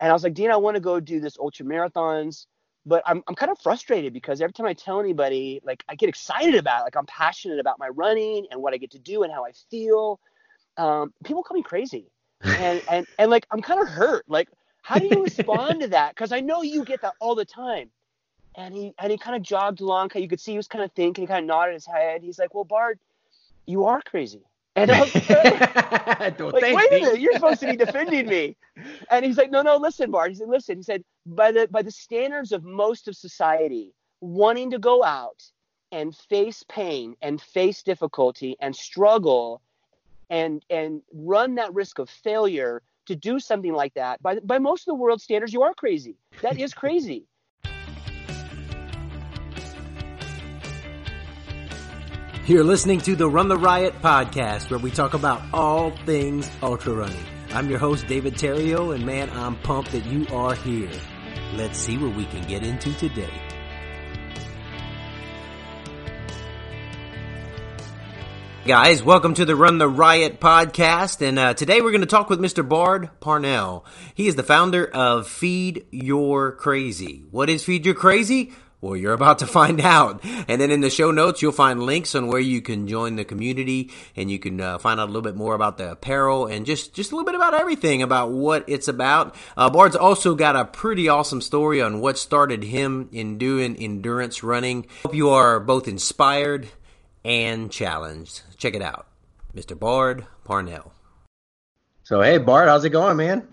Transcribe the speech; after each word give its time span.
And 0.00 0.10
I 0.10 0.12
was 0.12 0.22
like, 0.22 0.34
Dean, 0.34 0.50
I 0.50 0.56
want 0.56 0.74
to 0.74 0.80
go 0.80 1.00
do 1.00 1.20
this 1.20 1.38
ultra 1.38 1.64
marathons, 1.64 2.46
but 2.84 3.02
I'm 3.06 3.22
I'm 3.26 3.34
kind 3.34 3.50
of 3.50 3.58
frustrated 3.58 4.12
because 4.12 4.40
every 4.40 4.52
time 4.52 4.66
I 4.66 4.74
tell 4.74 5.00
anybody, 5.00 5.60
like 5.64 5.84
I 5.88 5.94
get 5.94 6.08
excited 6.08 6.54
about 6.54 6.82
it, 6.82 6.84
like 6.84 6.96
I'm 6.96 7.06
passionate 7.06 7.58
about 7.58 7.78
my 7.78 7.88
running 7.88 8.46
and 8.50 8.62
what 8.62 8.74
I 8.74 8.76
get 8.76 8.92
to 8.92 8.98
do 8.98 9.22
and 9.22 9.32
how 9.32 9.44
I 9.44 9.52
feel. 9.70 10.20
Um, 10.76 11.12
people 11.24 11.42
call 11.42 11.56
me 11.56 11.62
crazy, 11.62 12.06
and 12.42 12.82
and 12.90 13.06
and 13.18 13.30
like 13.30 13.46
I'm 13.50 13.62
kind 13.62 13.80
of 13.80 13.88
hurt. 13.88 14.24
Like, 14.28 14.48
how 14.82 14.98
do 14.98 15.06
you 15.06 15.22
respond 15.24 15.80
to 15.80 15.88
that? 15.88 16.14
Because 16.14 16.32
I 16.32 16.40
know 16.40 16.62
you 16.62 16.84
get 16.84 17.02
that 17.02 17.14
all 17.20 17.34
the 17.34 17.44
time. 17.44 17.90
And 18.58 18.74
he 18.74 18.94
and 18.98 19.12
he 19.12 19.18
kind 19.18 19.36
of 19.36 19.42
jogged 19.42 19.82
along. 19.82 20.12
You 20.14 20.28
could 20.28 20.40
see 20.40 20.52
he 20.52 20.56
was 20.56 20.68
kind 20.68 20.82
of 20.82 20.90
thinking. 20.92 21.24
He 21.24 21.26
kind 21.26 21.44
of 21.44 21.46
nodded 21.46 21.74
his 21.74 21.84
head. 21.84 22.22
He's 22.22 22.38
like, 22.38 22.54
"Well, 22.54 22.64
Bard, 22.64 22.98
you 23.66 23.84
are 23.84 24.00
crazy." 24.00 24.40
And 24.76 24.90
I 24.90 25.00
was 25.00 25.14
like, 25.28 26.38
like 26.38 26.62
wait 26.62 26.92
a 26.92 26.94
minute, 27.00 27.20
you're 27.20 27.32
supposed 27.32 27.60
to 27.60 27.66
be 27.66 27.76
defending 27.76 28.28
me. 28.28 28.56
And 29.10 29.24
he's 29.24 29.38
like, 29.38 29.50
no, 29.50 29.62
no, 29.62 29.76
listen, 29.78 30.10
Bart. 30.10 30.30
He 30.30 30.36
said, 30.36 30.48
listen. 30.48 30.76
He 30.76 30.82
said, 30.82 31.02
by 31.24 31.50
the 31.50 31.66
by 31.68 31.82
the 31.82 31.90
standards 31.90 32.52
of 32.52 32.62
most 32.62 33.08
of 33.08 33.16
society, 33.16 33.94
wanting 34.20 34.70
to 34.70 34.78
go 34.78 35.02
out 35.02 35.42
and 35.92 36.14
face 36.14 36.62
pain 36.68 37.16
and 37.22 37.40
face 37.40 37.82
difficulty 37.82 38.56
and 38.60 38.76
struggle 38.76 39.62
and 40.28 40.64
and 40.68 41.00
run 41.12 41.54
that 41.54 41.72
risk 41.72 41.98
of 41.98 42.10
failure 42.10 42.82
to 43.06 43.16
do 43.16 43.40
something 43.40 43.72
like 43.72 43.94
that, 43.94 44.22
by 44.22 44.38
by 44.40 44.58
most 44.58 44.82
of 44.82 44.86
the 44.86 44.94
world 44.94 45.22
standards, 45.22 45.52
you 45.52 45.62
are 45.62 45.74
crazy. 45.74 46.16
That 46.42 46.58
is 46.60 46.74
crazy. 46.74 47.24
You're 52.46 52.62
listening 52.62 53.00
to 53.00 53.16
the 53.16 53.28
Run 53.28 53.48
the 53.48 53.56
Riot 53.56 54.00
podcast, 54.00 54.70
where 54.70 54.78
we 54.78 54.92
talk 54.92 55.14
about 55.14 55.42
all 55.52 55.90
things 56.06 56.48
ultra 56.62 56.92
running. 56.92 57.24
I'm 57.50 57.68
your 57.68 57.80
host, 57.80 58.06
David 58.06 58.34
Terrio, 58.34 58.94
and 58.94 59.04
man, 59.04 59.30
I'm 59.30 59.56
pumped 59.56 59.90
that 59.90 60.06
you 60.06 60.28
are 60.28 60.54
here. 60.54 60.92
Let's 61.54 61.76
see 61.76 61.98
what 61.98 62.14
we 62.14 62.24
can 62.26 62.46
get 62.46 62.62
into 62.62 62.94
today. 62.94 63.32
Guys, 68.64 69.02
welcome 69.02 69.34
to 69.34 69.44
the 69.44 69.56
Run 69.56 69.78
the 69.78 69.88
Riot 69.88 70.38
podcast, 70.38 71.26
and 71.26 71.40
uh, 71.40 71.54
today 71.54 71.80
we're 71.80 71.90
going 71.90 72.00
to 72.02 72.06
talk 72.06 72.30
with 72.30 72.38
Mr. 72.38 72.68
Bard 72.68 73.10
Parnell. 73.18 73.84
He 74.14 74.28
is 74.28 74.36
the 74.36 74.44
founder 74.44 74.86
of 74.86 75.26
Feed 75.26 75.86
Your 75.90 76.52
Crazy. 76.52 77.24
What 77.32 77.50
is 77.50 77.64
Feed 77.64 77.84
Your 77.84 77.96
Crazy? 77.96 78.52
Well, 78.80 78.96
you're 78.96 79.12
about 79.12 79.38
to 79.40 79.46
find 79.58 79.80
out. 79.80 80.22
And 80.48 80.60
then 80.60 80.70
in 80.70 80.80
the 80.80 80.90
show 80.90 81.10
notes, 81.10 81.42
you'll 81.42 81.52
find 81.52 81.82
links 81.82 82.14
on 82.14 82.26
where 82.26 82.40
you 82.40 82.60
can 82.60 82.86
join 82.86 83.16
the 83.16 83.24
community 83.24 83.90
and 84.14 84.30
you 84.30 84.38
can 84.38 84.60
uh, 84.60 84.78
find 84.78 85.00
out 85.00 85.04
a 85.04 85.12
little 85.12 85.22
bit 85.22 85.36
more 85.36 85.54
about 85.54 85.78
the 85.78 85.92
apparel 85.92 86.46
and 86.46 86.66
just, 86.66 86.94
just 86.94 87.12
a 87.12 87.14
little 87.14 87.26
bit 87.26 87.34
about 87.34 87.54
everything 87.54 88.02
about 88.02 88.30
what 88.30 88.64
it's 88.68 88.88
about. 88.88 89.34
Uh, 89.56 89.70
Bard's 89.70 89.96
also 89.96 90.34
got 90.34 90.56
a 90.56 90.64
pretty 90.64 91.08
awesome 91.08 91.40
story 91.40 91.80
on 91.80 92.00
what 92.00 92.18
started 92.18 92.64
him 92.64 93.08
in 93.12 93.38
doing 93.38 93.76
endurance 93.76 94.42
running. 94.42 94.86
Hope 95.02 95.14
you 95.14 95.30
are 95.30 95.60
both 95.60 95.88
inspired 95.88 96.68
and 97.24 97.70
challenged. 97.72 98.42
Check 98.56 98.74
it 98.74 98.82
out. 98.82 99.06
Mr. 99.54 99.78
Bard 99.78 100.26
Parnell. 100.44 100.92
So, 102.04 102.20
hey, 102.20 102.38
Bard, 102.38 102.68
how's 102.68 102.84
it 102.84 102.90
going, 102.90 103.16
man? 103.16 103.48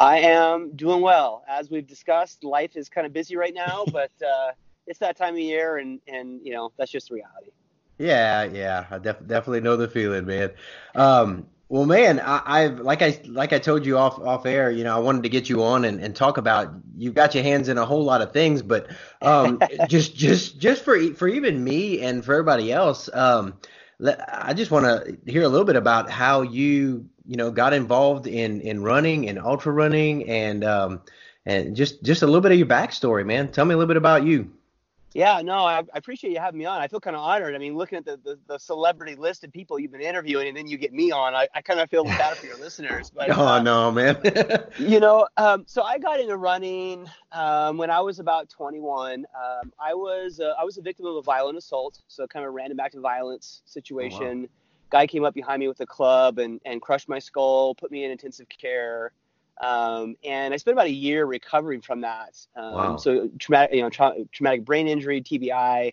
I 0.00 0.20
am 0.20 0.70
doing 0.76 1.00
well. 1.00 1.42
As 1.48 1.68
we've 1.68 1.86
discussed, 1.86 2.44
life 2.44 2.76
is 2.76 2.88
kind 2.88 3.06
of 3.06 3.12
busy 3.12 3.36
right 3.36 3.52
now, 3.52 3.84
but 3.92 4.12
uh, 4.26 4.52
it's 4.88 4.98
that 5.00 5.16
time 5.16 5.34
of 5.34 5.40
year, 5.40 5.78
and 5.78 6.00
and 6.08 6.40
you 6.42 6.52
know 6.52 6.72
that's 6.76 6.90
just 6.90 7.10
reality. 7.10 7.50
Yeah, 7.98 8.44
yeah, 8.44 8.86
I 8.90 8.98
def- 8.98 9.26
definitely 9.26 9.60
know 9.60 9.76
the 9.76 9.88
feeling, 9.88 10.24
man. 10.24 10.50
Um, 10.94 11.46
well, 11.68 11.84
man, 11.84 12.18
I, 12.20 12.60
have 12.60 12.80
like 12.80 13.02
I 13.02 13.20
like 13.26 13.52
I 13.52 13.58
told 13.58 13.84
you 13.84 13.98
off 13.98 14.18
off 14.18 14.46
air. 14.46 14.70
You 14.70 14.84
know, 14.84 14.96
I 14.96 15.00
wanted 15.00 15.24
to 15.24 15.28
get 15.28 15.50
you 15.50 15.62
on 15.62 15.84
and, 15.84 16.00
and 16.00 16.16
talk 16.16 16.38
about. 16.38 16.72
You've 16.96 17.14
got 17.14 17.34
your 17.34 17.44
hands 17.44 17.68
in 17.68 17.76
a 17.76 17.84
whole 17.84 18.04
lot 18.04 18.22
of 18.22 18.32
things, 18.32 18.62
but 18.62 18.88
um, 19.20 19.60
just 19.88 20.16
just 20.16 20.58
just 20.58 20.82
for 20.82 20.98
for 21.14 21.28
even 21.28 21.62
me 21.62 22.00
and 22.00 22.24
for 22.24 22.32
everybody 22.32 22.72
else, 22.72 23.10
um, 23.12 23.58
I 24.32 24.54
just 24.54 24.70
want 24.70 24.86
to 24.86 25.30
hear 25.30 25.42
a 25.42 25.48
little 25.48 25.66
bit 25.66 25.76
about 25.76 26.08
how 26.08 26.40
you 26.40 27.06
you 27.26 27.36
know 27.36 27.50
got 27.50 27.74
involved 27.74 28.26
in 28.26 28.62
in 28.62 28.82
running 28.82 29.28
and 29.28 29.38
ultra 29.38 29.72
running 29.72 30.26
and 30.26 30.64
um, 30.64 31.02
and 31.44 31.76
just 31.76 32.02
just 32.02 32.22
a 32.22 32.26
little 32.26 32.40
bit 32.40 32.52
of 32.52 32.58
your 32.58 32.66
backstory, 32.66 33.26
man. 33.26 33.52
Tell 33.52 33.66
me 33.66 33.74
a 33.74 33.76
little 33.76 33.88
bit 33.88 33.98
about 33.98 34.24
you. 34.24 34.52
Yeah, 35.14 35.40
no, 35.40 35.64
I, 35.64 35.78
I, 35.78 35.84
appreciate 35.94 36.32
you 36.32 36.38
having 36.38 36.58
me 36.58 36.66
on. 36.66 36.80
I 36.80 36.88
feel 36.88 37.00
kind 37.00 37.16
of 37.16 37.22
honored. 37.22 37.54
I 37.54 37.58
mean, 37.58 37.74
looking 37.74 37.96
at 37.96 38.04
the, 38.04 38.18
the, 38.22 38.38
the, 38.46 38.58
celebrity 38.58 39.14
list 39.14 39.42
of 39.42 39.52
people 39.52 39.78
you've 39.78 39.92
been 39.92 40.02
interviewing, 40.02 40.48
and 40.48 40.56
then 40.56 40.66
you 40.66 40.76
get 40.76 40.92
me 40.92 41.10
on, 41.10 41.34
I, 41.34 41.48
I 41.54 41.62
kind 41.62 41.80
of 41.80 41.88
feel 41.88 42.04
bad 42.04 42.36
for 42.36 42.46
your 42.46 42.58
listeners. 42.60 43.10
But, 43.10 43.30
oh 43.30 43.46
uh, 43.46 43.62
no, 43.62 43.90
man. 43.90 44.18
you 44.78 45.00
know, 45.00 45.26
um, 45.38 45.64
so 45.66 45.82
I 45.82 45.98
got 45.98 46.20
into 46.20 46.36
running 46.36 47.08
um, 47.32 47.78
when 47.78 47.90
I 47.90 48.00
was 48.00 48.18
about 48.18 48.50
21. 48.50 49.24
Um, 49.34 49.72
I 49.80 49.94
was 49.94 50.40
uh, 50.40 50.54
I 50.60 50.64
was 50.64 50.76
a 50.76 50.82
victim 50.82 51.06
of 51.06 51.16
a 51.16 51.22
violent 51.22 51.56
assault, 51.56 52.00
so 52.08 52.26
kind 52.26 52.44
of 52.44 52.48
a 52.48 52.52
random 52.52 52.78
act 52.78 52.94
of 52.94 53.00
violence 53.00 53.62
situation. 53.64 54.22
Oh, 54.22 54.40
wow. 54.42 54.46
Guy 54.90 55.06
came 55.06 55.24
up 55.24 55.34
behind 55.34 55.60
me 55.60 55.68
with 55.68 55.80
a 55.80 55.86
club 55.86 56.38
and 56.38 56.60
and 56.66 56.82
crushed 56.82 57.08
my 57.08 57.18
skull, 57.18 57.74
put 57.74 57.90
me 57.90 58.04
in 58.04 58.10
intensive 58.10 58.48
care. 58.48 59.12
Um, 59.60 60.16
and 60.24 60.54
I 60.54 60.56
spent 60.56 60.74
about 60.74 60.86
a 60.86 60.92
year 60.92 61.24
recovering 61.24 61.80
from 61.80 62.02
that. 62.02 62.38
Um, 62.56 62.74
wow. 62.74 62.96
So 62.96 63.28
traumatic, 63.38 63.74
you 63.74 63.82
know, 63.82 63.90
tra- 63.90 64.14
traumatic 64.32 64.64
brain 64.64 64.86
injury, 64.86 65.20
TBI, 65.20 65.92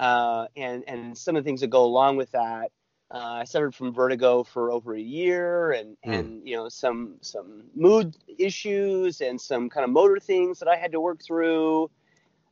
uh, 0.00 0.46
and 0.56 0.84
and 0.88 1.16
some 1.16 1.36
of 1.36 1.44
the 1.44 1.48
things 1.48 1.60
that 1.60 1.68
go 1.68 1.84
along 1.84 2.16
with 2.16 2.32
that. 2.32 2.72
Uh, 3.10 3.38
I 3.40 3.44
suffered 3.44 3.74
from 3.74 3.92
vertigo 3.92 4.42
for 4.42 4.72
over 4.72 4.94
a 4.94 5.00
year, 5.00 5.72
and 5.72 5.96
mm. 6.04 6.18
and 6.18 6.46
you 6.46 6.56
know 6.56 6.68
some 6.68 7.16
some 7.20 7.64
mood 7.76 8.16
issues 8.38 9.20
and 9.20 9.40
some 9.40 9.70
kind 9.70 9.84
of 9.84 9.90
motor 9.90 10.18
things 10.18 10.58
that 10.58 10.68
I 10.68 10.76
had 10.76 10.92
to 10.92 11.00
work 11.00 11.22
through. 11.22 11.90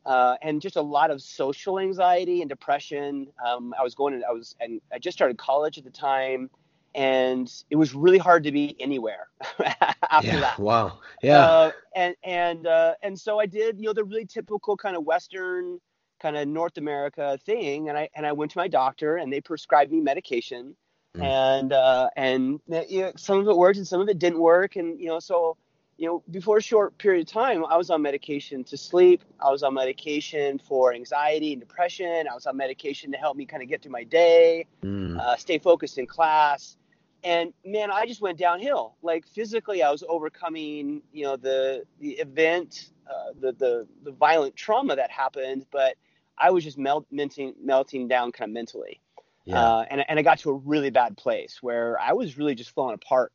Uh, 0.05 0.37
and 0.43 0.61
just 0.61 0.75
a 0.75 0.83
lot 0.83 1.13
of 1.13 1.23
social 1.23 1.79
anxiety 1.79 2.41
and 2.41 2.49
depression. 2.49 3.29
Um, 3.45 3.73
I 3.79 3.85
was 3.85 3.95
going, 3.95 4.19
to, 4.19 4.27
I 4.27 4.33
was, 4.33 4.57
and 4.59 4.81
I 4.93 4.99
just 4.99 5.17
started 5.17 5.39
college 5.39 5.79
at 5.79 5.85
the 5.85 5.91
time, 5.91 6.51
and 6.95 7.53
it 7.71 7.77
was 7.77 7.95
really 7.95 8.19
hard 8.19 8.45
to 8.45 8.53
be 8.53 8.77
anywhere 8.81 9.29
after 10.11 10.29
yeah, 10.29 10.41
that. 10.41 10.59
Wow. 10.59 10.99
Yeah. 11.23 11.39
Uh, 11.39 11.71
and 11.95 12.17
and 12.23 12.67
uh, 12.67 12.95
and 13.03 13.19
so 13.19 13.39
I 13.39 13.47
did, 13.47 13.79
you 13.79 13.87
know, 13.87 13.93
the 13.93 14.05
really 14.05 14.27
typical 14.27 14.77
kind 14.77 14.97
of 14.97 15.05
Western 15.05 15.81
kind 16.21 16.37
of 16.37 16.47
North 16.49 16.79
America 16.79 17.39
thing, 17.45 17.89
and 17.89 17.99
I 17.99 18.09
and 18.15 18.27
I 18.27 18.33
went 18.33 18.53
to 18.53 18.59
my 18.59 18.69
doctor, 18.69 19.17
and 19.17 19.33
they 19.33 19.41
prescribed 19.41 19.91
me 19.91 20.01
medication, 20.01 20.77
mm. 21.17 21.23
and 21.23 21.73
uh, 21.73 22.11
and 22.17 22.61
you 22.69 23.03
know, 23.03 23.13
some 23.17 23.39
of 23.39 23.49
it 23.49 23.57
worked, 23.57 23.79
and 23.79 23.87
some 23.87 24.01
of 24.01 24.09
it 24.09 24.19
didn't 24.19 24.41
work, 24.41 24.77
and 24.77 25.01
you 25.01 25.07
know, 25.07 25.19
so 25.19 25.57
you 25.99 26.09
know, 26.09 26.23
before 26.31 26.57
a 26.57 26.63
short 26.63 26.97
period 26.99 27.29
of 27.29 27.33
time, 27.33 27.65
I 27.65 27.77
was 27.77 27.91
on 27.91 28.03
medication 28.03 28.65
to 28.65 28.77
sleep. 28.77 29.23
I 29.41 29.51
was 29.51 29.63
on 29.63 29.75
medication 29.75 30.59
for 30.59 30.93
anxiety 30.93 31.53
and 31.53 31.61
depression. 31.61 32.27
I 32.29 32.35
was 32.35 32.47
on 32.47 32.57
medication 32.57 33.13
to 33.13 33.19
help 33.19 33.37
me 33.37 33.47
kind 33.47 33.63
of 33.63 33.69
get 33.69 33.83
through 33.83 33.93
my 33.93 34.05
day, 34.05 34.67
mm. 34.83 35.19
uh, 35.19 35.37
stay 35.37 35.59
focused 35.59 35.99
in 35.99 36.07
class 36.07 36.77
and 37.25 37.53
man 37.65 37.91
i 37.91 38.07
just 38.07 38.21
went 38.21 38.39
downhill 38.39 38.97
like 39.03 39.27
physically 39.27 39.83
i 39.83 39.91
was 39.91 40.03
overcoming 40.09 41.03
you 41.13 41.25
know 41.25 41.37
the 41.37 41.85
the 42.01 42.11
event 42.13 42.91
uh, 43.07 43.33
the, 43.41 43.53
the 43.53 43.87
the 44.05 44.13
violent 44.13 44.55
trauma 44.57 44.97
that 44.97 45.11
happened 45.11 45.67
but 45.71 45.95
i 46.39 46.51
was 46.51 46.65
just 46.65 46.79
melt, 46.79 47.07
melting 47.11 47.55
melting 47.63 48.09
down 48.09 48.33
kind 48.33 48.51
of 48.51 48.55
mentally 48.55 49.01
yeah. 49.45 49.61
uh, 49.61 49.85
and, 49.91 50.05
and 50.09 50.19
i 50.19 50.23
got 50.23 50.39
to 50.39 50.51
a 50.51 50.55
really 50.55 50.91
bad 50.91 51.17
place 51.17 51.63
where 51.63 51.99
i 52.01 52.13
was 52.13 52.39
really 52.39 52.55
just 52.55 52.71
falling 52.71 52.95
apart 52.95 53.33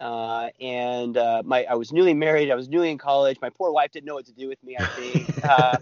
uh, 0.00 0.48
and 0.60 1.16
uh, 1.16 1.42
my 1.44 1.64
I 1.64 1.74
was 1.74 1.92
newly 1.92 2.14
married. 2.14 2.50
I 2.50 2.56
was 2.56 2.68
newly 2.68 2.90
in 2.90 2.98
college. 2.98 3.38
My 3.40 3.50
poor 3.50 3.72
wife 3.72 3.92
didn't 3.92 4.06
know 4.06 4.14
what 4.14 4.26
to 4.26 4.32
do 4.32 4.48
with 4.48 4.62
me. 4.62 4.76
I 4.78 4.84
think, 4.86 5.44
uh, 5.48 5.78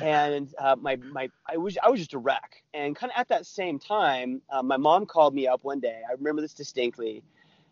and 0.00 0.52
uh, 0.58 0.76
my 0.80 0.96
my 0.96 1.30
I 1.48 1.56
was 1.56 1.76
I 1.82 1.90
was 1.90 2.00
just 2.00 2.14
a 2.14 2.18
wreck. 2.18 2.62
And 2.72 2.94
kind 2.96 3.12
of 3.14 3.20
at 3.20 3.28
that 3.28 3.46
same 3.46 3.78
time, 3.78 4.42
uh, 4.50 4.62
my 4.62 4.76
mom 4.76 5.06
called 5.06 5.34
me 5.34 5.46
up 5.46 5.64
one 5.64 5.80
day. 5.80 6.00
I 6.08 6.12
remember 6.12 6.42
this 6.42 6.54
distinctly, 6.54 7.22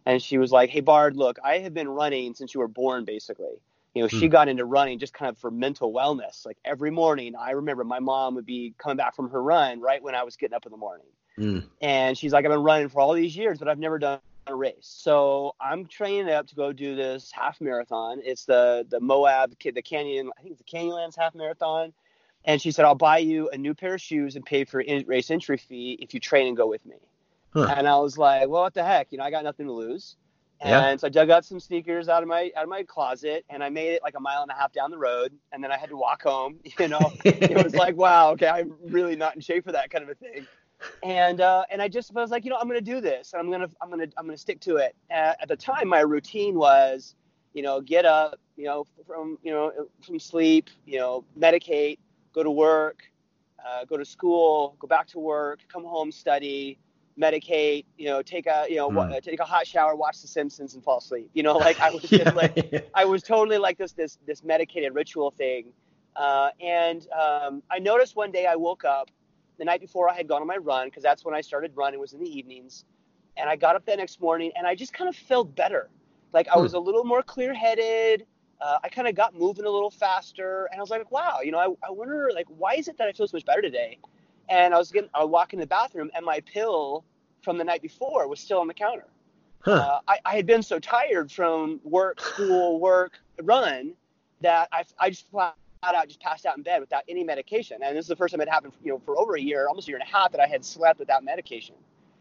and 0.07 0.23
she 0.23 0.39
was 0.39 0.53
like, 0.53 0.71
"Hey 0.71 0.81
Bard, 0.81 1.17
look, 1.17 1.39
I 1.45 1.59
have 1.59 1.75
been 1.75 1.89
running 1.89 2.35
since 2.35 2.55
you 2.55 2.61
were 2.61 2.69
born, 2.69 3.05
basically." 3.05 3.61
You 3.95 4.03
know, 4.03 4.09
she 4.09 4.27
hmm. 4.27 4.33
got 4.33 4.49
into 4.49 4.65
running 4.65 4.99
just 4.99 5.13
kind 5.13 5.29
of 5.29 5.37
for 5.37 5.51
mental 5.51 5.93
wellness. 5.93 6.47
Like 6.47 6.57
every 6.65 6.91
morning, 6.91 7.35
I 7.39 7.51
remember 7.51 7.85
my 7.85 8.01
mom 8.01 8.35
would 8.37 8.47
be 8.47 8.75
coming 8.79 8.97
back 8.97 9.15
from 9.15 9.29
her 9.31 9.43
run 9.43 9.81
right 9.81 10.03
when 10.03 10.15
I 10.15 10.23
was 10.23 10.37
getting 10.37 10.55
up 10.55 10.65
in 10.65 10.73
the 10.73 10.79
morning. 10.79 11.07
Mm. 11.39 11.65
And 11.83 12.17
she's 12.17 12.33
like, 12.33 12.45
I've 12.45 12.51
been 12.51 12.63
running 12.63 12.89
for 12.89 13.01
all 13.01 13.13
these 13.13 13.37
years, 13.37 13.59
but 13.59 13.69
I've 13.69 13.79
never 13.79 13.99
done 13.99 14.21
a 14.47 14.55
race. 14.55 14.75
So 14.81 15.55
I'm 15.61 15.87
training 15.87 16.31
up 16.31 16.47
to 16.49 16.55
go 16.55 16.73
do 16.73 16.97
this 16.97 17.31
half 17.33 17.61
marathon. 17.61 18.21
It's 18.25 18.45
the 18.45 18.87
the 18.89 19.01
Moab, 19.01 19.57
the 19.59 19.83
Canyon, 19.83 20.31
I 20.39 20.43
think 20.43 20.53
it's 20.59 20.63
the 20.63 20.79
Canyonlands 20.79 21.17
half 21.17 21.35
marathon. 21.35 21.93
And 22.45 22.61
she 22.61 22.73
said, 22.73 22.85
I'll 22.85 22.97
buy 22.97 23.19
you 23.19 23.51
a 23.51 23.57
new 23.57 23.73
pair 23.73 23.95
of 23.95 24.01
shoes 24.01 24.35
and 24.35 24.45
pay 24.45 24.65
for 24.65 24.81
in, 24.81 25.07
race 25.07 25.31
entry 25.31 25.59
fee 25.59 25.97
if 26.01 26.13
you 26.13 26.19
train 26.19 26.49
and 26.49 26.57
go 26.57 26.67
with 26.67 26.85
me. 26.85 26.97
Huh. 27.55 27.73
And 27.77 27.87
I 27.87 27.97
was 27.99 28.19
like, 28.19 28.49
well, 28.49 28.63
what 28.63 28.75
the 28.75 28.83
heck? 28.83 29.09
You 29.11 29.19
know, 29.19 29.25
I 29.25 29.31
got 29.31 29.45
nothing 29.45 29.67
to 29.67 29.73
lose. 29.73 30.17
And 30.61 30.71
yeah. 30.71 30.97
so 30.97 31.07
I 31.09 31.11
dug 31.11 31.31
out 31.31 31.45
some 31.45 31.61
sneakers 31.61 32.09
out 32.09 32.23
of 32.23 32.29
my 32.29 32.51
out 32.57 32.65
of 32.65 32.69
my 32.69 32.85
closet 32.85 33.45
and 33.51 33.65
I 33.65 33.69
made 33.69 33.93
it 33.93 34.03
like 34.03 34.15
a 34.17 34.21
mile 34.21 34.43
and 34.43 34.51
a 34.51 34.55
half 34.55 34.73
down 34.73 34.93
the 34.93 34.99
road 34.99 35.33
and 35.53 35.63
then 35.63 35.73
I 35.73 35.77
had 35.77 35.89
to 35.91 35.97
walk 35.97 36.23
home. 36.23 36.59
You 36.79 36.89
know, 36.89 37.13
it 37.25 37.63
was 37.63 37.75
like, 37.75 37.97
wow, 37.97 38.31
okay, 38.33 38.49
I'm 38.49 38.75
really 38.85 39.15
not 39.15 39.37
in 39.37 39.41
shape 39.41 39.65
for 39.65 39.73
that 39.73 39.91
kind 39.91 40.03
of 40.03 40.11
a 40.11 40.15
thing 40.15 40.47
and 41.03 41.41
uh, 41.41 41.65
and 41.71 41.81
I 41.83 41.89
just 41.89 42.13
was 42.13 42.31
like, 42.31 42.45
you 42.45 42.51
know, 42.51 42.59
I'm 42.61 42.69
gonna 42.69 42.81
do 42.81 43.01
this, 43.01 43.33
and 43.33 43.41
I'm 43.41 43.51
gonna 43.51 43.69
I'm 43.81 43.91
gonna 43.91 44.07
I'm 44.17 44.27
gonna 44.27 44.39
stick 44.39 44.61
to 44.61 44.77
it. 44.77 44.95
at 45.11 45.49
the 45.49 45.57
time, 45.57 45.89
my 45.89 46.01
routine 46.01 46.57
was, 46.57 47.15
you 47.55 47.63
know, 47.63 47.81
get 47.81 48.05
up, 48.05 48.39
you 48.57 48.65
know, 48.65 48.87
from 49.07 49.39
you 49.43 49.53
know 49.53 49.73
from 50.05 50.19
sleep, 50.19 50.71
you 50.87 50.99
know, 50.99 51.25
medicate, 51.39 51.99
go 52.33 52.43
to 52.43 52.51
work, 52.51 53.03
uh, 53.67 53.85
go 53.85 53.97
to 53.97 54.05
school, 54.05 54.77
go 54.79 54.87
back 54.87 55.07
to 55.09 55.19
work, 55.19 55.61
come 55.73 55.85
home, 55.85 56.11
study, 56.13 56.79
medicate, 57.19 57.85
you 57.99 58.07
know, 58.07 58.23
take 58.23 58.47
a 58.47 58.67
you 58.69 58.77
know 58.77 58.91
mm. 58.91 59.23
take 59.23 59.41
a 59.41 59.45
hot 59.45 59.67
shower, 59.67 59.95
watch 59.95 60.21
The 60.21 60.29
Simpsons, 60.29 60.75
and 60.75 60.83
fall 60.83 60.99
asleep. 60.99 61.31
You 61.35 61.43
know, 61.43 61.57
like 61.57 61.81
I 61.81 61.91
was 61.91 62.03
just 62.03 62.13
yeah, 62.13 62.31
like 62.31 62.69
yeah. 62.73 62.81
I 62.95 63.05
was 63.05 63.23
totally 63.23 63.59
like 63.59 63.79
this 63.79 63.93
this 63.93 64.19
this 64.27 64.43
medicated 64.43 64.95
ritual 64.95 65.31
thing. 65.31 65.73
Uh, 66.15 66.51
and 66.61 67.07
um, 67.13 67.63
I 67.71 67.79
noticed 67.79 68.17
one 68.17 68.33
day 68.33 68.45
I 68.47 68.55
woke 68.55 68.85
up 68.85 69.11
the 69.59 69.65
night 69.65 69.81
before 69.81 70.09
I 70.09 70.15
had 70.15 70.29
gone 70.29 70.41
on 70.41 70.47
my 70.47 70.57
run 70.57 70.89
because 70.89 71.03
that's 71.03 71.25
when 71.25 71.35
I 71.35 71.41
started 71.41 71.73
running 71.75 72.01
was 72.01 72.13
in 72.13 72.21
the 72.21 72.39
evenings, 72.39 72.85
and 73.37 73.49
I 73.49 73.57
got 73.57 73.77
up 73.77 73.85
that 73.87 73.99
next 73.99 74.21
morning 74.21 74.53
and 74.57 74.67
I 74.67 74.75
just 74.75 74.93
kind 74.93 75.09
of 75.09 75.17
felt 75.17 75.55
better. 75.55 75.89
Like 76.33 76.49
I 76.49 76.55
hmm. 76.55 76.63
was 76.63 76.75
a 76.75 76.79
little 76.79 77.05
more 77.05 77.23
clear 77.23 77.55
headed. 77.55 78.27
Uh, 78.61 78.79
I 78.83 78.89
kind 78.89 79.09
of 79.09 79.15
got 79.15 79.35
moving 79.35 79.65
a 79.65 79.71
little 79.71 79.91
faster, 79.91 80.69
and 80.71 80.79
I 80.79 80.83
was 80.83 80.91
like, 80.91 81.11
wow, 81.11 81.41
you 81.43 81.51
know, 81.51 81.59
I, 81.59 81.87
I 81.87 81.91
wonder 81.91 82.31
like 82.35 82.47
why 82.49 82.75
is 82.75 82.89
it 82.89 82.97
that 82.99 83.09
I 83.09 83.13
feel 83.13 83.27
so 83.27 83.37
much 83.37 83.45
better 83.45 83.63
today? 83.63 83.99
And 84.49 84.75
I 84.75 84.79
was 84.79 84.91
getting, 84.91 85.11
I 85.15 85.25
walk 85.25 85.53
in 85.53 85.61
the 85.61 85.67
bathroom, 85.67 86.11
and 86.15 86.25
my 86.25 86.41
pill 86.41 87.05
from 87.43 87.59
the 87.59 87.65
night 87.65 87.83
before 87.83 88.29
was 88.29 88.41
still 88.41 88.61
on 88.61 88.69
the 88.69 88.75
counter. 88.75 89.07
Huh. 89.61 89.73
Uh, 89.73 90.01
I, 90.09 90.19
I 90.25 90.37
had 90.37 90.47
been 90.47 90.63
so 90.63 90.79
tired 90.79 91.31
from 91.31 91.81
work, 91.85 92.21
school, 92.21 92.81
work, 92.81 93.19
run 93.41 93.95
that 94.41 94.69
I, 94.73 94.85
I 94.99 95.11
just 95.11 95.31
flat 95.31 95.55
out 95.83 96.07
just 96.07 96.21
passed 96.21 96.47
out 96.47 96.57
in 96.57 96.63
bed 96.63 96.81
without 96.81 97.03
any 97.09 97.25
medication. 97.25 97.83
And 97.83 97.97
this 97.97 98.05
is 98.05 98.09
the 98.09 98.17
first 98.17 98.33
time 98.33 98.41
it 98.41 98.49
happened, 98.49 98.73
you 98.83 98.93
know, 98.93 98.99
for 99.05 99.19
over 99.19 99.35
a 99.35 99.41
year, 99.41 99.67
almost 99.69 99.89
a 99.89 99.91
year 99.91 99.99
and 99.99 100.09
a 100.09 100.13
half 100.13 100.33
that 100.33 100.41
I 100.41 100.47
had 100.47 100.65
slept 100.65 101.01
without 101.01 101.25
medication. 101.25 101.75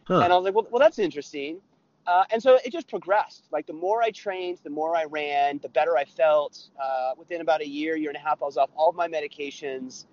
Huh. 0.05 0.21
And 0.21 0.33
I 0.33 0.35
was 0.35 0.45
like, 0.45 0.55
well, 0.55 0.67
well, 0.71 0.79
that's 0.79 0.99
interesting. 0.99 1.61
Uh, 2.07 2.23
and 2.31 2.41
so 2.41 2.57
it 2.65 2.71
just 2.71 2.87
progressed. 2.87 3.45
Like 3.51 3.67
the 3.67 3.73
more 3.73 4.01
I 4.01 4.09
trained, 4.09 4.59
the 4.63 4.71
more 4.71 4.95
I 4.95 5.05
ran, 5.05 5.59
the 5.61 5.69
better 5.69 5.95
I 5.95 6.05
felt. 6.05 6.69
Uh, 6.81 7.11
within 7.17 7.41
about 7.41 7.61
a 7.61 7.67
year, 7.67 7.95
year 7.95 8.09
and 8.09 8.17
a 8.17 8.19
half, 8.19 8.41
I 8.41 8.45
was 8.45 8.57
off 8.57 8.71
all 8.75 8.89
of 8.89 8.95
my 8.95 9.07
medications. 9.07 10.05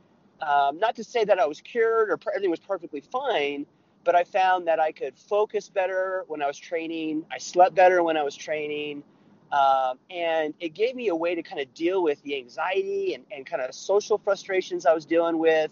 Um, 0.43 0.79
not 0.79 0.95
to 0.97 1.05
say 1.05 1.25
that 1.25 1.39
I 1.39 1.47
was 1.47 1.61
cured 1.61 2.11
or 2.11 2.19
everything 2.31 2.51
was 2.51 2.61
perfectly 2.61 3.01
fine, 3.01 3.67
but 4.05 4.15
I 4.15 4.25
found 4.25 4.69
that 4.69 4.79
I 4.79 4.93
could 4.93 5.19
focus 5.19 5.69
better 5.69 6.25
when 6.29 6.43
I 6.43 6.47
was 6.47 6.59
training. 6.59 7.25
I 7.33 7.39
slept 7.39 7.75
better 7.75 8.03
when 8.03 8.17
I 8.17 8.23
was 8.23 8.37
training. 8.37 9.03
Um, 9.53 9.99
and 10.11 10.55
it 10.61 10.75
gave 10.75 10.95
me 10.95 11.09
a 11.09 11.17
way 11.17 11.35
to 11.35 11.43
kind 11.43 11.61
of 11.61 11.73
deal 11.75 12.03
with 12.03 12.23
the 12.23 12.37
anxiety 12.37 13.15
and, 13.15 13.25
and 13.31 13.47
kind 13.47 13.63
of 13.63 13.75
social 13.75 14.19
frustrations 14.19 14.85
I 14.87 14.93
was 14.93 15.07
dealing 15.07 15.39
with. 15.39 15.71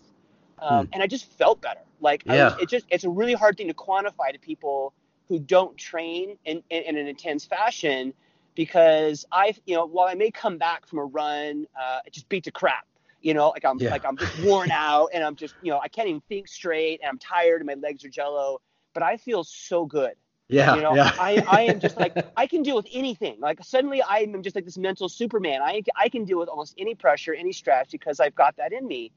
Um, 0.59 0.87
hmm. 0.87 0.93
And 0.95 1.03
I 1.03 1.07
just 1.07 1.31
felt 1.33 1.61
better. 1.61 1.81
Like, 2.01 2.23
yeah. 2.27 2.55
was, 2.55 2.63
it 2.63 2.69
just, 2.69 2.87
it's 2.91 3.05
a 3.05 3.11
really 3.11 3.35
hard 3.35 3.57
thing 3.57 3.69
to 3.69 3.75
quantify 3.75 4.33
to 4.33 4.39
people 4.39 4.93
who 5.29 5.39
don't 5.39 5.77
train 5.77 6.39
in, 6.45 6.63
in, 6.71 6.83
in, 6.85 6.97
an 6.97 7.07
intense 7.07 7.45
fashion 7.45 8.15
because 8.55 9.27
I, 9.33 9.55
you 9.67 9.75
know, 9.75 9.87
while 9.87 10.07
I 10.07 10.15
may 10.15 10.31
come 10.31 10.57
back 10.57 10.87
from 10.87 10.99
a 10.99 11.05
run, 11.05 11.67
uh, 11.79 12.01
it 12.07 12.13
just 12.13 12.29
beat 12.29 12.45
to 12.45 12.51
crap, 12.51 12.87
you 13.21 13.35
know, 13.35 13.51
like 13.51 13.65
I'm, 13.65 13.79
yeah. 13.79 13.91
like 13.91 14.05
I'm 14.05 14.17
just 14.17 14.39
worn 14.43 14.71
out 14.71 15.09
and 15.13 15.25
I'm 15.25 15.37
just, 15.37 15.55
you 15.63 15.71
know, 15.71 15.81
I 15.81 15.89
can't 15.89 16.09
even 16.09 16.23
think 16.29 16.49
straight 16.49 17.01
and 17.03 17.09
I'm 17.09 17.19
tired 17.19 17.61
and 17.61 17.67
my 17.67 17.75
legs 17.75 18.05
are 18.05 18.09
jello, 18.09 18.61
but 18.95 19.03
I 19.03 19.17
feel 19.17 19.45
so 19.45 19.85
good. 19.85 20.15
Yeah. 20.49 20.77
You 20.77 20.83
know, 20.83 20.95
yeah. 20.95 21.13
I, 21.19 21.45
I 21.49 21.63
am 21.63 21.81
just 21.81 21.97
like, 21.99 22.17
I 22.37 22.47
can 22.47 22.63
deal 22.63 22.77
with 22.77 22.87
anything. 22.93 23.39
Like 23.41 23.59
suddenly 23.63 24.03
I 24.03 24.19
am 24.19 24.43
just 24.43 24.55
like 24.55 24.65
this 24.65 24.79
mental 24.79 25.09
Superman. 25.09 25.61
I, 25.63 25.83
I 25.97 26.09
can 26.09 26.25
deal 26.25 26.39
with 26.39 26.49
almost 26.49 26.75
any 26.79 26.95
pressure, 26.95 27.35
any 27.35 27.53
stress 27.53 27.89
because 27.91 28.21
I've 28.21 28.35
got 28.35 28.57
that 28.57 28.73
in 28.73 28.87
me. 28.87 29.13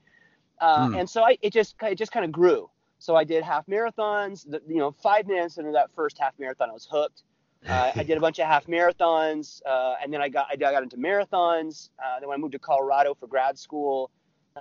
Uh, 0.60 0.88
mm. 0.88 1.00
And 1.00 1.10
so 1.10 1.24
I, 1.24 1.38
it 1.42 1.54
just, 1.54 1.76
it 1.84 1.96
just 1.96 2.12
kind 2.12 2.26
of 2.26 2.32
grew. 2.32 2.70
So 3.00 3.16
I 3.16 3.24
did 3.24 3.44
half 3.44 3.66
marathons. 3.68 4.50
The, 4.50 4.62
you 4.68 4.78
know, 4.78 4.92
five 4.92 5.26
minutes 5.26 5.58
into 5.58 5.72
that 5.72 5.90
first 5.96 6.18
half 6.20 6.34
marathon, 6.38 6.70
I 6.70 6.74
was 6.74 6.88
hooked. 6.90 7.24
Uh, 7.68 7.92
I 7.94 8.04
did 8.04 8.18
a 8.18 8.22
bunch 8.22 8.40
of 8.40 8.46
half 8.46 8.68
marathons, 8.68 9.62
uh, 9.66 9.96
and 10.02 10.14
then 10.14 10.22
I 10.22 10.30
got 10.30 10.48
I 10.50 10.56
got 10.56 10.82
into 10.82 10.96
marathons. 10.96 11.90
Uh, 12.02 12.22
then 12.22 12.30
when 12.30 12.40
I 12.40 12.42
moved 12.42 12.54
to 12.54 12.60
Colorado 12.60 13.14
for 13.14 13.28
grad 13.28 13.60
school, 13.60 14.12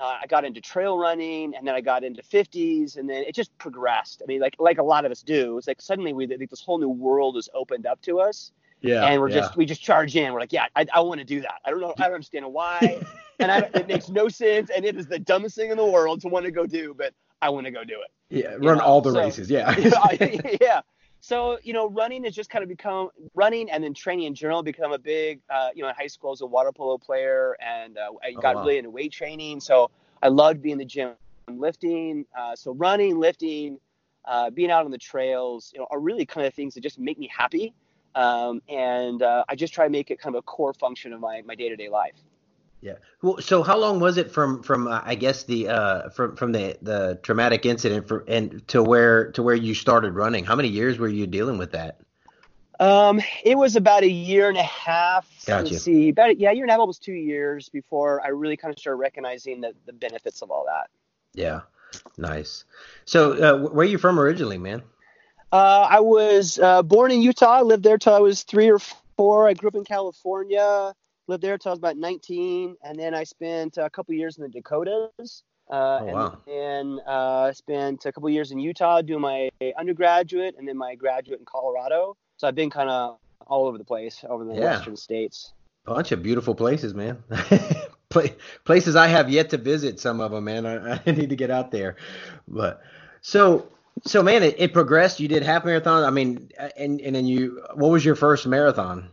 uh, 0.00 0.18
I 0.22 0.26
got 0.26 0.44
into 0.44 0.60
trail 0.60 0.98
running, 0.98 1.54
and 1.54 1.66
then 1.66 1.74
I 1.74 1.80
got 1.80 2.04
into 2.04 2.22
50s, 2.22 2.96
and 2.96 3.08
then 3.08 3.24
it 3.24 3.34
just 3.34 3.56
progressed. 3.58 4.22
I 4.22 4.26
mean, 4.26 4.40
like 4.40 4.56
like 4.58 4.78
a 4.78 4.82
lot 4.82 5.04
of 5.04 5.12
us 5.12 5.22
do. 5.22 5.58
It's 5.58 5.66
like 5.66 5.80
suddenly 5.80 6.12
we 6.12 6.26
like 6.26 6.50
this 6.50 6.62
whole 6.62 6.78
new 6.78 6.88
world 6.88 7.36
is 7.36 7.48
opened 7.54 7.86
up 7.86 8.00
to 8.02 8.20
us. 8.20 8.52
Yeah. 8.80 9.06
And 9.06 9.20
we're 9.20 9.28
yeah. 9.30 9.40
just 9.40 9.56
we 9.56 9.66
just 9.66 9.82
charge 9.82 10.14
in. 10.16 10.32
We're 10.32 10.40
like, 10.40 10.52
yeah, 10.52 10.66
I, 10.76 10.86
I 10.94 11.00
want 11.00 11.18
to 11.18 11.24
do 11.24 11.40
that. 11.40 11.60
I 11.64 11.70
don't 11.70 11.80
know. 11.80 11.94
I 11.98 12.04
don't 12.04 12.14
understand 12.14 12.46
why, 12.52 13.00
and 13.38 13.50
I, 13.50 13.58
it 13.74 13.88
makes 13.88 14.08
no 14.08 14.28
sense, 14.28 14.70
and 14.74 14.84
it 14.84 14.96
is 14.96 15.06
the 15.06 15.18
dumbest 15.18 15.56
thing 15.56 15.70
in 15.70 15.76
the 15.76 15.86
world 15.86 16.20
to 16.22 16.28
want 16.28 16.44
to 16.44 16.52
go 16.52 16.66
do, 16.66 16.94
but 16.96 17.12
I 17.42 17.50
want 17.50 17.66
to 17.66 17.72
go 17.72 17.84
do 17.84 17.94
it. 18.00 18.10
Yeah, 18.30 18.54
run 18.58 18.78
know? 18.78 18.84
all 18.84 19.00
the 19.00 19.12
so, 19.12 19.18
races. 19.18 19.50
Yeah. 19.50 19.74
yeah. 20.60 20.80
So 21.20 21.58
you 21.62 21.72
know, 21.72 21.88
running 21.88 22.24
has 22.24 22.34
just 22.34 22.50
kind 22.50 22.62
of 22.62 22.68
become 22.68 23.10
running, 23.34 23.70
and 23.70 23.82
then 23.82 23.94
training 23.94 24.26
in 24.26 24.34
general 24.34 24.62
become 24.62 24.92
a 24.92 24.98
big. 24.98 25.40
Uh, 25.50 25.68
you 25.74 25.82
know, 25.82 25.88
in 25.88 25.94
high 25.94 26.06
school 26.06 26.32
as 26.32 26.40
a 26.40 26.46
water 26.46 26.72
polo 26.72 26.98
player, 26.98 27.56
and 27.60 27.98
uh, 27.98 28.10
I 28.22 28.34
oh, 28.36 28.40
got 28.40 28.56
wow. 28.56 28.62
really 28.62 28.78
into 28.78 28.90
weight 28.90 29.12
training. 29.12 29.60
So 29.60 29.90
I 30.22 30.28
loved 30.28 30.62
being 30.62 30.74
in 30.74 30.78
the 30.78 30.84
gym, 30.84 31.12
lifting. 31.48 32.24
Uh, 32.36 32.54
so 32.54 32.72
running, 32.72 33.18
lifting, 33.18 33.78
uh, 34.24 34.50
being 34.50 34.70
out 34.70 34.84
on 34.84 34.90
the 34.90 34.98
trails, 34.98 35.70
you 35.72 35.80
know, 35.80 35.86
are 35.90 36.00
really 36.00 36.26
kind 36.26 36.46
of 36.46 36.54
things 36.54 36.74
that 36.74 36.80
just 36.82 36.98
make 36.98 37.18
me 37.18 37.30
happy. 37.34 37.74
Um, 38.14 38.62
and 38.68 39.22
uh, 39.22 39.44
I 39.48 39.54
just 39.54 39.72
try 39.72 39.84
to 39.84 39.90
make 39.90 40.10
it 40.10 40.18
kind 40.20 40.34
of 40.34 40.40
a 40.40 40.42
core 40.42 40.72
function 40.72 41.12
of 41.12 41.20
my 41.20 41.42
my 41.42 41.54
day 41.54 41.68
to 41.68 41.76
day 41.76 41.88
life. 41.88 42.14
Yeah. 42.80 42.94
Well, 43.22 43.38
so 43.38 43.62
how 43.62 43.76
long 43.76 43.98
was 43.98 44.18
it 44.18 44.30
from 44.30 44.62
from 44.62 44.86
uh, 44.86 45.00
I 45.04 45.16
guess 45.16 45.44
the 45.44 45.68
uh 45.68 46.10
from 46.10 46.36
from 46.36 46.52
the 46.52 46.76
the 46.80 47.18
traumatic 47.22 47.66
incident 47.66 48.06
for 48.06 48.24
and 48.28 48.66
to 48.68 48.82
where 48.82 49.32
to 49.32 49.42
where 49.42 49.54
you 49.54 49.74
started 49.74 50.12
running? 50.12 50.44
How 50.44 50.54
many 50.54 50.68
years 50.68 50.98
were 50.98 51.08
you 51.08 51.26
dealing 51.26 51.58
with 51.58 51.72
that? 51.72 52.00
Um, 52.80 53.20
it 53.44 53.58
was 53.58 53.74
about 53.74 54.04
a 54.04 54.08
year 54.08 54.48
and 54.48 54.56
a 54.56 54.62
half. 54.62 55.28
Gotcha. 55.44 55.72
Let's 55.72 55.82
see, 55.82 56.10
about 56.10 56.38
yeah, 56.38 56.50
a 56.50 56.52
year 56.52 56.62
and 56.62 56.70
a 56.70 56.74
half, 56.74 56.80
almost 56.80 57.02
two 57.02 57.12
years 57.12 57.68
before 57.68 58.24
I 58.24 58.28
really 58.28 58.56
kind 58.56 58.72
of 58.72 58.78
started 58.78 58.98
recognizing 58.98 59.60
the 59.60 59.72
the 59.86 59.92
benefits 59.92 60.42
of 60.42 60.50
all 60.50 60.64
that. 60.66 60.88
Yeah. 61.34 61.62
Nice. 62.16 62.64
So, 63.06 63.32
uh, 63.32 63.70
where 63.70 63.86
are 63.86 63.90
you 63.90 63.98
from 63.98 64.20
originally, 64.20 64.58
man? 64.58 64.82
Uh, 65.50 65.88
I 65.90 66.00
was 66.00 66.58
uh, 66.58 66.82
born 66.82 67.10
in 67.10 67.22
Utah. 67.22 67.58
I 67.58 67.62
lived 67.62 67.82
there 67.82 67.98
till 67.98 68.12
I 68.12 68.20
was 68.20 68.42
three 68.42 68.70
or 68.70 68.78
four. 69.16 69.48
I 69.48 69.54
grew 69.54 69.68
up 69.68 69.74
in 69.74 69.84
California 69.84 70.94
lived 71.28 71.42
there 71.42 71.54
until 71.54 71.70
I 71.70 71.72
was 71.72 71.78
about 71.78 71.96
19, 71.96 72.76
and 72.82 72.98
then 72.98 73.14
I 73.14 73.24
spent 73.24 73.76
a 73.76 73.88
couple 73.90 74.14
years 74.14 74.38
in 74.38 74.42
the 74.42 74.48
Dakotas. 74.48 75.44
Uh, 75.70 76.00
oh, 76.00 76.04
wow. 76.06 76.38
And, 76.46 77.00
uh, 77.06 77.52
spent 77.52 78.06
a 78.06 78.12
couple 78.12 78.28
years 78.30 78.50
in 78.50 78.58
Utah 78.58 79.02
doing 79.02 79.20
my 79.20 79.50
undergraduate 79.78 80.54
and 80.58 80.66
then 80.66 80.78
my 80.78 80.94
graduate 80.94 81.38
in 81.40 81.44
Colorado. 81.44 82.16
So 82.38 82.48
I've 82.48 82.54
been 82.54 82.70
kind 82.70 82.88
of 82.88 83.18
all 83.46 83.66
over 83.66 83.78
the 83.78 83.84
place 83.84 84.24
over 84.28 84.44
the 84.44 84.54
yeah. 84.54 84.76
western 84.76 84.96
states. 84.96 85.52
Bunch 85.84 86.12
of 86.12 86.22
beautiful 86.22 86.54
places, 86.54 86.94
man. 86.94 87.22
places 88.64 88.96
I 88.96 89.08
have 89.08 89.30
yet 89.30 89.50
to 89.50 89.58
visit. 89.58 90.00
Some 90.00 90.20
of 90.20 90.30
them, 90.32 90.44
man. 90.44 90.66
I, 90.66 91.00
I 91.04 91.10
need 91.10 91.30
to 91.30 91.36
get 91.36 91.50
out 91.50 91.70
there. 91.70 91.96
But 92.46 92.82
so 93.20 93.68
so 94.04 94.22
man, 94.22 94.42
it, 94.42 94.54
it, 94.58 94.72
progressed. 94.72 95.20
You 95.20 95.28
did 95.28 95.42
half 95.42 95.64
marathon. 95.64 96.04
I 96.04 96.10
mean, 96.10 96.50
and 96.76 97.00
and 97.00 97.14
then 97.14 97.26
you. 97.26 97.62
What 97.74 97.90
was 97.90 98.04
your 98.04 98.14
first 98.14 98.46
marathon? 98.46 99.08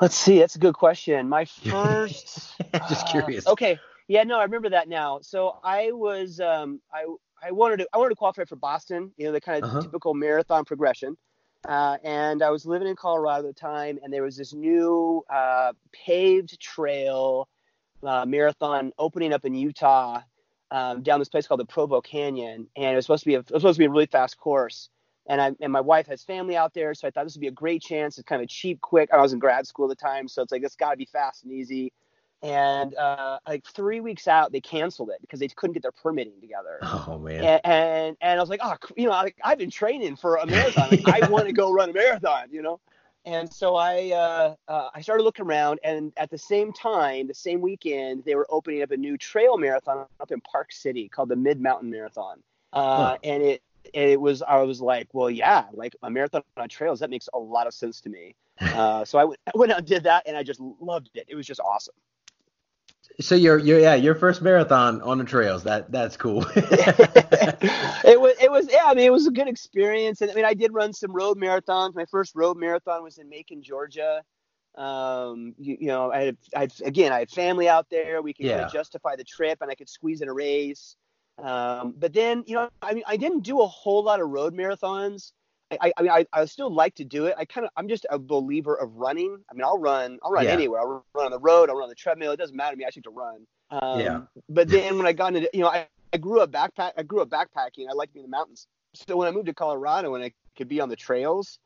Let's 0.00 0.16
see. 0.16 0.38
That's 0.38 0.56
a 0.56 0.58
good 0.58 0.74
question. 0.74 1.28
My 1.28 1.44
first. 1.70 2.56
Just 2.88 3.06
uh, 3.06 3.10
curious. 3.10 3.46
Okay. 3.46 3.78
Yeah. 4.08 4.22
No, 4.24 4.38
I 4.38 4.44
remember 4.44 4.70
that 4.70 4.88
now. 4.88 5.20
So 5.22 5.58
I 5.64 5.92
was 5.92 6.40
um 6.40 6.80
I 6.92 7.06
I 7.42 7.52
wanted 7.52 7.78
to 7.78 7.88
I 7.92 7.98
wanted 7.98 8.10
to 8.10 8.16
qualify 8.16 8.44
for 8.44 8.56
Boston. 8.56 9.12
You 9.16 9.26
know 9.26 9.32
the 9.32 9.40
kind 9.40 9.62
of 9.62 9.70
uh-huh. 9.70 9.82
typical 9.82 10.14
marathon 10.14 10.64
progression. 10.64 11.16
Uh, 11.66 11.96
and 12.04 12.42
I 12.42 12.50
was 12.50 12.64
living 12.64 12.86
in 12.86 12.94
Colorado 12.94 13.48
at 13.48 13.54
the 13.54 13.60
time, 13.60 13.98
and 14.02 14.12
there 14.12 14.22
was 14.22 14.36
this 14.36 14.54
new 14.54 15.24
uh, 15.28 15.72
paved 15.92 16.60
trail 16.60 17.48
uh, 18.04 18.24
marathon 18.24 18.92
opening 18.98 19.32
up 19.32 19.44
in 19.44 19.54
Utah 19.54 20.20
um, 20.70 21.02
down 21.02 21.18
this 21.18 21.28
place 21.28 21.46
called 21.48 21.58
the 21.58 21.64
Provo 21.64 22.00
Canyon, 22.00 22.68
and 22.76 22.92
it 22.92 22.94
was 22.94 23.06
supposed 23.06 23.24
to 23.24 23.26
be 23.26 23.34
a, 23.34 23.40
it 23.40 23.50
was 23.50 23.62
supposed 23.62 23.76
to 23.76 23.80
be 23.80 23.86
a 23.86 23.90
really 23.90 24.06
fast 24.06 24.36
course 24.36 24.90
and 25.28 25.40
I 25.40 25.52
and 25.60 25.72
my 25.72 25.80
wife 25.80 26.06
has 26.06 26.22
family 26.22 26.56
out 26.56 26.74
there, 26.74 26.94
so 26.94 27.08
I 27.08 27.10
thought 27.10 27.24
this 27.24 27.34
would 27.34 27.40
be 27.40 27.48
a 27.48 27.52
great 27.52 27.82
chance. 27.82 28.18
It's 28.18 28.28
kind 28.28 28.42
of 28.42 28.48
cheap, 28.48 28.80
quick. 28.80 29.10
I 29.12 29.20
was 29.20 29.32
in 29.32 29.38
grad 29.38 29.66
school 29.66 29.90
at 29.90 29.98
the 29.98 30.02
time, 30.02 30.28
so 30.28 30.42
it's 30.42 30.52
like 30.52 30.62
it's 30.62 30.76
got 30.76 30.92
to 30.92 30.96
be 30.96 31.06
fast 31.06 31.44
and 31.44 31.52
easy. 31.52 31.92
And 32.42 32.94
uh, 32.94 33.38
like 33.48 33.64
three 33.64 34.00
weeks 34.00 34.28
out, 34.28 34.52
they 34.52 34.60
canceled 34.60 35.10
it 35.10 35.20
because 35.22 35.40
they 35.40 35.48
couldn't 35.48 35.72
get 35.72 35.82
their 35.82 35.92
permitting 35.92 36.40
together. 36.40 36.78
Oh 36.82 37.18
man! 37.18 37.42
And 37.42 37.60
and, 37.64 38.16
and 38.20 38.38
I 38.38 38.42
was 38.42 38.50
like, 38.50 38.60
oh, 38.62 38.74
you 38.96 39.06
know, 39.06 39.12
I, 39.12 39.32
I've 39.42 39.58
been 39.58 39.70
training 39.70 40.16
for 40.16 40.36
a 40.36 40.46
marathon. 40.46 40.90
Like, 40.90 41.06
yeah. 41.06 41.20
I 41.22 41.28
want 41.28 41.46
to 41.46 41.52
go 41.52 41.72
run 41.72 41.90
a 41.90 41.92
marathon, 41.92 42.48
you 42.50 42.62
know. 42.62 42.80
And 43.24 43.52
so 43.52 43.74
I 43.74 44.12
uh, 44.12 44.54
uh, 44.68 44.90
I 44.94 45.00
started 45.00 45.24
looking 45.24 45.46
around, 45.46 45.80
and 45.82 46.12
at 46.16 46.30
the 46.30 46.38
same 46.38 46.72
time, 46.72 47.26
the 47.26 47.34
same 47.34 47.60
weekend, 47.60 48.22
they 48.24 48.36
were 48.36 48.46
opening 48.50 48.82
up 48.82 48.92
a 48.92 48.96
new 48.96 49.18
trail 49.18 49.58
marathon 49.58 50.06
up 50.20 50.30
in 50.30 50.40
Park 50.42 50.72
City 50.72 51.08
called 51.08 51.30
the 51.30 51.36
Mid 51.36 51.60
Mountain 51.60 51.90
Marathon. 51.90 52.42
Uh, 52.72 52.96
huh. 52.96 53.18
and 53.24 53.42
it 53.42 53.62
it 53.94 54.20
was 54.20 54.42
I 54.42 54.62
was 54.62 54.80
like, 54.80 55.08
well, 55.12 55.30
yeah, 55.30 55.64
like 55.72 55.94
a 56.02 56.10
marathon 56.10 56.42
on 56.56 56.68
trails 56.68 57.00
that 57.00 57.10
makes 57.10 57.28
a 57.32 57.38
lot 57.38 57.66
of 57.66 57.74
sense 57.74 58.00
to 58.02 58.08
me. 58.08 58.34
Uh, 58.58 59.04
so 59.04 59.18
I 59.18 59.24
went, 59.24 59.40
I 59.46 59.50
went 59.54 59.72
out 59.72 59.78
and 59.78 59.86
did 59.86 60.04
that, 60.04 60.22
and 60.26 60.34
I 60.34 60.42
just 60.42 60.60
loved 60.60 61.10
it. 61.14 61.26
It 61.28 61.34
was 61.34 61.46
just 61.46 61.60
awesome. 61.60 61.94
So 63.20 63.34
your 63.34 63.58
your 63.58 63.80
yeah 63.80 63.94
your 63.94 64.14
first 64.14 64.42
marathon 64.42 65.00
on 65.00 65.18
the 65.18 65.24
trails 65.24 65.62
that 65.64 65.90
that's 65.90 66.16
cool. 66.16 66.44
it 66.56 66.60
was 68.20 68.34
it 68.40 68.50
was 68.50 68.68
yeah 68.70 68.84
I 68.86 68.94
mean 68.94 69.06
it 69.06 69.12
was 69.12 69.26
a 69.26 69.30
good 69.30 69.48
experience 69.48 70.20
and 70.20 70.30
I 70.30 70.34
mean 70.34 70.44
I 70.44 70.54
did 70.54 70.74
run 70.74 70.92
some 70.92 71.12
road 71.12 71.38
marathons. 71.38 71.94
My 71.94 72.04
first 72.06 72.34
road 72.34 72.56
marathon 72.58 73.02
was 73.02 73.18
in 73.18 73.28
Macon, 73.28 73.62
Georgia. 73.62 74.22
Um, 74.74 75.54
you, 75.58 75.78
you 75.80 75.86
know, 75.86 76.12
I 76.12 76.24
had, 76.24 76.36
I 76.54 76.60
had, 76.60 76.72
again, 76.84 77.10
I 77.10 77.20
had 77.20 77.30
family 77.30 77.66
out 77.66 77.88
there. 77.90 78.20
We 78.20 78.34
could 78.34 78.46
kind 78.46 78.60
of 78.60 78.72
justify 78.72 79.16
the 79.16 79.24
trip, 79.24 79.58
and 79.62 79.70
I 79.70 79.74
could 79.74 79.88
squeeze 79.88 80.20
in 80.20 80.28
a 80.28 80.34
race. 80.34 80.96
Um, 81.38 81.94
but 81.96 82.12
then, 82.12 82.44
you 82.46 82.54
know, 82.54 82.68
I 82.82 82.94
mean, 82.94 83.04
I 83.06 83.16
didn't 83.16 83.40
do 83.40 83.60
a 83.60 83.66
whole 83.66 84.02
lot 84.02 84.20
of 84.20 84.28
road 84.28 84.54
marathons. 84.54 85.32
I, 85.70 85.92
I, 85.96 86.02
mean, 86.02 86.10
I, 86.10 86.26
I 86.32 86.44
still 86.44 86.72
like 86.72 86.94
to 86.94 87.04
do 87.04 87.26
it. 87.26 87.34
I 87.36 87.44
kind 87.44 87.64
of, 87.64 87.72
I'm 87.76 87.88
just 87.88 88.06
a 88.10 88.18
believer 88.18 88.74
of 88.76 88.94
running. 88.94 89.38
I 89.50 89.54
mean, 89.54 89.64
I'll 89.64 89.78
run, 89.78 90.18
I'll 90.22 90.30
run 90.30 90.44
Yeah. 90.44 90.52
anywhere. 90.52 90.80
I'll 90.80 91.04
run 91.14 91.26
on 91.26 91.30
the 91.32 91.40
road. 91.40 91.68
I'll 91.68 91.76
run 91.76 91.84
on 91.84 91.88
the 91.88 91.94
treadmill. 91.96 92.32
It 92.32 92.36
doesn't 92.36 92.56
matter 92.56 92.72
to 92.72 92.78
me. 92.78 92.84
I 92.84 92.88
just 92.88 92.98
like 92.98 93.04
to 93.04 93.10
run. 93.10 93.46
Um, 93.70 94.00
Yeah. 94.00 94.20
But 94.48 94.68
then 94.68 94.96
when 94.96 95.06
I 95.06 95.12
got 95.12 95.34
into, 95.34 95.50
you 95.52 95.60
know, 95.60 95.68
I, 95.68 95.88
I 96.12 96.18
grew 96.18 96.40
up 96.40 96.52
backpack. 96.52 96.92
I 96.96 97.02
grew 97.02 97.20
up 97.20 97.28
backpacking. 97.28 97.88
I 97.90 97.94
like 97.94 98.10
to 98.10 98.14
be 98.14 98.20
in 98.20 98.24
the 98.26 98.30
mountains. 98.30 98.68
So 98.94 99.16
when 99.16 99.28
I 99.28 99.30
moved 99.32 99.46
to 99.46 99.54
Colorado 99.54 100.14
and 100.14 100.24
I 100.24 100.32
could 100.56 100.68
be 100.68 100.80
on 100.80 100.88
the 100.88 100.96
trails, 100.96 101.58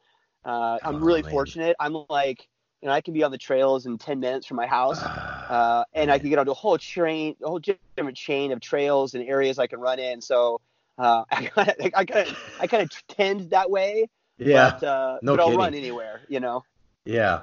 uh, 0.45 0.79
I'm 0.83 0.97
Oh, 0.97 0.99
really 0.99 1.23
man. 1.23 1.31
fortunate. 1.31 1.77
I'm 1.79 2.05
like, 2.09 2.49
you 2.83 2.89
know, 2.89 2.95
I 2.95 3.01
can 3.01 3.13
be 3.15 3.23
on 3.23 3.31
the 3.31 3.39
trails 3.39 3.87
in 3.87 3.99
10 3.99 4.21
minutes 4.21 4.47
from 4.47 4.57
my 4.57 4.67
house. 4.67 5.01
Uh, 5.03 5.85
and 5.93 6.11
I 6.11 6.19
can 6.19 6.31
get 6.31 6.39
onto 6.39 6.53
a 6.53 6.55
whole 6.55 6.79
train, 6.79 7.37
a 7.43 7.49
whole 7.49 7.59
different 7.59 8.17
chain 8.17 8.53
of 8.53 8.61
trails 8.61 9.15
and 9.15 9.23
areas 9.29 9.59
I 9.59 9.67
can 9.67 9.81
run 9.81 9.99
in. 9.99 10.21
So 10.23 10.61
uh, 10.99 11.25
I 11.31 11.47
kind 11.47 11.69
of, 11.69 11.75
I 11.95 12.05
kind 12.05 12.29
of, 12.29 12.39
I 12.61 12.67
kind 12.67 12.83
of 12.83 13.07
tend 13.09 13.51
that 13.51 13.71
way. 13.71 14.09
yeah. 14.39 14.79
But, 14.81 14.87
uh, 14.87 15.19
no 15.23 15.33
but 15.37 15.41
I'll 15.41 15.47
kidding. 15.49 15.59
run 15.61 15.75
anywhere, 15.75 16.23
you 16.29 16.41
know. 16.41 16.65
Yeah. 17.05 17.43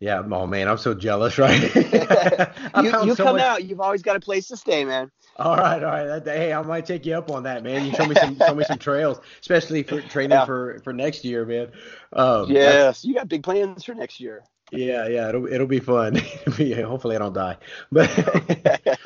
Yeah. 0.00 0.22
Oh 0.30 0.46
man, 0.46 0.68
I'm 0.68 0.76
so 0.76 0.92
jealous, 0.92 1.38
right? 1.38 1.62
You 1.74 2.82
you 3.04 3.14
so 3.14 3.24
come 3.24 3.36
much- 3.36 3.42
out, 3.42 3.64
you've 3.64 3.80
always 3.80 4.02
got 4.02 4.16
a 4.16 4.20
place 4.20 4.48
to 4.48 4.56
stay, 4.56 4.84
man. 4.84 5.10
All 5.36 5.56
right, 5.56 5.82
all 5.82 5.90
right. 5.90 6.22
Hey, 6.24 6.52
I 6.52 6.60
might 6.62 6.84
take 6.86 7.06
you 7.06 7.14
up 7.14 7.30
on 7.30 7.44
that, 7.44 7.62
man. 7.62 7.86
You 7.86 7.92
show 7.94 8.04
me 8.06 8.14
some, 8.14 8.36
show 8.38 8.54
me 8.54 8.64
some 8.64 8.78
trails, 8.78 9.20
especially 9.40 9.82
for 9.82 10.00
training 10.02 10.32
Yeah. 10.36 10.44
for 10.44 10.78
for 10.84 10.92
next 10.92 11.24
year, 11.24 11.44
man. 11.46 11.68
Um, 12.12 12.50
Yes, 12.50 13.04
you 13.04 13.14
got 13.14 13.28
big 13.28 13.42
plans 13.42 13.84
for 13.84 13.94
next 13.94 14.20
year. 14.20 14.42
Yeah, 14.76 15.06
yeah. 15.08 15.28
It'll 15.28 15.46
it'll 15.46 15.66
be 15.66 15.80
fun. 15.80 16.16
It'll 16.46 16.52
be- 16.56 16.72
Hopefully, 16.74 17.16
I 17.16 17.18
don't 17.18 17.32
die. 17.32 17.56
But 17.92 18.10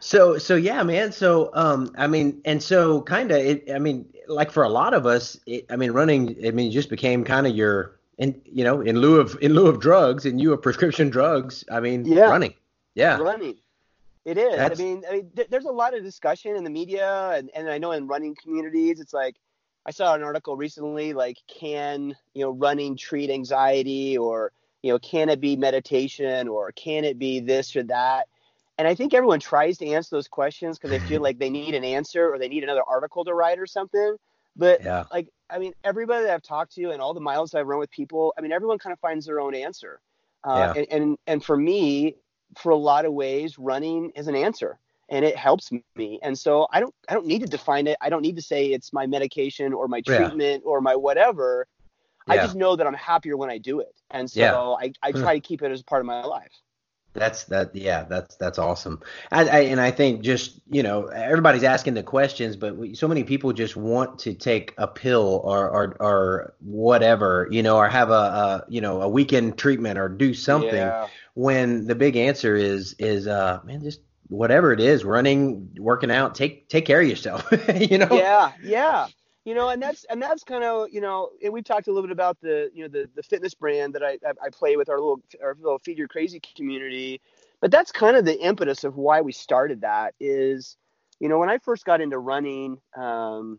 so 0.00 0.38
so 0.38 0.56
yeah, 0.56 0.82
man. 0.82 1.12
So 1.12 1.50
um, 1.54 1.92
I 1.96 2.06
mean, 2.06 2.40
and 2.44 2.62
so 2.62 3.02
kind 3.02 3.30
of, 3.30 3.38
it. 3.38 3.70
I 3.72 3.78
mean, 3.78 4.06
like 4.28 4.50
for 4.50 4.62
a 4.62 4.68
lot 4.68 4.94
of 4.94 5.06
us, 5.06 5.38
it, 5.46 5.66
I 5.70 5.76
mean, 5.76 5.92
running. 5.92 6.36
I 6.46 6.50
mean, 6.50 6.70
just 6.70 6.88
became 6.90 7.24
kind 7.24 7.46
of 7.46 7.54
your, 7.54 7.98
in 8.18 8.40
you 8.44 8.64
know, 8.64 8.80
in 8.80 8.98
lieu 8.98 9.20
of 9.20 9.36
in 9.42 9.54
lieu 9.54 9.66
of 9.66 9.80
drugs, 9.80 10.24
in 10.26 10.38
lieu 10.38 10.52
of 10.52 10.62
prescription 10.62 11.10
drugs. 11.10 11.64
I 11.70 11.80
mean, 11.80 12.04
Yeah. 12.04 12.30
running. 12.30 12.54
Yeah. 12.94 13.18
running. 13.18 13.56
It 14.24 14.38
is. 14.38 14.56
That's- 14.56 14.80
I 14.80 14.82
mean, 14.82 15.02
I 15.08 15.12
mean, 15.16 15.30
th- 15.36 15.48
there's 15.50 15.66
a 15.66 15.70
lot 15.72 15.94
of 15.94 16.02
discussion 16.02 16.56
in 16.56 16.64
the 16.64 16.70
media, 16.70 17.30
and, 17.34 17.50
and 17.54 17.68
I 17.68 17.76
know 17.76 17.92
in 17.92 18.06
running 18.06 18.34
communities, 18.34 18.98
it's 19.00 19.12
like 19.12 19.36
I 19.84 19.90
saw 19.90 20.14
an 20.14 20.22
article 20.22 20.56
recently, 20.56 21.12
like, 21.12 21.36
can 21.46 22.16
you 22.32 22.44
know 22.44 22.50
running 22.52 22.96
treat 22.96 23.28
anxiety, 23.28 24.16
or 24.16 24.52
you 24.84 24.92
know, 24.92 24.98
can 25.00 25.30
it 25.30 25.40
be 25.40 25.56
meditation, 25.56 26.48
or 26.48 26.70
can 26.72 27.04
it 27.04 27.18
be 27.18 27.40
this 27.40 27.74
or 27.74 27.82
that? 27.84 28.28
And 28.78 28.86
I 28.86 28.94
think 28.94 29.14
everyone 29.14 29.40
tries 29.40 29.78
to 29.78 29.86
answer 29.88 30.16
those 30.16 30.28
questions 30.28 30.78
because 30.78 30.90
they 30.90 30.98
feel 31.00 31.22
like 31.22 31.38
they 31.38 31.50
need 31.50 31.74
an 31.74 31.84
answer 31.84 32.32
or 32.32 32.38
they 32.38 32.48
need 32.48 32.64
another 32.64 32.82
article 32.86 33.24
to 33.24 33.34
write 33.34 33.58
or 33.58 33.66
something. 33.66 34.16
But 34.56 34.82
Yeah. 34.84 35.04
like, 35.10 35.28
I 35.50 35.58
mean, 35.58 35.72
everybody 35.84 36.24
that 36.26 36.34
I've 36.34 36.42
talked 36.42 36.74
to 36.74 36.90
and 36.90 37.00
all 37.00 37.14
the 37.14 37.20
miles 37.20 37.54
I've 37.54 37.66
run 37.66 37.78
with 37.78 37.90
people, 37.90 38.34
I 38.38 38.42
mean, 38.42 38.52
everyone 38.52 38.78
kind 38.78 38.92
of 38.92 39.00
finds 39.00 39.26
their 39.26 39.40
own 39.40 39.54
answer. 39.54 40.00
Uh, 40.44 40.66
Yeah. 40.66 40.74
and, 40.74 40.86
and 40.90 41.18
and 41.26 41.44
for 41.44 41.56
me, 41.56 42.16
for 42.58 42.70
a 42.70 42.76
lot 42.76 43.06
of 43.06 43.14
ways, 43.14 43.58
running 43.58 44.10
is 44.16 44.28
an 44.28 44.36
answer, 44.36 44.78
and 45.08 45.24
it 45.24 45.36
helps 45.36 45.72
me. 45.72 46.18
And 46.22 46.38
so 46.38 46.66
I 46.72 46.80
don't 46.80 46.94
I 47.08 47.14
don't 47.14 47.26
need 47.26 47.40
to 47.40 47.48
define 47.48 47.86
it. 47.86 47.96
I 48.02 48.10
don't 48.10 48.22
need 48.22 48.36
to 48.36 48.42
say 48.42 48.66
it's 48.66 48.92
my 48.92 49.06
medication 49.06 49.72
or 49.72 49.88
my 49.88 50.02
Yeah. 50.06 50.32
treatment 50.32 50.62
or 50.66 50.80
my 50.82 50.94
whatever. 50.94 51.66
I 52.26 52.36
just 52.36 52.56
know 52.56 52.76
that 52.76 52.86
I'm 52.86 52.94
happier 52.94 53.36
when 53.36 53.50
I 53.50 53.58
do 53.58 53.80
it, 53.80 53.94
and 54.10 54.30
so 54.30 54.40
Yeah. 54.40 54.56
I, 54.56 54.92
I 55.02 55.12
try 55.12 55.34
to 55.34 55.40
keep 55.40 55.62
it 55.62 55.70
as 55.70 55.82
part 55.82 56.00
of 56.00 56.06
my 56.06 56.24
life. 56.24 56.50
That's 57.14 57.44
that. 57.44 57.74
Yeah, 57.74 58.04
that's 58.04 58.34
that's 58.36 58.58
awesome. 58.58 59.00
I, 59.30 59.44
I 59.44 59.60
and 59.60 59.80
I 59.80 59.92
think 59.92 60.22
just 60.22 60.60
you 60.68 60.82
know 60.82 61.06
everybody's 61.06 61.62
asking 61.62 61.94
the 61.94 62.02
questions, 62.02 62.56
but 62.56 62.76
we, 62.76 62.94
so 62.94 63.06
many 63.06 63.22
people 63.22 63.52
just 63.52 63.76
want 63.76 64.18
to 64.20 64.34
take 64.34 64.74
a 64.78 64.88
pill 64.88 65.40
or 65.44 65.70
or 65.70 65.96
or 66.00 66.54
whatever, 66.60 67.46
you 67.52 67.62
know, 67.62 67.76
or 67.76 67.88
have 67.88 68.10
a, 68.10 68.12
a 68.12 68.64
you 68.68 68.80
know 68.80 69.00
a 69.00 69.08
weekend 69.08 69.56
treatment 69.56 69.96
or 69.96 70.08
do 70.08 70.34
something. 70.34 70.74
Yeah. 70.74 71.06
When 71.34 71.86
the 71.86 71.94
big 71.94 72.16
answer 72.16 72.56
is 72.56 72.96
is 72.98 73.28
uh 73.28 73.60
man, 73.64 73.80
just 73.80 74.00
whatever 74.26 74.72
it 74.72 74.80
is, 74.80 75.04
running, 75.04 75.70
working 75.78 76.10
out, 76.10 76.34
take 76.34 76.68
take 76.68 76.84
care 76.84 77.00
of 77.00 77.06
yourself. 77.06 77.46
you 77.76 77.98
know. 77.98 78.08
yeah 78.10 78.52
yeah 78.60 79.06
you 79.44 79.54
know 79.54 79.68
and 79.68 79.82
that's 79.82 80.04
and 80.04 80.20
that's 80.20 80.42
kind 80.42 80.64
of 80.64 80.88
you 80.90 81.00
know 81.00 81.30
and 81.42 81.52
we've 81.52 81.64
talked 81.64 81.86
a 81.86 81.92
little 81.92 82.06
bit 82.06 82.12
about 82.12 82.40
the 82.40 82.70
you 82.74 82.82
know 82.82 82.88
the 82.88 83.08
the 83.14 83.22
fitness 83.22 83.54
brand 83.54 83.94
that 83.94 84.02
i 84.02 84.18
i, 84.42 84.48
play 84.50 84.76
with 84.76 84.88
our 84.88 84.98
little 84.98 85.20
our 85.42 85.56
little 85.60 85.78
feed 85.78 85.98
your 85.98 86.08
crazy 86.08 86.40
community. 86.56 87.20
But 87.60 87.70
that's 87.70 87.90
kind 87.92 88.16
of 88.16 88.26
the 88.26 88.38
impetus 88.40 88.84
of 88.84 88.96
why 88.96 89.22
we 89.22 89.32
started 89.32 89.80
that 89.82 90.14
is 90.20 90.76
you 91.20 91.28
know 91.28 91.38
when 91.38 91.48
i 91.48 91.58
first 91.58 91.84
got 91.84 92.00
into 92.00 92.18
running 92.18 92.78
um 92.96 93.58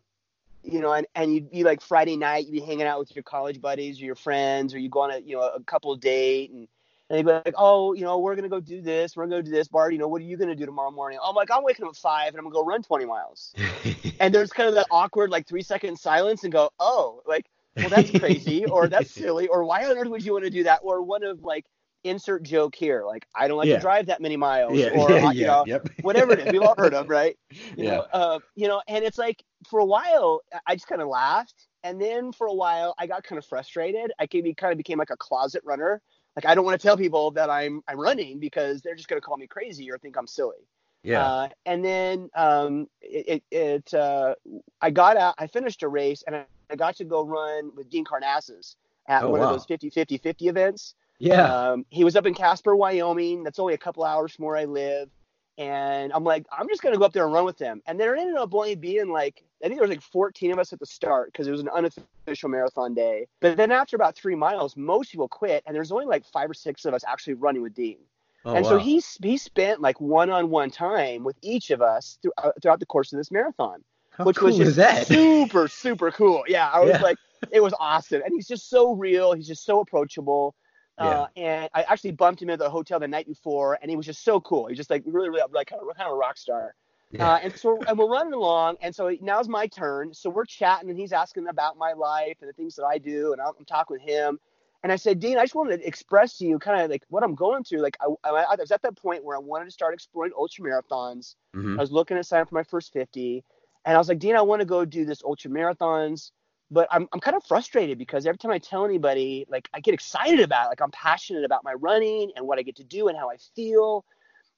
you 0.63 0.79
know 0.79 0.93
and, 0.93 1.07
and 1.15 1.33
you'd 1.33 1.49
be 1.49 1.63
like 1.63 1.81
friday 1.81 2.17
night 2.17 2.45
you'd 2.45 2.51
be 2.51 2.59
hanging 2.59 2.85
out 2.85 2.99
with 2.99 3.15
your 3.15 3.23
college 3.23 3.61
buddies 3.61 4.01
or 4.01 4.05
your 4.05 4.15
friends 4.15 4.73
or 4.73 4.79
you 4.79 4.89
go 4.89 5.01
on 5.01 5.11
a 5.11 5.19
you 5.19 5.35
know 5.35 5.41
a 5.41 5.63
couple 5.63 5.95
date 5.95 6.51
and 6.51 6.67
and 7.09 7.17
they'd 7.17 7.25
be 7.25 7.31
like, 7.31 7.53
oh, 7.57 7.93
you 7.93 8.03
know, 8.03 8.19
we're 8.19 8.35
gonna 8.35 8.49
go 8.49 8.59
do 8.59 8.81
this. 8.81 9.15
We're 9.15 9.25
gonna 9.25 9.37
go 9.37 9.41
do 9.43 9.51
this. 9.51 9.67
Bart, 9.67 9.93
you 9.93 9.99
know, 9.99 10.07
what 10.07 10.21
are 10.21 10.25
you 10.25 10.37
gonna 10.37 10.55
do 10.55 10.65
tomorrow 10.65 10.91
morning? 10.91 11.19
I'm 11.23 11.35
like, 11.35 11.49
I'm 11.51 11.63
waking 11.63 11.85
up 11.85 11.91
at 11.91 11.97
five 11.97 12.29
and 12.29 12.37
I'm 12.37 12.43
gonna 12.45 12.53
go 12.55 12.65
run 12.65 12.83
20 12.83 13.05
miles 13.05 13.55
and 14.19 14.33
there's 14.33 14.51
kind 14.51 14.69
of 14.69 14.75
that 14.75 14.87
awkward 14.91 15.29
like 15.29 15.47
three 15.47 15.61
second 15.61 15.97
silence 15.97 16.43
and 16.43 16.53
go 16.53 16.69
oh 16.79 17.21
like 17.27 17.45
well 17.79 17.89
that's 17.89 18.11
crazy 18.11 18.65
or 18.65 18.89
that's 18.89 19.11
silly 19.17 19.47
or 19.47 19.63
why 19.65 19.85
on 19.85 19.97
earth 19.97 20.07
would 20.09 20.25
you 20.25 20.33
want 20.33 20.45
to 20.45 20.49
do 20.49 20.63
that 20.63 20.79
or 20.83 21.01
one 21.01 21.23
of 21.23 21.43
like 21.43 21.65
insert 22.03 22.43
joke 22.43 22.75
here 22.75 23.03
like 23.05 23.25
i 23.35 23.47
don't 23.47 23.57
like 23.57 23.67
Yeah. 23.67 23.75
to 23.75 23.81
drive 23.81 24.05
that 24.07 24.21
many 24.21 24.37
miles 24.37 24.79
yeah, 24.79 24.89
or 24.89 25.09
yeah, 25.23 25.31
you 25.31 25.45
know 25.45 25.63
yep. 25.67 25.87
whatever 26.01 26.33
it 26.33 26.39
is 26.39 26.49
we've 26.49 26.61
all 26.61 26.75
heard 26.77 26.93
of 26.93 27.09
right 27.09 27.37
you 27.77 27.85
Yeah. 27.85 27.91
know 27.91 28.05
uh, 28.13 28.39
you 28.55 28.67
know 28.67 28.81
and 28.87 29.03
it's 29.03 29.17
like 29.17 29.43
for 29.69 29.79
a 29.79 29.85
while 29.85 30.41
i 30.67 30.75
just 30.75 30.87
kind 30.87 31.01
of 31.01 31.07
laughed 31.07 31.67
and 31.83 31.99
then 31.99 32.31
for 32.31 32.47
a 32.47 32.53
while 32.53 32.93
i 32.99 33.07
got 33.07 33.23
kind 33.23 33.39
of 33.39 33.45
frustrated 33.45 34.11
i 34.19 34.27
kind 34.27 34.71
of 34.71 34.77
became 34.77 34.99
like 34.99 35.09
a 35.09 35.17
closet 35.17 35.61
runner 35.65 36.01
like 36.35 36.45
i 36.45 36.55
don't 36.55 36.65
want 36.65 36.79
to 36.79 36.85
tell 36.85 36.97
people 36.97 37.31
that 37.31 37.49
i'm 37.49 37.81
i'm 37.87 37.99
running 37.99 38.39
because 38.39 38.81
they're 38.81 38.95
just 38.95 39.07
going 39.07 39.19
to 39.19 39.25
call 39.25 39.37
me 39.37 39.47
crazy 39.47 39.91
or 39.91 39.97
think 39.97 40.17
i'm 40.17 40.27
silly 40.27 40.67
Yeah. 41.03 41.21
uh, 41.21 41.47
and 41.65 41.83
then 41.83 42.29
um, 42.35 42.87
it, 43.01 43.43
it, 43.51 43.55
it 43.55 43.93
uh, 43.93 44.35
I 44.81 44.89
got 44.91 45.17
out, 45.17 45.35
I 45.37 45.47
finished 45.47 45.83
a 45.83 45.87
race 45.87 46.23
and 46.25 46.35
I, 46.35 46.45
I 46.71 46.75
got 46.75 46.95
to 46.97 47.05
go 47.05 47.23
run 47.23 47.71
with 47.75 47.89
Dean 47.89 48.05
Karnazes 48.05 48.75
at 49.07 49.23
Oh, 49.23 49.29
one 49.29 49.39
wow. 49.39 49.45
of 49.45 49.49
those 49.51 49.65
50, 49.65 49.89
50, 49.91 50.17
50 50.17 50.47
events. 50.47 50.95
yeah. 51.19 51.55
Um, 51.71 51.85
he 51.89 52.03
was 52.03 52.15
up 52.15 52.25
in 52.25 52.33
Casper, 52.33 52.75
Wyoming. 52.75 53.43
That's 53.43 53.59
only 53.59 53.73
a 53.73 53.77
couple 53.77 54.03
hours 54.03 54.33
from 54.33 54.45
where 54.45 54.57
I 54.57 54.65
live. 54.65 55.09
And 55.57 56.11
I'm 56.13 56.23
like, 56.23 56.45
I'm 56.51 56.67
just 56.67 56.81
going 56.81 56.93
to 56.93 56.99
go 56.99 57.05
up 57.05 57.13
there 57.13 57.23
and 57.25 57.33
run 57.33 57.45
with 57.45 57.57
them. 57.57 57.81
And 57.87 57.99
there 57.99 58.15
ended 58.15 58.35
up 58.35 58.53
only 58.53 58.75
being 58.75 59.09
like, 59.09 59.43
I 59.63 59.67
think 59.67 59.77
there 59.79 59.87
was 59.87 59.95
like 59.95 60.01
14 60.01 60.51
of 60.51 60.59
us 60.59 60.73
at 60.73 60.79
the 60.79 60.85
start 60.85 61.31
because 61.31 61.47
it 61.47 61.51
was 61.51 61.61
an 61.61 61.69
unofficial 61.69 62.49
marathon 62.49 62.93
day. 62.93 63.27
But 63.39 63.57
then 63.57 63.71
after 63.71 63.95
about 63.95 64.15
three 64.15 64.35
miles, 64.35 64.75
most 64.75 65.11
people 65.11 65.27
quit. 65.29 65.63
And 65.65 65.75
there's 65.75 65.91
only 65.91 66.05
like 66.05 66.25
five 66.25 66.49
or 66.49 66.53
six 66.53 66.85
of 66.85 66.93
us 66.93 67.03
actually 67.07 67.35
running 67.35 67.61
with 67.61 67.73
Dean 67.73 67.99
Oh, 68.45 68.55
and 68.55 68.65
so 68.65 68.77
he 68.77 69.01
he 69.23 69.37
spent 69.37 69.81
like 69.81 69.99
one-on-one 69.99 70.69
time 70.69 71.23
with 71.23 71.35
each 71.41 71.71
of 71.71 71.81
us 71.81 72.19
uh, 72.37 72.51
throughout 72.61 72.79
the 72.79 72.85
course 72.85 73.11
of 73.11 73.17
this 73.17 73.31
marathon, 73.31 73.83
How 74.11 74.23
which 74.23 74.37
cool 74.37 74.47
was 74.47 74.57
just 74.57 74.75
that? 74.75 75.07
super 75.07 75.67
super 75.67 76.11
cool. 76.11 76.43
Yeah, 76.47 76.69
I 76.71 76.79
was 76.81 76.91
Yeah. 76.91 77.01
like, 77.01 77.17
it 77.51 77.61
was 77.63 77.73
awesome, 77.79 78.21
and 78.23 78.31
he's 78.35 78.47
just 78.47 78.69
so 78.69 78.93
real. 78.93 79.33
He's 79.33 79.47
just 79.47 79.65
so 79.65 79.79
approachable. 79.79 80.53
Uh, 80.97 81.27
and 81.35 81.69
I 81.73 81.83
actually 81.83 82.11
bumped 82.11 82.41
him 82.41 82.49
at 82.49 82.59
the 82.59 82.69
hotel 82.69 82.99
the 82.99 83.07
night 83.07 83.27
before, 83.27 83.77
and 83.81 83.89
he 83.89 83.97
was 83.97 84.05
just 84.05 84.23
so 84.23 84.39
cool. 84.39 84.67
He's 84.67 84.77
just 84.77 84.89
like 84.89 85.03
really, 85.05 85.29
really 85.29 85.41
like 85.51 85.67
kind 85.67 85.81
of, 85.81 85.95
kind 85.95 86.07
of 86.07 86.13
a 86.15 86.17
rock 86.17 86.37
star. 86.37 86.75
Yeah. 87.11 87.33
Uh, 87.33 87.39
and 87.43 87.55
so 87.55 87.79
and 87.87 87.97
we're 87.97 88.09
running 88.09 88.33
along, 88.33 88.77
and 88.81 88.95
so 88.95 89.13
now's 89.21 89.47
my 89.47 89.67
turn. 89.67 90.13
So 90.13 90.29
we're 90.29 90.45
chatting, 90.45 90.89
and 90.89 90.97
he's 90.97 91.13
asking 91.13 91.47
about 91.47 91.77
my 91.77 91.93
life 91.93 92.37
and 92.41 92.49
the 92.49 92.53
things 92.53 92.75
that 92.75 92.85
I 92.85 92.97
do, 92.97 93.33
and 93.33 93.41
I'm, 93.41 93.53
I'm 93.59 93.65
talking 93.65 93.95
with 93.95 94.01
him. 94.01 94.39
And 94.83 94.91
I 94.91 94.97
said, 94.97 95.19
Dean, 95.19 95.37
I 95.37 95.43
just 95.43 95.55
wanted 95.55 95.77
to 95.77 95.87
express 95.87 96.37
to 96.37 96.45
you 96.45 96.59
kind 96.59 96.79
of 96.81 96.91
like 96.91 97.03
what 97.09 97.23
I'm 97.23 97.33
going 97.33 97.63
through. 97.63 97.79
Like 97.79 97.97
I, 98.01 98.29
I, 98.29 98.43
I 98.51 98.55
was 98.55 98.71
at 98.71 98.83
that 98.83 98.95
point 98.95 99.23
where 99.23 99.35
I 99.35 99.39
wanted 99.39 99.65
to 99.65 99.71
start 99.71 99.93
exploring 99.93 100.31
ultra 100.37 100.63
marathons. 100.63 101.35
Mhm. 101.55 101.77
I 101.77 101.81
was 101.81 101.91
looking 101.91 102.17
to 102.17 102.23
sign 102.23 102.41
up 102.41 102.49
for 102.49 102.55
my 102.55 102.63
first 102.63 102.93
50, 102.93 103.43
and 103.85 103.95
I 103.95 103.97
was 103.97 104.09
like, 104.09 104.19
Dean, 104.19 104.35
I 104.35 104.41
want 104.41 104.61
to 104.61 104.65
go 104.65 104.85
do 104.85 105.05
this 105.05 105.23
ultra 105.23 105.49
marathons, 105.51 106.31
but 106.71 106.87
I'm 106.91 107.07
I'm 107.13 107.19
kind 107.19 107.35
of 107.35 107.43
frustrated 107.43 107.97
because 107.97 108.25
every 108.25 108.37
time 108.37 108.51
I 108.51 108.59
tell 108.59 108.85
anybody, 108.85 109.45
like 109.49 109.69
I 109.73 109.79
get 109.79 109.93
excited 109.93 110.39
about, 110.39 110.65
it. 110.65 110.69
like 110.69 110.81
I'm 110.81 110.91
passionate 110.91 111.43
about 111.43 111.63
my 111.63 111.73
running 111.73 112.31
and 112.35 112.47
what 112.47 112.59
I 112.59 112.63
get 112.63 112.75
to 112.77 112.83
do 112.83 113.07
and 113.07 113.17
how 113.17 113.29
I 113.29 113.37
feel. 113.55 114.05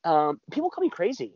Um, 0.03 0.39
people 0.51 0.69
call 0.69 0.83
me 0.83 0.89
crazy, 0.89 1.33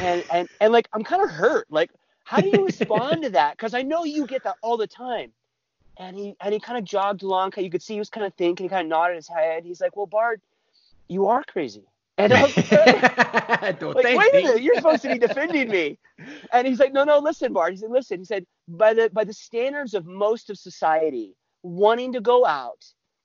and 0.00 0.24
and 0.32 0.48
and 0.60 0.72
like 0.72 0.88
I'm 0.92 1.02
kind 1.02 1.22
of 1.22 1.30
hurt. 1.30 1.66
Like, 1.70 1.90
how 2.24 2.40
do 2.40 2.48
you 2.48 2.64
respond 2.64 3.24
to 3.24 3.30
that? 3.30 3.56
Because 3.56 3.74
I 3.74 3.82
know 3.82 4.04
you 4.04 4.26
get 4.26 4.44
that 4.44 4.56
all 4.62 4.76
the 4.76 4.86
time. 4.86 5.32
And 5.98 6.16
he 6.16 6.34
and 6.40 6.54
he 6.54 6.60
kind 6.60 6.78
of 6.78 6.84
jogged 6.84 7.22
along. 7.22 7.52
You 7.58 7.68
could 7.68 7.82
see 7.82 7.94
he 7.94 7.98
was 7.98 8.08
kind 8.08 8.24
of 8.24 8.32
thinking. 8.34 8.64
He 8.64 8.70
kind 8.70 8.86
of 8.86 8.88
nodded 8.88 9.16
his 9.16 9.28
head. 9.28 9.64
He's 9.64 9.78
like, 9.78 9.94
"Well, 9.94 10.06
Bard, 10.06 10.40
you 11.08 11.26
are 11.26 11.44
crazy." 11.44 11.84
And 12.22 12.32
I 12.32 12.42
was 12.42 12.56
like, 12.56 13.78
Don't 13.80 13.94
like, 13.94 14.16
wait 14.16 14.32
a 14.32 14.36
minute, 14.36 14.62
you're 14.62 14.76
supposed 14.76 15.02
to 15.02 15.08
be 15.08 15.18
defending 15.18 15.68
me. 15.68 15.98
And 16.52 16.66
he's 16.66 16.78
like, 16.78 16.92
no, 16.92 17.04
no, 17.04 17.18
listen, 17.18 17.52
Bart. 17.52 17.72
He 17.72 17.78
said, 17.78 17.90
listen. 17.90 18.18
He 18.20 18.24
said, 18.24 18.46
by 18.68 18.94
the 18.94 19.10
by 19.10 19.24
the 19.24 19.32
standards 19.32 19.94
of 19.94 20.06
most 20.06 20.50
of 20.50 20.58
society, 20.58 21.34
wanting 21.62 22.12
to 22.12 22.20
go 22.20 22.46
out 22.46 22.84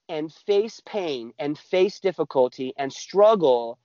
and 0.09 0.31
face 0.31 0.81
pain 0.85 1.33
and 1.39 1.57
face 1.57 1.99
difficulty 1.99 2.73
and 2.77 2.91
struggle 2.91 3.77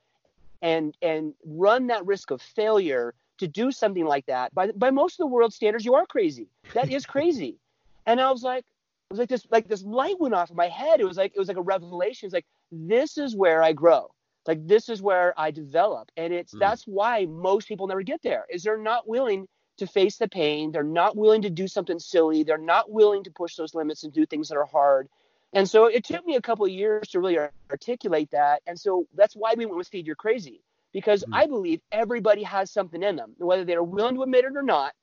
and 0.62 0.97
and 1.02 1.35
run 1.45 1.88
that 1.88 2.07
risk 2.07 2.31
of 2.31 2.40
failure 2.40 3.14
to 3.38 3.49
do 3.49 3.73
something 3.73 4.04
like 4.04 4.25
that 4.26 4.54
by 4.54 4.71
by 4.73 4.90
most 4.90 5.14
of 5.14 5.19
the 5.19 5.26
world 5.26 5.52
standards 5.52 5.85
you 5.85 5.95
are 5.95 6.07
crazy 6.07 6.47
that 6.75 6.90
is 6.90 7.04
crazy 7.04 7.57
and 8.07 8.21
i 8.21 8.31
was 8.31 8.42
like 8.42 8.61
it 8.61 9.11
was 9.11 9.19
like 9.19 9.28
this 9.28 9.47
like 9.50 9.69
this 9.69 9.83
light 9.83 10.19
went 10.21 10.35
off 10.35 10.50
in 10.50 10.57
my 10.57 10.69
head 10.69 11.00
it 11.00 11.04
was 11.04 11.16
like 11.16 11.33
it 11.35 11.38
was 11.38 11.49
like 11.49 11.57
a 11.57 11.62
revelation 11.62 12.26
it's 12.26 12.35
like 12.35 12.47
this 12.71 13.19
is 13.19 13.35
where 13.35 13.62
i 13.62 13.73
grow 13.73 14.09
like 14.46 14.66
this 14.66 14.88
is 14.88 15.02
where 15.02 15.34
i 15.38 15.50
develop 15.50 16.11
and 16.16 16.32
it's 16.32 16.54
mm. 16.54 16.58
that's 16.58 16.84
why 16.84 17.26
most 17.26 17.68
people 17.68 17.87
never 17.87 18.02
get 18.02 18.22
there 18.22 18.44
is 18.50 18.62
they're 18.62 18.76
not 18.76 19.08
willing 19.08 19.46
to 19.76 19.87
face 19.87 20.18
the 20.18 20.28
pain 20.28 20.70
they're 20.70 20.82
not 20.82 21.16
willing 21.16 21.42
to 21.42 21.50
do 21.50 21.66
something 21.66 21.99
silly 21.99 22.42
they're 22.42 22.58
not 22.58 22.90
willing 22.90 23.25
to 23.25 23.30
push 23.30 23.56
those 23.56 23.75
limits 23.75 24.04
and 24.04 24.12
do 24.12 24.26
things 24.26 24.49
that 24.49 24.56
are 24.56 24.66
hard 24.66 25.08
and 25.52 25.68
so 25.68 25.87
it 25.87 26.04
took 26.04 26.26
me 26.26 26.37
a 26.37 26.40
couple 26.40 26.64
of 26.64 26.72
years 26.72 27.08
to 27.08 27.20
really 27.20 27.38
articulate 27.70 28.30
that. 28.30 28.62
And 28.66 28.78
so 28.78 29.06
that's 29.14 29.34
why 29.34 29.54
we 29.56 29.66
went 29.66 29.76
with 29.76 29.88
Feed 29.88 30.06
Your 30.06 30.16
Crazy, 30.16 30.62
because 30.92 31.22
mm-hmm. 31.22 31.34
I 31.34 31.46
believe 31.46 31.80
everybody 31.90 32.42
has 32.42 32.70
something 32.70 33.02
in 33.02 33.16
them, 33.16 33.34
whether 33.38 33.64
they're 33.64 33.82
willing 33.82 34.14
to 34.16 34.22
admit 34.22 34.44
it 34.44 34.56
or 34.56 34.62
not. 34.62 34.94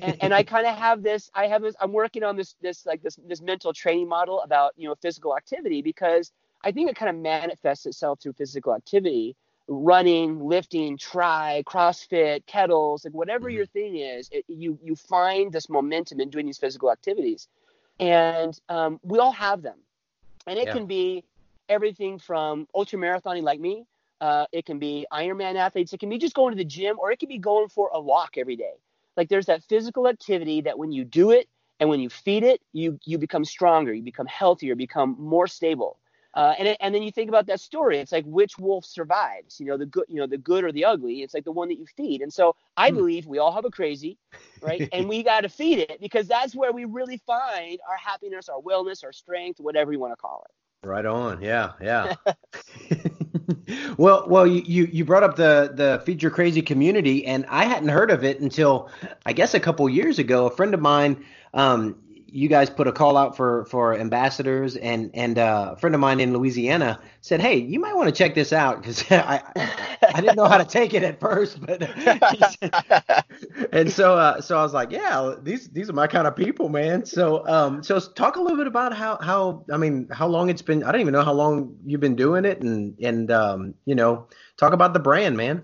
and, 0.00 0.16
and 0.22 0.34
I 0.34 0.42
kind 0.42 0.66
of 0.66 0.74
have 0.76 1.02
this, 1.02 1.30
I 1.34 1.48
have 1.48 1.62
this, 1.62 1.74
I'm 1.80 1.92
working 1.92 2.24
on 2.24 2.36
this, 2.36 2.56
this, 2.62 2.86
like 2.86 3.02
this, 3.02 3.18
this 3.26 3.42
mental 3.42 3.74
training 3.74 4.08
model 4.08 4.40
about, 4.40 4.72
you 4.76 4.88
know, 4.88 4.94
physical 5.02 5.36
activity 5.36 5.82
because 5.82 6.32
I 6.62 6.72
think 6.72 6.90
it 6.90 6.96
kind 6.96 7.10
of 7.10 7.16
manifests 7.22 7.86
itself 7.86 8.20
through 8.20 8.34
physical 8.34 8.74
activity, 8.74 9.36
running, 9.68 10.44
lifting, 10.44 10.98
try, 10.98 11.62
CrossFit, 11.66 12.46
kettles, 12.46 13.04
like 13.04 13.14
whatever 13.14 13.48
mm-hmm. 13.48 13.56
your 13.56 13.66
thing 13.66 13.96
is, 13.96 14.28
it, 14.32 14.44
you, 14.48 14.78
you 14.82 14.94
find 14.96 15.52
this 15.52 15.68
momentum 15.68 16.20
in 16.20 16.30
doing 16.30 16.46
these 16.46 16.58
physical 16.58 16.90
activities. 16.90 17.48
And 17.98 18.58
um, 18.68 18.98
we 19.02 19.18
all 19.18 19.32
have 19.32 19.62
them 19.62 19.76
and 20.46 20.58
it 20.58 20.66
yeah. 20.66 20.72
can 20.72 20.86
be 20.86 21.24
everything 21.68 22.18
from 22.18 22.66
ultra 22.74 22.98
marathoning 22.98 23.42
like 23.42 23.60
me. 23.60 23.86
Uh, 24.20 24.46
it 24.52 24.66
can 24.66 24.78
be 24.78 25.06
Ironman 25.12 25.54
athletes. 25.54 25.92
It 25.92 26.00
can 26.00 26.10
be 26.10 26.18
just 26.18 26.34
going 26.34 26.52
to 26.52 26.56
the 26.56 26.64
gym, 26.64 26.98
or 26.98 27.10
it 27.10 27.18
can 27.18 27.28
be 27.28 27.38
going 27.38 27.68
for 27.68 27.88
a 27.94 28.00
walk 28.00 28.36
every 28.36 28.56
day. 28.56 28.74
Like 29.16 29.28
there's 29.28 29.46
that 29.46 29.62
physical 29.64 30.08
activity 30.08 30.60
that 30.62 30.78
when 30.78 30.92
you 30.92 31.04
do 31.04 31.30
it 31.30 31.48
and 31.78 31.88
when 31.88 32.00
you 32.00 32.10
feed 32.10 32.42
it, 32.42 32.60
you 32.72 32.98
you 33.04 33.16
become 33.16 33.44
stronger, 33.44 33.94
you 33.94 34.02
become 34.02 34.26
healthier, 34.26 34.74
become 34.74 35.16
more 35.18 35.46
stable. 35.46 35.98
Uh, 36.34 36.54
and 36.58 36.68
it, 36.68 36.76
and 36.80 36.94
then 36.94 37.02
you 37.02 37.10
think 37.10 37.28
about 37.28 37.46
that 37.46 37.60
story. 37.60 37.98
It's 37.98 38.12
like 38.12 38.24
which 38.24 38.58
wolf 38.58 38.84
survives? 38.84 39.58
You 39.58 39.66
know 39.66 39.76
the 39.76 39.86
good, 39.86 40.04
you 40.08 40.16
know 40.16 40.26
the 40.26 40.38
good 40.38 40.64
or 40.64 40.72
the 40.72 40.84
ugly. 40.84 41.22
It's 41.22 41.34
like 41.34 41.44
the 41.44 41.52
one 41.52 41.68
that 41.68 41.78
you 41.78 41.86
feed. 41.96 42.22
And 42.22 42.32
so 42.32 42.54
I 42.76 42.90
hmm. 42.90 42.96
believe 42.96 43.26
we 43.26 43.38
all 43.38 43.52
have 43.52 43.64
a 43.64 43.70
crazy, 43.70 44.18
right? 44.60 44.88
and 44.92 45.08
we 45.08 45.22
got 45.22 45.40
to 45.40 45.48
feed 45.48 45.80
it 45.80 46.00
because 46.00 46.28
that's 46.28 46.54
where 46.54 46.72
we 46.72 46.84
really 46.84 47.20
find 47.26 47.80
our 47.88 47.96
happiness, 47.96 48.48
our 48.48 48.60
wellness, 48.60 49.02
our 49.04 49.12
strength, 49.12 49.60
whatever 49.60 49.92
you 49.92 49.98
want 49.98 50.12
to 50.12 50.16
call 50.16 50.44
it. 50.46 50.86
Right 50.86 51.04
on. 51.04 51.42
Yeah. 51.42 51.72
Yeah. 51.80 52.14
well, 53.98 54.26
well, 54.28 54.46
you, 54.46 54.88
you 54.90 55.04
brought 55.04 55.22
up 55.22 55.36
the 55.36 55.72
the 55.74 56.02
Feed 56.04 56.22
Your 56.22 56.30
Crazy 56.30 56.62
community, 56.62 57.26
and 57.26 57.44
I 57.48 57.64
hadn't 57.64 57.88
heard 57.88 58.10
of 58.10 58.24
it 58.24 58.40
until 58.40 58.88
I 59.26 59.32
guess 59.32 59.54
a 59.54 59.60
couple 59.60 59.88
years 59.88 60.18
ago. 60.18 60.46
A 60.46 60.50
friend 60.50 60.74
of 60.74 60.80
mine 60.80 61.24
um, 61.54 61.96
you 62.32 62.48
guys 62.48 62.70
put 62.70 62.86
a 62.86 62.92
call 62.92 63.16
out 63.16 63.36
for 63.36 63.64
for 63.66 63.94
ambassadors, 63.96 64.76
and 64.76 65.10
and 65.14 65.38
uh, 65.38 65.70
a 65.72 65.76
friend 65.76 65.94
of 65.94 66.00
mine 66.00 66.20
in 66.20 66.32
Louisiana 66.32 67.00
said, 67.20 67.40
"Hey, 67.40 67.56
you 67.56 67.80
might 67.80 67.94
want 67.94 68.08
to 68.08 68.14
check 68.14 68.34
this 68.34 68.52
out 68.52 68.80
because 68.80 69.04
I 69.10 69.42
I 70.14 70.20
didn't 70.20 70.36
know 70.36 70.46
how 70.46 70.58
to 70.58 70.64
take 70.64 70.94
it 70.94 71.02
at 71.02 71.20
first, 71.20 71.60
but 71.64 71.82
and 73.72 73.90
so 73.90 74.16
uh, 74.16 74.40
so 74.40 74.58
I 74.58 74.62
was 74.62 74.72
like, 74.72 74.90
yeah, 74.90 75.34
these 75.42 75.68
these 75.68 75.90
are 75.90 75.94
my 75.94 76.06
kind 76.06 76.26
of 76.26 76.36
people, 76.36 76.68
man. 76.68 77.04
So 77.04 77.46
um 77.46 77.82
so 77.82 77.98
talk 78.00 78.36
a 78.36 78.40
little 78.40 78.58
bit 78.58 78.66
about 78.66 78.94
how 78.94 79.18
how 79.20 79.64
I 79.72 79.76
mean 79.76 80.08
how 80.10 80.26
long 80.26 80.50
it's 80.50 80.62
been. 80.62 80.82
I 80.84 80.92
don't 80.92 81.00
even 81.00 81.12
know 81.12 81.24
how 81.24 81.34
long 81.34 81.76
you've 81.84 82.00
been 82.00 82.16
doing 82.16 82.44
it, 82.44 82.62
and 82.62 82.96
and 83.00 83.30
um 83.30 83.74
you 83.84 83.94
know 83.94 84.28
talk 84.56 84.72
about 84.72 84.92
the 84.92 85.00
brand, 85.00 85.36
man. 85.36 85.62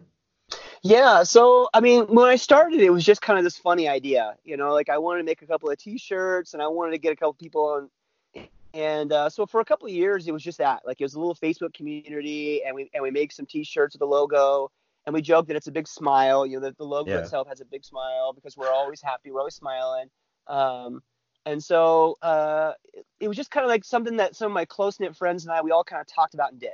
Yeah, 0.87 1.25
so 1.25 1.69
I 1.75 1.81
mean, 1.81 2.07
when 2.07 2.29
I 2.29 2.37
started, 2.37 2.81
it 2.81 2.91
was 2.91 3.05
just 3.05 3.21
kind 3.21 3.39
of 3.39 3.45
this 3.45 3.57
funny 3.57 3.89
idea, 3.89 4.37
you 4.45 4.57
know, 4.57 4.73
like 4.73 4.89
I 4.89 4.99
wanted 4.99 5.19
to 5.19 5.25
make 5.25 5.43
a 5.43 5.47
couple 5.47 5.69
of 5.69 5.77
T-shirts 5.79 6.55
and 6.55 6.63
I 6.63 6.69
wanted 6.69 6.93
to 6.93 6.99
get 6.99 7.13
a 7.13 7.17
couple 7.17 7.35
people 7.35 7.91
on, 8.37 8.49
and 8.73 9.13
uh, 9.13 9.29
so 9.29 9.47
for 9.47 9.61
a 9.61 9.65
couple 9.65 9.89
of 9.89 9.93
years, 9.93 10.29
it 10.29 10.33
was 10.33 10.45
just 10.45 10.59
that, 10.59 10.87
like 10.87 11.01
it 11.01 11.05
was 11.05 11.15
a 11.15 11.19
little 11.19 11.35
Facebook 11.35 11.75
community, 11.75 12.63
and 12.65 12.77
we 12.77 12.89
and 12.95 13.03
we 13.03 13.11
make 13.11 13.33
some 13.33 13.47
T-shirts 13.47 13.95
with 13.95 13.99
the 14.01 14.07
logo, 14.07 14.71
and 15.07 15.13
we 15.13 15.23
joke 15.23 15.49
that 15.49 15.57
it's 15.57 15.67
a 15.67 15.73
big 15.73 15.89
smile, 15.89 16.47
you 16.47 16.61
know, 16.61 16.67
that 16.67 16.79
the 16.79 16.85
logo 16.85 17.11
yeah. 17.11 17.19
itself 17.19 17.49
has 17.49 17.61
a 17.61 17.65
big 17.65 17.85
smile 17.85 18.33
because 18.33 18.57
we're 18.57 18.71
always 18.71 19.03
happy, 19.03 19.33
we're 19.33 19.41
always 19.41 19.57
smiling, 19.57 20.09
um, 20.47 21.03
and 21.47 21.65
so 21.65 22.17
uh, 22.23 22.75
it, 22.95 23.05
it 23.19 23.27
was 23.27 23.37
just 23.37 23.51
kind 23.51 23.65
of 23.65 23.71
like 23.71 23.85
something 23.85 24.19
that 24.19 24.37
some 24.37 24.53
of 24.53 24.55
my 24.55 24.65
close 24.65 25.01
knit 25.01 25.17
friends 25.17 25.45
and 25.45 25.53
I 25.53 25.63
we 25.63 25.73
all 25.73 25.83
kind 25.83 26.01
of 26.01 26.07
talked 26.07 26.35
about 26.35 26.53
and 26.53 26.61
did 26.61 26.71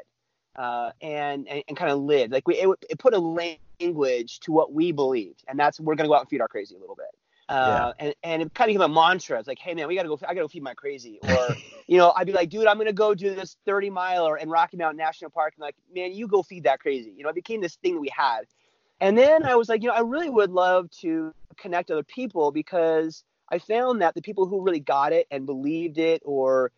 uh, 0.57 0.91
and, 1.01 1.49
and, 1.49 1.63
and 1.69 1.77
kind 1.77 1.91
of 1.91 1.99
lived. 1.99 2.33
Like 2.33 2.47
we, 2.47 2.57
it, 2.57 2.69
it, 2.91 2.99
put 2.99 3.15
a 3.15 3.19
language 3.19 4.41
to 4.41 4.53
what 4.53 4.73
we 4.73 4.93
believed, 4.93 5.45
and 5.49 5.59
that's 5.59 5.81
we're 5.81 5.95
gonna 5.95 6.09
go 6.09 6.15
out 6.15 6.21
and 6.23 6.29
feed 6.29 6.41
our 6.41 6.49
crazy 6.49 6.75
a 6.75 6.79
little 6.79 6.97
bit. 6.97 7.07
Uh, 7.49 7.93
yeah. 7.99 8.07
and, 8.07 8.15
and 8.23 8.43
it 8.43 8.55
kind 8.55 8.71
of 8.71 8.75
became 8.75 8.91
a 8.91 8.95
mantra. 8.95 9.39
It's 9.39 9.49
like, 9.49 9.59
hey 9.59 9.75
man, 9.75 9.89
we 9.89 9.95
gotta 9.95 10.09
go. 10.09 10.19
I 10.23 10.29
gotta 10.29 10.41
go 10.41 10.49
feed 10.49 10.63
my 10.63 10.75
crazy. 10.75 11.19
Or, 11.29 11.57
you 11.87 11.99
know, 11.99 12.13
I'd 12.17 12.27
be 12.27 12.33
like, 12.33 12.49
dude, 12.49 12.67
I'm 12.67 12.79
gonna 12.79 12.93
go 12.93 13.15
do 13.15 13.35
this 13.35 13.57
30 13.67 13.91
miler 13.91 14.37
in 14.37 14.49
Rocky 14.49 14.77
Mountain 14.77 14.99
National 14.99 15.31
Park. 15.31 15.55
And 15.57 15.63
like, 15.63 15.77
man, 15.95 16.13
you 16.13 16.27
go 16.29 16.43
feed 16.43 16.65
that 16.65 16.81
crazy. 16.81 17.13
You 17.17 17.25
know, 17.25 17.29
it 17.31 17.35
became 17.35 17.61
this 17.61 17.77
thing 17.77 17.95
that 17.95 18.01
we 18.01 18.11
had. 18.17 18.43
And 19.01 19.19
then 19.19 19.43
I 19.45 19.57
was 19.57 19.69
like, 19.69 19.83
you 19.83 19.89
know, 19.89 19.95
I 19.95 20.01
really 20.01 20.31
would 20.31 20.51
love 20.51 20.89
to 21.01 21.35
connect 21.57 21.91
other 21.91 22.05
people 22.05 22.53
because 22.53 23.25
I 23.51 23.59
found 23.59 24.01
that 24.01 24.15
the 24.15 24.23
people 24.23 24.47
who 24.47 24.63
really 24.63 24.81
got 24.81 25.13
it 25.13 25.27
and 25.31 25.45
believed 25.45 25.99
it 25.99 26.23
or 26.25 26.71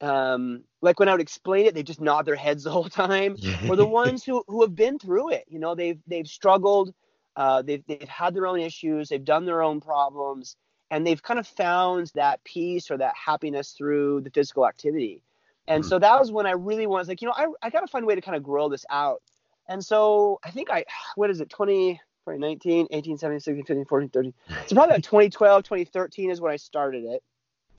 um, 0.00 0.64
like 0.80 0.98
when 0.98 1.08
I 1.08 1.12
would 1.12 1.20
explain 1.20 1.66
it, 1.66 1.74
they 1.74 1.82
just 1.82 2.00
nod 2.00 2.26
their 2.26 2.36
heads 2.36 2.64
the 2.64 2.70
whole 2.70 2.88
time. 2.88 3.36
or 3.68 3.76
the 3.76 3.86
ones 4.02 4.24
who, 4.24 4.42
who 4.46 4.62
have 4.62 4.74
been 4.74 4.98
through 4.98 5.30
it. 5.30 5.44
You 5.48 5.58
know, 5.58 5.74
they've 5.74 5.98
they've 6.06 6.26
struggled, 6.26 6.94
uh, 7.36 7.62
they've 7.62 7.84
they've 7.86 8.08
had 8.08 8.34
their 8.34 8.46
own 8.46 8.60
issues, 8.60 9.08
they've 9.08 9.24
done 9.24 9.44
their 9.44 9.62
own 9.62 9.80
problems, 9.80 10.56
and 10.90 11.06
they've 11.06 11.22
kind 11.22 11.38
of 11.38 11.46
found 11.46 12.10
that 12.14 12.42
peace 12.44 12.90
or 12.90 12.98
that 12.98 13.14
happiness 13.16 13.72
through 13.72 14.22
the 14.22 14.30
physical 14.30 14.66
activity. 14.66 15.22
And 15.68 15.86
so 15.86 16.00
that 16.00 16.18
was 16.18 16.32
when 16.32 16.46
I 16.46 16.52
really 16.52 16.86
was 16.86 17.06
like, 17.06 17.22
you 17.22 17.28
know, 17.28 17.34
I 17.36 17.46
I 17.62 17.70
got 17.70 17.80
to 17.80 17.86
find 17.86 18.02
a 18.02 18.06
way 18.06 18.14
to 18.14 18.20
kind 18.20 18.36
of 18.36 18.42
grow 18.42 18.68
this 18.68 18.84
out. 18.90 19.22
And 19.68 19.84
so 19.84 20.40
I 20.42 20.50
think 20.50 20.70
I 20.70 20.84
what 21.14 21.30
is 21.30 21.40
it 21.40 21.50
20 21.50 22.00
2019, 22.26 22.88
18, 22.90 23.18
17, 23.18 23.40
16, 23.40 23.64
15, 23.64 23.84
14, 23.86 24.08
13. 24.10 24.34
So 24.66 24.74
probably 24.74 24.94
about 24.94 25.02
2012, 25.04 25.62
2013 25.64 26.30
is 26.30 26.40
when 26.40 26.52
I 26.52 26.56
started 26.56 27.04
it. 27.04 27.22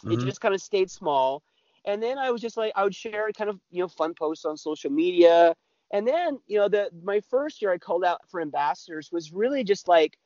Mm-hmm. 0.03 0.13
It 0.13 0.25
just 0.25 0.41
kind 0.41 0.55
of 0.55 0.61
stayed 0.61 0.89
small 0.89 1.43
and 1.85 2.01
then 2.01 2.17
I 2.17 2.31
was 2.31 2.41
just 2.41 2.57
like, 2.57 2.73
I 2.75 2.83
would 2.83 2.95
share 2.95 3.31
kind 3.31 3.49
of, 3.49 3.59
you 3.71 3.81
know, 3.81 3.87
fun 3.87 4.13
posts 4.13 4.45
on 4.45 4.57
social 4.57 4.91
media. 4.91 5.55
And 5.91 6.07
then, 6.07 6.39
you 6.47 6.57
know, 6.57 6.69
the 6.69 6.89
my 7.03 7.21
first 7.29 7.61
year 7.61 7.71
I 7.71 7.77
called 7.77 8.03
out 8.03 8.21
for 8.29 8.41
ambassadors 8.41 9.11
was 9.11 9.33
really 9.33 9.63
just 9.63 9.87
like, 9.87 10.17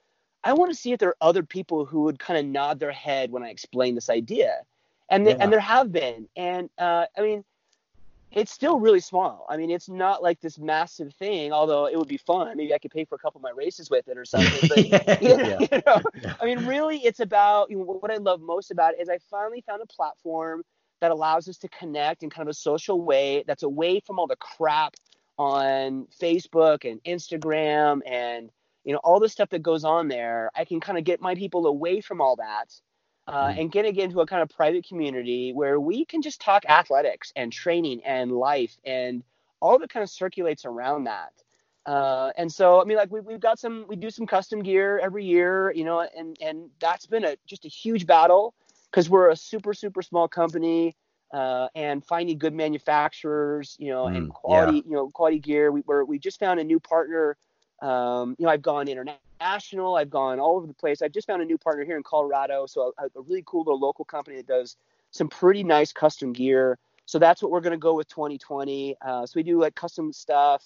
I 0.44 0.54
want 0.54 0.72
to 0.72 0.78
see 0.78 0.92
if 0.92 1.00
there 1.00 1.10
are 1.10 1.18
other 1.22 1.44
people 1.44 1.86
who 1.86 2.02
would 2.02 2.20
kind 2.20 2.38
of 2.38 2.46
nod 2.46 2.80
their 2.80 2.92
head 2.92 3.32
when 3.32 3.44
I 3.44 3.50
explain 3.50 3.96
this 3.96 4.10
idea. 4.10 4.60
And, 5.10 5.26
yeah. 5.26 5.38
and 5.40 5.52
there 5.52 5.60
have 5.60 5.92
been. 5.92 6.28
And 6.36 6.70
uh, 6.78 7.06
I 7.18 7.22
mean, 7.22 7.44
it's 8.32 8.52
still 8.52 8.80
really 8.80 9.00
small. 9.00 9.46
I 9.50 9.58
mean, 9.58 9.72
it's 9.72 9.88
not 9.88 10.22
like 10.22 10.42
this 10.42 10.60
massive 10.60 11.14
thing, 11.14 11.54
although 11.54 11.88
it 11.88 11.98
would 11.98 12.08
be 12.08 12.18
fun. 12.18 12.58
Maybe 12.58 12.74
I 12.74 12.80
could 12.80 12.92
pay 12.92 13.06
for 13.06 13.16
a 13.16 13.18
couple 13.18 13.40
of 13.40 13.44
my 13.44 13.52
races 13.52 13.90
with 13.90 14.08
it 14.08 14.18
or 14.18 14.26
something. 14.26 14.70
But, 14.70 14.86
yeah. 14.86 15.18
you, 15.22 15.38
know, 15.38 15.60
you 15.60 15.82
know, 15.86 16.36
I 16.42 16.46
mean, 16.46 16.66
really, 16.66 16.98
it's 16.98 17.22
about 17.22 17.72
you 17.72 17.78
know, 17.78 17.84
what 17.84 18.12
I 18.12 18.18
love 18.18 18.42
most 18.42 18.72
about 18.72 18.94
it 18.94 19.00
is 19.00 19.10
I 19.10 19.20
finally 19.32 19.64
found 19.66 19.82
a 19.82 19.86
platform 19.86 20.64
that 21.02 21.12
allows 21.12 21.48
us 21.48 21.58
to 21.60 21.70
connect 21.70 22.24
in 22.24 22.30
kind 22.30 22.48
of 22.48 22.52
a 22.52 22.58
social 22.58 23.02
way 23.02 23.44
that's 23.48 23.64
away 23.64 24.00
from 24.00 24.20
all 24.20 24.28
the 24.28 24.36
crap 24.38 24.96
on 25.38 26.08
Facebook 26.22 26.90
and 26.90 27.04
Instagram 27.04 28.00
and 28.06 28.50
you 28.84 28.94
know 28.94 29.00
all 29.04 29.20
the 29.20 29.30
stuff 29.30 29.50
that 29.50 29.62
goes 29.62 29.84
on 29.84 30.08
there. 30.08 30.52
I 30.56 30.66
can 30.66 30.80
kind 30.80 30.98
of 30.98 31.04
get 31.04 31.22
my 31.22 31.36
people 31.36 31.68
away 31.68 32.02
from 32.02 32.22
all 32.22 32.38
that 32.38 32.74
uh, 33.28 33.48
mm. 33.48 33.60
and 33.60 33.72
get 33.72 33.86
again 33.86 34.06
into 34.06 34.22
a 34.22 34.26
kind 34.26 34.42
of 34.42 34.50
private 34.50 34.88
community 34.88 35.52
where 35.54 35.80
we 35.80 36.06
can 36.06 36.22
just 36.22 36.42
talk 36.42 36.64
athletics 36.68 37.34
and 37.36 37.52
training 37.52 38.02
and 38.06 38.32
life 38.32 38.78
and 38.86 39.24
all 39.62 39.80
that 39.80 39.90
kind 39.90 40.04
of 40.04 40.10
circulates 40.10 40.66
around 40.66 41.06
that. 41.06 41.34
Uh, 41.86 42.32
and 42.38 42.52
so, 42.52 42.82
I 42.82 42.86
mean, 42.86 42.98
like 42.98 43.12
we, 43.12 43.20
we've 43.20 43.40
got 43.40 43.60
some, 43.60 43.86
we 43.88 43.96
do 43.96 44.10
some 44.10 44.26
custom 44.26 44.64
gear 44.64 45.00
every 45.00 45.24
year, 45.24 45.72
you 45.72 45.84
know, 45.84 46.02
and, 46.02 46.36
and 46.42 46.70
that's 46.80 47.06
been 47.06 47.24
a, 47.24 47.36
just 47.46 47.66
a 47.66 47.68
huge 47.68 48.08
battle 48.08 48.56
because 48.92 49.10
we're 49.10 49.30
a 49.30 49.36
super 49.36 49.74
super 49.74 50.02
small 50.02 50.28
company 50.28 50.96
uh, 51.34 51.68
and 51.76 52.06
finding 52.06 52.38
good 52.38 52.54
manufacturers, 52.54 53.76
you 53.80 53.92
know, 53.92 54.06
mm, 54.06 54.16
and 54.16 54.30
quality, 54.30 54.78
yeah. 54.78 54.84
you 54.86 54.94
know, 54.94 55.10
quality 55.10 55.40
gear. 55.40 55.72
We 55.72 55.82
we 55.86 56.04
we 56.04 56.20
just 56.20 56.40
found 56.40 56.60
a 56.60 56.64
new 56.64 56.80
partner. 56.80 57.38
Um, 57.82 58.36
you 58.40 58.46
know, 58.46 58.52
I've 58.52 58.62
gone 58.62 58.88
international. 58.88 59.96
I've 59.96 60.10
gone 60.10 60.40
all 60.40 60.56
over 60.56 60.68
the 60.68 60.74
place. 60.74 61.02
I've 61.02 61.12
just 61.12 61.28
found 61.28 61.42
a 61.42 61.46
new 61.46 61.58
partner 61.58 61.84
here 61.84 61.98
in 61.98 62.04
Colorado. 62.04 62.66
So 62.68 62.94
a, 62.98 63.06
a 63.06 63.22
really 63.22 63.44
cool 63.46 63.64
little 63.64 63.80
local 63.80 64.06
company 64.06 64.38
that 64.38 64.48
does 64.48 64.78
some 65.12 65.28
pretty 65.28 65.64
nice 65.64 65.92
custom 65.92 66.32
gear. 66.32 66.78
So 67.06 67.20
that's 67.20 67.42
what 67.42 67.52
we're 67.52 67.62
going 67.62 67.72
to 67.72 67.78
go 67.78 67.94
with 67.94 68.08
2020. 68.08 68.96
Uh, 69.02 69.26
so 69.26 69.34
we 69.36 69.44
do 69.44 69.60
like 69.60 69.76
custom 69.76 70.12
stuff 70.12 70.64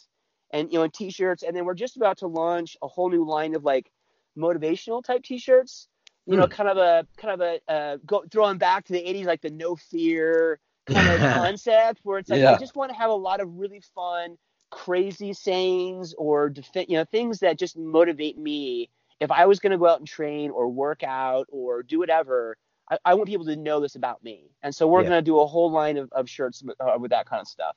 and, 0.51 0.71
you 0.71 0.79
know, 0.79 0.84
and 0.84 0.93
t-shirts. 0.93 1.43
And 1.43 1.55
then 1.55 1.65
we're 1.65 1.73
just 1.73 1.97
about 1.97 2.17
to 2.19 2.27
launch 2.27 2.77
a 2.82 2.88
whole 2.88 3.10
new 3.10 3.25
line 3.25 3.55
of 3.55 3.63
like 3.63 3.91
motivational 4.38 5.03
type 5.03 5.23
t-shirts 5.23 5.88
you 6.25 6.38
know, 6.38 6.45
mm. 6.45 6.51
kind 6.51 6.69
of 6.69 6.77
a 6.77 7.08
kind 7.17 7.41
of 7.41 7.41
a 7.41 7.71
uh, 7.71 7.97
go 8.05 8.23
throwing 8.32 8.58
back 8.58 8.86
to 8.86 8.93
the 8.93 8.99
80s, 8.99 9.25
like 9.25 9.41
the 9.41 9.49
no 9.49 9.75
fear 9.75 10.60
kind 10.88 11.08
of 11.10 11.19
concept 11.34 12.01
where 12.03 12.19
it's 12.19 12.29
like 12.29 12.41
yeah. 12.41 12.53
I 12.53 12.58
just 12.58 12.75
want 12.75 12.91
to 12.91 12.97
have 12.97 13.10
a 13.10 13.15
lot 13.15 13.41
of 13.41 13.53
really 13.55 13.82
fun, 13.95 14.38
crazy 14.69 15.34
sayings 15.34 16.13
or 16.17 16.49
defi- 16.49 16.86
you 16.88 16.97
know 16.97 17.05
things 17.05 17.39
that 17.39 17.58
just 17.58 17.77
motivate 17.77 18.38
me. 18.38 18.89
If 19.19 19.32
I 19.32 19.45
was 19.45 19.60
going 19.60 19.71
to 19.71 19.77
go 19.77 19.88
out 19.88 19.99
and 19.99 20.08
train 20.08 20.49
or 20.49 20.69
work 20.69 21.03
out 21.03 21.47
or 21.51 21.84
do 21.84 21.99
whatever, 21.99 22.55
I, 22.89 22.97
I 23.03 23.13
want 23.15 23.27
people 23.27 23.45
to 23.47 23.55
know 23.55 23.79
this 23.79 23.95
about 23.95 24.23
me. 24.23 24.51
And 24.63 24.73
so 24.73 24.88
we're 24.88 25.01
yeah. 25.01 25.10
going 25.10 25.19
to 25.19 25.25
do 25.25 25.39
a 25.39 25.45
whole 25.45 25.71
line 25.71 25.97
of, 25.97 26.10
of 26.13 26.29
shirts 26.29 26.63
uh, 26.79 26.97
with 26.97 27.12
that 27.12 27.25
kind 27.25 27.41
of 27.41 27.47
stuff. 27.47 27.75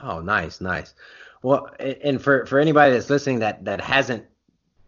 Oh, 0.00 0.20
nice, 0.20 0.60
nice. 0.60 0.94
Well, 1.42 1.70
and 1.78 2.20
for 2.20 2.46
for 2.46 2.58
anybody 2.58 2.92
that's 2.92 3.10
listening 3.10 3.40
that 3.40 3.64
that 3.64 3.80
hasn't 3.80 4.24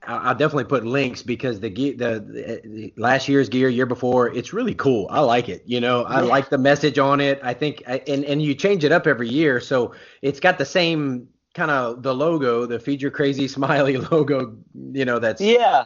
I'll 0.06 0.34
definitely 0.34 0.64
put 0.64 0.84
links 0.84 1.22
because 1.22 1.60
the 1.60 1.70
gear, 1.70 1.94
the, 1.96 2.62
the, 2.64 2.92
last 2.96 3.28
year's 3.28 3.48
gear, 3.48 3.68
year 3.68 3.86
before, 3.86 4.32
it's 4.34 4.52
really 4.52 4.74
cool. 4.74 5.06
I 5.10 5.20
like 5.20 5.48
it. 5.48 5.62
You 5.64 5.80
know, 5.80 6.02
I 6.04 6.20
like 6.20 6.50
the 6.50 6.58
message 6.58 6.98
on 6.98 7.20
it. 7.20 7.40
I 7.42 7.54
think, 7.54 7.82
and 7.86 8.24
and 8.24 8.42
you 8.42 8.54
change 8.54 8.84
it 8.84 8.90
up 8.90 9.06
every 9.06 9.28
year, 9.28 9.60
so 9.60 9.94
it's 10.20 10.40
got 10.40 10.58
the 10.58 10.64
same 10.64 11.28
kind 11.54 11.70
of 11.70 12.02
the 12.02 12.14
logo, 12.14 12.66
the 12.66 12.80
feed 12.80 13.00
your 13.00 13.10
crazy 13.10 13.46
smiley 13.48 13.96
logo. 13.96 14.56
You 14.74 15.04
know, 15.04 15.18
that's 15.18 15.40
yeah. 15.40 15.84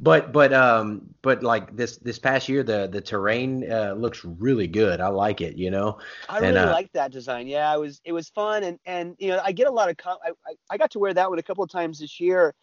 But 0.00 0.32
but 0.32 0.52
um 0.52 1.02
but 1.22 1.42
like 1.42 1.76
this 1.76 1.98
this 1.98 2.18
past 2.18 2.48
year, 2.48 2.62
the 2.62 2.88
the 2.88 3.00
terrain 3.00 3.70
uh, 3.70 3.94
looks 3.94 4.24
really 4.24 4.66
good. 4.66 5.00
I 5.00 5.08
like 5.08 5.40
it. 5.40 5.56
You 5.56 5.70
know, 5.70 5.98
I 6.28 6.38
really 6.38 6.58
uh, 6.58 6.72
like 6.72 6.92
that 6.92 7.12
design. 7.12 7.46
Yeah, 7.46 7.74
it 7.74 7.80
was 7.80 8.00
it 8.04 8.12
was 8.12 8.28
fun, 8.30 8.64
and 8.64 8.78
and 8.86 9.14
you 9.18 9.28
know, 9.28 9.40
I 9.44 9.52
get 9.52 9.68
a 9.68 9.70
lot 9.70 9.90
of 9.90 9.96
com- 9.98 10.18
I, 10.24 10.30
I 10.46 10.54
I 10.70 10.76
got 10.78 10.90
to 10.92 10.98
wear 10.98 11.14
that 11.14 11.28
one 11.28 11.38
a 11.38 11.42
couple 11.42 11.64
of 11.64 11.70
times 11.70 12.00
this 12.00 12.18
year 12.18 12.54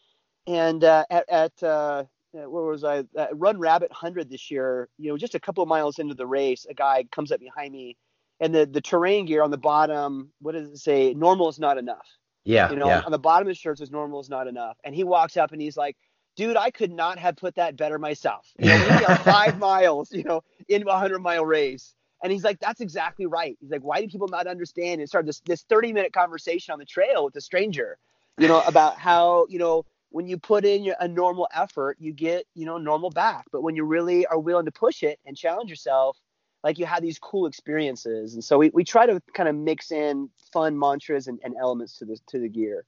and 0.50 0.84
uh, 0.84 1.06
at, 1.12 1.30
at 1.30 1.64
uh, 1.64 2.04
where 2.32 2.64
was 2.64 2.84
I? 2.84 3.04
At 3.16 3.38
Run 3.38 3.60
Rabbit 3.60 3.92
100 3.92 4.30
this 4.30 4.50
year, 4.50 4.90
you 4.98 5.10
know, 5.12 5.18
just 5.18 5.36
a 5.36 5.40
couple 5.40 5.62
of 5.62 5.70
miles 5.70 6.00
into 6.00 6.16
the 6.16 6.26
race, 6.26 6.66
a 6.68 6.74
guy 6.74 7.06
comes 7.12 7.32
up 7.32 7.40
behind 7.40 7.72
me, 7.72 7.98
and 8.40 8.54
the 8.54 8.66
the 8.66 8.82
terrain 8.82 9.26
gear 9.26 9.44
on 9.44 9.52
the 9.52 9.58
bottom, 9.58 10.32
what 10.42 10.54
does 10.54 10.70
it 10.70 10.78
say? 10.78 11.14
Normal 11.14 11.50
is 11.50 11.60
not 11.60 11.78
enough. 11.78 12.08
Yeah. 12.46 12.72
You 12.72 12.78
know, 12.78 12.88
yeah. 12.88 13.02
on 13.06 13.12
the 13.12 13.20
bottom 13.20 13.48
of 13.48 13.50
his 13.50 13.60
shirt 13.60 13.78
says 13.78 13.92
normal 13.92 14.20
is 14.22 14.30
not 14.30 14.48
enough, 14.48 14.78
and 14.84 14.96
he 14.96 15.04
walks 15.04 15.38
up 15.38 15.52
and 15.52 15.62
he's 15.62 15.78
like, 15.78 15.96
"Dude, 16.36 16.58
I 16.58 16.72
could 16.72 16.92
not 16.92 17.20
have 17.20 17.36
put 17.36 17.56
that 17.56 17.78
better 17.78 18.00
myself. 18.00 18.48
You 18.58 18.70
know, 18.70 19.16
five 19.24 19.60
miles, 19.60 20.12
you 20.12 20.24
know, 20.24 20.42
in 20.68 20.88
a 20.88 20.98
hundred 20.98 21.20
mile 21.20 21.46
race." 21.46 21.94
And 22.24 22.32
he's 22.34 22.44
like, 22.44 22.60
"That's 22.60 22.82
exactly 22.82 23.28
right." 23.28 23.56
He's 23.62 23.70
like, 23.70 23.84
"Why 23.84 24.02
do 24.02 24.08
people 24.08 24.30
not 24.30 24.48
understand?" 24.48 25.00
And 25.00 25.08
start 25.08 25.28
this 25.28 25.42
this 25.42 25.62
30 25.70 25.94
minute 25.94 26.12
conversation 26.12 26.72
on 26.72 26.80
the 26.80 26.86
trail 26.86 27.24
with 27.26 27.36
a 27.36 27.42
stranger, 27.42 28.00
you 28.40 28.48
know, 28.48 28.62
about 28.62 28.98
how 28.98 29.46
you 29.50 29.60
know 29.60 29.86
when 30.12 30.28
you 30.28 30.38
put 30.38 30.66
in 30.66 30.94
a 31.00 31.08
normal 31.08 31.48
effort, 31.54 31.98
you 32.00 32.12
get, 32.12 32.46
you 32.56 32.66
know, 32.66 32.78
normal 32.78 33.10
back. 33.10 33.46
But 33.52 33.62
when 33.62 33.76
you 33.76 33.84
really 33.84 34.26
are 34.26 34.40
willing 34.40 34.66
to 34.66 34.72
push 34.72 35.04
it 35.04 35.20
and 35.26 35.38
challenge 35.38 35.70
yourself, 35.70 36.18
like 36.64 36.78
you 36.78 36.86
have 36.86 37.02
these 37.02 37.20
cool 37.20 37.46
experiences. 37.46 38.34
And 38.34 38.44
so 38.44 38.58
we, 38.58 38.70
we 38.70 38.84
try 38.84 39.06
to 39.06 39.22
kind 39.34 39.48
of 39.48 39.56
mix 39.56 39.92
in 39.92 40.30
fun 40.52 40.78
mantras 40.78 41.28
and, 41.28 41.40
and 41.44 41.56
elements 41.58 41.98
to 42.00 42.06
the 42.06 42.18
to 42.28 42.40
the 42.40 42.50
gear. 42.50 42.86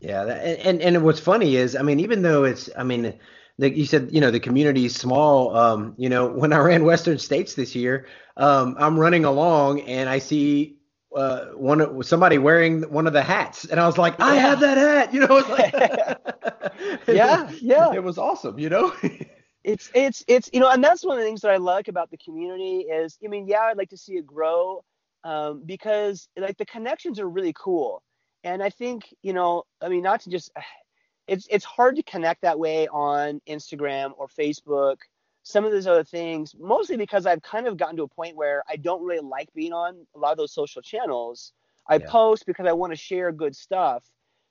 Yeah, 0.00 0.24
and, 0.24 0.58
and 0.58 0.82
and 0.82 1.04
what's 1.04 1.20
funny 1.20 1.56
is, 1.56 1.76
I 1.76 1.82
mean, 1.82 2.00
even 2.00 2.22
though 2.22 2.42
it's, 2.42 2.68
I 2.76 2.82
mean, 2.82 3.14
the, 3.58 3.70
you 3.70 3.86
said, 3.86 4.08
you 4.10 4.20
know, 4.20 4.32
the 4.32 4.40
community 4.40 4.84
is 4.84 4.96
small. 4.96 5.56
Um, 5.56 5.94
you 5.96 6.08
know, 6.08 6.26
when 6.32 6.52
I 6.52 6.58
ran 6.58 6.84
Western 6.84 7.18
States 7.18 7.54
this 7.54 7.74
year, 7.74 8.06
um, 8.36 8.74
I'm 8.78 8.98
running 8.98 9.24
along 9.24 9.82
and 9.82 10.08
I 10.08 10.18
see 10.18 10.76
uh, 11.14 11.46
one 11.54 12.02
somebody 12.02 12.38
wearing 12.38 12.82
one 12.82 13.06
of 13.06 13.12
the 13.12 13.22
hats, 13.22 13.64
and 13.64 13.78
I 13.78 13.86
was 13.86 13.98
like, 13.98 14.18
I 14.20 14.36
have 14.36 14.60
that 14.60 14.78
hat, 14.78 15.12
you 15.12 15.20
know. 15.20 15.42
Like, 15.52 15.72
yeah, 17.08 17.50
yeah, 17.60 17.92
it 17.92 18.02
was 18.02 18.18
awesome, 18.18 18.58
you 18.58 18.68
know. 18.68 18.94
it's 19.64 19.90
it's 19.94 20.24
it's 20.28 20.48
you 20.52 20.60
know, 20.60 20.70
and 20.70 20.82
that's 20.82 21.04
one 21.04 21.16
of 21.16 21.22
the 21.22 21.26
things 21.26 21.40
that 21.42 21.50
I 21.50 21.56
like 21.56 21.88
about 21.88 22.10
the 22.10 22.16
community 22.16 22.80
is, 22.80 23.18
I 23.24 23.28
mean, 23.28 23.46
yeah, 23.46 23.62
I'd 23.62 23.76
like 23.76 23.90
to 23.90 23.96
see 23.96 24.14
it 24.14 24.26
grow, 24.26 24.84
um, 25.24 25.62
because 25.64 26.28
like 26.36 26.56
the 26.58 26.66
connections 26.66 27.20
are 27.20 27.28
really 27.28 27.54
cool, 27.54 28.02
and 28.44 28.62
I 28.62 28.70
think 28.70 29.14
you 29.22 29.32
know, 29.32 29.64
I 29.80 29.88
mean, 29.88 30.02
not 30.02 30.20
to 30.22 30.30
just, 30.30 30.50
it's 31.26 31.46
it's 31.50 31.64
hard 31.64 31.96
to 31.96 32.02
connect 32.02 32.42
that 32.42 32.58
way 32.58 32.88
on 32.88 33.40
Instagram 33.48 34.12
or 34.16 34.28
Facebook 34.28 34.96
some 35.42 35.64
of 35.64 35.72
those 35.72 35.86
other 35.86 36.04
things, 36.04 36.54
mostly 36.58 36.96
because 36.96 37.26
I've 37.26 37.42
kind 37.42 37.66
of 37.66 37.76
gotten 37.76 37.96
to 37.96 38.04
a 38.04 38.08
point 38.08 38.36
where 38.36 38.62
I 38.68 38.76
don't 38.76 39.04
really 39.04 39.26
like 39.26 39.52
being 39.54 39.72
on 39.72 40.06
a 40.14 40.18
lot 40.18 40.32
of 40.32 40.38
those 40.38 40.52
social 40.52 40.82
channels. 40.82 41.52
I 41.88 41.96
yeah. 41.96 42.08
post 42.08 42.46
because 42.46 42.66
I 42.66 42.72
want 42.72 42.92
to 42.92 42.96
share 42.96 43.32
good 43.32 43.56
stuff, 43.56 44.04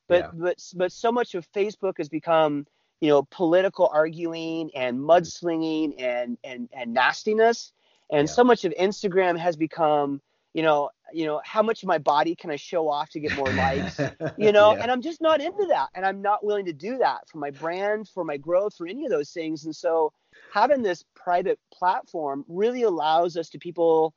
but 0.09 0.19
yeah. 0.19 0.31
but 0.33 0.57
but 0.75 0.91
so 0.91 1.11
much 1.11 1.33
of 1.35 1.49
Facebook 1.53 1.93
has 1.97 2.09
become 2.09 2.67
you 2.99 3.09
know 3.09 3.23
political 3.31 3.89
arguing 3.93 4.69
and 4.75 4.97
hmm. 4.97 5.09
mudslinging 5.09 5.95
and 5.97 6.37
and 6.43 6.67
and 6.73 6.93
nastiness, 6.93 7.71
and 8.11 8.27
yeah. 8.27 8.33
so 8.33 8.43
much 8.43 8.65
of 8.65 8.73
Instagram 8.77 9.37
has 9.37 9.55
become 9.55 10.21
you 10.53 10.61
know 10.61 10.89
you 11.13 11.25
know 11.25 11.41
how 11.45 11.61
much 11.61 11.83
of 11.83 11.87
my 11.87 11.99
body 11.99 12.35
can 12.35 12.51
I 12.51 12.57
show 12.57 12.89
off 12.89 13.09
to 13.11 13.21
get 13.21 13.33
more 13.37 13.49
likes, 13.53 13.97
you 14.37 14.51
know, 14.51 14.75
and 14.75 14.91
I'm 14.91 15.01
just 15.01 15.21
not 15.21 15.39
into 15.39 15.67
that, 15.67 15.87
and 15.95 16.05
I'm 16.05 16.21
not 16.21 16.45
willing 16.45 16.65
to 16.65 16.73
do 16.73 16.97
that 16.97 17.29
for 17.29 17.37
my 17.37 17.51
brand, 17.51 18.09
for 18.09 18.25
my 18.25 18.35
growth, 18.35 18.75
for 18.75 18.87
any 18.87 19.05
of 19.05 19.11
those 19.11 19.31
things, 19.31 19.63
and 19.63 19.73
so 19.73 20.11
having 20.53 20.81
this 20.81 21.03
private 21.15 21.59
platform 21.73 22.45
really 22.47 22.83
allows 22.83 23.37
us 23.37 23.49
to 23.49 23.59
people 23.59 24.13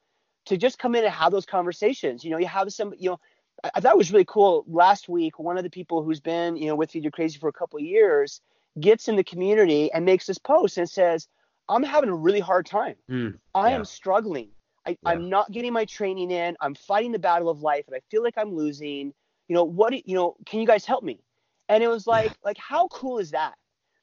to 0.46 0.56
just 0.56 0.78
come 0.78 0.94
in 0.94 1.04
and 1.04 1.12
have 1.12 1.32
those 1.32 1.46
conversations. 1.46 2.24
You 2.24 2.30
know, 2.30 2.38
you 2.38 2.46
have 2.46 2.72
some, 2.72 2.92
you 2.98 3.10
know, 3.10 3.20
I, 3.62 3.70
I 3.76 3.80
thought 3.80 3.96
was 3.96 4.12
really 4.12 4.26
cool. 4.26 4.64
Last 4.66 5.08
week, 5.08 5.38
one 5.38 5.56
of 5.56 5.64
the 5.64 5.70
people 5.70 6.02
who's 6.02 6.20
been, 6.20 6.56
you 6.56 6.66
know, 6.66 6.74
with 6.74 6.90
Feed 6.90 7.04
Your 7.04 7.12
Crazy 7.12 7.38
for 7.38 7.48
a 7.48 7.52
couple 7.52 7.78
of 7.78 7.84
years 7.84 8.40
gets 8.80 9.08
in 9.08 9.16
the 9.16 9.24
community 9.24 9.92
and 9.92 10.04
makes 10.04 10.26
this 10.26 10.38
post 10.38 10.78
and 10.78 10.88
says, 10.88 11.28
I'm 11.68 11.82
having 11.82 12.10
a 12.10 12.14
really 12.14 12.40
hard 12.40 12.66
time. 12.66 12.96
Mm, 13.10 13.38
I 13.54 13.70
yeah. 13.70 13.76
am 13.76 13.84
struggling. 13.84 14.50
I, 14.86 14.90
yeah. 14.90 14.96
I'm 15.06 15.30
not 15.30 15.50
getting 15.50 15.72
my 15.72 15.86
training 15.86 16.30
in. 16.30 16.56
I'm 16.60 16.74
fighting 16.74 17.12
the 17.12 17.18
battle 17.18 17.48
of 17.48 17.62
life 17.62 17.84
and 17.86 17.96
I 17.96 18.00
feel 18.10 18.22
like 18.22 18.34
I'm 18.36 18.54
losing. 18.54 19.14
You 19.48 19.54
know, 19.54 19.64
what, 19.64 19.92
you 20.06 20.14
know, 20.14 20.36
can 20.46 20.60
you 20.60 20.66
guys 20.66 20.84
help 20.84 21.04
me? 21.04 21.20
And 21.68 21.82
it 21.82 21.88
was 21.88 22.06
like, 22.06 22.26
yeah. 22.26 22.36
like, 22.44 22.58
how 22.58 22.88
cool 22.88 23.18
is 23.18 23.30
that? 23.30 23.54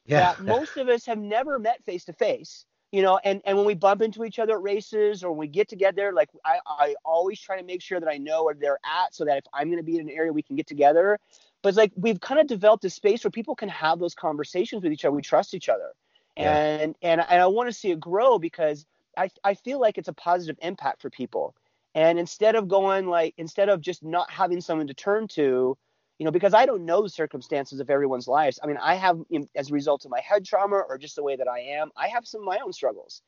Yeah. 0.06 0.34
that 0.34 0.40
most 0.42 0.76
of 0.76 0.88
us 0.88 1.06
have 1.06 1.18
never 1.18 1.58
met 1.58 1.84
face 1.84 2.04
to 2.04 2.12
face 2.12 2.64
you 2.92 3.02
know 3.02 3.18
and 3.24 3.40
and 3.44 3.56
when 3.56 3.66
we 3.66 3.74
bump 3.74 4.02
into 4.02 4.24
each 4.24 4.38
other 4.38 4.54
at 4.54 4.62
races 4.62 5.24
or 5.24 5.30
when 5.30 5.38
we 5.38 5.48
get 5.48 5.68
together 5.68 6.12
like 6.12 6.28
i 6.44 6.58
i 6.66 6.94
always 7.04 7.40
try 7.40 7.58
to 7.58 7.64
make 7.64 7.82
sure 7.82 7.98
that 7.98 8.08
i 8.08 8.18
know 8.18 8.44
where 8.44 8.54
they're 8.54 8.78
at 8.84 9.12
so 9.14 9.24
that 9.24 9.38
if 9.38 9.44
i'm 9.52 9.68
going 9.68 9.78
to 9.78 9.82
be 9.82 9.96
in 9.96 10.02
an 10.02 10.14
area 10.14 10.32
we 10.32 10.42
can 10.42 10.54
get 10.54 10.66
together 10.66 11.18
but 11.62 11.70
it's 11.70 11.78
like 11.78 11.92
we've 11.96 12.20
kind 12.20 12.38
of 12.40 12.46
developed 12.46 12.84
a 12.84 12.90
space 12.90 13.24
where 13.24 13.30
people 13.30 13.56
can 13.56 13.68
have 13.68 13.98
those 13.98 14.14
conversations 14.14 14.82
with 14.84 14.92
each 14.92 15.04
other 15.04 15.16
we 15.16 15.22
trust 15.22 15.54
each 15.54 15.68
other 15.68 15.92
yeah. 16.36 16.54
and 16.54 16.94
and 17.02 17.20
and 17.28 17.42
i 17.42 17.46
want 17.46 17.68
to 17.68 17.72
see 17.72 17.90
it 17.90 17.98
grow 17.98 18.38
because 18.38 18.86
i 19.16 19.28
i 19.42 19.54
feel 19.54 19.80
like 19.80 19.98
it's 19.98 20.08
a 20.08 20.12
positive 20.12 20.56
impact 20.62 21.02
for 21.02 21.10
people 21.10 21.54
and 21.94 22.18
instead 22.18 22.54
of 22.54 22.68
going 22.68 23.06
like 23.06 23.34
instead 23.38 23.68
of 23.68 23.80
just 23.80 24.02
not 24.02 24.30
having 24.30 24.60
someone 24.60 24.86
to 24.86 24.94
turn 24.94 25.26
to 25.26 25.76
you 26.22 26.24
know, 26.24 26.30
because 26.30 26.54
I 26.54 26.66
don't 26.66 26.84
know 26.84 27.02
the 27.02 27.08
circumstances 27.08 27.80
of 27.80 27.90
everyone's 27.90 28.28
lives. 28.28 28.60
I 28.62 28.68
mean, 28.68 28.76
I 28.80 28.94
have, 28.94 29.18
as 29.56 29.70
a 29.70 29.72
result 29.72 30.04
of 30.04 30.12
my 30.12 30.20
head 30.20 30.44
trauma 30.44 30.76
or 30.76 30.96
just 30.96 31.16
the 31.16 31.22
way 31.24 31.34
that 31.34 31.48
I 31.48 31.58
am, 31.58 31.90
I 31.96 32.06
have 32.06 32.28
some 32.28 32.42
of 32.42 32.46
my 32.46 32.60
own 32.64 32.72
struggles. 32.72 33.22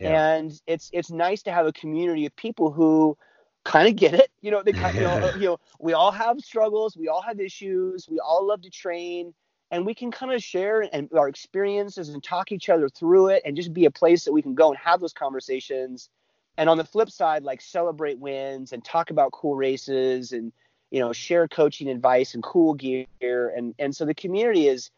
Yeah. 0.00 0.32
And 0.32 0.60
it's 0.66 0.90
it's 0.92 1.12
nice 1.12 1.44
to 1.44 1.52
have 1.52 1.66
a 1.66 1.72
community 1.72 2.26
of 2.26 2.34
people 2.34 2.72
who 2.72 3.16
kind 3.64 3.86
of 3.86 3.94
get 3.94 4.14
it. 4.14 4.32
You 4.40 4.50
know, 4.50 4.64
they 4.64 4.72
kind 4.72 4.96
you 4.96 5.02
know, 5.02 5.30
you 5.34 5.44
know, 5.44 5.60
we 5.78 5.92
all 5.92 6.10
have 6.10 6.40
struggles, 6.40 6.96
we 6.96 7.06
all 7.06 7.22
have 7.22 7.38
issues, 7.38 8.08
we 8.10 8.18
all 8.18 8.44
love 8.44 8.62
to 8.62 8.70
train, 8.70 9.32
and 9.70 9.86
we 9.86 9.94
can 9.94 10.10
kind 10.10 10.32
of 10.32 10.42
share 10.42 10.88
and 10.92 11.08
our 11.16 11.28
experiences 11.28 12.08
and 12.08 12.20
talk 12.20 12.50
each 12.50 12.68
other 12.68 12.88
through 12.88 13.28
it, 13.28 13.42
and 13.44 13.54
just 13.54 13.72
be 13.72 13.84
a 13.84 13.92
place 13.92 14.24
that 14.24 14.32
we 14.32 14.42
can 14.42 14.56
go 14.56 14.70
and 14.70 14.78
have 14.78 14.98
those 14.98 15.12
conversations. 15.12 16.10
And 16.56 16.68
on 16.68 16.78
the 16.78 16.84
flip 16.84 17.10
side, 17.10 17.44
like 17.44 17.60
celebrate 17.60 18.18
wins 18.18 18.72
and 18.72 18.84
talk 18.84 19.10
about 19.10 19.30
cool 19.30 19.54
races 19.54 20.32
and 20.32 20.52
you 20.90 21.00
know 21.00 21.12
share 21.12 21.48
coaching 21.48 21.88
advice 21.88 22.34
and 22.34 22.42
cool 22.42 22.74
gear. 22.74 23.06
And 23.22 23.74
and 23.78 23.94
so 23.94 24.04
the 24.04 24.14
community 24.14 24.68
is 24.68 24.90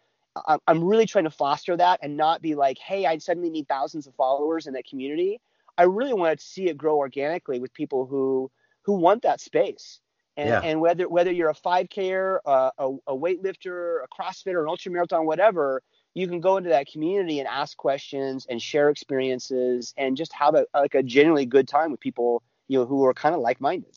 i'm 0.66 0.82
really 0.82 1.04
trying 1.04 1.24
to 1.24 1.30
foster 1.30 1.76
that 1.76 2.00
and 2.02 2.16
not 2.16 2.40
be 2.40 2.54
like 2.54 2.78
hey 2.78 3.04
i 3.04 3.18
suddenly 3.18 3.50
need 3.50 3.68
thousands 3.68 4.06
of 4.06 4.14
followers 4.14 4.66
in 4.66 4.72
that 4.72 4.86
community. 4.86 5.40
I 5.76 5.84
really 5.84 6.12
want 6.12 6.38
to 6.38 6.44
see 6.44 6.68
it 6.68 6.76
grow 6.76 6.96
organically 6.96 7.58
with 7.58 7.72
people 7.72 8.06
who 8.06 8.50
who 8.82 8.94
want 8.94 9.22
that 9.22 9.40
space. 9.40 10.00
And, 10.36 10.48
yeah. 10.48 10.60
and 10.60 10.80
whether 10.80 11.06
whether 11.08 11.30
you're 11.30 11.50
a 11.50 11.54
5k 11.54 12.38
uh, 12.46 12.70
a, 12.78 12.88
a 13.06 13.14
weightlifter 13.14 13.98
a 14.02 14.08
crossfitter 14.08 14.62
an 14.62 14.66
ultramarathon 14.66 15.26
whatever 15.26 15.82
you 16.14 16.26
can 16.26 16.40
go 16.40 16.56
into 16.56 16.70
that 16.70 16.86
community 16.90 17.38
and 17.38 17.46
ask 17.46 17.76
questions 17.76 18.46
and 18.48 18.60
share 18.60 18.88
experiences 18.88 19.92
and 19.98 20.16
just 20.16 20.32
have 20.32 20.54
a 20.54 20.64
like 20.72 20.94
a 20.94 21.02
genuinely 21.02 21.44
good 21.44 21.68
time 21.68 21.90
with 21.90 22.00
people 22.00 22.42
you 22.68 22.78
know 22.78 22.86
who 22.86 23.04
are 23.04 23.12
kind 23.12 23.34
of 23.34 23.42
like-minded 23.42 23.94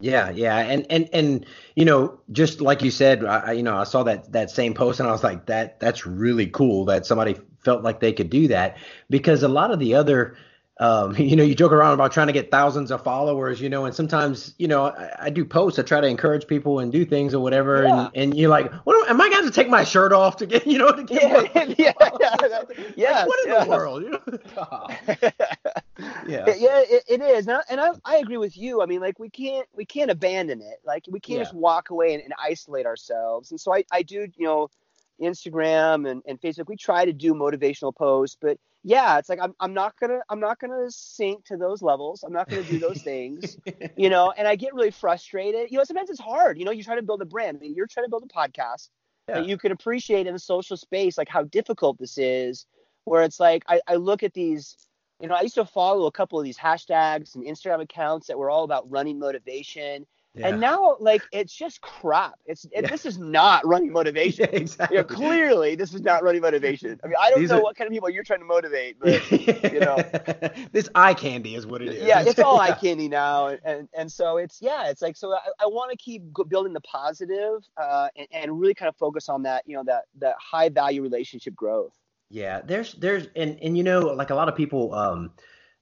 yeah, 0.00 0.30
yeah, 0.30 0.58
and 0.58 0.86
and 0.90 1.08
and 1.12 1.46
you 1.74 1.84
know, 1.84 2.20
just 2.30 2.60
like 2.60 2.82
you 2.82 2.90
said, 2.90 3.24
I, 3.24 3.52
you 3.52 3.62
know, 3.62 3.76
I 3.76 3.84
saw 3.84 4.04
that 4.04 4.32
that 4.32 4.50
same 4.50 4.74
post 4.74 5.00
and 5.00 5.08
I 5.08 5.12
was 5.12 5.24
like, 5.24 5.46
that 5.46 5.80
that's 5.80 6.06
really 6.06 6.46
cool 6.46 6.84
that 6.86 7.04
somebody 7.04 7.36
felt 7.64 7.82
like 7.82 7.98
they 7.98 8.12
could 8.12 8.30
do 8.30 8.48
that 8.48 8.76
because 9.10 9.42
a 9.42 9.48
lot 9.48 9.72
of 9.72 9.80
the 9.80 9.94
other 9.94 10.36
um, 10.80 11.16
you 11.18 11.36
know, 11.36 11.42
you 11.42 11.54
joke 11.54 11.72
around 11.72 11.94
about 11.94 12.12
trying 12.12 12.28
to 12.28 12.32
get 12.32 12.50
thousands 12.50 12.90
of 12.90 13.02
followers, 13.02 13.60
you 13.60 13.68
know, 13.68 13.84
and 13.84 13.94
sometimes, 13.94 14.54
you 14.58 14.68
know, 14.68 14.86
I, 14.86 15.14
I 15.18 15.30
do 15.30 15.44
posts. 15.44 15.78
I 15.78 15.82
try 15.82 16.00
to 16.00 16.06
encourage 16.06 16.46
people 16.46 16.78
and 16.78 16.92
do 16.92 17.04
things 17.04 17.34
or 17.34 17.42
whatever, 17.42 17.84
yeah. 17.84 18.00
and, 18.00 18.10
and 18.14 18.38
you're 18.38 18.50
like, 18.50 18.72
what 18.84 19.08
am 19.08 19.20
I 19.20 19.28
going 19.28 19.44
to 19.44 19.50
take 19.50 19.68
my 19.68 19.84
shirt 19.84 20.12
off 20.12 20.36
to 20.36 20.46
get, 20.46 20.66
you 20.66 20.78
know, 20.78 20.92
to 20.92 21.02
get 21.02 21.22
yeah, 21.22 21.64
yeah, 21.78 21.92
yeah, 22.20 22.62
yeah, 22.96 23.10
like, 23.10 23.28
what 23.28 23.46
in 23.46 23.52
yeah. 23.52 23.64
the 23.64 23.70
world, 23.70 24.02
you 24.02 24.10
know? 24.10 24.20
yeah, 26.26 26.44
yeah, 26.56 26.82
it, 26.86 27.04
it 27.08 27.20
is, 27.20 27.46
and, 27.48 27.56
I, 27.56 27.62
and 27.70 27.80
I, 27.80 27.90
I 28.04 28.16
agree 28.18 28.36
with 28.36 28.56
you. 28.56 28.82
I 28.82 28.86
mean, 28.86 29.00
like 29.00 29.18
we 29.18 29.30
can't 29.30 29.66
we 29.74 29.84
can't 29.84 30.10
abandon 30.10 30.60
it. 30.60 30.80
Like 30.84 31.04
we 31.08 31.20
can't 31.20 31.40
just 31.40 31.54
walk 31.54 31.90
away 31.90 32.14
and, 32.14 32.22
and 32.22 32.32
isolate 32.42 32.86
ourselves. 32.86 33.50
And 33.50 33.60
so 33.60 33.74
I 33.74 33.84
I 33.92 34.02
do, 34.02 34.28
you 34.36 34.46
know, 34.46 34.68
Instagram 35.20 36.08
and, 36.08 36.22
and 36.26 36.40
Facebook. 36.40 36.68
We 36.68 36.76
try 36.76 37.04
to 37.04 37.12
do 37.12 37.34
motivational 37.34 37.94
posts, 37.94 38.36
but 38.40 38.58
yeah, 38.84 39.18
it's 39.18 39.28
like 39.28 39.40
I'm 39.42 39.54
I'm 39.60 39.74
not 39.74 39.98
gonna 39.98 40.20
I'm 40.28 40.40
not 40.40 40.58
gonna 40.58 40.90
sink 40.90 41.44
to 41.46 41.56
those 41.56 41.82
levels. 41.82 42.22
I'm 42.22 42.32
not 42.32 42.48
gonna 42.48 42.62
do 42.62 42.78
those 42.78 43.02
things, 43.02 43.58
you 43.96 44.08
know. 44.08 44.32
And 44.36 44.46
I 44.46 44.56
get 44.56 44.74
really 44.74 44.90
frustrated. 44.90 45.70
You 45.70 45.78
know, 45.78 45.84
sometimes 45.84 46.10
it's 46.10 46.20
hard. 46.20 46.58
You 46.58 46.64
know, 46.64 46.70
you 46.70 46.84
try 46.84 46.94
to 46.94 47.02
build 47.02 47.20
a 47.22 47.26
brand. 47.26 47.56
I 47.56 47.60
mean, 47.60 47.74
you're 47.74 47.86
trying 47.86 48.06
to 48.06 48.10
build 48.10 48.24
a 48.24 48.34
podcast. 48.34 48.88
Yeah. 49.28 49.40
you 49.40 49.58
can 49.58 49.72
appreciate 49.72 50.26
in 50.26 50.32
the 50.32 50.38
social 50.38 50.78
space 50.78 51.18
like 51.18 51.28
how 51.28 51.42
difficult 51.44 51.98
this 51.98 52.16
is. 52.16 52.66
Where 53.04 53.22
it's 53.22 53.40
like 53.40 53.64
I, 53.68 53.80
I 53.86 53.96
look 53.96 54.22
at 54.22 54.34
these. 54.34 54.76
You 55.20 55.26
know, 55.28 55.34
I 55.34 55.40
used 55.40 55.56
to 55.56 55.64
follow 55.64 56.06
a 56.06 56.12
couple 56.12 56.38
of 56.38 56.44
these 56.44 56.56
hashtags 56.56 57.34
and 57.34 57.44
Instagram 57.44 57.82
accounts 57.82 58.28
that 58.28 58.38
were 58.38 58.50
all 58.50 58.62
about 58.62 58.88
running 58.88 59.18
motivation 59.18 60.06
yeah. 60.34 60.48
And 60.48 60.60
now, 60.60 60.96
like, 61.00 61.22
it's 61.32 61.52
just 61.52 61.80
crap. 61.80 62.34
It's 62.46 62.64
it, 62.66 62.82
yeah. 62.82 62.90
this 62.90 63.06
is 63.06 63.18
not 63.18 63.66
running 63.66 63.92
motivation. 63.92 64.38
Yeah, 64.48 64.60
exactly. 64.60 65.02
clearly, 65.02 65.74
this 65.74 65.92
is 65.94 66.00
not 66.00 66.22
running 66.22 66.42
motivation. 66.42 66.98
I 67.02 67.06
mean, 67.06 67.16
I 67.20 67.30
don't 67.30 67.40
These 67.40 67.50
know 67.50 67.58
are... 67.58 67.62
what 67.62 67.76
kind 67.76 67.88
of 67.88 67.92
people 67.92 68.08
you're 68.08 68.22
trying 68.22 68.38
to 68.40 68.46
motivate, 68.46 68.96
but 69.00 69.30
you 69.72 69.80
know, 69.80 69.96
this 70.72 70.88
eye 70.94 71.14
candy 71.14 71.54
is 71.54 71.66
what 71.66 71.82
it 71.82 71.88
is. 71.88 72.04
Yeah, 72.04 72.22
it's 72.22 72.38
all 72.38 72.60
eye 72.60 72.72
candy 72.72 73.08
now, 73.08 73.48
and, 73.48 73.60
and 73.64 73.88
and 73.94 74.12
so 74.12 74.36
it's 74.36 74.62
yeah, 74.62 74.88
it's 74.88 75.02
like 75.02 75.16
so 75.16 75.32
I, 75.32 75.40
I 75.60 75.66
want 75.66 75.90
to 75.90 75.96
keep 75.96 76.22
building 76.48 76.72
the 76.72 76.80
positive, 76.82 77.62
uh, 77.76 78.08
and, 78.16 78.28
and 78.30 78.60
really 78.60 78.74
kind 78.74 78.88
of 78.88 78.96
focus 78.96 79.28
on 79.28 79.42
that, 79.42 79.64
you 79.66 79.76
know, 79.76 79.82
that 79.84 80.04
that 80.18 80.36
high 80.38 80.68
value 80.68 81.02
relationship 81.02 81.54
growth. 81.54 81.92
Yeah, 82.30 82.60
there's 82.64 82.92
there's 82.94 83.26
and 83.34 83.58
and 83.62 83.76
you 83.76 83.82
know, 83.82 84.00
like 84.00 84.30
a 84.30 84.34
lot 84.34 84.48
of 84.48 84.56
people, 84.56 84.94
um, 84.94 85.30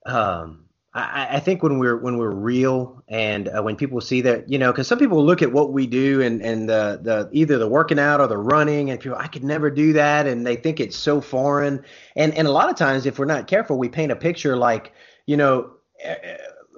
um 0.07 0.66
I, 0.97 1.29
I 1.33 1.41
think 1.41 1.63
when 1.63 1.79
we're 1.79 1.99
when 1.99 2.17
we're 2.17 2.31
real 2.31 3.03
and 3.07 3.49
uh, 3.49 3.63
when 3.63 3.77
people 3.77 4.01
see 4.01 4.23
that, 4.23 4.49
you 4.49 4.59
know, 4.59 4.73
because 4.73 4.89
some 4.89 4.99
people 4.99 5.23
look 5.23 5.43
at 5.43 5.53
what 5.53 5.73
we 5.73 5.87
do 5.87 6.23
and 6.23 6.41
and 6.41 6.69
the 6.69 6.99
the 7.03 7.29
either 7.33 7.59
the 7.59 7.69
working 7.69 7.99
out 7.99 8.21
or 8.21 8.27
the 8.27 8.39
running, 8.39 8.91
and 8.91 8.99
people 8.99 9.19
I 9.19 9.27
could 9.27 9.45
never 9.45 9.71
do 9.71 9.93
that, 9.93 10.27
and 10.27 10.47
they 10.47 10.57
think 10.57 10.81
it's 10.81 10.97
so 10.97 11.21
foreign. 11.21 11.85
And 12.17 12.35
and 12.35 12.49
a 12.49 12.51
lot 12.51 12.71
of 12.71 12.77
times, 12.77 13.05
if 13.05 13.19
we're 13.19 13.27
not 13.27 13.47
careful, 13.47 13.79
we 13.79 13.91
paint 13.91 14.11
a 14.11 14.17
picture 14.17 14.57
like, 14.57 14.93
you 15.27 15.37
know. 15.37 15.73
Uh, 16.05 16.15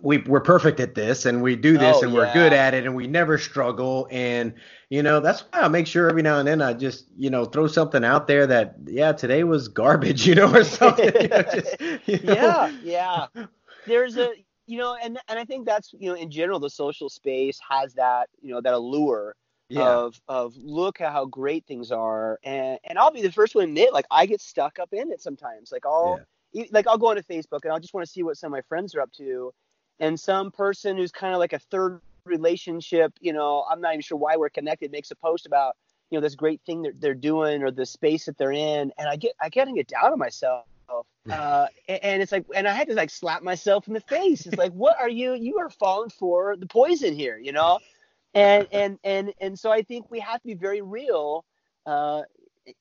we 0.01 0.19
we're 0.19 0.39
perfect 0.39 0.79
at 0.79 0.95
this 0.95 1.27
and 1.27 1.43
we 1.43 1.57
do 1.57 1.77
this 1.77 1.97
oh, 1.99 2.05
and 2.05 2.15
we're 2.15 2.33
good 2.33 2.53
at 2.53 2.73
it 2.73 2.87
and 2.87 2.95
we 2.95 3.09
never 3.09 3.37
struggle 3.37 4.07
and 4.13 4.55
you 4.91 5.03
know 5.03 5.19
that's 5.19 5.41
why 5.41 5.63
I 5.63 5.67
make 5.67 5.89
sure 5.89 6.09
every 6.09 6.23
now 6.23 6.39
and 6.39 6.47
then 6.47 6.63
I 6.63 6.73
just 6.73 7.07
you 7.17 7.31
know 7.31 7.45
throw 7.45 7.67
something 7.67 8.05
out 8.05 8.29
there 8.29 8.47
that 8.47 8.77
yeah 8.87 9.11
today 9.11 9.43
was 9.43 9.67
garbage 9.67 10.25
you 10.29 10.37
know 10.37 10.55
or 10.55 10.63
something 10.63 11.11
you 11.21 11.27
know, 11.27 11.43
just, 11.43 11.81
you 12.07 12.21
know. 12.23 12.33
yeah 12.33 12.73
yeah 12.85 13.47
there's 13.89 14.17
a 14.17 14.31
you 14.67 14.79
know 14.79 14.97
and 15.03 15.19
and 15.29 15.39
i 15.39 15.45
think 15.45 15.67
that's 15.67 15.93
you 15.99 16.09
know 16.09 16.15
in 16.15 16.31
general 16.31 16.61
the 16.61 16.71
social 16.71 17.09
space 17.09 17.59
has 17.69 17.95
that 17.95 18.29
you 18.41 18.51
know 18.53 18.61
that 18.61 18.75
allure 18.75 19.35
yeah. 19.71 19.89
of 19.89 20.21
of 20.29 20.55
look 20.57 21.01
at 21.01 21.13
how 21.13 21.25
great 21.27 21.67
things 21.67 21.91
are 21.91 22.39
and 22.45 22.79
and 22.85 22.99
i'll 22.99 23.11
be 23.11 23.23
the 23.23 23.33
first 23.33 23.55
one 23.55 23.65
to 23.65 23.69
admit 23.69 23.93
like 23.93 24.07
i 24.11 24.27
get 24.27 24.41
stuck 24.41 24.79
up 24.79 24.93
in 24.93 25.11
it 25.11 25.21
sometimes 25.21 25.73
like 25.73 25.85
i'll 25.85 26.21
yeah. 26.53 26.65
like 26.71 26.87
i'll 26.87 26.99
go 26.99 27.09
onto 27.09 27.23
facebook 27.23 27.61
and 27.65 27.73
i'll 27.73 27.81
just 27.81 27.95
want 27.95 28.07
to 28.07 28.11
see 28.11 28.23
what 28.23 28.37
some 28.37 28.49
of 28.49 28.57
my 28.57 28.63
friends 28.69 28.95
are 28.95 29.01
up 29.01 29.13
to 29.13 29.53
and 30.01 30.19
some 30.19 30.51
person 30.51 30.97
who's 30.97 31.11
kind 31.11 31.35
of 31.35 31.39
like 31.39 31.53
a 31.53 31.59
third 31.59 32.01
relationship 32.25 33.13
you 33.21 33.33
know 33.33 33.65
i'm 33.71 33.81
not 33.81 33.93
even 33.93 34.03
sure 34.03 34.19
why 34.19 34.37
we're 34.37 34.51
connected 34.51 34.91
makes 34.91 35.11
a 35.11 35.17
post 35.17 35.47
about 35.47 35.75
you 36.11 36.19
know 36.19 36.23
this 36.23 36.35
great 36.35 36.61
thing 36.65 36.83
that 36.83 37.01
they're 37.01 37.15
doing 37.15 37.63
or 37.63 37.71
the 37.71 37.87
space 37.87 38.25
that 38.27 38.37
they're 38.39 38.53
in 38.53 38.93
and 38.99 39.09
i 39.09 39.17
get 39.17 39.33
i 39.41 39.49
get 39.49 39.67
to 39.67 39.73
get 39.73 39.89
down 39.89 40.13
on 40.13 40.19
myself 40.19 40.67
uh, 41.31 41.67
and 41.89 42.23
it's 42.23 42.33
like, 42.33 42.45
and 42.55 42.67
I 42.69 42.73
had 42.73 42.89
to 42.89 42.95
like 42.95 43.11
slap 43.11 43.43
myself 43.43 43.87
in 43.89 43.95
the 43.95 44.01
face. 44.01 44.47
It's 44.47 44.57
like, 44.57 44.73
what 44.73 44.99
are 44.99 45.09
you? 45.09 45.35
You 45.35 45.59
are 45.59 45.71
falling 45.71 46.11
for 46.11 46.57
the 46.57 46.67
poison 46.67 47.15
here, 47.15 47.39
you 47.39 47.53
know? 47.53 47.81
And 48.35 48.67
and 48.73 48.99
and 49.05 49.33
and 49.41 49.59
so 49.59 49.71
I 49.71 49.83
think 49.83 50.11
we 50.11 50.21
have 50.21 50.41
to 50.41 50.47
be 50.47 50.55
very 50.55 50.83
real 50.83 51.45
uh, 51.87 52.23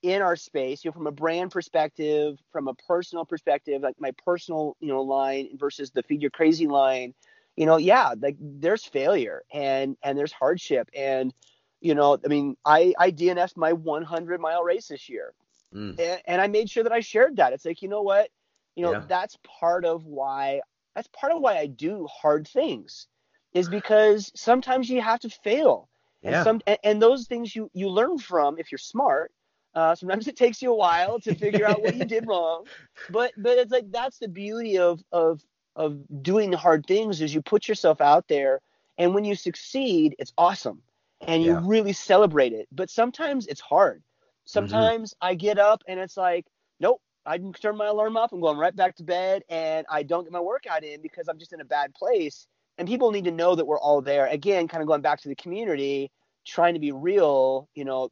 in 0.02 0.22
our 0.22 0.36
space, 0.36 0.84
you 0.84 0.90
know, 0.90 0.94
from 0.94 1.08
a 1.08 1.12
brand 1.12 1.52
perspective, 1.52 2.38
from 2.52 2.68
a 2.68 2.74
personal 2.74 3.26
perspective, 3.26 3.82
like 3.82 3.96
my 4.00 4.12
personal, 4.26 4.76
you 4.80 4.90
know, 4.90 5.02
line 5.02 5.50
versus 5.58 5.92
the 5.92 6.04
feed 6.04 6.22
your 6.22 6.32
crazy 6.32 6.68
line. 6.68 7.14
You 7.56 7.66
know, 7.66 7.78
yeah, 7.78 8.14
like 8.20 8.36
there's 8.40 8.86
failure 8.86 9.44
and 9.54 9.98
and 10.04 10.18
there's 10.18 10.32
hardship 10.32 10.90
and 10.96 11.34
you 11.82 11.96
know, 11.96 12.18
I 12.24 12.28
mean, 12.28 12.58
I 12.66 12.94
I 12.98 13.12
DNF'd 13.12 13.58
my 13.58 13.74
100 13.74 14.42
mile 14.42 14.64
race 14.64 14.88
this 14.88 15.10
year. 15.10 15.34
Mm. 15.74 16.00
And, 16.00 16.22
and, 16.26 16.42
I 16.42 16.48
made 16.48 16.70
sure 16.70 16.84
that 16.84 16.94
I 16.94 17.02
shared 17.02 17.38
that. 17.38 17.54
It's 17.54 17.66
like, 17.66 17.82
you 17.82 17.90
know 17.90 18.02
what? 18.02 18.30
You 18.76 18.84
know, 18.84 18.94
yeah. 18.94 19.04
that's 19.08 19.38
part 19.60 19.86
of 19.86 20.06
why 20.06 20.62
that's 20.96 21.10
part 21.10 21.32
of 21.32 21.42
why 21.42 21.58
I 21.58 21.68
do 21.68 22.08
hard 22.08 22.48
things 22.48 23.08
is 23.54 23.70
because 23.70 24.32
sometimes 24.36 24.90
you 24.90 25.02
have 25.02 25.20
to 25.22 25.30
fail. 25.30 25.90
And 26.24 26.44
some 26.44 26.62
and, 26.68 26.78
and 26.84 27.02
those 27.02 27.28
things 27.28 27.56
you 27.56 27.70
you 27.74 27.90
learn 27.90 28.18
from 28.18 28.58
if 28.58 28.72
you're 28.72 28.80
smart. 28.80 29.32
Uh, 29.76 29.94
sometimes 29.94 30.28
it 30.28 30.36
takes 30.36 30.62
you 30.62 30.72
a 30.72 30.76
while 30.76 31.20
to 31.20 31.36
figure 31.36 31.68
out 31.68 31.82
what 31.84 31.96
you 31.96 32.04
did 32.06 32.26
wrong, 32.28 32.66
but 33.12 33.32
but 33.38 33.60
it's 33.60 33.72
like 33.72 33.92
that's 33.92 34.18
the 34.18 34.28
beauty 34.28 34.80
of 34.80 35.00
of 35.12 35.42
of 35.76 36.00
doing 36.24 36.52
hard 36.52 36.86
things 36.88 37.22
is 37.22 37.34
you 37.34 37.42
put 37.42 37.68
yourself 37.68 38.02
out 38.02 38.28
there, 38.28 38.60
and 38.98 39.14
when 39.14 39.24
you 39.24 39.36
succeed, 39.36 40.16
it's 40.18 40.34
awesome, 40.38 40.82
and 41.22 41.44
you 41.44 41.52
yeah. 41.52 41.62
really 41.64 41.94
celebrate 41.94 42.54
it. 42.54 42.68
But 42.72 42.90
sometimes 42.90 43.46
it's 43.46 43.62
hard. 43.62 44.02
Mm-hmm. 44.48 44.68
Sometimes 44.68 45.12
mm-hmm. 45.12 45.28
I 45.28 45.36
get 45.36 45.60
up 45.60 45.84
and 45.88 46.00
it's 46.00 46.18
like, 46.18 46.46
nope, 46.80 47.02
I 47.26 47.38
turn 47.38 47.78
my 47.78 47.88
alarm 47.88 48.16
off. 48.18 48.32
I'm 48.32 48.40
going 48.40 48.58
right 48.58 48.76
back 48.76 48.96
to 48.96 49.04
bed 49.04 49.44
and 49.50 49.86
I 49.90 50.04
don't 50.04 50.24
get 50.24 50.32
my 50.32 50.40
workout 50.40 50.84
in 50.84 51.02
because 51.02 51.28
I'm 51.28 51.38
just 51.38 51.54
in 51.54 51.62
a 51.62 51.66
bad 51.66 51.94
place. 51.94 52.48
And 52.78 52.88
people 52.88 53.12
need 53.12 53.26
to 53.26 53.32
know 53.32 53.56
that 53.56 53.66
we're 53.66 53.80
all 53.80 54.02
there. 54.02 54.28
Again, 54.28 54.68
kind 54.68 54.82
of 54.82 54.88
going 54.88 55.02
back 55.02 55.20
to 55.22 55.30
the 55.30 55.36
community, 55.36 56.12
trying 56.46 56.76
to 56.76 56.80
be 56.80 56.92
real, 56.92 57.68
you 57.76 57.84
know, 57.84 58.12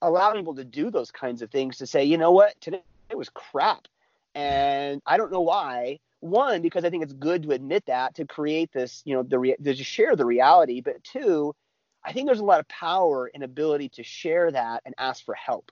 allowing 0.00 0.36
people 0.36 0.54
to 0.54 0.64
do 0.64 0.90
those 0.90 1.10
kinds 1.10 1.42
of 1.42 1.50
things 1.50 1.78
to 1.78 1.86
say, 1.86 2.04
you 2.04 2.16
know 2.16 2.30
what, 2.30 2.58
today 2.60 2.82
it 3.10 3.18
was 3.18 3.28
crap. 3.28 3.86
And 4.34 5.02
I 5.06 5.16
don't 5.16 5.32
know 5.32 5.40
why. 5.40 5.98
One, 6.20 6.62
because 6.62 6.84
I 6.84 6.90
think 6.90 7.02
it's 7.02 7.12
good 7.12 7.42
to 7.42 7.50
admit 7.50 7.84
that 7.86 8.14
to 8.14 8.24
create 8.24 8.72
this, 8.72 9.02
you 9.04 9.14
know, 9.14 9.22
the 9.22 9.38
re- 9.38 9.56
to 9.62 9.74
share 9.74 10.16
the 10.16 10.24
reality. 10.24 10.80
But 10.80 11.04
two, 11.04 11.54
I 12.02 12.12
think 12.12 12.26
there's 12.26 12.40
a 12.40 12.44
lot 12.44 12.60
of 12.60 12.68
power 12.68 13.30
and 13.34 13.42
ability 13.42 13.90
to 13.90 14.02
share 14.02 14.50
that 14.50 14.82
and 14.86 14.94
ask 14.96 15.24
for 15.24 15.34
help. 15.34 15.70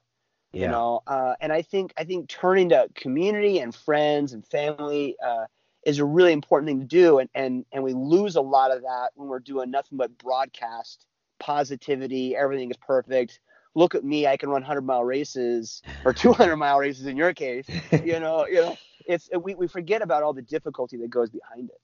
Yeah. 0.52 0.66
You 0.66 0.68
know, 0.68 1.02
uh, 1.06 1.34
and 1.40 1.52
I 1.52 1.62
think 1.62 1.94
I 1.96 2.04
think 2.04 2.28
turning 2.28 2.68
to 2.70 2.88
community 2.94 3.58
and 3.58 3.74
friends 3.74 4.34
and 4.34 4.46
family 4.46 5.16
uh, 5.24 5.46
is 5.86 5.98
a 5.98 6.04
really 6.04 6.32
important 6.32 6.68
thing 6.68 6.80
to 6.80 6.86
do, 6.86 7.18
and 7.18 7.30
and 7.34 7.64
and 7.72 7.82
we 7.82 7.94
lose 7.94 8.36
a 8.36 8.42
lot 8.42 8.70
of 8.70 8.82
that 8.82 9.10
when 9.14 9.28
we're 9.28 9.40
doing 9.40 9.70
nothing 9.70 9.96
but 9.96 10.16
broadcast 10.18 11.06
positivity. 11.38 12.36
Everything 12.36 12.70
is 12.70 12.76
perfect. 12.76 13.40
Look 13.74 13.94
at 13.94 14.04
me, 14.04 14.26
I 14.26 14.36
can 14.36 14.50
run 14.50 14.60
100 14.60 14.82
mile 14.82 15.02
races 15.02 15.80
or 16.04 16.12
200 16.12 16.56
mile 16.56 16.78
races 16.78 17.06
in 17.06 17.16
your 17.16 17.32
case. 17.32 17.66
You 18.04 18.20
know, 18.20 18.46
you 18.46 18.56
know, 18.56 18.76
it's 19.06 19.30
we 19.42 19.54
we 19.54 19.68
forget 19.68 20.02
about 20.02 20.22
all 20.22 20.34
the 20.34 20.42
difficulty 20.42 20.98
that 20.98 21.08
goes 21.08 21.30
behind 21.30 21.70
it. 21.70 21.80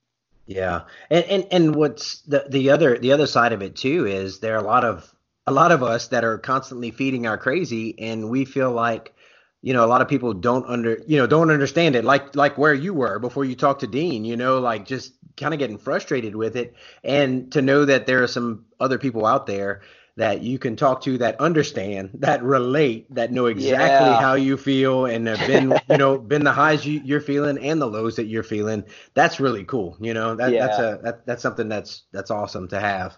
Yeah, 0.47 0.83
and 1.11 1.25
and 1.25 1.47
and 1.51 1.75
what's 1.75 2.21
the 2.23 2.47
the 2.49 2.71
other 2.71 2.99
the 2.99 3.13
other 3.13 3.27
side 3.27 3.53
of 3.53 3.63
it 3.63 3.77
too 3.77 4.07
is 4.07 4.41
there 4.41 4.55
are 4.55 4.63
a 4.63 4.67
lot 4.67 4.85
of 4.85 5.15
a 5.49 5.53
lot 5.53 5.73
of 5.73 5.83
us 5.83 6.09
that 6.09 6.25
are 6.25 6.39
constantly 6.39 6.91
feeding 6.91 7.27
our 7.27 7.39
crazy, 7.39 7.99
and 7.99 8.31
we 8.31 8.45
feel 8.45 8.71
like 8.71 9.15
you 9.63 9.73
know 9.73 9.85
a 9.85 9.89
lot 9.89 10.01
of 10.01 10.09
people 10.09 10.35
don't 10.35 10.67
under 10.67 11.01
you 11.07 11.17
know 11.19 11.27
don't 11.27 11.51
understand 11.51 11.97
it 11.97 12.05
like 12.05 12.37
like 12.37 12.57
where 12.59 12.75
you 12.75 12.95
were 12.95 13.19
before 13.19 13.45
you 13.45 13.57
talked 13.57 13.81
to 13.81 13.87
Dean, 13.87 14.25
you 14.25 14.37
know, 14.37 14.59
like 14.61 14.87
just 14.87 15.15
kind 15.37 15.55
of 15.55 15.59
getting 15.59 15.79
frustrated 15.79 16.35
with 16.37 16.57
it, 16.57 16.75
and 17.03 17.51
to 17.53 17.63
know 17.63 17.85
that 17.85 18.07
there 18.07 18.23
are 18.23 18.29
some 18.29 18.67
other 18.81 18.99
people 18.99 19.27
out 19.27 19.47
there 19.47 19.83
that 20.19 20.43
you 20.43 20.59
can 20.59 20.75
talk 20.75 21.01
to 21.01 21.17
that 21.19 21.41
understand, 21.41 22.11
that 22.15 22.43
relate, 22.43 23.07
that 23.15 23.31
know 23.31 23.47
exactly 23.47 24.09
yeah. 24.09 24.21
how 24.21 24.35
you 24.35 24.57
feel 24.57 25.07
and 25.07 25.29
have 25.29 25.47
been, 25.47 25.73
you 25.89 25.97
know, 25.97 26.19
been 26.33 26.43
the 26.43 26.51
highs 26.51 26.85
you, 26.85 27.17
are 27.17 27.21
feeling 27.21 27.57
and 27.59 27.81
the 27.81 27.87
lows 27.87 28.17
that 28.17 28.27
you're 28.27 28.43
feeling. 28.43 28.83
That's 29.15 29.39
really 29.39 29.63
cool. 29.63 29.97
You 30.01 30.15
know, 30.15 30.35
that, 30.35 30.51
yeah. 30.51 30.67
that's 30.67 30.79
a, 30.81 31.01
that, 31.05 31.27
that's 31.27 31.41
something 31.41 31.69
that's, 31.69 32.03
that's 32.11 32.33
awesome 32.33 32.67
to 32.69 32.81
have. 32.81 33.17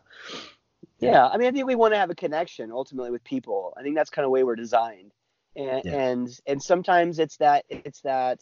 Yeah. 1.01 1.27
I 1.27 1.37
mean, 1.37 1.49
I 1.49 1.53
think 1.53 1.67
we 1.67 1.75
want 1.75 1.95
to 1.95 1.99
have 1.99 2.11
a 2.11 2.15
connection 2.15 2.71
ultimately 2.73 3.11
with 3.11 3.25
people. 3.25 3.75
I 3.79 3.83
think 3.83 3.97
that's 3.97 4.11
kind 4.11 4.25
of 4.25 4.29
the 4.29 4.33
way 4.33 4.45
we're 4.45 4.57
designed. 4.57 5.13
And, 5.57 5.83
yeah. 5.85 5.97
and, 5.97 6.41
and 6.47 6.63
sometimes 6.63 7.19
it's 7.19 7.37
that, 7.39 7.65
it's 7.69 8.01
that 8.03 8.41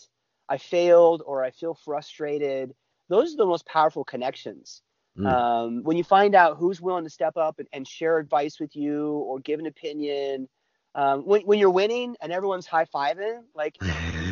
I 0.48 0.58
failed 0.58 1.22
or 1.24 1.42
I 1.44 1.50
feel 1.50 1.74
frustrated. 1.74 2.74
Those 3.08 3.34
are 3.34 3.38
the 3.38 3.46
most 3.46 3.66
powerful 3.66 4.04
connections 4.04 4.82
Mm. 5.18 5.26
Um, 5.26 5.82
when 5.82 5.96
you 5.96 6.04
find 6.04 6.34
out 6.34 6.56
who's 6.58 6.80
willing 6.80 7.04
to 7.04 7.10
step 7.10 7.36
up 7.36 7.58
and, 7.58 7.68
and 7.72 7.86
share 7.86 8.18
advice 8.18 8.60
with 8.60 8.76
you 8.76 9.10
or 9.10 9.40
give 9.40 9.58
an 9.58 9.66
opinion, 9.66 10.48
um, 10.94 11.22
when, 11.22 11.42
when 11.42 11.58
you're 11.58 11.70
winning 11.70 12.16
and 12.20 12.32
everyone's 12.32 12.66
high 12.66 12.84
fiving, 12.84 13.40
like 13.54 13.76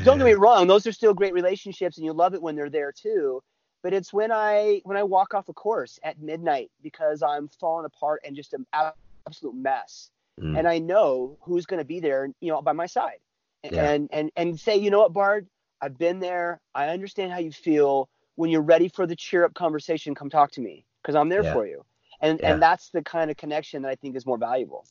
don't 0.04 0.18
get 0.18 0.24
me 0.24 0.32
wrong; 0.38 0.66
those 0.66 0.86
are 0.86 0.92
still 0.92 1.14
great 1.14 1.32
relationships, 1.32 1.96
and 1.96 2.04
you 2.04 2.12
love 2.12 2.34
it 2.34 2.42
when 2.42 2.54
they're 2.54 2.70
there 2.70 2.92
too. 2.92 3.42
But 3.87 3.94
it's 3.94 4.12
when 4.12 4.33
I 4.33 4.81
when 4.83 4.96
I 4.96 5.05
walk 5.05 5.33
off 5.33 5.49
a 5.49 5.53
course 5.53 6.01
at 6.03 6.20
midnight 6.20 6.72
because 6.83 7.22
I'm 7.22 7.46
falling 7.61 7.87
apart 7.87 8.20
and 8.27 8.35
just 8.35 8.53
an 8.53 8.66
absolute 8.72 9.55
mess, 9.55 10.11
mm. 10.40 10.59
and 10.59 10.66
I 10.66 10.81
know 10.81 11.38
who's 11.42 11.66
going 11.66 11.79
to 11.79 11.85
be 11.85 12.01
there, 12.01 12.29
you 12.40 12.51
know, 12.51 12.61
by 12.61 12.72
my 12.72 12.87
side, 12.87 13.20
yeah. 13.62 13.88
and 13.88 14.09
and 14.12 14.33
and 14.35 14.59
say, 14.59 14.77
you 14.77 14.90
know 14.90 15.03
what, 15.03 15.12
Bard, 15.12 15.46
I've 15.81 15.96
been 15.96 16.18
there. 16.18 16.61
I 16.75 16.88
understand 16.88 17.31
how 17.31 17.38
you 17.38 17.53
feel. 17.53 18.09
When 18.35 18.51
you're 18.51 18.61
ready 18.61 18.88
for 18.88 19.07
the 19.07 19.14
cheer 19.14 19.44
up 19.44 19.55
conversation, 19.55 20.16
come 20.16 20.31
talk 20.31 20.51
to 20.55 20.61
me 20.61 20.85
because 21.01 21.14
I'm 21.14 21.29
there 21.29 21.44
yeah. 21.44 21.53
for 21.53 21.64
you. 21.64 21.85
And 22.20 22.40
yeah. 22.40 22.55
and 22.55 22.61
that's 22.61 22.90
the 22.90 23.03
kind 23.03 23.31
of 23.31 23.37
connection 23.37 23.83
that 23.83 23.88
I 23.88 23.94
think 23.94 24.16
is 24.16 24.27
more 24.27 24.37
valuable. 24.37 24.85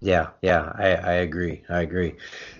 Yeah, 0.00 0.28
yeah, 0.42 0.72
I, 0.74 0.88
I 0.94 1.12
agree. 1.14 1.62
I 1.68 1.80
agree. 1.80 2.14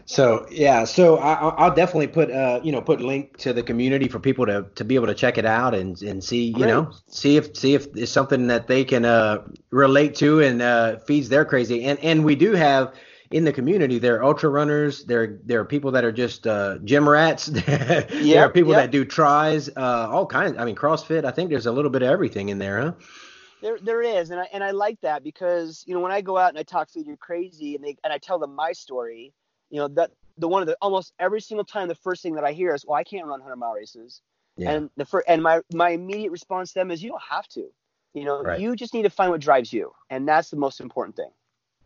So 0.07 0.47
yeah, 0.51 0.85
so 0.85 1.19
I, 1.19 1.69
will 1.69 1.75
definitely 1.75 2.07
put 2.07 2.31
uh 2.31 2.61
you 2.63 2.73
know 2.73 2.81
put 2.81 3.01
link 3.01 3.37
to 3.39 3.53
the 3.53 3.63
community 3.63 4.09
for 4.09 4.19
people 4.19 4.47
to, 4.47 4.67
to 4.77 4.85
be 4.85 4.95
able 4.95 5.09
to 5.09 5.15
check 5.15 5.37
it 5.37 5.45
out 5.45 5.75
and, 5.75 6.01
and 6.01 6.23
see 6.23 6.45
you 6.45 6.55
Great. 6.55 6.69
know 6.69 6.93
see 7.09 7.37
if 7.37 7.57
see 7.57 7.75
if 7.75 7.89
it's 7.95 8.13
something 8.13 8.47
that 8.47 8.69
they 8.69 8.85
can 8.85 9.05
uh 9.05 9.43
relate 9.71 10.15
to 10.17 10.41
and 10.41 10.63
uh 10.63 10.99
feeds 11.01 11.29
their 11.29 11.45
crazy 11.45 11.85
and 11.85 11.99
and 11.99 12.25
we 12.25 12.37
do 12.37 12.53
have 12.53 12.95
in 13.33 13.45
the 13.45 13.53
community 13.53 13.99
there 13.99 14.17
are 14.17 14.25
ultra 14.25 14.49
runners 14.49 15.05
there 15.05 15.41
there 15.45 15.61
are 15.61 15.65
people 15.65 15.91
that 15.91 16.05
are 16.05 16.13
just 16.13 16.47
uh 16.47 16.79
gym 16.85 17.09
rats 17.09 17.47
there 17.47 18.07
yep, 18.13 18.49
are 18.49 18.53
people 18.53 18.73
yep. 18.73 18.83
that 18.83 18.91
do 18.93 19.05
tries 19.05 19.69
uh 19.77 20.09
all 20.09 20.25
kinds 20.25 20.57
I 20.57 20.65
mean 20.65 20.77
CrossFit 20.77 21.25
I 21.25 21.33
think 21.33 21.51
there's 21.51 21.67
a 21.67 21.73
little 21.73 21.91
bit 21.91 22.03
of 22.03 22.09
everything 22.09 22.49
in 22.49 22.59
there 22.59 22.81
huh 22.81 22.93
there, 23.67 23.79
there 23.83 24.03
is, 24.03 24.31
and 24.31 24.39
I 24.39 24.49
and 24.53 24.63
I 24.63 24.71
like 24.71 25.01
that 25.01 25.25
because 25.25 25.83
you 25.89 25.95
know 25.95 25.99
when 25.99 26.13
I 26.13 26.21
go 26.21 26.39
out 26.39 26.51
and 26.51 26.59
I 26.59 26.63
talk 26.63 26.89
to 26.93 27.01
you 27.01 27.17
crazy 27.17 27.75
and 27.75 27.85
they 27.85 27.97
and 28.05 28.13
I 28.13 28.19
tell 28.19 28.39
them 28.39 28.55
my 28.55 28.71
story, 28.71 29.33
you 29.71 29.81
know 29.81 29.89
that 29.89 30.13
the 30.39 30.47
one 30.47 30.63
of 30.63 30.69
the 30.69 30.77
almost 30.81 31.13
every 31.19 31.41
single 31.41 31.65
time 31.65 31.89
the 31.89 31.97
first 31.97 32.23
thing 32.23 32.35
that 32.37 32.45
I 32.45 32.53
hear 32.53 32.73
is, 32.73 32.85
well, 32.87 32.97
I 32.97 33.03
can't 33.03 33.27
run 33.27 33.41
hundred 33.41 33.57
mile 33.57 33.73
races, 33.73 34.23
yeah. 34.57 34.71
and 34.71 34.91
the 34.97 35.05
first 35.05 35.27
and 35.27 35.43
my 35.43 35.63
my 35.73 35.91
immediate 35.91 36.31
response 36.31 36.73
to 36.75 36.79
them 36.79 36.93
is, 36.93 37.03
you 37.03 37.11
don't 37.11 37.23
have 37.29 37.49
to, 37.49 37.67
you 38.15 38.25
know, 38.25 38.41
right. 38.41 38.61
you 38.61 38.77
just 38.77 38.95
need 38.95 39.03
to 39.03 39.11
find 39.11 39.33
what 39.33 39.41
drives 39.41 39.73
you, 39.73 39.93
and 40.11 40.29
that's 40.29 40.49
the 40.49 40.57
most 40.57 40.81
important 40.81 41.17
thing. 41.17 41.31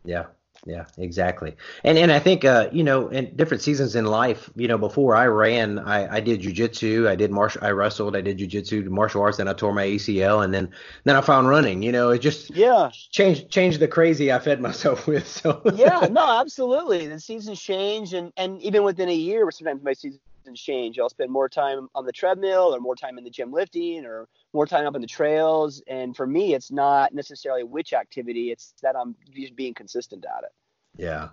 Yeah, 0.05 0.25
yeah, 0.65 0.85
exactly. 0.97 1.55
And 1.83 1.97
and 1.97 2.11
I 2.11 2.19
think 2.19 2.45
uh, 2.45 2.69
you 2.71 2.83
know, 2.83 3.07
in 3.07 3.35
different 3.35 3.63
seasons 3.63 3.95
in 3.95 4.05
life, 4.05 4.49
you 4.55 4.67
know, 4.67 4.77
before 4.77 5.15
I 5.15 5.25
ran, 5.25 5.79
I, 5.79 6.17
I 6.17 6.19
did 6.19 6.41
jujitsu, 6.41 7.07
I 7.07 7.15
did 7.15 7.31
martial, 7.31 7.63
I 7.63 7.71
wrestled, 7.71 8.15
I 8.15 8.21
did 8.21 8.37
jujitsu, 8.37 8.85
martial 8.85 9.23
arts, 9.23 9.37
then 9.37 9.47
I 9.47 9.53
tore 9.53 9.73
my 9.73 9.85
ACL, 9.85 10.43
and 10.43 10.53
then 10.53 10.69
then 11.03 11.15
I 11.15 11.21
found 11.21 11.49
running. 11.49 11.81
You 11.81 11.91
know, 11.91 12.11
it 12.11 12.19
just 12.19 12.51
yeah 12.51 12.91
changed 12.93 13.49
changed 13.49 13.79
the 13.79 13.87
crazy 13.87 14.31
I 14.31 14.37
fed 14.37 14.61
myself 14.69 15.07
with. 15.07 15.27
So 15.27 15.61
yeah, 15.73 16.07
no, 16.11 16.39
absolutely. 16.39 17.07
The 17.07 17.19
seasons 17.19 17.59
change, 17.59 18.13
and 18.13 18.31
and 18.37 18.61
even 18.61 18.83
within 18.83 19.09
a 19.09 19.15
year, 19.15 19.49
sometimes 19.49 19.83
my 19.83 19.93
seasons 19.93 20.21
change. 20.55 20.99
I'll 20.99 21.09
spend 21.09 21.31
more 21.31 21.49
time 21.49 21.87
on 21.95 22.05
the 22.05 22.11
treadmill, 22.11 22.75
or 22.75 22.79
more 22.79 22.95
time 22.95 23.17
in 23.17 23.23
the 23.23 23.29
gym 23.29 23.51
lifting, 23.51 24.05
or 24.05 24.27
more 24.53 24.65
time 24.65 24.85
up 24.85 24.95
in 24.95 25.01
the 25.01 25.07
trails. 25.07 25.81
And 25.87 26.15
for 26.15 26.27
me, 26.27 26.53
it's 26.53 26.71
not 26.71 27.13
necessarily 27.13 27.63
which 27.63 27.93
activity; 27.93 28.51
it's 28.51 28.73
that 28.81 28.95
I'm 28.95 29.15
just 29.33 29.55
being 29.55 29.73
consistent 29.73 30.25
at 30.25 30.43
it. 30.43 30.51
Yeah. 30.97 31.29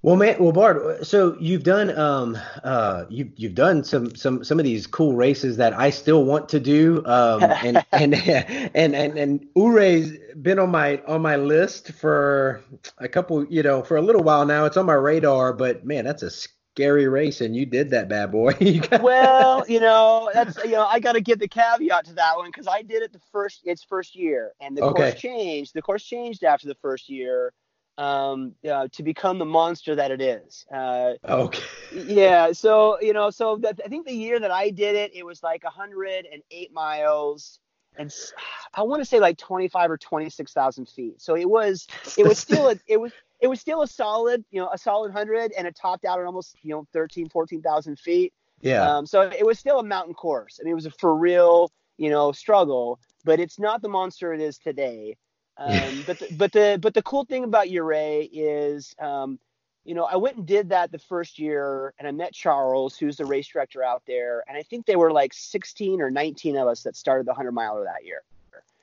Well, 0.00 0.14
man, 0.14 0.36
well, 0.38 0.52
Bard. 0.52 1.04
So 1.04 1.36
you've 1.40 1.64
done, 1.64 1.96
um, 1.98 2.38
uh, 2.62 3.06
you 3.08 3.32
you've 3.34 3.56
done 3.56 3.82
some 3.82 4.14
some 4.14 4.44
some 4.44 4.60
of 4.60 4.64
these 4.64 4.86
cool 4.86 5.14
races 5.14 5.56
that 5.56 5.72
I 5.72 5.90
still 5.90 6.24
want 6.24 6.48
to 6.50 6.60
do, 6.60 7.02
um, 7.04 7.42
and 7.64 7.84
and 7.90 8.14
and 8.14 8.94
and 8.94 9.18
and 9.18 9.46
Ouray's 9.56 10.16
been 10.40 10.60
on 10.60 10.70
my 10.70 11.02
on 11.08 11.20
my 11.20 11.34
list 11.34 11.92
for 11.92 12.62
a 12.98 13.08
couple, 13.08 13.44
you 13.46 13.64
know, 13.64 13.82
for 13.82 13.96
a 13.96 14.02
little 14.02 14.22
while 14.22 14.46
now. 14.46 14.66
It's 14.66 14.76
on 14.76 14.86
my 14.86 14.94
radar, 14.94 15.52
but 15.52 15.84
man, 15.84 16.04
that's 16.04 16.22
a 16.22 16.30
scary 16.78 17.08
race, 17.08 17.40
and 17.40 17.56
you 17.56 17.66
did 17.66 17.90
that 17.90 18.08
bad 18.08 18.30
boy. 18.30 18.54
well, 19.00 19.64
you 19.68 19.80
know, 19.80 20.30
that's 20.32 20.56
you 20.64 20.70
know, 20.70 20.86
I 20.86 21.00
got 21.00 21.14
to 21.14 21.20
give 21.20 21.40
the 21.40 21.48
caveat 21.48 22.04
to 22.04 22.14
that 22.14 22.36
one 22.36 22.48
because 22.48 22.68
I 22.68 22.82
did 22.82 23.02
it 23.02 23.12
the 23.12 23.20
first 23.32 23.62
its 23.64 23.82
first 23.82 24.14
year, 24.14 24.52
and 24.60 24.76
the 24.76 24.82
okay. 24.82 25.10
course 25.10 25.20
changed. 25.20 25.74
The 25.74 25.82
course 25.82 26.04
changed 26.04 26.44
after 26.44 26.68
the 26.68 26.76
first 26.76 27.08
year 27.08 27.52
um, 27.98 28.54
uh, 28.68 28.86
to 28.92 29.02
become 29.02 29.40
the 29.40 29.44
monster 29.44 29.96
that 29.96 30.12
it 30.12 30.20
is. 30.20 30.66
Uh, 30.72 31.14
okay. 31.24 31.64
Yeah. 31.92 32.52
So 32.52 33.00
you 33.00 33.12
know, 33.12 33.30
so 33.30 33.56
that, 33.56 33.80
I 33.84 33.88
think 33.88 34.06
the 34.06 34.14
year 34.14 34.38
that 34.38 34.52
I 34.52 34.70
did 34.70 34.94
it, 34.94 35.16
it 35.16 35.26
was 35.26 35.42
like 35.42 35.64
108 35.64 36.72
miles, 36.72 37.58
and 37.96 38.14
I 38.74 38.82
want 38.82 39.02
to 39.02 39.04
say 39.04 39.18
like 39.18 39.36
25 39.36 39.90
or 39.90 39.98
26 39.98 40.52
thousand 40.52 40.88
feet. 40.88 41.20
So 41.20 41.34
it 41.34 41.50
was, 41.50 41.88
it 42.16 42.24
was 42.24 42.38
still, 42.46 42.68
a, 42.68 42.76
it 42.86 43.00
was, 43.00 43.10
it 43.40 43.46
was 43.46 43.60
still 43.60 43.82
a 43.82 43.86
solid, 43.86 44.44
you 44.50 44.60
know, 44.60 44.68
a 44.72 44.78
solid 44.78 45.12
hundred, 45.12 45.52
and 45.56 45.66
it 45.66 45.76
topped 45.76 46.04
out 46.04 46.18
at 46.18 46.26
almost, 46.26 46.56
you 46.62 46.70
know, 46.70 46.86
13, 46.92 47.28
14,000 47.28 47.98
feet. 47.98 48.32
Yeah. 48.60 48.82
Um, 48.82 49.06
so 49.06 49.22
it 49.22 49.46
was 49.46 49.58
still 49.58 49.78
a 49.78 49.84
mountain 49.84 50.14
course. 50.14 50.58
I 50.60 50.64
mean, 50.64 50.72
it 50.72 50.74
was 50.74 50.86
a 50.86 50.90
for 50.90 51.14
real, 51.16 51.70
you 51.96 52.10
know, 52.10 52.32
struggle, 52.32 52.98
but 53.24 53.38
it's 53.38 53.58
not 53.58 53.82
the 53.82 53.88
monster 53.88 54.32
it 54.32 54.40
is 54.40 54.58
today. 54.58 55.16
Um, 55.56 56.04
but 56.06 56.18
the, 56.18 56.28
but 56.36 56.52
the 56.52 56.78
but 56.80 56.94
the 56.94 57.02
cool 57.02 57.24
thing 57.24 57.44
about 57.44 57.66
Ouray 57.68 58.22
is, 58.32 58.94
um, 59.00 59.38
you 59.84 59.94
know, 59.94 60.04
I 60.04 60.16
went 60.16 60.36
and 60.36 60.46
did 60.46 60.68
that 60.68 60.92
the 60.92 60.98
first 60.98 61.38
year, 61.38 61.94
and 61.98 62.06
I 62.06 62.12
met 62.12 62.32
Charles, 62.32 62.96
who's 62.96 63.16
the 63.16 63.24
race 63.24 63.48
director 63.48 63.82
out 63.82 64.02
there, 64.06 64.44
and 64.48 64.56
I 64.56 64.62
think 64.62 64.86
there 64.86 64.98
were 64.98 65.10
like 65.10 65.32
16 65.34 66.00
or 66.00 66.10
19 66.10 66.56
of 66.56 66.68
us 66.68 66.82
that 66.84 66.94
started 66.94 67.26
the 67.26 67.32
100 67.32 67.52
miler 67.52 67.84
that 67.84 68.04
year. 68.04 68.22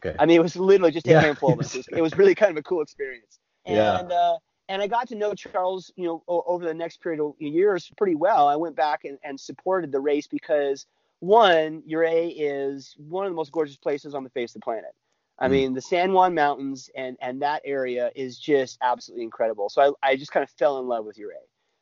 Okay. 0.05 0.15
I 0.19 0.25
mean, 0.25 0.37
it 0.37 0.41
was 0.41 0.55
literally 0.55 0.91
just 0.91 1.07
a 1.07 1.11
yeah. 1.11 1.21
handful 1.21 1.53
of 1.53 1.59
us. 1.59 1.73
It 1.73 1.77
was, 1.77 1.87
it 1.87 2.01
was, 2.01 2.17
really 2.17 2.35
kind 2.35 2.51
of 2.51 2.57
a 2.57 2.63
cool 2.63 2.81
experience. 2.81 3.39
And 3.65 4.09
yeah. 4.09 4.15
uh, 4.15 4.37
and 4.67 4.81
I 4.81 4.87
got 4.87 5.07
to 5.09 5.15
know 5.15 5.33
Charles, 5.33 5.91
you 5.95 6.05
know, 6.05 6.23
over 6.27 6.65
the 6.65 6.73
next 6.73 7.01
period 7.01 7.21
of 7.21 7.33
years 7.39 7.91
pretty 7.97 8.15
well. 8.15 8.47
I 8.47 8.55
went 8.55 8.75
back 8.75 9.05
and, 9.05 9.17
and 9.23 9.39
supported 9.39 9.91
the 9.91 9.99
race 9.99 10.27
because 10.27 10.85
one, 11.19 11.83
Ouray 11.89 12.29
is 12.29 12.95
one 12.97 13.25
of 13.25 13.31
the 13.31 13.35
most 13.35 13.51
gorgeous 13.51 13.77
places 13.77 14.15
on 14.15 14.23
the 14.23 14.29
face 14.29 14.51
of 14.55 14.61
the 14.61 14.65
planet. 14.65 14.93
I 15.37 15.47
mm. 15.47 15.51
mean, 15.51 15.73
the 15.73 15.81
San 15.81 16.13
Juan 16.13 16.33
Mountains 16.33 16.89
and 16.95 17.17
and 17.21 17.41
that 17.41 17.61
area 17.65 18.11
is 18.15 18.39
just 18.39 18.77
absolutely 18.81 19.23
incredible. 19.23 19.69
So 19.69 19.95
I, 20.03 20.11
I 20.11 20.15
just 20.15 20.31
kind 20.31 20.43
of 20.43 20.49
fell 20.51 20.79
in 20.79 20.87
love 20.87 21.05
with 21.05 21.17
Ouray. 21.19 21.35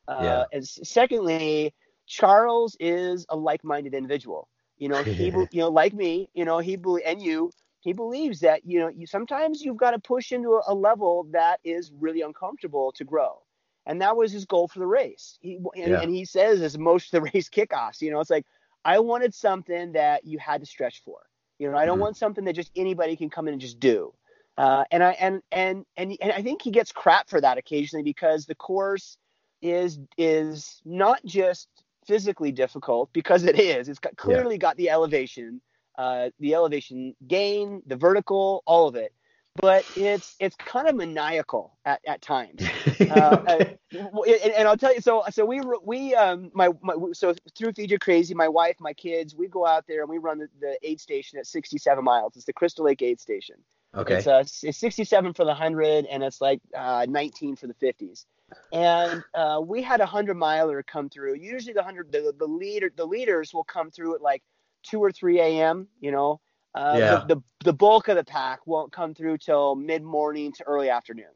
Uh, 0.06 0.20
yeah. 0.22 0.44
And 0.52 0.66
secondly, 0.66 1.72
Charles 2.06 2.76
is 2.80 3.24
a 3.28 3.36
like-minded 3.36 3.94
individual. 3.94 4.48
You 4.76 4.88
know, 4.88 5.02
he 5.02 5.26
you 5.52 5.60
know 5.60 5.68
like 5.68 5.94
me, 5.94 6.28
you 6.34 6.44
know, 6.44 6.58
he 6.58 6.78
and 7.06 7.22
you, 7.22 7.50
he 7.84 7.92
believes 7.92 8.40
that 8.40 8.64
you 8.64 8.80
know 8.80 8.88
you 8.88 9.06
sometimes 9.06 9.62
you've 9.62 9.76
got 9.76 9.90
to 9.90 9.98
push 9.98 10.32
into 10.32 10.54
a, 10.54 10.62
a 10.68 10.74
level 10.74 11.28
that 11.30 11.60
is 11.64 11.92
really 12.00 12.22
uncomfortable 12.22 12.90
to 12.92 13.04
grow. 13.04 13.42
And 13.86 14.00
that 14.00 14.16
was 14.16 14.32
his 14.32 14.46
goal 14.46 14.66
for 14.66 14.78
the 14.78 14.86
race. 14.86 15.38
He, 15.42 15.56
and, 15.56 15.92
yeah. 15.92 16.00
and 16.00 16.10
he 16.10 16.24
says 16.24 16.62
as 16.62 16.78
most 16.78 17.12
of 17.12 17.22
the 17.22 17.30
race 17.34 17.50
kickoffs, 17.50 18.00
you 18.00 18.10
know, 18.10 18.18
it's 18.20 18.30
like 18.30 18.46
I 18.86 18.98
wanted 18.98 19.34
something 19.34 19.92
that 19.92 20.24
you 20.24 20.38
had 20.38 20.62
to 20.62 20.66
stretch 20.66 21.02
for. 21.04 21.18
You 21.58 21.70
know, 21.70 21.76
I 21.76 21.84
don't 21.84 21.96
mm-hmm. 21.96 22.04
want 22.04 22.16
something 22.16 22.44
that 22.46 22.54
just 22.54 22.70
anybody 22.74 23.14
can 23.16 23.28
come 23.28 23.46
in 23.46 23.52
and 23.52 23.60
just 23.60 23.78
do. 23.78 24.14
Uh, 24.56 24.84
and 24.90 25.02
I 25.02 25.10
and 25.12 25.42
and 25.52 25.84
and 25.98 26.16
and 26.22 26.32
I 26.32 26.40
think 26.40 26.62
he 26.62 26.70
gets 26.70 26.90
crap 26.90 27.28
for 27.28 27.40
that 27.40 27.58
occasionally 27.58 28.02
because 28.02 28.46
the 28.46 28.54
course 28.54 29.18
is 29.60 29.98
is 30.16 30.80
not 30.86 31.20
just 31.26 31.68
physically 32.06 32.52
difficult 32.52 33.12
because 33.12 33.44
it 33.44 33.58
is. 33.58 33.88
It's 33.88 33.98
got, 33.98 34.16
clearly 34.16 34.54
yeah. 34.54 34.58
got 34.58 34.76
the 34.76 34.90
elevation, 34.90 35.60
uh, 35.96 36.30
the 36.40 36.54
elevation 36.54 37.14
gain, 37.26 37.82
the 37.86 37.96
vertical, 37.96 38.62
all 38.66 38.88
of 38.88 38.96
it 38.96 39.12
but 39.60 39.84
it's 39.96 40.34
it's 40.40 40.56
kind 40.56 40.88
of 40.88 40.96
maniacal 40.96 41.76
at, 41.84 42.00
at 42.06 42.20
times. 42.20 42.62
uh, 43.00 43.04
uh 43.04 43.64
and, 43.92 44.52
and, 44.52 44.68
I'll 44.68 44.76
tell 44.76 44.94
you, 44.94 45.00
so 45.00 45.22
so 45.30 45.44
we 45.44 45.60
we 45.84 46.14
um 46.14 46.50
my, 46.54 46.70
my 46.82 46.94
so 47.12 47.34
through 47.56 47.72
Feed 47.72 47.90
Your 47.90 47.98
Crazy, 47.98 48.34
my 48.34 48.48
wife, 48.48 48.76
my 48.80 48.92
kids, 48.92 49.34
we 49.34 49.46
go 49.46 49.64
out 49.64 49.86
there 49.86 50.00
and 50.00 50.10
we 50.10 50.18
run 50.18 50.38
the, 50.38 50.48
the 50.60 50.76
aid 50.82 51.00
station 51.00 51.38
at 51.38 51.46
67 51.46 52.04
miles. 52.04 52.34
It's 52.36 52.46
the 52.46 52.52
Crystal 52.52 52.84
Lake 52.84 53.02
aid 53.02 53.20
station. 53.20 53.56
Okay. 53.94 54.16
It's, 54.16 54.26
uh, 54.26 54.42
it's 54.64 54.78
67 54.78 55.34
for 55.34 55.44
the 55.44 55.54
hundred, 55.54 56.06
and 56.06 56.24
it's 56.24 56.40
like 56.40 56.60
uh, 56.76 57.06
19 57.08 57.54
for 57.54 57.68
the 57.68 57.74
50s. 57.74 58.24
And 58.72 59.22
uh, 59.34 59.60
we 59.64 59.82
had 59.82 60.00
a 60.00 60.06
hundred 60.06 60.34
miler 60.34 60.82
come 60.82 61.08
through. 61.08 61.36
Usually 61.36 61.72
the 61.72 61.82
hundred 61.84 62.10
the, 62.10 62.34
the 62.36 62.46
leader 62.46 62.90
the 62.94 63.06
leaders 63.06 63.54
will 63.54 63.64
come 63.64 63.92
through 63.92 64.16
at 64.16 64.20
like 64.20 64.42
two 64.84 65.02
or 65.02 65.10
three 65.10 65.40
a.m. 65.40 65.88
You 66.00 66.12
know, 66.12 66.40
uh, 66.74 66.96
yeah. 66.98 67.24
the, 67.26 67.36
the, 67.36 67.42
the 67.64 67.72
bulk 67.72 68.08
of 68.08 68.16
the 68.16 68.24
pack 68.24 68.66
won't 68.66 68.92
come 68.92 69.14
through 69.14 69.38
till 69.38 69.74
mid 69.74 70.02
morning 70.02 70.52
to 70.52 70.64
early 70.64 70.90
afternoon. 70.90 71.26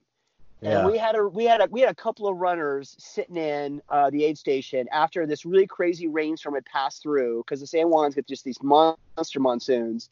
Yeah. 0.61 0.81
And 0.81 0.91
we 0.91 0.99
had 0.99 1.15
a 1.15 1.29
we 1.29 1.45
had 1.45 1.61
a 1.61 1.69
we 1.71 1.81
had 1.81 1.91
a 1.91 1.95
couple 1.95 2.27
of 2.27 2.37
runners 2.37 2.97
sitting 2.99 3.37
in 3.37 3.81
uh, 3.89 4.11
the 4.11 4.25
aid 4.25 4.37
station 4.37 4.89
after 4.91 5.25
this 5.25 5.45
really 5.45 5.69
crazy 5.69 6.09
rainstorm 6.09 6.55
had 6.57 6.65
passed 6.65 7.03
through 7.03 7.45
because 7.47 7.61
the 7.61 7.67
San 7.67 7.89
Juans 7.89 8.15
get 8.15 8.27
just 8.27 8.45
these 8.45 8.61
monster 8.63 9.39
monsoons. 9.39 10.11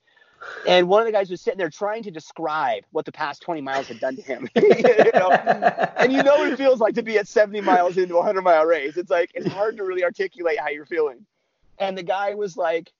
And 0.68 0.88
one 0.88 1.00
of 1.00 1.06
the 1.06 1.12
guys 1.12 1.30
was 1.30 1.40
sitting 1.40 1.58
there 1.58 1.70
trying 1.70 2.02
to 2.04 2.10
describe 2.10 2.84
what 2.92 3.06
the 3.06 3.10
past 3.10 3.42
20 3.42 3.62
miles 3.62 3.88
had 3.88 3.98
done 3.98 4.16
to 4.16 4.22
him. 4.22 4.48
you 4.54 5.10
know? 5.14 5.30
And 5.96 6.12
you 6.12 6.22
know 6.22 6.36
what 6.36 6.52
it 6.52 6.58
feels 6.58 6.78
like 6.78 6.94
to 6.96 7.02
be 7.02 7.18
at 7.18 7.26
70 7.26 7.62
miles 7.62 7.96
into 7.96 8.14
a 8.14 8.18
100 8.18 8.42
mile 8.42 8.64
race. 8.66 8.96
It's 8.96 9.10
like 9.10 9.30
it's 9.34 9.48
hard 9.48 9.78
to 9.78 9.84
really 9.84 10.04
articulate 10.04 10.60
how 10.60 10.68
you're 10.68 10.86
feeling. 10.86 11.24
And 11.78 11.96
the 11.96 12.02
guy 12.02 12.34
was 12.34 12.56
like, 12.56 12.92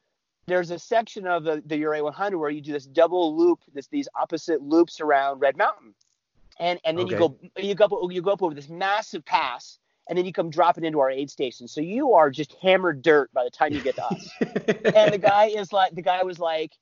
there's 0.47 0.71
a 0.71 0.79
section 0.79 1.27
of 1.27 1.45
the, 1.45 1.63
the 1.67 1.85
Ouray 1.85 2.01
100 2.01 2.39
where 2.39 2.51
you 2.51 2.61
do 2.61 2.73
this 2.73 2.87
double 2.87 3.37
loop, 3.37 3.61
this 3.75 3.89
these 3.89 4.09
opposite 4.19 4.63
loops 4.63 5.01
around 5.01 5.41
Red 5.41 5.57
Mountain, 5.57 5.95
and 6.59 6.79
and 6.85 6.99
then 6.99 7.07
okay. 7.07 7.15
you 7.15 7.19
go 7.19 7.37
you 7.57 7.75
go 7.75 7.85
up, 7.85 8.13
you 8.13 8.23
go 8.23 8.33
up 8.33 8.43
over 8.43 8.55
this 8.55 8.69
massive 8.69 9.25
pass, 9.25 9.79
and 10.09 10.17
then 10.17 10.25
you 10.25 10.33
come 10.33 10.51
dropping 10.51 10.85
into 10.85 11.01
our 11.01 11.11
aid 11.11 11.31
station. 11.31 11.67
So 11.67 11.81
you 11.81 12.13
are 12.13 12.31
just 12.31 12.55
hammered 12.63 13.03
dirt 13.03 13.33
by 13.33 13.45
the 13.45 13.51
time 13.51 13.73
you 13.73 13.81
get 13.81 13.97
to 13.97 14.07
us. 14.07 14.31
and 14.41 15.13
the 15.13 15.21
guy 15.21 15.47
is 15.47 15.73
like, 15.73 15.95
the 15.95 16.03
guy 16.03 16.23
was 16.23 16.39
like, 16.39 16.73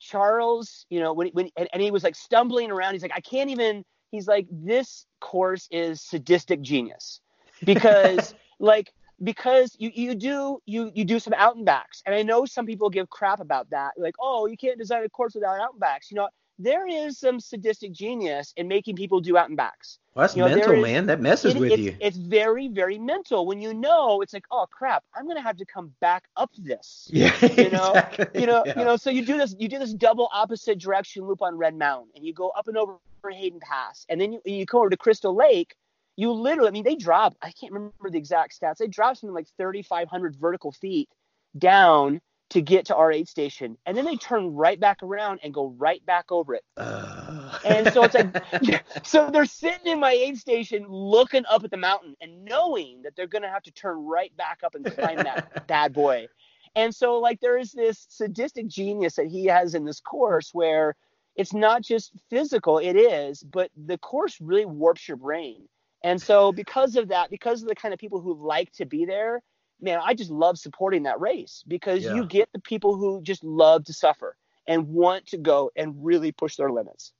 Charles, 0.00 0.84
you 0.90 0.98
know, 0.98 1.12
when 1.12 1.28
when 1.28 1.48
and, 1.56 1.68
and 1.72 1.80
he 1.80 1.90
was 1.90 2.02
like 2.02 2.16
stumbling 2.16 2.70
around. 2.70 2.94
He's 2.94 3.02
like, 3.02 3.12
I 3.14 3.20
can't 3.20 3.50
even. 3.50 3.84
He's 4.10 4.26
like, 4.26 4.46
this 4.50 5.06
course 5.20 5.68
is 5.70 6.02
sadistic 6.02 6.60
genius 6.60 7.20
because 7.64 8.34
like 8.58 8.92
because 9.22 9.76
you 9.78 9.90
you 9.94 10.14
do 10.14 10.58
you 10.66 10.90
you 10.94 11.04
do 11.04 11.18
some 11.18 11.32
out 11.34 11.56
and 11.56 11.64
backs, 11.64 12.02
and 12.06 12.14
I 12.14 12.22
know 12.22 12.44
some 12.44 12.66
people 12.66 12.90
give 12.90 13.08
crap 13.10 13.40
about 13.40 13.70
that, 13.70 13.92
like, 13.96 14.14
oh, 14.20 14.46
you 14.46 14.56
can't 14.56 14.78
design 14.78 15.04
a 15.04 15.08
course 15.08 15.34
without 15.34 15.60
out 15.60 15.72
and 15.72 15.80
backs. 15.80 16.10
You 16.10 16.16
know, 16.16 16.28
there 16.58 16.86
is 16.86 17.18
some 17.18 17.40
sadistic 17.40 17.92
genius 17.92 18.52
in 18.56 18.68
making 18.68 18.96
people 18.96 19.20
do 19.20 19.36
out 19.36 19.48
and 19.48 19.56
backs. 19.56 19.98
Well, 20.14 20.24
that's 20.24 20.36
You 20.36 20.42
know, 20.42 20.48
mental, 20.50 20.72
is- 20.74 20.82
man. 20.82 21.06
That 21.06 21.20
messes 21.20 21.54
It- 21.54 21.60
with 21.60 21.72
it's, 21.72 21.82
you. 21.82 21.96
it's 22.00 22.16
very 22.18 22.68
very 22.68 22.98
mental 22.98 23.46
when 23.46 23.60
you 23.62 23.72
know 23.74 24.20
it's 24.20 24.32
like, 24.32 24.44
oh 24.50 24.66
crap, 24.70 25.04
I'm 25.14 25.26
gonna 25.26 25.40
have 25.40 25.56
to 25.58 25.64
come 25.64 25.92
back 26.00 26.24
up 26.36 26.50
this. 26.58 27.08
yeah, 27.12 27.32
you 27.56 27.70
know, 27.70 27.90
exactly. 27.90 28.40
You 28.40 28.46
know, 28.46 28.62
Yeah. 28.66 28.78
you 28.78 28.84
know, 28.84 28.96
so 28.96 29.10
you 29.10 29.24
do 29.24 29.38
this, 29.38 29.54
you 29.58 29.68
do 29.68 29.78
this 29.78 29.92
double 29.94 30.28
opposite 30.32 30.78
direction 30.78 31.24
loop 31.24 31.42
on 31.42 31.56
Red 31.56 31.74
Mountain, 31.76 32.10
and 32.16 32.24
you 32.24 32.32
go 32.34 32.50
up 32.50 32.68
and 32.68 32.76
over 32.76 32.98
Hayden 33.30 33.60
Pass, 33.60 34.04
and 34.08 34.20
then 34.20 34.32
you, 34.32 34.40
you 34.44 34.66
go 34.66 34.80
over 34.80 34.90
to 34.90 34.96
Crystal 34.96 35.34
Lake. 35.34 35.76
You 36.16 36.32
literally, 36.32 36.68
I 36.68 36.72
mean, 36.72 36.84
they 36.84 36.96
drop. 36.96 37.34
I 37.42 37.52
can't 37.52 37.72
remember 37.72 38.10
the 38.10 38.18
exact 38.18 38.58
stats. 38.60 38.76
They 38.76 38.88
drop 38.88 39.16
something 39.16 39.34
like 39.34 39.48
3,500 39.56 40.36
vertical 40.36 40.72
feet 40.72 41.08
down 41.56 42.20
to 42.50 42.60
get 42.60 42.86
to 42.86 42.94
our 42.96 43.10
aid 43.10 43.28
station, 43.28 43.78
and 43.86 43.96
then 43.96 44.04
they 44.04 44.16
turn 44.16 44.54
right 44.54 44.78
back 44.78 45.02
around 45.02 45.40
and 45.42 45.54
go 45.54 45.74
right 45.78 46.04
back 46.04 46.30
over 46.30 46.54
it. 46.54 46.62
Uh, 46.76 47.58
And 47.64 47.90
so 47.92 48.04
it's 48.04 48.14
like, 48.14 48.84
so 49.04 49.30
they're 49.30 49.46
sitting 49.46 49.86
in 49.86 50.00
my 50.00 50.12
aid 50.12 50.36
station 50.36 50.84
looking 50.86 51.44
up 51.48 51.64
at 51.64 51.70
the 51.70 51.78
mountain 51.78 52.14
and 52.20 52.44
knowing 52.44 53.02
that 53.02 53.16
they're 53.16 53.26
going 53.26 53.42
to 53.42 53.48
have 53.48 53.62
to 53.62 53.72
turn 53.72 54.04
right 54.04 54.36
back 54.36 54.60
up 54.64 54.74
and 54.74 54.84
climb 54.84 55.16
that 55.16 55.66
bad 55.66 55.94
boy. 55.94 56.28
And 56.74 56.94
so, 56.94 57.18
like, 57.20 57.40
there 57.40 57.58
is 57.58 57.72
this 57.72 58.06
sadistic 58.10 58.66
genius 58.68 59.16
that 59.16 59.26
he 59.26 59.46
has 59.46 59.74
in 59.74 59.84
this 59.84 60.00
course 60.00 60.50
where 60.52 60.94
it's 61.36 61.54
not 61.54 61.82
just 61.82 62.12
physical, 62.28 62.78
it 62.78 62.96
is, 62.96 63.42
but 63.42 63.70
the 63.76 63.98
course 63.98 64.38
really 64.40 64.66
warps 64.66 65.08
your 65.08 65.16
brain. 65.16 65.68
And 66.04 66.20
so, 66.20 66.52
because 66.52 66.96
of 66.96 67.08
that, 67.08 67.30
because 67.30 67.62
of 67.62 67.68
the 67.68 67.74
kind 67.74 67.94
of 67.94 68.00
people 68.00 68.20
who 68.20 68.34
like 68.34 68.72
to 68.72 68.84
be 68.84 69.04
there, 69.04 69.42
man, 69.80 70.00
I 70.02 70.14
just 70.14 70.30
love 70.30 70.58
supporting 70.58 71.04
that 71.04 71.20
race 71.20 71.62
because 71.66 72.04
Yeah. 72.04 72.14
you 72.14 72.26
get 72.26 72.48
the 72.52 72.60
people 72.60 72.96
who 72.96 73.22
just 73.22 73.44
love 73.44 73.84
to 73.84 73.92
suffer 73.92 74.36
and 74.66 74.88
want 74.88 75.26
to 75.28 75.38
go 75.38 75.70
and 75.76 76.04
really 76.04 76.32
push 76.32 76.56
their 76.56 76.70
limits. 76.70 77.12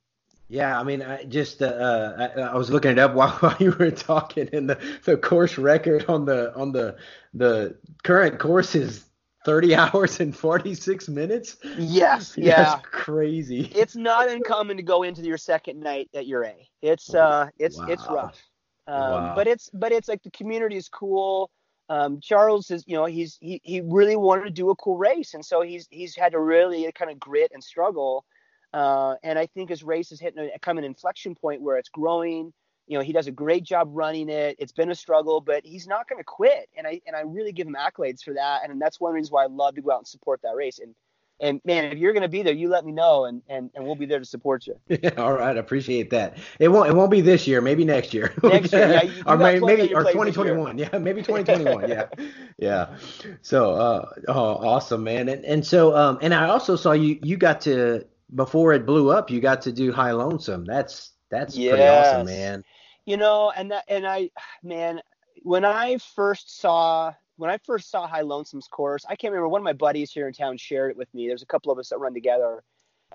Yeah, 0.49 0.79
I 0.79 0.83
mean, 0.83 1.01
I 1.01 1.23
just 1.23 1.61
uh, 1.61 1.65
uh, 1.67 2.29
I, 2.35 2.41
I 2.41 2.55
was 2.55 2.69
looking 2.69 2.91
it 2.91 2.99
up 2.99 3.13
while, 3.15 3.31
while 3.39 3.55
you 3.59 3.71
were 3.71 3.91
talking, 3.91 4.49
and 4.53 4.69
the, 4.69 4.79
the 5.05 5.17
course 5.17 5.57
record 5.57 6.05
on 6.09 6.25
the 6.25 6.53
on 6.55 6.71
the 6.71 6.97
the 7.33 7.77
current 8.03 8.39
course 8.39 8.75
is 8.75 9.05
30 9.45 9.75
hours 9.75 10.19
and 10.19 10.35
46 10.35 11.09
minutes. 11.09 11.57
Yes, 11.77 12.33
yeah. 12.37 12.75
That's 12.75 12.85
crazy. 12.85 13.71
It's 13.73 13.95
not 13.95 14.29
uncommon 14.29 14.77
to 14.77 14.83
go 14.83 15.03
into 15.03 15.21
your 15.23 15.37
second 15.37 15.79
night 15.79 16.09
at 16.13 16.25
Ouray. 16.27 16.69
It's 16.81 17.13
uh 17.13 17.49
it's 17.57 17.81
it's 17.87 18.09
rough. 18.09 18.41
Um, 18.87 19.03
Wow. 19.11 19.35
but 19.35 19.47
it's 19.47 19.69
but 19.73 19.91
it's 19.91 20.07
like 20.07 20.23
the 20.23 20.31
community 20.31 20.75
is 20.77 20.89
cool. 20.89 21.49
Um, 21.89 22.19
Charles 22.21 22.71
is 22.71 22.83
you 22.87 22.95
know 22.95 23.05
he's 23.05 23.37
he, 23.41 23.59
he 23.63 23.81
really 23.81 24.15
wanted 24.15 24.45
to 24.45 24.51
do 24.51 24.69
a 24.69 24.75
cool 24.75 24.97
race 24.97 25.33
and 25.33 25.45
so 25.45 25.61
he's 25.61 25.87
he's 25.91 26.15
had 26.15 26.31
to 26.33 26.39
really 26.39 26.91
kind 26.93 27.11
of 27.11 27.19
grit 27.19 27.51
and 27.53 27.63
struggle. 27.63 28.25
Uh, 28.73 29.15
and 29.23 29.37
I 29.37 29.45
think 29.47 29.69
his 29.69 29.83
race 29.83 30.11
is 30.11 30.19
hitting 30.19 30.49
a 30.53 30.59
kind 30.59 30.77
of 30.77 30.83
an 30.83 30.89
inflection 30.89 31.35
point 31.35 31.61
where 31.61 31.77
it's 31.77 31.89
growing. 31.89 32.51
You 32.87 32.97
know, 32.97 33.03
he 33.03 33.13
does 33.13 33.27
a 33.27 33.31
great 33.31 33.63
job 33.63 33.89
running 33.91 34.29
it. 34.29 34.55
It's 34.59 34.71
been 34.73 34.91
a 34.91 34.95
struggle, 34.95 35.39
but 35.41 35.65
he's 35.65 35.87
not 35.87 36.07
going 36.09 36.19
to 36.19 36.25
quit. 36.25 36.69
And 36.77 36.85
I 36.87 36.99
and 37.07 37.15
I 37.15 37.21
really 37.21 37.51
give 37.53 37.67
him 37.67 37.75
accolades 37.79 38.23
for 38.23 38.33
that. 38.33 38.67
And 38.69 38.81
that's 38.81 38.99
one 38.99 39.13
reason 39.13 39.31
why 39.31 39.43
I 39.43 39.47
love 39.47 39.75
to 39.75 39.81
go 39.81 39.91
out 39.91 39.99
and 39.99 40.07
support 40.07 40.41
that 40.43 40.55
race. 40.55 40.79
And 40.79 40.93
and 41.39 41.59
man, 41.65 41.85
if 41.85 41.97
you're 41.97 42.13
going 42.13 42.23
to 42.23 42.29
be 42.29 42.41
there, 42.43 42.53
you 42.53 42.69
let 42.69 42.85
me 42.85 42.91
know, 42.91 43.25
and 43.25 43.41
and 43.49 43.69
and 43.75 43.85
we'll 43.85 43.95
be 43.95 44.05
there 44.05 44.19
to 44.19 44.25
support 44.25 44.65
you. 44.67 44.75
All 45.17 45.33
right, 45.33 45.55
I 45.55 45.59
appreciate 45.59 46.09
that. 46.11 46.37
It 46.59 46.67
won't 46.69 46.89
it 46.89 46.93
won't 46.95 47.11
be 47.11 47.21
this 47.21 47.47
year, 47.47 47.59
maybe 47.61 47.83
next 47.85 48.13
year. 48.13 48.33
Next 48.43 48.71
year, 48.73 48.87
yeah, 48.91 49.03
you- 49.03 49.11
you 49.13 49.23
or 49.25 49.37
got 49.37 49.39
may, 49.39 49.59
plenty 49.59 49.93
on 49.93 49.93
maybe 49.93 49.93
or 49.95 50.03
2021. 50.05 50.77
Yeah, 50.77 50.97
maybe 50.99 51.21
2021. 51.21 51.89
yeah. 51.89 52.05
Yeah. 52.57 52.95
So 53.41 53.73
uh 53.73 54.09
oh, 54.27 54.33
awesome, 54.67 55.03
man. 55.03 55.27
And 55.29 55.43
and 55.43 55.65
so 55.65 55.95
um 55.95 56.19
and 56.21 56.33
I 56.33 56.49
also 56.49 56.75
saw 56.75 56.91
you 56.93 57.19
you 57.23 57.35
got 57.37 57.61
to 57.61 58.05
before 58.33 58.73
it 58.73 58.85
blew 58.85 59.11
up, 59.11 59.29
you 59.29 59.41
got 59.41 59.61
to 59.63 59.71
do 59.71 59.91
High 59.91 60.11
Lonesome. 60.11 60.65
That's 60.65 61.11
that's 61.29 61.55
pretty 61.55 61.87
awesome, 61.87 62.25
man. 62.27 62.63
you 63.05 63.17
know 63.17 63.51
and 63.55 63.71
that 63.71 63.83
and 63.87 64.05
i 64.07 64.29
man 64.61 65.01
when 65.41 65.65
i 65.65 65.97
first 66.15 66.59
saw 66.61 67.11
when 67.37 67.49
i 67.49 67.57
first 67.65 67.89
saw 67.91 68.07
high 68.07 68.21
lonesome's 68.21 68.67
course 68.67 69.05
i 69.09 69.15
can't 69.15 69.31
remember 69.31 69.47
one 69.49 69.61
of 69.61 69.65
my 69.65 69.73
buddies 69.73 70.11
here 70.11 70.27
in 70.27 70.33
town 70.33 70.57
shared 70.57 70.91
it 70.91 70.97
with 70.97 71.13
me. 71.13 71.27
There's 71.27 71.41
a 71.43 71.47
couple 71.47 71.71
of 71.71 71.79
us 71.79 71.89
that 71.89 71.97
run 71.99 72.13
together. 72.13 72.63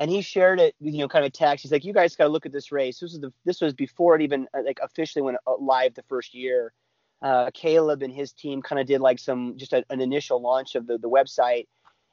And 0.01 0.09
he 0.11 0.21
shared 0.23 0.61
it 0.61 0.75
you 0.81 0.99
know 0.99 1.09
kind 1.09 1.25
of 1.25 1.31
a 1.31 1.33
text. 1.33 1.63
He's 1.63 1.73
like 1.73 1.85
you 1.85 1.93
guys 1.93 2.15
got 2.15 2.25
to 2.25 2.31
look 2.31 2.47
at 2.47 2.53
this 2.53 2.71
race. 2.71 3.01
This 3.01 3.13
was 3.13 3.21
the 3.21 3.33
this 3.45 3.61
was 3.61 3.75
before 3.75 4.15
it 4.15 4.23
even 4.23 4.47
uh, 4.57 4.61
like 4.65 4.79
officially 4.83 5.23
went 5.23 5.39
uh, 5.47 5.55
live 5.59 5.95
the 5.95 6.05
first 6.09 6.35
year. 6.35 6.73
Uh, 7.21 7.51
caleb 7.53 8.03
and 8.03 8.13
his 8.13 8.33
team 8.33 8.63
kind 8.63 8.79
of 8.81 8.87
did 8.87 9.01
like 9.01 9.19
some 9.19 9.55
just 9.57 9.73
a, 9.73 9.85
an 9.91 10.01
initial 10.01 10.41
launch 10.41 10.77
of 10.77 10.87
the 10.87 10.99
the 10.99 11.09
website. 11.11 11.67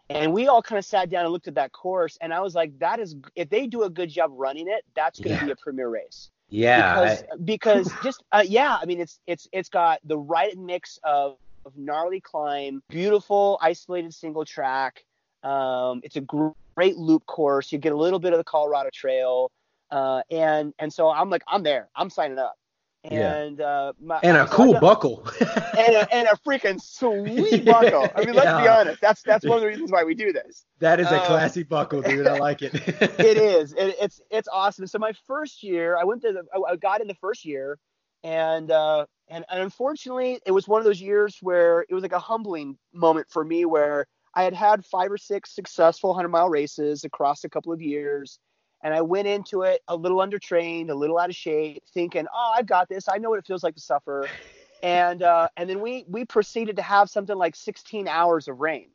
And 0.10 0.34
we 0.34 0.47
all 0.47 0.64
kind 0.64 0.80
of 0.80 0.86
sat 0.86 1.10
down 1.12 1.26
and 1.26 1.32
looked 1.34 1.47
at 1.47 1.56
that 1.56 1.72
course 1.74 2.18
and 2.22 2.34
i 2.34 2.39
was 2.39 2.56
like 2.56 2.78
that 2.80 2.99
is 2.99 3.16
if 3.36 3.49
they 3.49 3.68
do 3.68 3.84
a 3.84 3.89
good 3.89 4.10
job 4.10 4.32
running 4.34 4.68
it 4.68 4.84
that's 4.95 5.20
going 5.20 5.36
to 5.38 5.41
Yeah. 5.41 5.45
be 5.45 5.51
a 5.51 5.56
premier 5.56 5.89
race. 5.89 6.32
Yeah. 6.49 6.93
because 6.95 7.22
I- 7.24 7.36
because 7.43 7.91
just 8.03 8.24
uh, 8.32 8.43
yeah 8.47 8.78
i 8.82 8.86
mean 8.86 8.99
it's 8.99 9.20
it's 9.28 9.47
it's 9.51 9.70
got 9.70 9.99
the 10.03 10.18
right 10.18 10.56
mix 10.58 10.97
of, 11.03 11.38
of 11.66 11.76
gnarly 11.78 12.22
climb 12.22 12.82
beautiful 12.89 13.57
isolated 13.61 14.13
single 14.13 14.45
track 14.45 15.03
um, 15.43 16.01
it's 16.03 16.16
a 16.16 16.22
gr- 16.22 16.49
great 16.76 16.97
loop 16.97 17.26
course 17.26 17.72
you 17.72 17.78
get 17.80 17.91
a 17.91 17.97
little 17.97 18.20
bit 18.20 18.34
of 18.34 18.38
the 18.38 18.43
colorado 18.43 18.89
trail 18.93 19.51
uh, 19.91 20.22
and 20.30 20.74
and 20.80 20.91
so 20.93 21.09
i'm 21.09 21.30
like 21.30 21.43
i'm 21.47 21.63
there 21.63 21.89
i'm 21.95 22.09
signing 22.09 22.38
up 22.38 22.55
Yeah. 23.03 23.36
and 23.36 23.61
uh, 23.61 23.93
my, 23.99 24.20
and 24.24 24.38
a 24.38 24.47
cool 24.47 24.80
buckle. 24.80 25.28
and 25.41 25.95
a, 25.95 26.13
and 26.13 26.28
a 26.28 26.36
freaking 26.45 26.80
sweet 26.82 27.66
buckle 27.74 28.09
i 28.16 28.24
mean 28.24 28.36
let's 28.36 28.61
be 28.61 28.68
honest 28.68 29.01
that's 29.01 29.22
that's 29.24 29.45
one 29.45 29.55
of 29.57 29.61
the 29.61 29.68
reasons 29.68 29.91
why 29.91 30.03
we 30.03 30.13
do 30.13 30.32
this 30.32 30.66
that 30.80 30.99
is 30.99 31.07
a 31.07 31.16
uh, 31.22 31.26
classy 31.26 31.63
buckle, 31.63 32.01
dude. 32.01 32.28
I 32.28 32.38
like 32.38 32.61
it. 32.61 32.74
it 32.76 33.38
is. 33.38 33.72
It, 33.74 33.95
it's 34.01 34.22
it's 34.30 34.47
awesome. 34.51 34.86
So 34.88 34.99
my 34.99 35.13
first 35.26 35.63
year, 35.63 35.97
I 35.97 36.03
went 36.03 36.22
to 36.24 36.34
the, 36.34 36.43
I 36.68 36.76
got 36.76 36.99
in 36.99 37.07
the 37.07 37.16
first 37.16 37.45
year, 37.45 37.80
and 38.26 38.71
uh, 38.71 39.05
and 39.30 39.45
and 39.49 39.61
unfortunately, 39.61 40.39
it 40.47 40.51
was 40.51 40.67
one 40.67 40.82
of 40.82 40.86
those 40.86 40.99
years 40.99 41.38
where 41.41 41.86
it 41.88 41.93
was 41.93 42.01
like 42.01 42.11
a 42.11 42.19
humbling 42.19 42.76
moment 42.91 43.28
for 43.30 43.45
me, 43.45 43.65
where 43.65 44.07
I 44.34 44.43
had 44.43 44.53
had 44.53 44.84
five 44.84 45.11
or 45.11 45.17
six 45.17 45.53
successful 45.53 46.13
hundred 46.15 46.30
mile 46.30 46.49
races 46.49 47.03
across 47.03 47.43
a 47.43 47.49
couple 47.49 47.71
of 47.71 47.84
years, 47.84 48.39
and 48.84 48.95
I 48.95 49.01
went 49.01 49.28
into 49.28 49.61
it 49.61 49.82
a 49.88 49.95
little 49.95 50.17
undertrained, 50.17 50.89
a 50.89 50.95
little 50.95 51.19
out 51.19 51.30
of 51.30 51.36
shape, 51.36 51.84
thinking, 51.93 52.26
oh, 52.34 52.53
I've 52.57 52.65
got 52.65 52.89
this. 52.89 53.07
I 53.07 53.19
know 53.19 53.30
what 53.30 53.38
it 53.38 53.45
feels 53.45 53.63
like 53.63 53.76
to 53.76 53.82
suffer, 53.82 54.28
and 54.84 55.21
uh, 55.21 55.47
and 55.55 55.69
then 55.69 55.80
we 55.80 56.05
we 56.09 56.26
proceeded 56.26 56.78
to 56.78 56.82
have 56.82 57.11
something 57.11 57.38
like 57.38 57.55
16 57.55 58.07
hours 58.07 58.47
of 58.47 58.59
rain. 58.59 58.88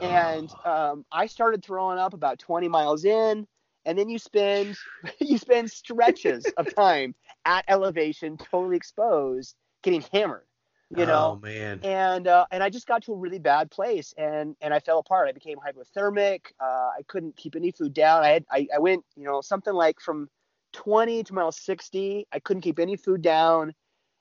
And 0.00 0.50
um, 0.64 1.04
I 1.12 1.26
started 1.26 1.62
throwing 1.62 1.98
up 1.98 2.14
about 2.14 2.38
20 2.38 2.66
miles 2.66 3.04
in, 3.04 3.46
and 3.86 3.98
then 3.98 4.08
you 4.08 4.18
spend 4.18 4.76
you 5.20 5.38
spend 5.38 5.70
stretches 5.70 6.46
of 6.56 6.74
time 6.74 7.14
at 7.44 7.64
elevation, 7.68 8.36
totally 8.36 8.76
exposed, 8.76 9.54
getting 9.82 10.04
hammered, 10.12 10.46
you 10.90 11.06
know. 11.06 11.38
Oh 11.38 11.46
man. 11.46 11.80
And 11.82 12.26
uh, 12.26 12.46
and 12.50 12.62
I 12.62 12.70
just 12.70 12.86
got 12.86 13.02
to 13.04 13.12
a 13.12 13.16
really 13.16 13.38
bad 13.38 13.70
place, 13.70 14.14
and 14.16 14.56
and 14.60 14.72
I 14.72 14.80
fell 14.80 14.98
apart. 14.98 15.28
I 15.28 15.32
became 15.32 15.58
hypothermic. 15.58 16.40
Uh, 16.60 16.90
I 16.98 17.02
couldn't 17.06 17.36
keep 17.36 17.56
any 17.56 17.70
food 17.70 17.92
down. 17.92 18.22
I 18.22 18.28
had 18.30 18.44
I, 18.50 18.68
I 18.74 18.78
went 18.78 19.04
you 19.16 19.24
know 19.24 19.40
something 19.40 19.74
like 19.74 20.00
from 20.00 20.28
20 20.72 21.24
to 21.24 21.34
mile 21.34 21.52
60. 21.52 22.26
I 22.32 22.38
couldn't 22.40 22.62
keep 22.62 22.78
any 22.78 22.96
food 22.96 23.22
down, 23.22 23.74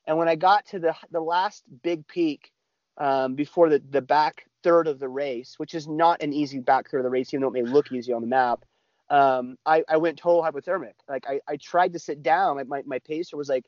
and 0.05 0.17
when 0.17 0.27
I 0.27 0.35
got 0.35 0.65
to 0.67 0.79
the 0.79 0.95
the 1.11 1.21
last 1.21 1.63
big 1.83 2.05
peak 2.07 2.51
um, 2.97 3.35
before 3.35 3.69
the 3.69 3.81
the 3.89 4.01
back 4.01 4.45
third 4.63 4.87
of 4.87 4.99
the 4.99 5.09
race, 5.09 5.55
which 5.57 5.73
is 5.73 5.87
not 5.87 6.21
an 6.21 6.33
easy 6.33 6.59
back 6.59 6.89
third 6.89 6.99
of 6.99 7.03
the 7.03 7.09
race, 7.09 7.33
even 7.33 7.41
though 7.41 7.47
it 7.47 7.53
may 7.53 7.63
look 7.63 7.91
easy 7.91 8.13
on 8.13 8.21
the 8.21 8.27
map. 8.27 8.65
Um, 9.09 9.57
I, 9.65 9.83
I 9.89 9.97
went 9.97 10.17
total 10.17 10.41
hypothermic. 10.41 10.93
Like 11.07 11.25
I, 11.27 11.39
I 11.47 11.57
tried 11.57 11.93
to 11.93 11.99
sit 11.99 12.23
down. 12.23 12.57
My, 12.57 12.63
my, 12.63 12.83
my 12.85 12.99
pacer 12.99 13.37
was 13.37 13.49
like, 13.49 13.65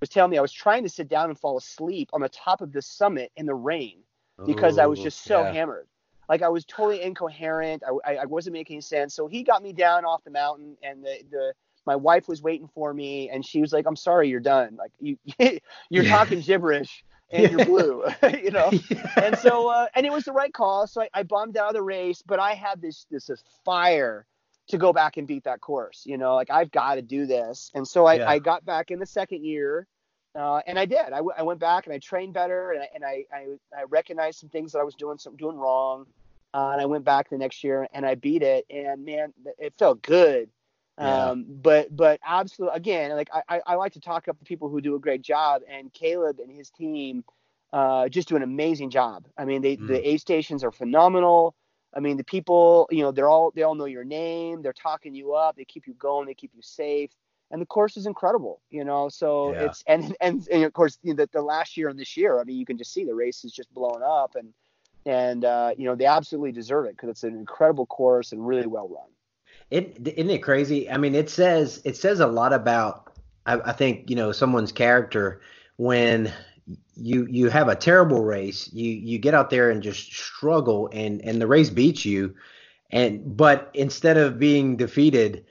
was 0.00 0.08
telling 0.08 0.30
me 0.30 0.38
I 0.38 0.42
was 0.42 0.52
trying 0.52 0.82
to 0.84 0.88
sit 0.88 1.08
down 1.08 1.28
and 1.28 1.38
fall 1.38 1.56
asleep 1.56 2.10
on 2.12 2.20
the 2.20 2.28
top 2.28 2.60
of 2.60 2.72
the 2.72 2.82
summit 2.82 3.30
in 3.36 3.46
the 3.46 3.54
rain 3.54 3.98
because 4.46 4.78
I 4.78 4.86
was 4.86 5.00
just 5.00 5.24
so 5.24 5.44
yeah. 5.44 5.52
hammered. 5.52 5.86
Like 6.28 6.42
I 6.42 6.48
was 6.48 6.64
totally 6.64 7.02
incoherent. 7.02 7.82
I, 7.86 8.12
I, 8.12 8.16
I 8.18 8.24
wasn't 8.24 8.54
making 8.54 8.80
sense. 8.80 9.14
So 9.14 9.26
he 9.26 9.42
got 9.42 9.62
me 9.62 9.72
down 9.72 10.04
off 10.04 10.24
the 10.24 10.30
mountain, 10.30 10.76
and 10.82 11.04
the 11.04 11.18
the 11.30 11.52
my 11.84 11.96
wife 11.96 12.28
was 12.28 12.42
waiting 12.42 12.68
for 12.74 12.94
me, 12.94 13.28
and 13.28 13.44
she 13.44 13.60
was 13.60 13.72
like, 13.72 13.86
"I'm 13.86 13.96
sorry, 13.96 14.28
you're 14.28 14.40
done. 14.40 14.76
Like 14.76 14.92
you 14.98 15.18
you're 15.90 16.04
Yeah. 16.04 16.10
talking 16.10 16.40
gibberish 16.40 17.04
and 17.30 17.50
you're 17.50 17.60
blue, 17.60 18.04
you 18.42 18.50
know." 18.50 18.70
and 19.20 19.36
so 19.38 19.68
uh, 19.68 19.86
and 19.94 20.06
it 20.06 20.12
was 20.12 20.24
the 20.24 20.32
right 20.32 20.52
call. 20.52 20.86
So 20.86 21.02
I, 21.02 21.08
I 21.12 21.22
bombed 21.22 21.56
out 21.56 21.68
of 21.68 21.74
the 21.74 21.82
race, 21.82 22.22
but 22.24 22.38
I 22.40 22.54
had 22.54 22.80
this 22.80 23.06
this, 23.10 23.26
this 23.26 23.42
fire 23.64 24.26
to 24.68 24.78
go 24.78 24.92
back 24.92 25.16
and 25.16 25.26
beat 25.26 25.44
that 25.44 25.60
course. 25.60 26.02
You 26.06 26.18
know, 26.18 26.34
like 26.34 26.50
I've 26.50 26.70
got 26.70 26.94
to 26.96 27.02
do 27.02 27.26
this. 27.26 27.70
And 27.74 27.86
so 27.86 28.06
I, 28.06 28.14
Yeah. 28.14 28.30
I 28.30 28.38
got 28.38 28.64
back 28.64 28.90
in 28.90 28.98
the 28.98 29.06
second 29.06 29.44
year, 29.44 29.86
uh, 30.34 30.60
and 30.66 30.78
I 30.78 30.84
did. 30.86 30.98
I, 31.06 31.18
w- 31.18 31.34
I 31.36 31.42
went 31.42 31.60
back 31.60 31.86
and 31.86 31.94
I 31.94 31.98
trained 31.98 32.32
better, 32.34 32.72
and 32.72 32.82
I 32.82 32.88
and 32.94 33.04
I, 33.04 33.24
I, 33.32 33.46
I 33.80 33.82
recognized 33.88 34.38
some 34.40 34.48
things 34.48 34.72
that 34.72 34.78
I 34.78 34.84
was 34.84 34.94
doing 34.94 35.18
some 35.18 35.36
doing 35.36 35.56
wrong, 35.58 36.06
uh, 36.54 36.70
and 36.72 36.80
I 36.80 36.86
went 36.86 37.04
back 37.04 37.28
the 37.28 37.38
next 37.38 37.62
year 37.64 37.86
and 37.92 38.06
I 38.06 38.14
beat 38.14 38.42
it, 38.42 38.64
and 38.70 39.04
man, 39.04 39.32
it 39.58 39.74
felt 39.78 40.00
good. 40.02 40.48
Yeah. 40.98 41.30
Um, 41.30 41.46
but 41.48 41.94
but 41.96 42.20
absolutely, 42.24 42.76
again, 42.76 43.10
like 43.16 43.30
I, 43.48 43.60
I 43.66 43.74
like 43.76 43.92
to 43.94 44.00
talk 44.00 44.28
up 44.28 44.38
the 44.38 44.44
people 44.44 44.68
who 44.68 44.80
do 44.80 44.94
a 44.94 45.00
great 45.00 45.22
job, 45.22 45.62
and 45.68 45.92
Caleb 45.92 46.38
and 46.38 46.50
his 46.50 46.70
team 46.70 47.24
uh, 47.72 48.08
just 48.08 48.28
do 48.28 48.36
an 48.36 48.42
amazing 48.42 48.90
job. 48.90 49.26
I 49.38 49.46
mean, 49.46 49.62
they, 49.62 49.76
Mm. 49.78 49.86
the 49.88 50.06
aid 50.08 50.20
stations 50.20 50.62
are 50.62 50.70
phenomenal. 50.70 51.54
I 51.94 52.00
mean, 52.00 52.16
the 52.16 52.24
people, 52.24 52.88
you 52.90 53.02
know, 53.02 53.12
they're 53.12 53.28
all 53.28 53.52
they 53.54 53.62
all 53.62 53.74
know 53.74 53.84
your 53.84 54.04
name. 54.04 54.62
They're 54.62 54.72
talking 54.72 55.14
you 55.14 55.34
up. 55.34 55.56
They 55.56 55.64
keep 55.64 55.86
you 55.86 55.94
going. 55.94 56.26
They 56.26 56.34
keep 56.34 56.52
you 56.54 56.62
safe. 56.62 57.10
And 57.50 57.60
the 57.60 57.66
course 57.66 57.98
is 57.98 58.06
incredible, 58.06 58.62
you 58.70 58.84
know. 58.84 59.10
So 59.10 59.52
Yeah. 59.52 59.66
it's 59.66 59.84
and, 59.86 60.16
and 60.20 60.46
and 60.50 60.64
of 60.64 60.72
course 60.72 60.98
the, 61.04 61.28
the 61.32 61.42
last 61.42 61.76
year 61.76 61.88
and 61.88 61.98
this 61.98 62.16
year, 62.16 62.40
I 62.40 62.44
mean, 62.44 62.56
you 62.56 62.64
can 62.64 62.78
just 62.78 62.92
see 62.92 63.04
the 63.04 63.14
race 63.14 63.44
is 63.44 63.52
just 63.52 63.72
blown 63.74 64.02
up, 64.02 64.36
and 64.36 64.54
and 65.04 65.44
uh, 65.44 65.72
you 65.76 65.84
know 65.84 65.94
they 65.94 66.06
absolutely 66.06 66.52
deserve 66.52 66.86
it 66.86 66.96
because 66.96 67.10
it's 67.10 67.24
an 67.24 67.36
incredible 67.36 67.86
course 67.86 68.32
and 68.32 68.46
really 68.46 68.66
well 68.66 68.88
run. 68.88 69.08
It 69.70 69.98
isn't 70.16 70.30
it 70.30 70.38
crazy? 70.38 70.90
I 70.90 70.96
mean, 70.96 71.14
it 71.14 71.28
says 71.28 71.82
it 71.84 71.96
says 71.96 72.20
a 72.20 72.26
lot 72.26 72.52
about 72.54 73.12
I, 73.44 73.60
I 73.60 73.72
think 73.72 74.08
you 74.08 74.16
know 74.16 74.32
someone's 74.32 74.72
character 74.72 75.40
when 75.76 76.32
you 76.96 77.26
you 77.28 77.48
have 77.48 77.68
a 77.68 77.76
terrible 77.76 78.22
race, 78.22 78.70
you 78.72 78.90
you 78.90 79.18
get 79.18 79.34
out 79.34 79.50
there 79.50 79.70
and 79.70 79.82
just 79.82 80.12
struggle, 80.12 80.88
and 80.92 81.20
and 81.22 81.40
the 81.40 81.46
race 81.46 81.70
beats 81.70 82.04
you, 82.04 82.34
and 82.90 83.36
but 83.36 83.70
instead 83.74 84.16
of 84.16 84.38
being 84.38 84.76
defeated, 84.76 85.44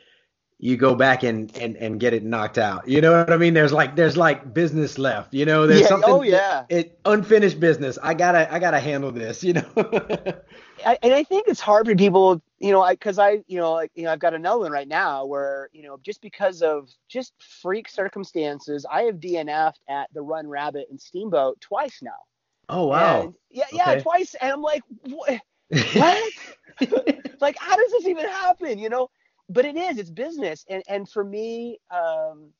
you 0.64 0.78
go 0.78 0.96
back 0.96 1.24
and 1.24 1.56
and 1.58 1.76
and 1.78 2.00
get 2.00 2.14
it 2.14 2.24
knocked 2.24 2.58
out. 2.60 2.88
You 2.88 3.02
know 3.02 3.18
what 3.18 3.32
I 3.34 3.38
mean? 3.38 3.54
There's 3.54 3.74
like 3.74 3.96
there's 3.96 4.16
like 4.16 4.54
business 4.54 4.98
left. 4.98 5.34
You 5.34 5.46
know, 5.46 5.68
there's 5.68 5.82
Yeah, 5.82 5.88
oh, 5.88 5.90
something. 5.90 6.14
oh, 6.14 6.22
yeah. 6.22 6.66
It 6.70 6.98
unfinished 7.06 7.60
business. 7.60 7.98
I 8.02 8.14
gotta 8.14 8.52
I 8.54 8.60
gotta 8.60 8.80
handle 8.80 9.12
this. 9.12 9.44
You 9.44 9.54
know. 9.54 9.66
I, 10.86 10.98
and 11.04 11.14
I 11.14 11.24
think 11.24 11.48
it's 11.48 11.60
hard 11.60 11.88
for 11.88 11.96
people, 11.96 12.42
you 12.60 12.72
know, 12.72 12.88
because 12.90 13.20
I, 13.20 13.44
you 13.48 13.60
know, 13.60 13.74
like, 13.74 13.92
you 13.94 14.04
know, 14.04 14.12
I've 14.12 14.20
got 14.20 14.34
another 14.34 14.62
one 14.62 14.72
right 14.72 14.88
now 14.88 15.26
where, 15.26 15.70
you 15.74 15.84
know, 15.84 16.00
just 16.02 16.22
because 16.22 16.64
of 16.64 16.90
just 17.08 17.34
freak 17.62 17.88
circumstances, 17.88 18.84
I 18.90 19.04
have 19.04 19.16
DNF'd 19.18 19.82
at 19.90 20.12
the 20.14 20.24
Run 20.24 20.48
Rabbit 20.48 20.88
and 20.90 21.00
Steamboat 21.00 21.62
twice 21.62 22.00
now. 22.02 22.18
oh 22.70 22.88
wow. 22.88 23.22
And, 23.22 23.34
yeah, 23.52 23.66
yeah, 23.72 23.92
Okay. 23.92 24.02
twice, 24.02 24.36
and 24.42 24.52
I'm 24.52 24.62
like, 24.64 24.82
what? 25.10 25.40
what? 25.94 26.34
like, 27.42 27.58
how 27.60 27.76
does 27.76 27.92
this 27.92 28.08
even 28.08 28.26
happen? 28.26 28.80
You 28.80 28.90
know, 28.90 29.10
but 29.52 29.66
it 29.66 29.76
is, 29.78 29.98
it's 30.00 30.12
business, 30.12 30.66
and 30.70 30.84
and 30.88 31.10
for 31.10 31.24
me, 31.24 31.80
um, 31.92 32.54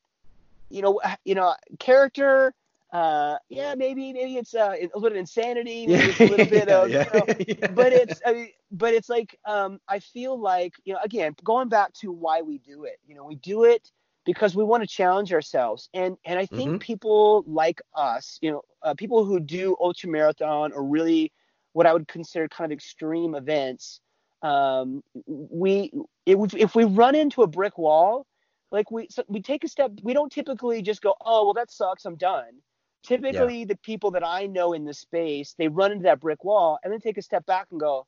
you 0.70 0.82
know, 0.82 1.00
you 1.26 1.36
know, 1.36 1.56
character. 1.80 2.54
Uh, 2.94 3.38
yeah, 3.50 3.76
maybe 3.76 4.14
maybe 4.14 4.36
it's 4.38 4.54
uh, 4.56 4.76
a 4.80 4.82
little 4.84 5.02
bit 5.02 5.12
of 5.14 5.18
insanity, 5.18 5.86
maybe 5.88 6.10
it's 6.10 6.22
a 6.22 6.26
little 6.26 6.46
bit 6.46 6.70
of, 6.70 6.92
yeah, 6.92 7.04
you 7.04 7.10
know, 7.14 7.28
yeah. 7.48 7.68
but 7.70 7.94
it's 7.94 8.22
I 8.26 8.34
mean, 8.34 8.50
but 8.72 8.94
it's 8.94 9.10
like 9.10 9.38
um, 9.46 9.80
I 9.88 10.00
feel 10.00 10.40
like 10.40 10.74
you 10.86 10.94
know 10.94 11.00
again 11.04 11.36
going 11.44 11.70
back 11.70 11.94
to 12.02 12.12
why 12.12 12.42
we 12.42 12.60
do 12.60 12.84
it. 12.86 12.98
You 13.08 13.16
know, 13.16 13.26
we 13.26 13.36
do 13.36 13.64
it 13.66 13.92
because 14.26 14.56
we 14.56 14.64
want 14.64 14.84
to 14.84 14.88
challenge 14.88 15.34
ourselves, 15.34 15.90
and 15.94 16.18
and 16.26 16.40
I 16.40 16.46
think 16.46 16.78
Mhm. 16.78 16.80
people 16.80 17.44
like 17.48 17.82
us, 17.96 18.40
you 18.42 18.52
know, 18.52 18.62
uh, 18.84 18.94
people 18.96 19.26
who 19.26 19.40
do 19.40 19.76
ultra 19.80 20.10
marathon 20.10 20.72
or 20.74 20.84
really 20.84 21.32
what 21.74 21.86
I 21.88 21.94
would 21.94 22.08
consider 22.08 22.48
kind 22.48 22.72
of 22.72 22.76
extreme 22.76 23.36
events. 23.36 24.02
Um, 24.44 25.04
we 25.28 25.92
it, 26.26 26.38
would- 26.38 26.54
if 26.54 26.76
we 26.76 26.84
run 26.84 27.16
into 27.16 27.44
a 27.44 27.48
brick 27.48 27.78
wall, 27.78 28.26
like 28.72 28.90
we 28.92 29.08
so 29.10 29.24
we 29.28 29.42
take 29.42 29.64
a 29.64 29.68
step. 29.68 29.92
We 30.02 30.14
don't 30.14 30.32
typically 30.32 30.82
just 30.82 31.02
go, 31.02 31.16
oh 31.26 31.46
well 31.46 31.54
that 31.54 31.72
sucks, 31.72 32.06
I'm 32.06 32.16
done. 32.16 32.62
Typically, 33.04 33.66
the 33.66 33.78
people 33.78 34.12
that 34.12 34.24
I 34.26 34.46
know 34.46 34.74
in 34.74 34.86
the 34.86 34.94
space, 34.94 35.56
they 35.58 35.68
run 35.68 35.92
into 35.92 36.04
that 36.04 36.20
brick 36.20 36.44
wall 36.44 36.78
and 36.84 36.94
then 36.94 37.00
take 37.00 37.18
a 37.18 37.22
step 37.22 37.46
back 37.48 37.68
and 37.72 37.80
go, 37.80 38.06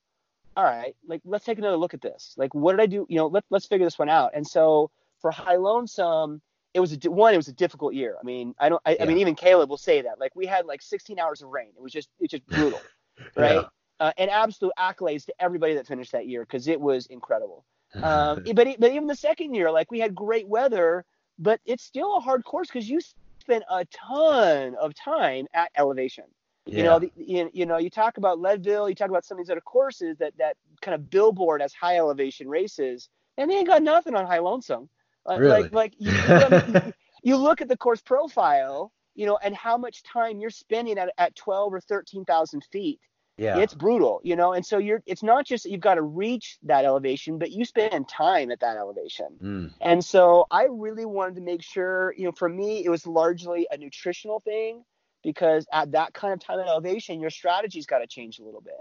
all 0.56 0.64
right, 0.64 0.96
like 1.08 1.22
let's 1.26 1.46
take 1.46 1.58
another 1.58 1.78
look 1.78 1.94
at 1.96 2.02
this. 2.02 2.34
Like, 2.38 2.54
what 2.54 2.74
did 2.74 2.82
I 2.82 2.86
do? 2.86 3.06
You 3.10 3.18
know, 3.18 3.28
let, 3.28 3.44
let's 3.50 3.66
figure 3.66 3.86
this 3.88 3.98
one 3.98 4.10
out. 4.10 4.32
And 4.36 4.46
so 4.46 4.92
for 5.20 5.32
High 5.32 5.56
Lonesome, 5.56 6.42
it 6.76 6.80
was 6.80 6.94
a 6.94 7.10
one. 7.10 7.34
It 7.34 7.38
was 7.38 7.48
a 7.48 7.54
difficult 7.54 7.94
year. 7.96 8.18
I 8.20 8.24
mean, 8.24 8.54
I 8.60 8.70
don't. 8.70 8.82
I, 8.86 8.98
I 9.02 9.06
mean, 9.06 9.18
even 9.18 9.36
Caleb 9.36 9.70
will 9.70 9.78
say 9.78 10.02
that. 10.04 10.20
Like, 10.20 10.36
we 10.36 10.46
had 10.46 10.66
like 10.68 10.82
16 10.82 11.20
hours 11.20 11.42
of 11.42 11.50
rain. 11.50 11.70
It 11.76 11.82
was 11.82 11.92
just, 11.92 12.10
it's 12.20 12.32
just 12.32 12.46
brutal, 12.48 12.80
right? 13.36 13.56
Yeah. 13.56 13.64
Uh, 14.00 14.12
and 14.18 14.30
absolute 14.30 14.74
accolades 14.78 15.26
to 15.26 15.34
everybody 15.40 15.76
that 15.76 15.88
finished 15.88 16.12
that 16.12 16.28
year 16.28 16.42
because 16.42 16.68
it 16.68 16.80
was 16.80 17.06
incredible. 17.08 17.66
Um, 18.02 18.44
but 18.56 18.68
but 18.80 18.92
even 18.92 19.06
the 19.06 19.16
second 19.16 19.54
year, 19.54 19.70
like 19.70 19.92
we 19.92 20.00
had 20.00 20.16
great 20.16 20.48
weather, 20.48 21.06
but 21.38 21.60
it's 21.64 21.84
still 21.84 22.18
a 22.18 22.20
hard 22.20 22.44
course 22.44 22.68
because 22.68 22.90
you 22.90 23.00
spend 23.40 23.64
a 23.70 23.86
ton 23.86 24.76
of 24.82 24.96
time 24.96 25.46
at 25.54 25.70
elevation. 25.78 26.24
You 26.66 26.84
know, 26.84 27.00
the, 27.00 27.12
you, 27.18 27.50
you 27.54 27.66
know, 27.66 27.78
you 27.78 27.90
talk 27.90 28.18
about 28.18 28.40
Leadville, 28.40 28.88
you 28.88 28.96
talk 28.96 29.10
about 29.10 29.26
some 29.26 29.38
of 29.38 29.44
these 29.46 29.52
other 29.52 29.62
courses 29.62 30.18
that 30.20 30.34
that 30.38 30.56
kind 30.82 30.96
of 30.96 31.10
billboard 31.10 31.62
as 31.62 31.74
high 31.74 31.98
elevation 31.98 32.48
races, 32.48 33.10
and 33.38 33.52
they 33.52 33.56
ain't 33.56 33.68
got 33.68 33.84
nothing 33.84 34.16
on 34.16 34.26
High 34.26 34.40
Lonesome. 34.40 34.90
Like, 35.26 35.40
Really? 35.40 35.62
like, 35.64 35.74
like 35.74 35.94
you, 35.98 36.12
you, 36.12 36.94
you 37.24 37.36
look 37.36 37.60
at 37.62 37.68
the 37.68 37.78
course 37.78 38.02
profile, 38.02 38.94
you 39.14 39.26
know, 39.26 39.38
and 39.44 39.54
how 39.56 39.78
much 39.78 40.04
time 40.04 40.40
you're 40.40 40.50
spending 40.50 40.98
at 40.98 41.14
at 41.18 41.36
12 41.36 41.74
or 41.74 41.82
13,000 41.82 42.64
feet. 42.72 43.00
Yeah. 43.44 43.58
It's 43.58 43.74
brutal, 43.74 44.22
you 44.24 44.36
know, 44.36 44.54
and 44.54 44.66
so 44.66 44.78
you're. 44.78 45.02
It's 45.06 45.24
not 45.24 45.46
just 45.46 45.66
you've 45.66 45.82
got 45.82 45.96
to 45.96 46.02
reach 46.02 46.58
that 46.64 46.86
elevation, 46.86 47.38
but 47.38 47.52
you 47.52 47.66
spend 47.66 48.08
time 48.08 48.52
at 48.52 48.62
that 48.62 48.78
elevation. 48.78 49.28
Mm. 49.42 49.74
And 49.82 50.04
so 50.04 50.46
I 50.50 50.68
really 50.70 51.06
wanted 51.06 51.36
to 51.36 51.42
make 51.42 51.62
sure, 51.62 52.14
you 52.18 52.26
know, 52.26 52.32
for 52.32 52.48
me, 52.50 52.86
it 52.86 52.90
was 52.90 53.06
largely 53.06 53.68
a 53.70 53.78
nutritional 53.78 54.40
thing 54.40 54.84
because 55.24 55.66
at 55.72 55.92
that 55.92 56.14
kind 56.14 56.34
of 56.34 56.40
time 56.40 56.60
at 56.60 56.68
elevation, 56.68 57.20
your 57.20 57.30
strategy's 57.30 57.86
got 57.86 58.00
to 58.00 58.08
change 58.08 58.40
a 58.40 58.44
little 58.44 58.62
bit. 58.62 58.74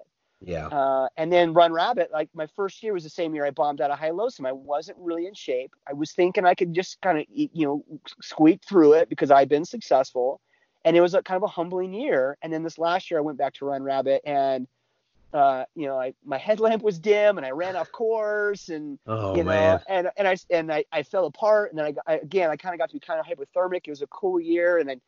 Yeah. 0.45 0.67
Uh, 0.67 1.09
and 1.17 1.33
then 1.33 1.53
Run 1.53 1.73
Rabbit, 1.73 2.11
like 2.13 2.29
my 2.35 2.47
first 2.57 2.83
year 2.83 2.93
was 2.93 3.05
the 3.05 3.11
same 3.11 3.35
year 3.35 3.47
I 3.47 3.51
bombed 3.51 3.81
out 3.81 3.91
of 3.91 3.99
High 3.99 4.11
Lonesome. 4.11 4.47
I 4.47 4.53
wasn't 4.53 4.99
really 5.01 5.27
in 5.27 5.35
shape. 5.35 5.73
I 5.89 5.93
was 5.93 6.13
thinking 6.13 6.45
I 6.45 6.55
could 6.55 6.75
just 6.75 7.01
kind 7.01 7.19
of, 7.19 7.25
you 7.29 7.67
know, 7.67 7.85
squeak 8.21 8.61
through 8.69 8.95
it 8.95 9.09
because 9.09 9.31
I'd 9.31 9.49
been 9.49 9.65
successful. 9.65 10.41
And 10.85 10.97
it 10.97 11.01
was 11.01 11.15
a 11.15 11.23
kind 11.23 11.37
of 11.37 11.43
a 11.45 11.49
humbling 11.49 11.93
year. 11.95 12.37
And 12.43 12.53
then 12.53 12.63
this 12.63 12.79
last 12.79 13.11
year 13.11 13.19
I 13.19 13.23
went 13.23 13.39
back 13.39 13.55
to 13.55 13.65
Run 13.67 13.83
Rabbit 13.83 14.23
and, 14.25 14.67
uh, 15.33 15.65
you 15.75 15.87
know, 15.87 15.99
I, 15.99 16.15
my 16.25 16.39
headlamp 16.39 16.83
was 16.83 16.99
dim 16.99 17.39
and 17.39 17.47
I 17.47 17.51
ran 17.51 17.77
off 17.77 17.91
course 17.93 18.69
and, 18.69 18.99
Oh 19.07 19.35
you 19.37 19.45
know, 19.45 19.51
man. 19.51 19.81
and 19.89 20.11
and 20.17 20.29
I 20.29 20.37
and 20.51 20.73
I, 20.73 20.85
I 20.93 21.03
fell 21.03 21.25
apart, 21.27 21.71
and 21.71 21.79
then 21.79 21.87
I, 21.87 21.93
got- 21.93 22.05
I 22.07 22.15
again 22.17 22.51
I 22.51 22.57
kind 22.57 22.75
of 22.75 22.79
got 22.79 22.91
to 22.91 22.95
be 22.95 23.01
kind 23.01 23.19
of 23.19 23.27
hypothermic. 23.27 23.83
It 23.87 23.91
was 23.91 24.03
a 24.03 24.07
cool 24.09 24.39
year, 24.39 24.79
and 24.79 24.89
then 24.89 25.01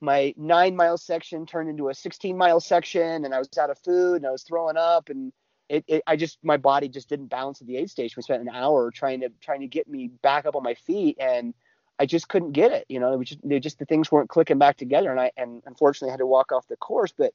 my 0.00 0.34
nine 0.36 0.76
mile 0.76 0.96
section 0.98 1.46
turned 1.46 1.68
into 1.68 1.88
a 1.88 1.94
16 1.94 2.36
mile 2.36 2.60
section, 2.60 3.24
and 3.24 3.34
I 3.34 3.38
was 3.38 3.48
out 3.58 3.70
of 3.70 3.78
food, 3.78 4.16
and 4.16 4.26
I 4.26 4.30
was 4.30 4.42
throwing 4.44 4.76
up, 4.76 5.08
and 5.08 5.32
it, 5.68 5.84
it 5.88 6.02
I 6.06 6.16
just 6.16 6.38
my 6.44 6.56
body 6.56 6.88
just 6.88 7.08
didn't 7.08 7.26
balance 7.26 7.60
at 7.60 7.66
the 7.66 7.76
aid 7.76 7.90
station. 7.90 8.14
We 8.16 8.22
spent 8.22 8.42
an 8.42 8.48
hour 8.50 8.90
trying 8.92 9.20
to 9.20 9.30
trying 9.40 9.60
to 9.60 9.66
get 9.68 9.88
me 9.88 10.08
back 10.22 10.46
up 10.46 10.54
on 10.54 10.62
my 10.62 10.74
feet, 10.74 11.16
and 11.20 11.54
I 11.98 12.06
just 12.06 12.28
couldn't 12.28 12.52
get 12.52 12.72
it. 12.72 12.86
You 12.88 13.00
know, 13.00 13.12
it 13.12 13.18
was 13.18 13.28
just, 13.28 13.48
they 13.48 13.60
just 13.60 13.78
the 13.78 13.84
things 13.86 14.10
weren't 14.10 14.28
clicking 14.28 14.58
back 14.58 14.76
together, 14.76 15.10
and 15.10 15.20
I 15.20 15.30
and 15.36 15.62
unfortunately 15.66 16.10
had 16.10 16.18
to 16.20 16.26
walk 16.26 16.52
off 16.52 16.68
the 16.68 16.76
course, 16.76 17.12
but. 17.16 17.32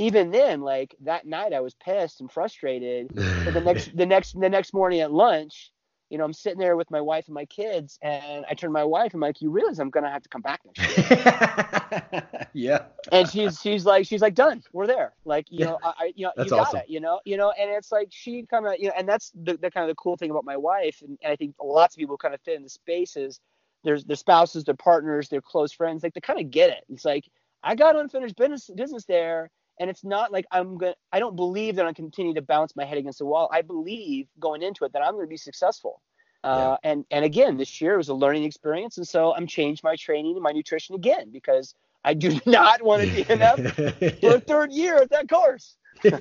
Even 0.00 0.30
then, 0.30 0.60
like 0.60 0.94
that 1.00 1.26
night, 1.26 1.52
I 1.52 1.58
was 1.58 1.74
pissed 1.74 2.20
and 2.20 2.30
frustrated. 2.30 3.10
But 3.44 3.52
the 3.52 3.60
next 3.60 3.90
the 3.96 4.06
next 4.06 4.38
the 4.38 4.48
next 4.48 4.72
morning 4.72 5.00
at 5.00 5.10
lunch, 5.10 5.72
you 6.08 6.18
know, 6.18 6.24
I'm 6.24 6.32
sitting 6.32 6.60
there 6.60 6.76
with 6.76 6.90
my 6.90 7.00
wife 7.00 7.26
and 7.26 7.34
my 7.34 7.46
kids, 7.46 7.98
and 8.00 8.44
I 8.48 8.54
turn 8.54 8.68
to 8.68 8.72
my 8.72 8.84
wife. 8.84 9.12
And 9.12 9.14
I'm 9.14 9.26
like, 9.28 9.42
"You 9.42 9.50
realize 9.50 9.80
I'm 9.80 9.90
gonna 9.90 10.10
have 10.10 10.22
to 10.22 10.28
come 10.28 10.40
back 10.42 10.60
next 10.64 10.86
year?" 10.86 12.48
yeah. 12.52 12.78
And 13.10 13.28
she's 13.28 13.60
she's 13.60 13.84
like 13.84 14.06
she's 14.06 14.22
like, 14.22 14.34
"Done, 14.34 14.62
we're 14.72 14.86
there." 14.86 15.14
Like 15.24 15.46
you 15.50 15.60
Yeah. 15.60 15.64
know, 15.64 15.78
I, 15.82 15.92
I 15.98 16.12
you 16.14 16.26
know 16.26 16.32
That's 16.36 16.46
you 16.46 16.56
got 16.56 16.68
awesome. 16.68 16.80
it. 16.80 16.88
You 16.88 17.00
know, 17.00 17.20
you 17.24 17.36
know, 17.36 17.50
and 17.50 17.70
it's 17.70 17.90
like 17.90 18.08
she 18.10 18.44
kind 18.46 18.66
of 18.66 18.74
you 18.78 18.86
know, 18.86 18.94
and 18.96 19.08
that's 19.08 19.32
the, 19.34 19.56
the 19.56 19.70
kind 19.70 19.82
of 19.82 19.88
the 19.88 19.96
cool 19.96 20.16
thing 20.16 20.30
about 20.30 20.44
my 20.44 20.56
wife, 20.56 21.02
and, 21.02 21.18
and 21.22 21.32
I 21.32 21.36
think 21.36 21.56
lots 21.60 21.96
of 21.96 21.98
people 21.98 22.16
kind 22.16 22.34
of 22.34 22.40
fit 22.42 22.56
in 22.56 22.62
the 22.62 22.68
spaces. 22.68 23.40
There's 23.84 24.04
their 24.04 24.16
spouses, 24.16 24.64
their 24.64 24.74
partners, 24.74 25.28
their 25.28 25.40
close 25.40 25.72
friends. 25.72 26.02
Like 26.02 26.14
they 26.14 26.20
kind 26.20 26.40
of 26.40 26.50
get 26.50 26.70
it. 26.70 26.84
It's 26.88 27.04
like 27.04 27.24
I 27.62 27.74
got 27.74 27.96
unfinished 27.96 28.36
business 28.36 28.70
business 28.74 29.04
there. 29.04 29.50
And 29.80 29.88
it's 29.88 30.02
not 30.02 30.32
like 30.32 30.44
I'm 30.50 30.76
gonna. 30.76 30.94
I 31.12 31.20
don't 31.20 31.36
believe 31.36 31.76
that 31.76 31.86
I'm 31.86 31.94
continue 31.94 32.34
to 32.34 32.42
bounce 32.42 32.74
my 32.74 32.84
head 32.84 32.98
against 32.98 33.20
the 33.20 33.26
wall. 33.26 33.48
I 33.52 33.62
believe 33.62 34.26
going 34.40 34.62
into 34.62 34.84
it 34.84 34.92
that 34.92 35.02
I'm 35.02 35.12
going 35.12 35.26
to 35.26 35.30
be 35.30 35.36
successful. 35.36 36.00
Uh, 36.44 36.76
and 36.82 37.04
and 37.10 37.24
again, 37.24 37.56
this 37.56 37.80
year 37.80 37.96
was 37.96 38.08
a 38.08 38.14
learning 38.14 38.44
experience, 38.44 38.96
and 38.96 39.06
so 39.06 39.34
I'm 39.34 39.46
changed 39.46 39.82
my 39.84 39.96
training 39.96 40.34
and 40.34 40.42
my 40.42 40.52
nutrition 40.52 40.94
again 40.94 41.30
because 41.32 41.74
I 42.04 42.14
do 42.14 42.40
not 42.46 42.82
want 42.82 43.02
to 43.02 43.08
DNF 43.08 44.20
for 44.20 44.36
a 44.36 44.40
third 44.40 44.72
year 44.72 44.96
at 44.96 45.10
that 45.10 45.28
course. 45.28 45.76
you 46.04 46.12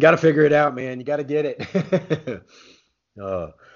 got 0.00 0.10
to 0.10 0.16
figure 0.16 0.42
it 0.42 0.52
out, 0.52 0.74
man. 0.74 0.98
You 0.98 1.04
got 1.04 1.16
to 1.16 1.24
get 1.24 1.46
it. 1.46 2.42
uh, 3.22 3.48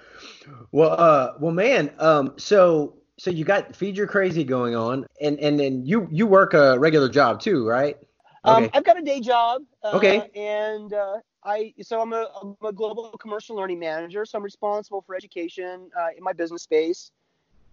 well, 0.73 0.93
uh, 0.99 1.35
well, 1.39 1.53
man. 1.53 1.93
Um, 1.99 2.35
so 2.37 2.97
so 3.19 3.31
you 3.31 3.45
got 3.45 3.77
feed 3.77 3.97
your 3.97 4.07
crazy 4.07 4.45
going 4.45 4.75
on, 4.75 5.07
and 5.21 5.39
and 5.39 5.59
then 5.59 5.85
you 5.87 6.09
you 6.11 6.27
work 6.27 6.55
a 6.55 6.79
regular 6.79 7.09
job 7.09 7.41
too, 7.41 7.67
right? 7.67 7.97
Um, 8.45 8.69
I've 8.75 8.85
got 8.85 8.99
a 8.99 9.03
day 9.03 9.21
job. 9.21 9.63
Uh, 9.83 9.93
Okay. 9.95 10.29
And 10.35 10.93
uh, 10.93 11.19
I 11.45 11.75
so 11.81 12.01
I'm 12.01 12.13
a, 12.13 12.27
I'm 12.41 12.57
a 12.67 12.73
global 12.73 13.11
commercial 13.21 13.57
learning 13.57 13.79
manager, 13.79 14.25
so 14.25 14.39
I'm 14.39 14.45
responsible 14.45 15.03
for 15.03 15.15
education 15.15 15.91
uh, 15.99 16.09
in 16.17 16.25
my 16.25 16.33
business 16.33 16.63
space. 16.63 17.13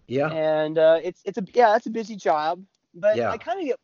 Yeah. 0.06 0.28
And 0.28 0.78
uh, 0.78 1.00
it's 1.02 1.22
it's 1.24 1.38
a 1.38 1.44
yeah, 1.54 1.76
it's 1.76 1.86
a 1.86 1.90
busy 1.90 2.16
job, 2.16 2.62
but 2.94 3.16
Yeah. 3.16 3.30
I 3.30 3.38
kind 3.38 3.60
of 3.60 3.66
get. 3.66 3.80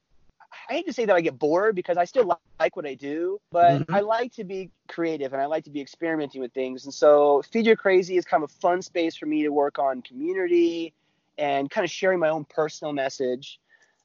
I 0.69 0.75
hate 0.75 0.87
to 0.87 0.93
say 0.93 1.05
that 1.05 1.15
I 1.17 1.21
get 1.21 1.39
bored 1.39 1.75
because 1.75 1.97
I 1.97 2.05
still 2.05 2.39
like 2.61 2.77
what 2.77 2.87
I 2.87 2.95
do, 2.95 3.39
but 3.53 3.83
Mhm. 3.83 3.87
I 3.93 4.01
like 4.01 4.33
to 4.35 4.45
be 4.45 4.71
creative 4.89 5.33
and 5.33 5.43
I 5.43 5.47
like 5.47 5.65
to 5.65 5.71
be 5.71 5.81
experimenting 5.81 6.41
with 6.41 6.53
things. 6.53 6.85
And 6.85 6.95
so 6.95 7.43
Feed 7.53 7.67
Your 7.67 7.77
Crazy 7.77 8.17
is 8.17 8.25
kind 8.25 8.43
of 8.43 8.51
a 8.51 8.53
fun 8.61 8.83
space 8.83 9.17
for 9.17 9.27
me 9.27 9.43
to 9.43 9.51
work 9.51 9.79
on 9.79 10.03
community 10.03 10.95
and 11.39 11.71
kind 11.71 11.85
of 11.85 11.91
sharing 11.91 12.19
my 12.19 12.29
own 12.29 12.45
personal 12.47 12.93
message. 12.93 13.61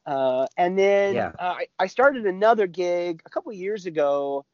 Uh, 0.05 0.47
and 0.57 0.77
then 0.77 1.15
Yeah. 1.15 1.31
uh, 1.39 1.55
I, 1.59 1.67
I 1.79 1.87
started 1.87 2.25
another 2.25 2.67
gig 2.67 3.21
a 3.25 3.29
couple 3.29 3.51
years 3.53 3.85
ago, 3.85 4.45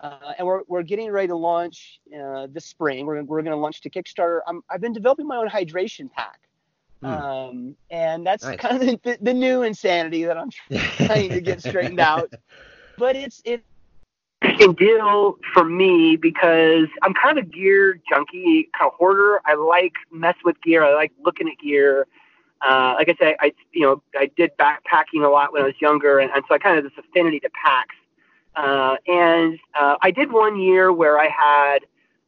uh, 0.00 0.32
and 0.38 0.46
we're, 0.46 0.62
we're 0.68 0.82
getting 0.82 1.10
ready 1.10 1.28
to 1.28 1.36
launch 1.36 2.00
uh, 2.18 2.48
this 2.50 2.66
spring. 2.66 3.06
We're, 3.06 3.22
we're 3.22 3.42
going 3.42 3.52
to 3.52 3.56
launch 3.56 3.80
to 3.82 3.90
Kickstarter. 3.90 4.40
I'm, 4.46 4.62
I've 4.70 4.80
been 4.80 4.92
developing 4.92 5.26
my 5.26 5.36
own 5.36 5.48
hydration 5.48 6.10
pack. 6.10 6.40
Hmm. 7.06 7.12
Um, 7.12 7.76
and 7.90 8.26
that's 8.26 8.44
Nice. 8.44 8.58
kind 8.58 8.82
of 8.82 9.00
the, 9.02 9.18
the 9.20 9.34
new 9.34 9.62
insanity 9.62 10.24
that 10.24 10.36
I'm 10.36 10.50
trying 11.06 11.30
to 11.30 11.40
get 11.40 11.62
straightened 11.62 12.00
out. 12.00 12.32
But 12.98 13.14
it's 13.14 13.42
it 13.44 13.62
interesting 14.42 14.74
deal 14.74 15.38
for 15.52 15.64
me 15.64 16.16
because 16.16 16.88
I'm 17.02 17.14
kind 17.14 17.38
of 17.38 17.44
a 17.44 17.48
gear 17.48 18.00
junkie, 18.08 18.68
kind 18.76 18.90
of 18.90 18.94
hoarder. 18.94 19.40
I 19.44 19.54
like 19.54 19.92
mess 20.10 20.34
with 20.44 20.60
gear. 20.62 20.84
I 20.84 20.94
like 20.94 21.12
looking 21.24 21.48
at 21.48 21.58
gear. 21.62 22.06
Uh, 22.66 22.94
like 22.98 23.08
I 23.08 23.14
said, 23.18 23.36
I 23.40 23.52
you 23.72 23.82
know 23.82 24.02
I 24.14 24.30
did 24.36 24.50
backpacking 24.58 25.24
a 25.24 25.28
lot 25.28 25.52
when 25.52 25.62
I 25.62 25.66
was 25.66 25.74
younger, 25.80 26.18
and, 26.18 26.30
and 26.32 26.42
so 26.48 26.54
I 26.54 26.58
kind 26.58 26.78
of 26.78 26.84
have 26.84 26.92
this 26.92 27.04
affinity 27.04 27.40
to 27.40 27.50
packs. 27.50 27.94
Uh, 28.54 28.96
and 29.06 29.58
uh, 29.78 29.96
I 30.00 30.10
did 30.10 30.32
one 30.32 30.58
year 30.58 30.92
where 30.92 31.18
I 31.18 31.28
had 31.28 31.80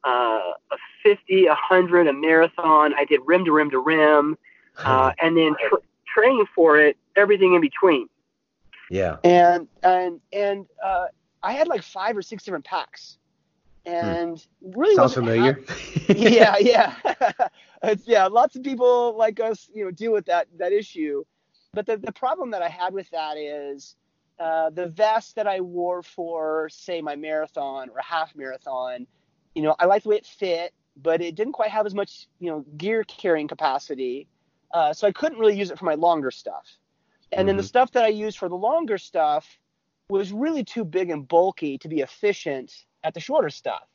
uh, 0.05 0.53
a 0.71 0.77
50, 1.03 1.47
a 1.47 1.51
100, 1.51 2.07
a 2.07 2.13
marathon. 2.13 2.93
I 2.95 3.07
did 3.07 3.21
rim 3.25 3.47
to 3.47 3.53
rim 3.53 3.71
to 3.71 3.79
rim, 3.79 4.37
uh, 4.85 5.13
and 5.21 5.37
then 5.37 5.55
tr- 5.69 5.77
training 6.07 6.47
for 6.55 6.79
it, 6.79 6.97
everything 7.17 7.55
in 7.55 7.61
between 7.61 8.09
yeah. 8.91 9.17
and 9.25 9.69
and 9.83 10.21
and 10.33 10.67
uh, 10.83 11.07
I 11.43 11.53
had 11.53 11.69
like 11.69 11.83
five 11.83 12.17
or 12.17 12.23
six 12.23 12.45
different 12.45 12.65
packs, 12.65 13.19
and 13.85 14.45
really 14.63 14.95
Sounds 14.95 15.15
familiar. 15.15 15.55
hap- 15.55 16.17
yeah, 16.17 16.57
yeah, 16.61 16.95
it's, 17.83 18.07
yeah. 18.07 18.27
Lots 18.27 18.57
of 18.57 18.63
people 18.63 19.17
like 19.17 19.41
us, 19.41 19.71
you 19.73 19.85
know, 19.85 19.91
deal 19.91 20.13
with 20.13 20.27
that 20.27 20.49
that 20.59 20.73
issue. 20.73 21.25
But 21.75 21.87
the 21.87 21.97
the 21.97 22.13
problem 22.13 22.51
that 22.53 22.63
I 22.63 22.69
had 22.69 22.95
with 22.95 23.11
that 23.11 23.37
is 23.37 23.97
uh, 24.39 24.71
the 24.71 24.89
vest 24.89 25.37
that 25.37 25.47
I 25.47 25.61
wore 25.61 26.03
for, 26.03 26.69
say, 26.71 27.03
my 27.03 27.17
marathon 27.17 27.91
or 27.91 28.01
half 28.01 28.35
marathon. 28.35 29.07
You 29.55 29.63
know, 29.63 29.75
I 29.79 29.87
liked 29.87 30.05
the 30.05 30.11
way 30.11 30.17
it 30.17 30.27
fit, 30.27 30.73
but 30.97 31.21
it 31.21 31.35
didn't 31.35 31.55
quite 31.55 31.71
have 31.71 31.85
as 31.85 31.95
much, 31.95 32.29
you 32.39 32.51
know, 32.51 32.65
gear 32.77 33.05
carrying 33.05 33.49
capacity. 33.49 34.29
Uh, 34.73 34.93
so 34.93 35.07
I 35.07 35.13
couldn't 35.13 35.39
really 35.39 35.59
use 35.59 35.71
it 35.71 35.79
for 35.79 35.85
my 35.85 35.95
longer 35.95 36.31
stuff. 36.31 36.67
And 37.33 37.49
then 37.49 37.57
the 37.57 37.63
Mhm. 37.63 37.67
stuff 37.67 37.91
that 37.93 38.05
I 38.05 38.09
used 38.09 38.39
for 38.39 38.49
the 38.49 38.57
longer 38.57 38.99
stuff 38.99 39.59
was 40.09 40.33
really 40.33 40.65
too 40.65 40.85
big 40.85 41.11
and 41.11 41.27
bulky 41.29 41.79
to 41.79 41.89
be 41.89 42.01
efficient 42.01 42.73
at 43.05 43.15
the 43.15 43.21
shorter 43.21 43.51
stuff. 43.51 43.87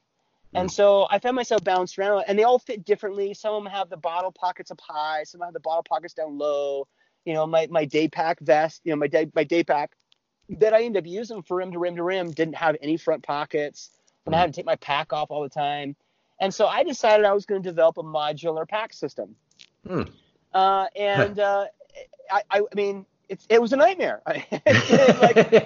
And 0.53 0.69
Mm. 0.69 0.71
so 0.71 1.07
I 1.09 1.17
found 1.17 1.35
myself 1.35 1.63
bounced 1.63 1.97
around, 1.97 2.25
and 2.27 2.37
they 2.37 2.43
all 2.43 2.59
fit 2.59 2.85
differently. 2.85 3.33
Some 3.33 3.55
of 3.55 3.63
them 3.63 3.71
have 3.71 3.89
the 3.89 3.97
bottle 3.97 4.31
pockets 4.31 4.69
up 4.69 4.79
high, 4.81 5.23
some 5.23 5.41
have 5.41 5.53
the 5.53 5.59
bottle 5.59 5.83
pockets 5.83 6.13
down 6.13 6.37
low. 6.37 6.87
You 7.25 7.33
know, 7.33 7.47
my, 7.47 7.67
my 7.71 7.85
day 7.85 8.07
pack 8.07 8.39
vest, 8.39 8.81
you 8.83 8.91
know, 8.91 8.97
my 8.97 9.07
day 9.07 9.31
my 9.33 9.43
day 9.43 9.63
pack 9.63 9.95
that 10.49 10.73
I 10.73 10.83
ended 10.83 11.03
up 11.03 11.07
using 11.07 11.41
for 11.41 11.57
rim 11.57 11.71
to 11.71 11.79
rim 11.79 11.95
to 11.95 12.03
rim 12.03 12.31
didn't 12.31 12.55
have 12.55 12.75
any 12.81 12.97
front 12.97 13.23
pockets, 13.23 13.91
and 14.25 14.35
I 14.35 14.39
had 14.39 14.53
to 14.53 14.57
take 14.57 14.65
my 14.65 14.75
pack 14.75 15.11
off 15.13 15.31
all 15.31 15.41
the 15.41 15.49
time. 15.49 15.95
And 16.39 16.53
so 16.53 16.67
I 16.67 16.83
decided 16.83 17.25
I 17.25 17.33
was 17.33 17.45
going 17.45 17.63
to 17.63 17.69
develop 17.69 17.97
a 17.97 18.03
modular 18.03 18.67
pack 18.67 18.93
system. 18.93 19.35
Hmm. 19.87 20.03
Uh, 20.53 20.87
and 20.95 21.39
uh, 21.39 21.65
I, 22.31 22.41
I, 22.51 22.61
mean, 22.75 23.05
it's, 23.29 23.45
it 23.49 23.61
was 23.61 23.73
a 23.73 23.77
nightmare. 23.77 24.21
like, 24.27 24.51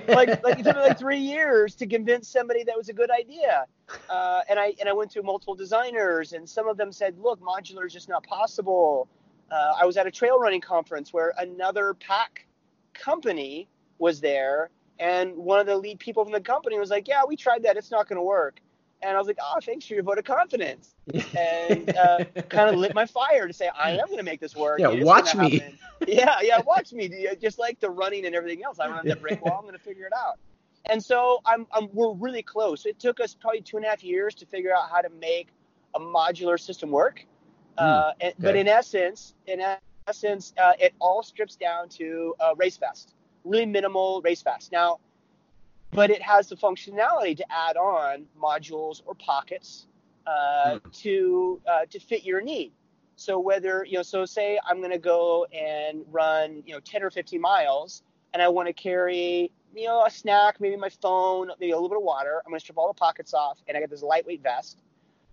like, 0.08 0.44
like 0.44 0.60
it 0.60 0.64
took 0.64 0.76
me 0.76 0.82
like 0.82 1.00
three 1.00 1.20
years 1.20 1.76
to 1.76 1.88
convince 1.88 2.28
somebody 2.28 2.64
that 2.64 2.78
was 2.78 2.90
a 2.90 2.94
good 2.94 3.12
idea. 3.12 3.66
Uh, 4.10 4.42
and 4.50 4.60
I 4.60 4.74
and 4.80 4.90
I 4.90 4.94
went 4.94 5.12
to 5.12 5.24
multiple 5.24 5.56
designers, 5.56 6.34
and 6.34 6.48
some 6.48 6.68
of 6.68 6.78
them 6.78 6.92
said, 6.92 7.18
"Look, 7.18 7.42
modular 7.42 7.86
is 7.86 7.94
just 7.94 8.10
not 8.10 8.24
possible." 8.24 9.08
Uh, 9.50 9.74
I 9.80 9.86
was 9.86 9.96
at 9.98 10.06
a 10.06 10.12
trail 10.12 10.40
running 10.40 10.62
conference 10.62 11.14
where 11.14 11.34
another 11.38 11.94
pack 11.94 12.46
company 12.94 13.68
was 13.98 14.20
there, 14.20 14.70
and 15.00 15.36
one 15.36 15.60
of 15.60 15.66
the 15.66 15.78
lead 15.78 16.00
people 16.00 16.24
from 16.24 16.34
the 16.34 16.42
company 16.42 16.78
was 16.78 16.90
like, 16.90 17.08
"Yeah, 17.08 17.24
we 17.28 17.36
tried 17.36 17.64
that; 17.64 17.78
it's 17.78 17.92
not 17.92 18.08
going 18.08 18.18
to 18.18 18.24
work." 18.24 18.60
And 19.02 19.16
I 19.16 19.20
was 19.20 19.28
like, 19.28 19.38
"Oh, 19.42 19.60
thanks 19.62 19.86
for 19.86 19.94
your 19.94 20.04
vote 20.04 20.18
of 20.18 20.26
confidence." 20.26 20.96
and 21.38 21.96
uh, 21.96 22.26
kind 22.50 22.70
of 22.70 22.76
lit 22.76 22.94
my 22.96 23.06
fire 23.06 23.48
to 23.48 23.54
say 23.54 23.70
I 23.80 23.92
am 23.92 24.06
going 24.08 24.18
to 24.18 24.24
make 24.24 24.40
this 24.40 24.56
work. 24.56 24.80
Yeah, 24.80 25.04
watch 25.04 25.36
me. 25.36 25.60
happen. 25.60 25.78
Yeah, 26.08 26.38
yeah, 26.42 26.62
watch 26.66 26.94
me. 26.94 27.28
Just 27.42 27.60
like 27.60 27.80
the 27.80 27.90
running 27.90 28.26
and 28.26 28.36
everything 28.36 28.64
else, 28.64 28.80
I 28.80 28.88
run 28.88 29.08
that 29.08 29.22
brick 29.22 29.44
wall. 29.44 29.56
I'm 29.58 29.64
going 29.64 29.74
to 29.74 29.80
figure 29.80 30.06
it 30.06 30.14
out. 30.14 30.40
And 30.90 31.04
so 31.04 31.42
I'm, 31.46 31.68
I'm, 31.74 31.90
we're 31.94 32.14
really 32.14 32.44
close. 32.44 32.86
It 32.86 33.00
took 33.00 33.20
us 33.20 33.34
probably 33.34 33.62
two 33.62 33.78
and 33.78 33.86
a 33.86 33.90
half 33.90 34.04
years 34.04 34.36
to 34.36 34.46
figure 34.46 34.74
out 34.74 34.90
how 34.90 35.02
to 35.02 35.10
make 35.10 35.50
a 35.96 36.00
modular 36.00 36.60
system 36.60 36.92
work. 36.92 37.26
Uh, 37.78 38.12
and, 38.22 38.34
But 38.40 38.56
in 38.56 38.68
essence, 38.68 39.36
in 39.46 39.62
essence, 40.08 40.54
uh, 40.58 40.74
it 40.80 40.94
all 41.00 41.24
strips 41.24 41.56
down 41.56 41.90
to 41.90 42.36
a 42.40 42.56
race 42.56 42.78
vest, 42.78 43.14
really 43.44 43.66
minimal 43.66 44.22
race 44.22 44.42
vest. 44.42 44.72
Now, 44.72 45.00
but 45.98 46.12
it 46.12 46.22
has 46.22 46.48
the 46.48 46.56
functionality 46.56 47.36
to 47.36 47.44
add 47.52 47.76
on 47.76 48.28
modules 48.40 49.02
or 49.08 49.16
pockets 49.16 49.88
uh, 50.28 50.78
to 50.94 51.60
uh, 51.68 51.86
to 51.90 52.00
fit 52.00 52.24
your 52.24 52.40
need. 52.40 52.72
So 53.16 53.40
whether 53.40 53.84
you 53.84 53.98
know, 53.98 54.04
so 54.04 54.24
say 54.24 54.60
I'm 54.64 54.78
going 54.78 54.92
to 54.92 55.00
go 55.00 55.46
and 55.46 56.04
run 56.12 56.62
you 56.68 56.76
know 56.76 56.80
10 56.80 57.02
or 57.02 57.10
15 57.10 57.42
miles, 57.42 58.04
and 58.32 58.44
I 58.44 58.48
want 58.48 58.68
to 58.68 58.74
carry 58.74 59.52
you 59.76 59.88
know 59.88 60.06
a 60.06 60.12
snack, 60.12 60.62
maybe 60.62 60.76
my 60.76 60.90
phone, 61.02 61.50
maybe 61.60 61.72
a 61.72 61.76
little 61.76 61.90
bit 61.90 61.98
of 61.98 62.04
water. 62.04 62.44
I'm 62.46 62.52
going 62.52 62.60
to 62.60 62.64
strip 62.64 62.78
all 62.78 62.90
the 62.90 62.94
pockets 62.94 63.34
off, 63.34 63.58
and 63.68 63.76
I 63.76 63.80
get 63.80 63.90
this 63.90 64.04
lightweight 64.04 64.44
vest. 64.44 64.84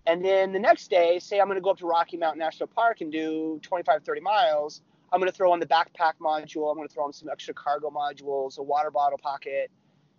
And 0.07 0.25
then 0.25 0.51
the 0.51 0.59
next 0.59 0.89
day, 0.89 1.19
say 1.19 1.39
I'm 1.39 1.45
going 1.45 1.57
to 1.57 1.61
go 1.61 1.69
up 1.69 1.77
to 1.77 1.85
Rocky 1.85 2.17
Mountain 2.17 2.39
National 2.39 2.67
Park 2.67 3.01
and 3.01 3.11
do 3.11 3.59
25, 3.61 4.03
30 4.03 4.21
miles. 4.21 4.81
I'm 5.13 5.19
going 5.19 5.31
to 5.31 5.37
throw 5.37 5.51
on 5.51 5.59
the 5.59 5.67
backpack 5.67 6.13
module. 6.19 6.71
I'm 6.71 6.75
going 6.75 6.87
to 6.87 6.93
throw 6.93 7.05
on 7.05 7.13
some 7.13 7.29
extra 7.29 7.53
cargo 7.53 7.91
modules, 7.91 8.57
a 8.57 8.63
water 8.63 8.89
bottle 8.89 9.19
pocket, 9.19 9.69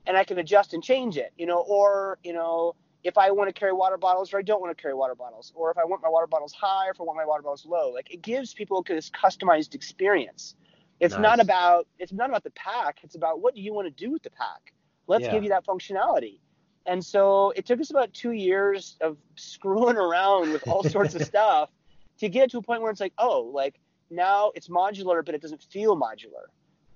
and 0.07 0.17
I 0.17 0.25
can 0.25 0.39
adjust 0.39 0.75
and 0.75 0.83
change 0.83 1.17
it. 1.17 1.33
You 1.37 1.47
know, 1.47 1.59
or 1.59 2.19
you 2.23 2.33
know, 2.33 2.75
if 3.05 3.17
I 3.19 3.31
want 3.31 3.49
to 3.49 3.53
carry 3.53 3.73
water 3.73 3.97
bottles 3.97 4.33
or 4.33 4.39
I 4.39 4.43
don't 4.43 4.61
want 4.61 4.77
to 4.77 4.81
carry 4.81 4.95
water 4.95 5.15
bottles, 5.15 5.53
or 5.55 5.71
if 5.71 5.79
I 5.79 5.85
want 5.85 6.03
my 6.03 6.09
water 6.09 6.27
bottles 6.27 6.53
high 6.53 6.89
or 6.89 6.91
if 6.91 7.01
I 7.01 7.05
want 7.05 7.17
my 7.17 7.25
water 7.25 7.43
bottles 7.43 7.65
low. 7.67 7.91
Like 7.91 8.13
it 8.13 8.23
gives 8.23 8.55
people 8.55 8.83
this 8.87 9.11
customized 9.11 9.75
experience. 9.75 10.55
It's 10.99 11.17
not 11.19 11.41
about 11.41 11.87
it's 11.99 12.13
not 12.13 12.31
about 12.31 12.45
the 12.45 12.51
pack. 12.51 12.99
It's 13.03 13.15
about 13.15 13.41
what 13.41 13.55
do 13.55 13.61
you 13.61 13.75
want 13.75 13.87
to 13.87 14.05
do 14.05 14.11
with 14.13 14.23
the 14.23 14.31
pack. 14.31 14.73
Let's 15.07 15.25
Yeah. 15.25 15.33
give 15.33 15.43
you 15.45 15.51
that 15.51 15.65
functionality. 15.67 16.41
And 16.87 17.05
so 17.05 17.51
it 17.57 17.67
took 17.67 17.81
us 17.81 17.91
about 17.91 18.15
two 18.15 18.33
years 18.33 18.97
of 19.01 19.19
screwing 19.35 19.97
around 20.07 20.53
with 20.53 20.67
all 20.69 20.83
sorts 20.83 21.15
of 21.15 21.23
stuff 21.33 21.71
to 22.19 22.29
get 22.29 22.51
to 22.53 22.59
a 22.59 22.63
point 22.63 22.81
where 22.81 22.91
it's 22.91 23.01
like, 23.01 23.13
oh, 23.19 23.51
like 23.53 23.79
now 24.11 24.53
it's 24.55 24.69
modular, 24.69 25.25
but 25.25 25.35
it 25.35 25.43
doesn't 25.43 25.63
feel 25.63 25.97
modular. 25.97 26.47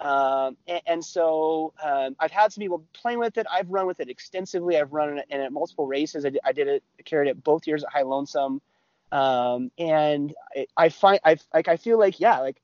Um, 0.01 0.57
and, 0.66 0.80
and 0.86 1.05
so 1.05 1.74
um, 1.82 2.16
I've 2.18 2.30
had 2.30 2.53
some 2.53 2.62
people 2.62 2.82
playing 2.94 3.18
with 3.18 3.36
it. 3.36 3.46
I've 3.53 3.68
run 3.68 3.86
with 3.86 4.01
it 4.01 4.09
extensively. 4.09 4.78
I've 4.78 4.92
run 4.92 5.18
it 5.18 5.26
in 5.28 5.40
at 5.40 5.53
multiple 5.53 5.86
races. 5.86 6.24
I 6.24 6.30
did, 6.30 6.40
I 6.44 6.53
did 6.53 6.68
it, 6.68 6.82
carried 7.05 7.28
it 7.28 7.44
both 7.44 7.66
years 7.66 7.84
at 7.84 7.90
High 7.92 8.03
Lonesome. 8.03 8.62
Um, 9.12 9.70
and 9.76 10.34
I, 10.57 10.66
I 10.76 10.88
find, 10.88 11.20
I 11.24 11.36
like, 11.53 11.68
I 11.68 11.76
feel 11.76 11.98
like, 11.98 12.18
yeah, 12.18 12.38
like 12.38 12.61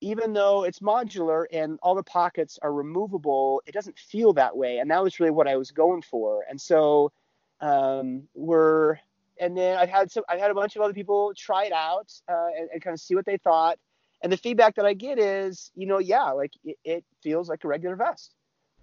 even 0.00 0.32
though 0.32 0.64
it's 0.64 0.80
modular 0.80 1.44
and 1.52 1.78
all 1.82 1.94
the 1.94 2.02
pockets 2.02 2.58
are 2.62 2.72
removable, 2.72 3.62
it 3.66 3.72
doesn't 3.72 3.98
feel 3.98 4.32
that 4.34 4.56
way. 4.56 4.78
And 4.78 4.90
that 4.90 5.02
was 5.02 5.20
really 5.20 5.32
what 5.32 5.48
I 5.48 5.56
was 5.56 5.70
going 5.70 6.02
for. 6.02 6.44
And 6.48 6.60
so 6.60 7.12
um, 7.60 8.22
we're, 8.34 8.98
and 9.40 9.56
then 9.56 9.76
I've 9.76 9.88
had 9.88 10.10
some, 10.10 10.24
I've 10.28 10.40
had 10.40 10.50
a 10.50 10.54
bunch 10.54 10.76
of 10.76 10.82
other 10.82 10.94
people 10.94 11.34
try 11.36 11.64
it 11.64 11.72
out 11.72 12.12
uh, 12.28 12.48
and, 12.56 12.70
and 12.72 12.82
kind 12.82 12.94
of 12.94 13.00
see 13.00 13.14
what 13.14 13.26
they 13.26 13.36
thought. 13.36 13.78
And 14.22 14.32
the 14.32 14.36
feedback 14.38 14.76
that 14.76 14.86
I 14.86 14.94
get 14.94 15.18
is, 15.18 15.70
you 15.74 15.86
know, 15.86 15.98
yeah, 15.98 16.30
like 16.30 16.52
it, 16.64 16.78
it 16.84 17.04
feels 17.22 17.48
like 17.48 17.64
a 17.64 17.68
regular 17.68 17.96
vest, 17.96 18.34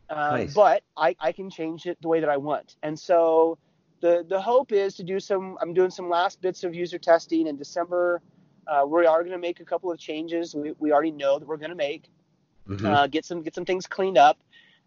um, 0.09 0.31
Nice. 0.37 0.53
but 0.53 0.83
I, 0.95 1.15
I 1.19 1.31
can 1.31 1.49
change 1.49 1.85
it 1.87 1.97
the 2.01 2.07
way 2.07 2.19
that 2.19 2.29
I 2.29 2.37
want. 2.37 2.75
And 2.83 2.99
so 2.99 3.57
the 4.01 4.25
the 4.27 4.39
hope 4.41 4.71
is 4.71 4.95
to 4.95 5.03
do 5.03 5.19
some. 5.19 5.57
I'm 5.61 5.73
doing 5.73 5.89
some 5.89 6.09
last 6.09 6.41
bits 6.41 6.63
of 6.63 6.75
user 6.75 6.99
testing 6.99 7.47
in 7.47 7.57
December. 7.57 8.21
Uh, 8.67 8.85
we 8.87 9.05
are 9.05 9.19
going 9.21 9.31
to 9.31 9.37
make 9.39 9.59
a 9.59 9.65
couple 9.65 9.91
of 9.91 9.97
changes. 9.97 10.53
We, 10.55 10.73
we 10.79 10.91
already 10.91 11.11
know 11.11 11.39
that 11.39 11.47
we're 11.47 11.57
going 11.57 11.71
to 11.71 11.75
make 11.75 12.09
Mhm. 12.67 12.85
uh, 12.85 13.07
get 13.07 13.25
some 13.25 13.41
get 13.41 13.55
some 13.55 13.65
things 13.65 13.87
cleaned 13.87 14.17
up, 14.17 14.37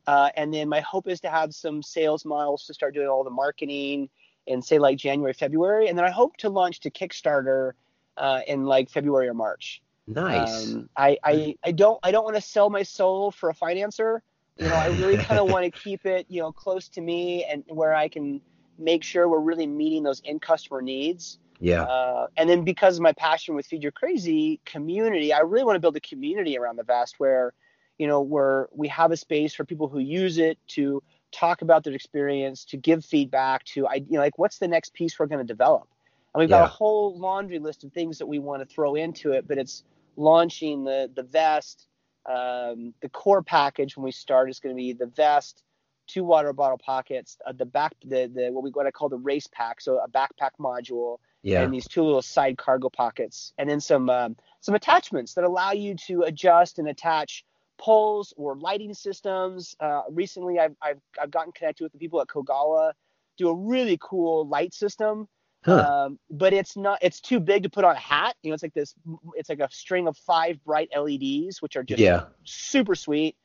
uh, 0.06 0.30
and 0.36 0.54
then 0.54 0.68
my 0.68 0.80
hope 0.80 1.08
is 1.08 1.20
to 1.20 1.30
have 1.30 1.54
some 1.54 1.82
sales 1.82 2.24
models 2.24 2.66
to 2.66 2.74
start 2.74 2.94
doing 2.94 3.08
all 3.08 3.24
the 3.24 3.30
marketing 3.30 4.08
in 4.46 4.62
say 4.62 4.78
like 4.78 4.96
January 4.98 5.32
February, 5.32 5.88
and 5.88 5.98
then 5.98 6.04
I 6.04 6.10
hope 6.10 6.36
to 6.38 6.48
launch 6.48 6.80
to 6.80 6.90
Kickstarter 6.90 7.72
uh, 8.16 8.40
in 8.46 8.64
like 8.64 8.90
February 8.90 9.28
or 9.28 9.34
March. 9.34 9.82
Nice. 10.06 10.72
Um, 10.72 10.88
I, 10.96 11.18
I 11.22 11.56
I 11.64 11.72
don't 11.72 11.98
I 12.02 12.10
don't 12.10 12.24
want 12.24 12.36
to 12.36 12.42
sell 12.42 12.70
my 12.70 12.82
soul 12.82 13.30
for 13.30 13.50
a 13.50 13.54
financer. 13.54 14.20
You 14.58 14.68
know, 14.68 14.74
I 14.74 14.86
really 14.88 15.16
kind 15.16 15.40
of 15.40 15.48
want 15.50 15.64
to 15.64 15.70
keep 15.70 16.06
it 16.06 16.26
you 16.28 16.40
know 16.40 16.52
close 16.52 16.88
to 16.90 17.00
me 17.00 17.44
and 17.44 17.64
where 17.68 17.94
I 17.94 18.08
can 18.08 18.40
make 18.78 19.02
sure 19.04 19.28
we're 19.28 19.38
really 19.38 19.66
meeting 19.66 20.02
those 20.02 20.22
end 20.24 20.42
customer 20.42 20.82
needs. 20.82 21.38
Yeah. 21.60 21.82
Uh, 21.82 22.26
and 22.36 22.48
then 22.48 22.64
because 22.64 22.96
of 22.96 23.02
my 23.02 23.12
passion 23.12 23.54
with 23.54 23.66
Feed 23.66 23.82
Your 23.82 23.92
Crazy 23.92 24.60
community, 24.64 25.32
I 25.32 25.40
really 25.40 25.64
want 25.64 25.76
to 25.76 25.80
build 25.80 25.96
a 25.96 26.00
community 26.00 26.58
around 26.58 26.76
the 26.76 26.82
vest 26.82 27.14
where, 27.18 27.52
you 27.98 28.06
know, 28.06 28.20
where 28.20 28.68
we 28.72 28.88
have 28.88 29.12
a 29.12 29.16
space 29.16 29.54
for 29.54 29.64
people 29.64 29.88
who 29.88 29.98
use 29.98 30.38
it 30.38 30.58
to 30.68 31.02
talk 31.32 31.62
about 31.62 31.84
their 31.84 31.94
experience, 31.94 32.64
to 32.66 32.76
give 32.76 33.04
feedback, 33.04 33.64
to 33.64 33.86
I 33.86 33.94
you 33.94 34.06
know, 34.10 34.20
like 34.20 34.38
what's 34.38 34.58
the 34.58 34.68
next 34.68 34.94
piece 34.94 35.18
we're 35.18 35.26
going 35.26 35.46
to 35.46 35.52
develop. 35.52 35.88
And 36.34 36.40
we've 36.40 36.48
got 36.48 36.64
a 36.64 36.66
whole 36.66 37.16
laundry 37.16 37.60
list 37.60 37.84
of 37.84 37.92
things 37.92 38.18
that 38.18 38.26
we 38.26 38.40
want 38.40 38.60
to 38.60 38.74
throw 38.74 38.96
into 38.96 39.32
it, 39.32 39.46
but 39.46 39.56
it's 39.56 39.84
launching 40.16 40.84
the 40.84 41.10
the 41.14 41.22
vest. 41.22 41.86
Um, 42.26 42.94
the 43.02 43.10
core 43.10 43.42
package 43.42 43.96
when 43.96 44.04
we 44.04 44.10
start 44.12 44.48
is 44.48 44.58
going 44.58 44.74
to 44.74 44.80
be 44.80 44.94
the 44.94 45.06
vest, 45.06 45.62
two 46.06 46.24
water 46.24 46.54
bottle 46.54 46.78
pockets, 46.78 47.36
uh, 47.46 47.52
the 47.52 47.66
back, 47.66 47.92
the 48.02 48.30
the 48.34 48.50
what 48.50 48.64
we 48.64 48.70
what 48.70 48.86
I 48.86 48.90
call 48.90 49.10
the 49.10 49.18
race 49.18 49.46
pack, 49.52 49.80
so 49.82 49.98
a 49.98 50.08
backpack 50.08 50.52
module, 50.58 51.18
Yeah. 51.42 51.62
and 51.62 51.72
these 51.74 51.86
two 51.86 52.02
little 52.02 52.22
side 52.22 52.56
cargo 52.56 52.88
pockets, 52.88 53.52
and 53.58 53.68
then 53.68 53.80
some 53.80 54.08
um, 54.08 54.36
some 54.60 54.74
attachments 54.74 55.34
that 55.34 55.44
allow 55.44 55.72
you 55.72 55.96
to 56.06 56.22
adjust 56.22 56.78
and 56.78 56.88
attach 56.88 57.44
poles 57.76 58.32
or 58.38 58.56
lighting 58.56 58.94
systems. 58.94 59.74
Uh, 59.78 60.02
recently, 60.08 60.58
I've, 60.58 60.76
I've 60.80 61.00
I've 61.20 61.30
gotten 61.30 61.52
connected 61.52 61.82
with 61.84 61.92
the 61.92 61.98
people 61.98 62.22
at 62.22 62.28
Kogalla, 62.28 62.92
do 63.36 63.48
a 63.50 63.54
really 63.54 63.98
cool 64.00 64.48
light 64.48 64.72
system. 64.72 65.28
Huh. 65.64 66.06
Um, 66.06 66.18
but 66.30 66.52
it's 66.52 66.76
not 66.76 66.98
it's 67.00 67.20
too 67.20 67.40
big 67.40 67.62
to 67.62 67.70
put 67.70 67.84
on 67.84 67.96
a 67.96 67.98
hat. 67.98 68.36
You 68.42 68.50
know, 68.50 68.54
it's 68.54 68.62
like 68.62 68.74
this 68.74 68.94
it's 69.34 69.48
like 69.48 69.60
a 69.60 69.68
string 69.70 70.06
of 70.06 70.16
five 70.16 70.62
bright 70.64 70.90
LEDs, 70.96 71.62
which 71.62 71.76
are 71.76 71.82
just 71.82 72.00
yeah. 72.00 72.24
super 72.44 72.94
sweet. 72.94 73.36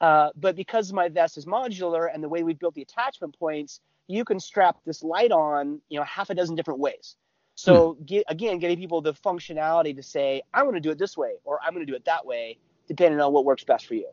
Uh, 0.00 0.30
but 0.36 0.54
because 0.56 0.92
my 0.92 1.08
vest 1.08 1.36
is 1.36 1.46
modular 1.46 2.08
and 2.12 2.22
the 2.22 2.28
way 2.28 2.42
we 2.42 2.54
built 2.54 2.74
the 2.74 2.82
attachment 2.82 3.36
points, 3.38 3.80
you 4.06 4.24
can 4.24 4.38
strap 4.38 4.76
this 4.84 5.02
light 5.02 5.32
on, 5.32 5.80
you 5.88 5.98
know, 5.98 6.04
half 6.04 6.30
a 6.30 6.34
dozen 6.34 6.54
different 6.54 6.80
ways. 6.80 7.16
So 7.56 7.96
get, 8.04 8.24
again, 8.28 8.58
getting 8.58 8.76
people 8.76 9.00
the 9.00 9.14
functionality 9.14 9.94
to 9.96 10.02
say, 10.02 10.42
I'm 10.52 10.64
going 10.64 10.74
to 10.74 10.80
do 10.80 10.90
it 10.90 10.98
this 10.98 11.16
way 11.16 11.34
or 11.44 11.60
I'm 11.64 11.72
going 11.72 11.86
to 11.86 11.90
do 11.90 11.96
it 11.96 12.04
that 12.04 12.26
way, 12.26 12.58
depending 12.88 13.20
on 13.20 13.32
what 13.32 13.44
works 13.44 13.64
best 13.64 13.86
for 13.86 13.94
you. 13.94 14.08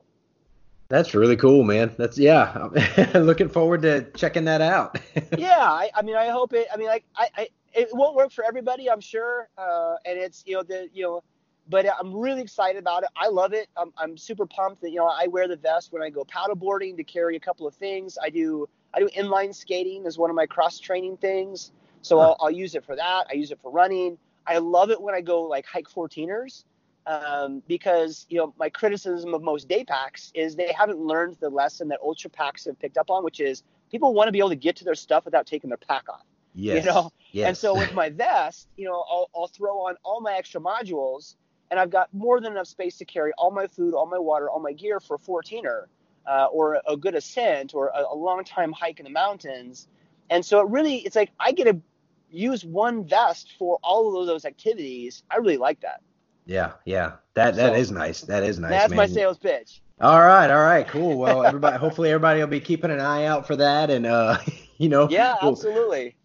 That's 0.91 1.15
really 1.15 1.37
cool, 1.37 1.63
man. 1.63 1.95
That's 1.97 2.17
yeah. 2.17 2.67
Looking 3.15 3.47
forward 3.47 3.81
to 3.83 4.11
checking 4.11 4.43
that 4.43 4.59
out. 4.59 4.99
yeah, 5.37 5.61
I, 5.61 5.89
I 5.95 6.01
mean, 6.01 6.17
I 6.17 6.27
hope 6.27 6.51
it. 6.51 6.67
I 6.71 6.75
mean, 6.75 6.87
like, 6.87 7.05
I, 7.15 7.29
I, 7.37 7.47
it 7.73 7.87
won't 7.93 8.13
work 8.13 8.33
for 8.33 8.43
everybody, 8.43 8.91
I'm 8.91 8.99
sure. 8.99 9.47
Uh, 9.57 9.95
and 10.05 10.19
it's, 10.19 10.43
you 10.45 10.55
know, 10.55 10.63
the, 10.63 10.89
you 10.93 11.03
know, 11.03 11.23
but 11.69 11.85
I'm 11.97 12.13
really 12.13 12.41
excited 12.41 12.77
about 12.77 13.03
it. 13.03 13.09
I 13.15 13.29
love 13.29 13.53
it. 13.53 13.69
I'm, 13.77 13.93
I'm 13.97 14.17
super 14.17 14.45
pumped 14.45 14.81
that 14.81 14.89
you 14.89 14.97
know 14.97 15.07
I 15.07 15.27
wear 15.27 15.47
the 15.47 15.55
vest 15.55 15.93
when 15.93 16.03
I 16.03 16.09
go 16.09 16.25
paddleboarding 16.25 16.97
to 16.97 17.03
carry 17.05 17.37
a 17.37 17.39
couple 17.39 17.65
of 17.65 17.73
things. 17.75 18.17
I 18.21 18.29
do, 18.29 18.67
I 18.93 18.99
do 18.99 19.07
inline 19.17 19.55
skating 19.55 20.05
as 20.05 20.17
one 20.17 20.29
of 20.29 20.35
my 20.35 20.45
cross 20.45 20.77
training 20.77 21.15
things, 21.17 21.71
so 22.01 22.17
Huh. 22.17 22.31
I'll, 22.31 22.37
I'll 22.41 22.51
use 22.51 22.75
it 22.75 22.83
for 22.83 22.97
that. 22.97 23.27
I 23.29 23.35
use 23.35 23.51
it 23.51 23.59
for 23.61 23.71
running. 23.71 24.17
I 24.45 24.57
love 24.57 24.89
it 24.89 25.01
when 25.01 25.15
I 25.15 25.21
go 25.21 25.43
like 25.43 25.65
hike 25.65 25.87
14ers. 25.87 26.65
Um, 27.07 27.63
because 27.67 28.27
you 28.29 28.37
know 28.37 28.53
my 28.59 28.69
criticism 28.69 29.33
of 29.33 29.41
most 29.41 29.67
day 29.67 29.83
packs 29.83 30.31
is 30.35 30.55
they 30.55 30.71
haven't 30.71 30.99
learned 30.99 31.37
the 31.39 31.49
lesson 31.49 31.87
that 31.87 31.99
ultra 32.03 32.29
packs 32.29 32.65
have 32.65 32.79
picked 32.79 32.97
up 32.97 33.09
on, 33.09 33.23
which 33.23 33.39
is 33.39 33.63
people 33.89 34.13
want 34.13 34.27
to 34.27 34.31
be 34.31 34.39
able 34.39 34.49
to 34.49 34.55
get 34.55 34.75
to 34.77 34.83
their 34.83 34.95
stuff 34.95 35.25
without 35.25 35.47
taking 35.47 35.69
their 35.69 35.77
pack 35.77 36.07
off. 36.09 36.25
yes. 36.53 36.83
You 36.83 36.91
know, 36.91 37.11
Yes. 37.31 37.47
and 37.47 37.57
so 37.57 37.75
with 37.77 37.93
my 37.93 38.09
vest, 38.09 38.67
you 38.77 38.85
know, 38.85 39.03
I'll, 39.09 39.29
I'll 39.35 39.47
throw 39.47 39.87
on 39.87 39.95
all 40.03 40.21
my 40.21 40.33
extra 40.33 40.59
modules, 40.59 41.35
and 41.69 41.79
I've 41.79 41.89
got 41.89 42.13
more 42.13 42.41
than 42.41 42.51
enough 42.51 42.67
space 42.67 42.97
to 42.97 43.05
carry 43.05 43.31
all 43.37 43.51
my 43.51 43.67
food, 43.67 43.93
all 43.93 44.05
my 44.05 44.19
water, 44.19 44.49
all 44.49 44.59
my 44.59 44.73
gear 44.73 44.99
for 44.99 45.15
a 45.15 45.19
14er, 45.19 45.85
uh, 46.27 46.45
or 46.51 46.81
a, 46.85 46.97
good 46.97 47.15
ascent, 47.15 47.73
or 47.73 47.87
a, 47.87 48.03
a 48.11 48.15
long 48.15 48.43
time 48.43 48.73
hike 48.73 48.99
in 48.99 49.05
the 49.05 49.11
mountains. 49.11 49.87
And 50.29 50.45
so 50.45 50.59
it 50.59 50.69
really, 50.69 50.97
it's 50.97 51.15
like 51.15 51.31
I 51.39 51.51
get 51.53 51.65
to 51.65 51.81
use 52.29 52.63
one 52.65 53.05
vest 53.05 53.53
for 53.57 53.79
all 53.81 54.19
of 54.19 54.27
those 54.27 54.45
activities. 54.45 55.23
I 55.31 55.37
really 55.37 55.57
like 55.57 55.81
that. 55.81 56.01
Yeah, 56.45 56.73
yeah. 56.85 57.13
That 57.33 57.55
that 57.55 57.73
So- 57.73 57.79
is 57.79 57.91
nice. 57.91 58.21
That 58.21 58.43
is 58.43 58.59
nice. 58.59 58.71
That's 58.71 58.89
man. 58.91 58.97
my 58.97 59.07
sales 59.07 59.37
pitch. 59.37 59.81
All 59.99 60.19
right, 60.19 60.49
all 60.49 60.61
right, 60.63 60.87
cool. 60.87 61.17
Well, 61.17 61.45
everybody, 61.45 61.77
hopefully 61.77 62.09
everybody 62.09 62.39
will 62.39 62.47
be 62.47 62.59
keeping 62.59 62.89
an 62.89 62.99
eye 62.99 63.25
out 63.25 63.45
for 63.45 63.55
that, 63.57 63.89
and 63.91 64.05
uh, 64.07 64.37
you 64.77 64.89
know, 64.89 65.07
Yeah, 65.09 65.35
we'll- 65.41 65.51
absolutely. 65.51 66.15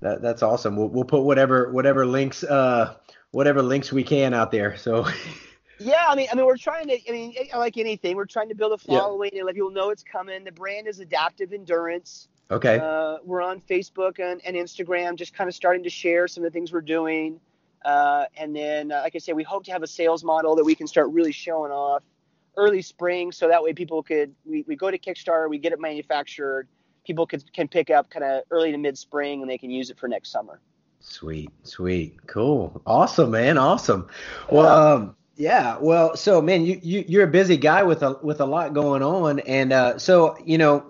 that, 0.00 0.20
that's 0.22 0.42
awesome. 0.42 0.76
We'll 0.76 0.88
we'll 0.88 1.04
put 1.04 1.22
whatever 1.22 1.72
whatever 1.72 2.06
links 2.06 2.44
uh 2.44 2.94
whatever 3.32 3.62
links 3.62 3.92
we 3.92 4.04
can 4.04 4.34
out 4.34 4.50
there. 4.52 4.76
So 4.76 5.06
Yeah, 5.80 6.04
I 6.06 6.14
mean, 6.14 6.28
I 6.30 6.36
mean, 6.36 6.46
we're 6.46 6.56
trying 6.56 6.86
to. 6.86 6.98
I 7.08 7.12
mean, 7.12 7.34
like 7.56 7.76
anything, 7.78 8.14
we're 8.16 8.26
trying 8.26 8.48
to 8.48 8.54
build 8.54 8.72
a 8.72 8.82
Yeah. 8.86 8.98
following 9.00 9.30
and 9.34 9.44
let 9.44 9.56
people 9.56 9.72
know 9.72 9.90
it's 9.90 10.04
coming. 10.04 10.44
The 10.44 10.52
brand 10.52 10.86
is 10.86 11.00
Adaptive 11.00 11.52
Endurance. 11.52 12.28
okay, 12.50 12.78
Uh, 12.78 13.16
we're 13.24 13.42
on 13.42 13.60
Facebook 13.60 14.20
and, 14.20 14.40
and 14.46 14.54
Instagram, 14.54 15.16
just 15.16 15.34
kind 15.34 15.48
of 15.48 15.54
starting 15.54 15.82
to 15.82 15.90
share 15.90 16.28
some 16.28 16.44
of 16.44 16.52
the 16.52 16.56
things 16.56 16.72
we're 16.72 16.80
doing. 16.80 17.40
Uh, 17.84 18.24
and 18.36 18.56
then, 18.56 18.90
uh, 18.90 19.00
like 19.02 19.14
I 19.14 19.18
said, 19.18 19.36
we 19.36 19.42
hope 19.42 19.64
to 19.64 19.72
have 19.72 19.82
a 19.82 19.86
sales 19.86 20.24
model 20.24 20.56
that 20.56 20.64
we 20.64 20.74
can 20.74 20.86
start 20.86 21.10
really 21.10 21.32
showing 21.32 21.70
off 21.70 22.02
early 22.56 22.80
spring, 22.82 23.32
so 23.32 23.48
that 23.48 23.62
way 23.62 23.72
people 23.72 24.02
could 24.02 24.34
we, 24.44 24.64
we 24.66 24.76
go 24.76 24.90
to 24.90 24.98
Kickstarter, 24.98 25.50
we 25.50 25.58
get 25.58 25.72
it 25.72 25.80
manufactured, 25.80 26.68
people 27.04 27.26
could 27.26 27.52
can 27.52 27.68
pick 27.68 27.90
up 27.90 28.08
kind 28.08 28.24
of 28.24 28.44
early 28.50 28.72
to 28.72 28.78
mid 28.78 28.96
spring, 28.96 29.42
and 29.42 29.50
they 29.50 29.58
can 29.58 29.70
use 29.70 29.90
it 29.90 29.98
for 29.98 30.08
next 30.08 30.30
summer. 30.30 30.60
sweet, 31.00 31.50
sweet, 31.62 32.26
cool, 32.26 32.80
awesome, 32.86 33.32
man, 33.32 33.58
awesome. 33.58 34.08
Well, 34.50 34.66
um, 34.66 35.16
yeah, 35.36 35.76
well, 35.78 36.16
so 36.16 36.40
man, 36.40 36.64
you 36.64 36.80
you 36.82 37.04
you're 37.06 37.24
a 37.24 37.30
busy 37.30 37.56
guy 37.56 37.82
with 37.82 38.02
a 38.02 38.18
with 38.22 38.40
a 38.40 38.46
lot 38.46 38.72
going 38.72 39.02
on, 39.02 39.40
and 39.40 39.72
uh, 39.72 39.98
so 39.98 40.38
you 40.44 40.56
know, 40.56 40.88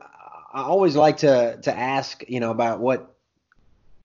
I 0.52 0.62
always 0.62 0.94
like 0.94 1.16
to 1.18 1.58
to 1.62 1.76
ask, 1.76 2.22
you 2.28 2.40
know, 2.40 2.50
about 2.50 2.78
what. 2.78 3.13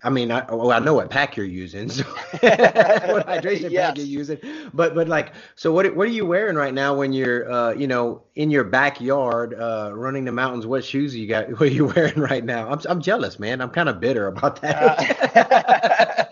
I 0.02 0.10
mean, 0.10 0.32
I, 0.32 0.46
well, 0.54 0.72
I 0.72 0.80
know 0.80 0.94
what 0.94 1.10
pack 1.10 1.36
you're 1.36 1.46
using, 1.46 1.90
so 1.90 2.04
what 2.40 3.28
hydration 3.28 3.74
Yes. 3.74 3.76
pack 3.76 3.98
you're 3.98 4.06
using, 4.06 4.38
but 4.74 4.96
but 4.96 5.10
like, 5.10 5.34
so 5.56 5.74
what 5.74 5.94
what 5.96 6.08
are 6.08 6.12
you 6.12 6.26
wearing 6.26 6.56
right 6.56 6.74
now 6.74 6.96
when 6.96 7.12
you're, 7.12 7.52
uh, 7.52 7.72
you 7.74 7.88
know, 7.88 8.24
in 8.36 8.50
your 8.50 8.64
backyard, 8.64 9.54
uh, 9.56 9.92
running 9.94 10.24
the 10.26 10.32
mountains? 10.32 10.66
What 10.66 10.86
shoes 10.86 11.16
you 11.16 11.28
got? 11.28 11.50
What 11.60 11.64
are 11.64 11.68
you 11.68 11.86
wearing 11.86 12.20
right 12.20 12.46
now? 12.46 12.70
I'm 12.72 12.80
I'm 12.90 13.02
jealous, 13.02 13.40
man. 13.40 13.60
I'm 13.62 13.72
kind 13.72 13.90
of 13.90 14.00
bitter 14.00 14.28
about 14.28 14.62
that. 14.62 16.30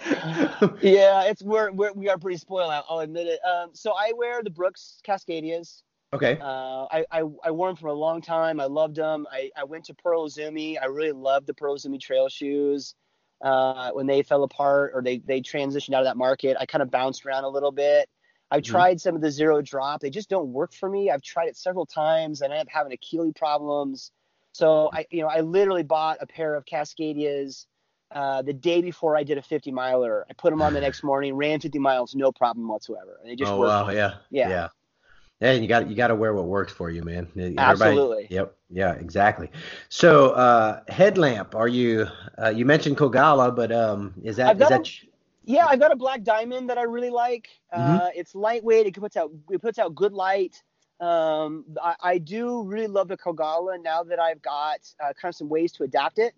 yeah, 0.82 1.24
it's 1.24 1.44
we're, 1.44 1.72
we're 1.72 1.94
we 1.94 2.10
are 2.10 2.18
pretty 2.18 2.38
spoiled. 2.38 2.72
I'll 2.72 2.86
I'll 2.90 3.00
admit 3.00 3.28
it. 3.28 3.40
Um, 3.46 3.72
so 3.74 3.94
I 3.98 4.14
wear 4.16 4.42
the 4.44 4.50
Brooks 4.50 5.02
Cascadias. 5.06 5.82
okay. 6.14 6.38
Uh, 6.40 6.86
I, 6.92 7.06
I 7.12 7.24
I 7.44 7.52
wore 7.52 7.68
them 7.70 7.76
for 7.76 7.88
a 7.88 7.94
long 7.94 8.22
time. 8.22 8.60
I 8.60 8.66
loved 8.66 8.96
them. 8.96 9.28
I, 9.32 9.50
I 9.58 9.64
went 9.64 9.86
to 9.86 9.94
Pearl 9.94 10.30
Zumi. 10.30 10.78
I 10.82 10.86
really 10.86 11.12
loved 11.12 11.48
the 11.48 11.54
Pearl 11.54 11.78
Zumi 11.78 12.00
trail 12.00 12.30
shoes. 12.30 12.96
Uh, 13.42 13.92
when 13.92 14.08
they 14.08 14.24
fell 14.24 14.44
apart 14.44 14.92
or 14.96 15.02
they 15.04 15.20
they 15.20 15.42
transitioned 15.42 15.94
out 15.94 16.02
of 16.02 16.06
that 16.08 16.18
market, 16.18 16.58
I 16.60 16.66
kind 16.66 16.82
of 16.82 16.90
bounced 16.92 17.26
around 17.26 17.44
a 17.44 17.50
little 17.50 17.72
bit. 17.72 18.10
I've 18.50 18.64
Mhm. 18.64 18.66
tried 18.66 19.02
some 19.02 19.16
of 19.16 19.22
the 19.22 19.30
zero 19.32 19.62
drop. 19.62 20.02
They 20.02 20.10
just 20.10 20.30
don't 20.30 20.52
work 20.54 20.74
for 20.74 20.90
me. 20.90 21.10
I've 21.12 21.22
tried 21.22 21.48
it 21.50 21.58
several 21.58 21.86
times 21.86 22.42
and 22.42 22.52
I 22.54 22.58
end 22.58 22.68
up 22.70 22.74
having 22.74 22.94
Achilles 22.94 23.34
problems. 23.36 24.12
So 24.54 24.90
I 24.94 25.06
you 25.12 25.22
know 25.22 25.28
I 25.30 25.42
literally 25.42 25.84
bought 25.84 26.18
a 26.22 26.28
pair 26.28 26.56
of 26.56 26.66
Cascadias 26.66 27.66
uh, 28.12 28.42
the 28.42 28.54
day 28.54 28.82
before 28.82 29.18
I 29.18 29.24
did 29.24 29.38
a 29.38 29.42
50 29.42 29.72
miler. 29.72 30.26
I 30.30 30.34
put 30.34 30.50
them 30.52 30.62
on 30.62 30.74
the 30.74 30.82
next 30.82 31.04
morning, 31.04 31.36
ran 31.36 31.60
50 31.60 31.80
miles, 31.80 32.16
no 32.16 32.32
problem 32.32 32.68
whatsoever. 32.68 33.18
And 33.22 33.30
they 33.30 33.36
just 33.36 33.54
oh 33.54 33.58
work. 33.58 33.68
wow, 33.68 33.90
yeah, 33.90 34.20
Yeah. 34.30 34.50
yeah. 34.50 34.70
Yeah, 35.40 35.52
you 35.54 35.68
got 35.68 35.88
you 35.90 35.96
got 35.96 36.08
to 36.08 36.16
wear 36.16 36.34
what 36.34 36.46
works 36.46 36.74
for 36.74 36.90
you, 36.90 37.04
man. 37.04 37.28
Everybody- 37.36 37.58
Absolutely. 37.60 38.28
Yep. 38.32 38.56
Yeah. 38.70 38.94
Exactly. 38.94 39.52
So, 39.90 40.32
uh, 40.32 40.82
headlamp. 40.88 41.54
Are 41.56 41.68
you? 41.68 42.08
Uh, 42.42 42.50
you 42.50 42.66
mentioned 42.66 42.98
Kogalla, 42.98 43.56
but 43.56 43.72
um, 43.72 44.14
is 44.24 44.38
that 44.38 44.60
is 44.60 44.68
that? 44.70 44.90
Yeah, 45.46 45.66
I've 45.70 45.80
got 45.80 45.92
a 45.92 45.96
black 45.96 46.24
diamond 46.24 46.70
that 46.70 46.78
I 46.78 46.84
really 46.84 47.10
like. 47.12 47.50
Mm-hmm. 47.74 47.96
Uh, 47.98 48.10
it's 48.16 48.36
lightweight. 48.36 48.88
It 48.88 48.96
puts 48.96 49.16
out 49.16 49.32
it 49.52 49.62
puts 49.62 49.78
out 49.80 49.94
good 49.96 50.14
light. 50.14 50.62
Um, 51.00 51.66
I, 51.82 51.96
I 52.02 52.18
do 52.18 52.64
really 52.64 52.88
love 52.88 53.08
the 53.08 53.18
Kogalla 53.18 53.82
now 53.82 54.02
that 54.04 54.20
I've 54.20 54.42
got 54.42 54.80
uh, 55.00 55.14
kind 55.14 55.32
of 55.32 55.36
some 55.36 55.48
ways 55.50 55.72
to 55.74 55.84
adapt 55.84 56.18
it. 56.18 56.34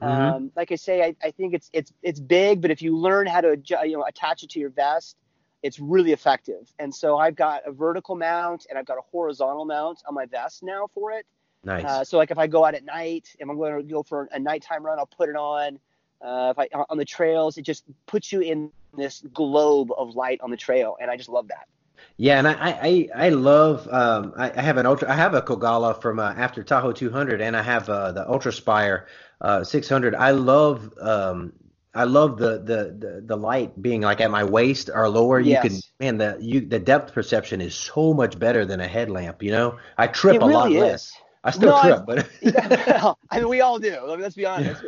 Mhm. 0.00 0.06
Um, 0.36 0.52
like 0.54 0.70
I 0.70 0.76
say, 0.76 1.02
I, 1.02 1.16
I 1.22 1.30
think 1.32 1.54
it's 1.54 1.68
it's 1.72 1.92
it's 2.02 2.20
big, 2.20 2.62
but 2.62 2.70
if 2.70 2.80
you 2.80 2.96
learn 2.96 3.26
how 3.26 3.40
to 3.40 3.60
you 3.84 3.96
know 3.96 4.04
attach 4.04 4.44
it 4.44 4.50
to 4.50 4.60
your 4.60 4.70
vest, 4.70 5.16
it's 5.64 5.80
really 5.80 6.12
effective. 6.12 6.70
And 6.78 6.94
so 6.94 7.16
I've 7.16 7.34
got 7.34 7.66
a 7.66 7.72
vertical 7.72 8.14
mount 8.14 8.66
and 8.68 8.78
I've 8.78 8.84
got 8.84 8.98
a 8.98 9.00
horizontal 9.10 9.64
mount 9.64 10.02
on 10.06 10.14
my 10.14 10.26
vest 10.26 10.62
now 10.62 10.88
for 10.92 11.10
it. 11.10 11.24
nice. 11.64 11.84
Uh, 11.86 12.04
so 12.04 12.18
like 12.18 12.30
if 12.30 12.36
I 12.36 12.46
go 12.46 12.66
out 12.66 12.74
at 12.74 12.84
night, 12.84 13.34
if 13.38 13.48
I'm 13.48 13.56
going 13.56 13.74
to 13.74 13.82
go 13.82 14.02
for 14.02 14.28
a 14.30 14.38
nighttime 14.38 14.84
run, 14.84 14.98
I'll 14.98 15.06
put 15.06 15.30
it 15.30 15.36
on. 15.36 15.78
Uh, 16.20 16.52
if 16.54 16.58
I 16.58 16.68
on 16.90 16.98
the 16.98 17.04
trails, 17.04 17.56
it 17.56 17.62
just 17.62 17.84
puts 18.06 18.30
you 18.30 18.40
in 18.40 18.70
this 18.94 19.22
globe 19.32 19.90
of 19.96 20.14
light 20.14 20.40
on 20.42 20.50
the 20.50 20.56
trail, 20.56 20.96
and 21.00 21.10
I 21.10 21.16
just 21.16 21.28
love 21.28 21.48
that. 21.48 21.66
Yeah, 22.16 22.38
and 22.38 22.46
I 22.46 22.54
I, 22.54 23.08
I 23.14 23.28
love 23.30 23.88
um 23.90 24.32
I, 24.36 24.50
I 24.56 24.62
have 24.62 24.76
an 24.76 24.86
ultra 24.86 25.10
I 25.10 25.14
have 25.14 25.34
a 25.34 25.42
Kogalla 25.42 26.00
from 26.00 26.18
uh, 26.20 26.34
after 26.36 26.62
Tahoe 26.62 26.92
200 26.92 27.40
and 27.40 27.56
I 27.56 27.62
have 27.62 27.88
uh, 27.88 28.12
the 28.12 28.24
UltrAspire 28.24 29.06
uh 29.40 29.64
600. 29.64 30.14
I 30.14 30.30
love 30.30 30.92
um 31.00 31.52
I 31.94 32.04
love 32.04 32.38
the, 32.38 32.58
the 32.58 32.96
the 32.98 33.22
the 33.24 33.36
light 33.36 33.80
being 33.80 34.00
like 34.00 34.20
at 34.20 34.30
my 34.30 34.42
waist 34.42 34.90
or 34.92 35.08
lower. 35.08 35.38
Yes. 35.38 35.64
You 35.64 35.70
can 35.70 35.80
man 36.00 36.18
the 36.18 36.38
you 36.40 36.60
the 36.60 36.78
depth 36.78 37.12
perception 37.12 37.60
is 37.60 37.74
so 37.74 38.12
much 38.12 38.38
better 38.38 38.64
than 38.64 38.80
a 38.80 38.88
headlamp. 38.88 39.42
You 39.42 39.52
know, 39.52 39.78
I 39.96 40.08
trip 40.08 40.36
it 40.36 40.42
a 40.42 40.46
lot 40.46 40.68
really 40.68 40.80
less. 40.80 41.12
I 41.44 41.50
still 41.50 41.70
No, 41.70 41.76
I- 41.76 41.82
trip, 41.82 42.04
but 42.06 42.28
well, 42.88 43.18
I 43.30 43.38
mean, 43.38 43.48
we 43.48 43.60
all 43.60 43.78
do. 43.78 43.94
I 43.94 44.06
mean, 44.06 44.20
let's 44.20 44.34
be 44.34 44.46
honest. 44.46 44.82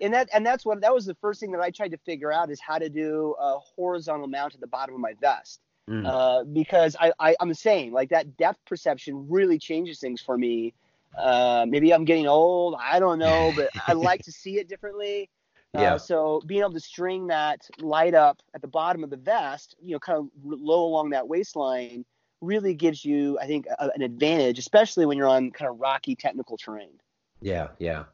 and 0.00 0.14
that 0.14 0.28
and 0.32 0.46
that's 0.46 0.64
what 0.64 0.80
that 0.82 0.94
was 0.94 1.04
the 1.04 1.16
first 1.16 1.40
thing 1.40 1.50
that 1.52 1.60
I 1.60 1.70
tried 1.70 1.90
to 1.90 1.98
figure 1.98 2.32
out 2.32 2.50
is 2.50 2.60
how 2.60 2.78
to 2.78 2.88
do 2.88 3.34
a 3.40 3.58
horizontal 3.58 4.28
mount 4.28 4.54
at 4.54 4.60
the 4.60 4.66
bottom 4.66 4.94
of 4.94 5.00
my 5.00 5.14
vest. 5.20 5.60
Mm. 5.90 6.06
Uh, 6.06 6.44
because 6.44 6.94
I, 7.00 7.12
I 7.18 7.34
I'm 7.40 7.52
saying 7.54 7.92
like 7.92 8.10
that 8.10 8.36
depth 8.36 8.64
perception 8.66 9.26
really 9.28 9.58
changes 9.58 9.98
things 9.98 10.20
for 10.20 10.38
me. 10.38 10.74
Uh, 11.18 11.66
maybe 11.68 11.92
I'm 11.92 12.04
getting 12.04 12.28
old. 12.28 12.76
I 12.80 13.00
don't 13.00 13.18
know, 13.18 13.52
but 13.56 13.70
I 13.86 13.92
like 13.94 14.22
to 14.22 14.32
see 14.32 14.58
it 14.58 14.68
differently. 14.68 15.28
Uh, 15.74 15.80
yeah. 15.80 15.96
so 15.96 16.42
being 16.44 16.60
able 16.60 16.72
to 16.72 16.80
string 16.80 17.26
that 17.28 17.66
light 17.80 18.14
up 18.14 18.42
at 18.54 18.60
the 18.60 18.68
bottom 18.68 19.02
of 19.02 19.10
the 19.10 19.16
vest, 19.16 19.74
you 19.80 19.92
know, 19.92 19.98
kind 19.98 20.18
of 20.18 20.28
low 20.44 20.84
along 20.84 21.10
that 21.10 21.26
waistline, 21.26 22.04
really 22.42 22.74
gives 22.74 23.04
you, 23.04 23.38
I 23.40 23.46
think, 23.46 23.66
a, 23.78 23.90
an 23.94 24.02
advantage, 24.02 24.58
especially 24.58 25.06
when 25.06 25.16
you're 25.16 25.28
on 25.28 25.50
kind 25.50 25.70
of 25.70 25.80
rocky 25.80 26.14
technical 26.14 26.58
terrain. 26.58 27.00
Yeah, 27.40 27.68
yeah. 27.78 28.04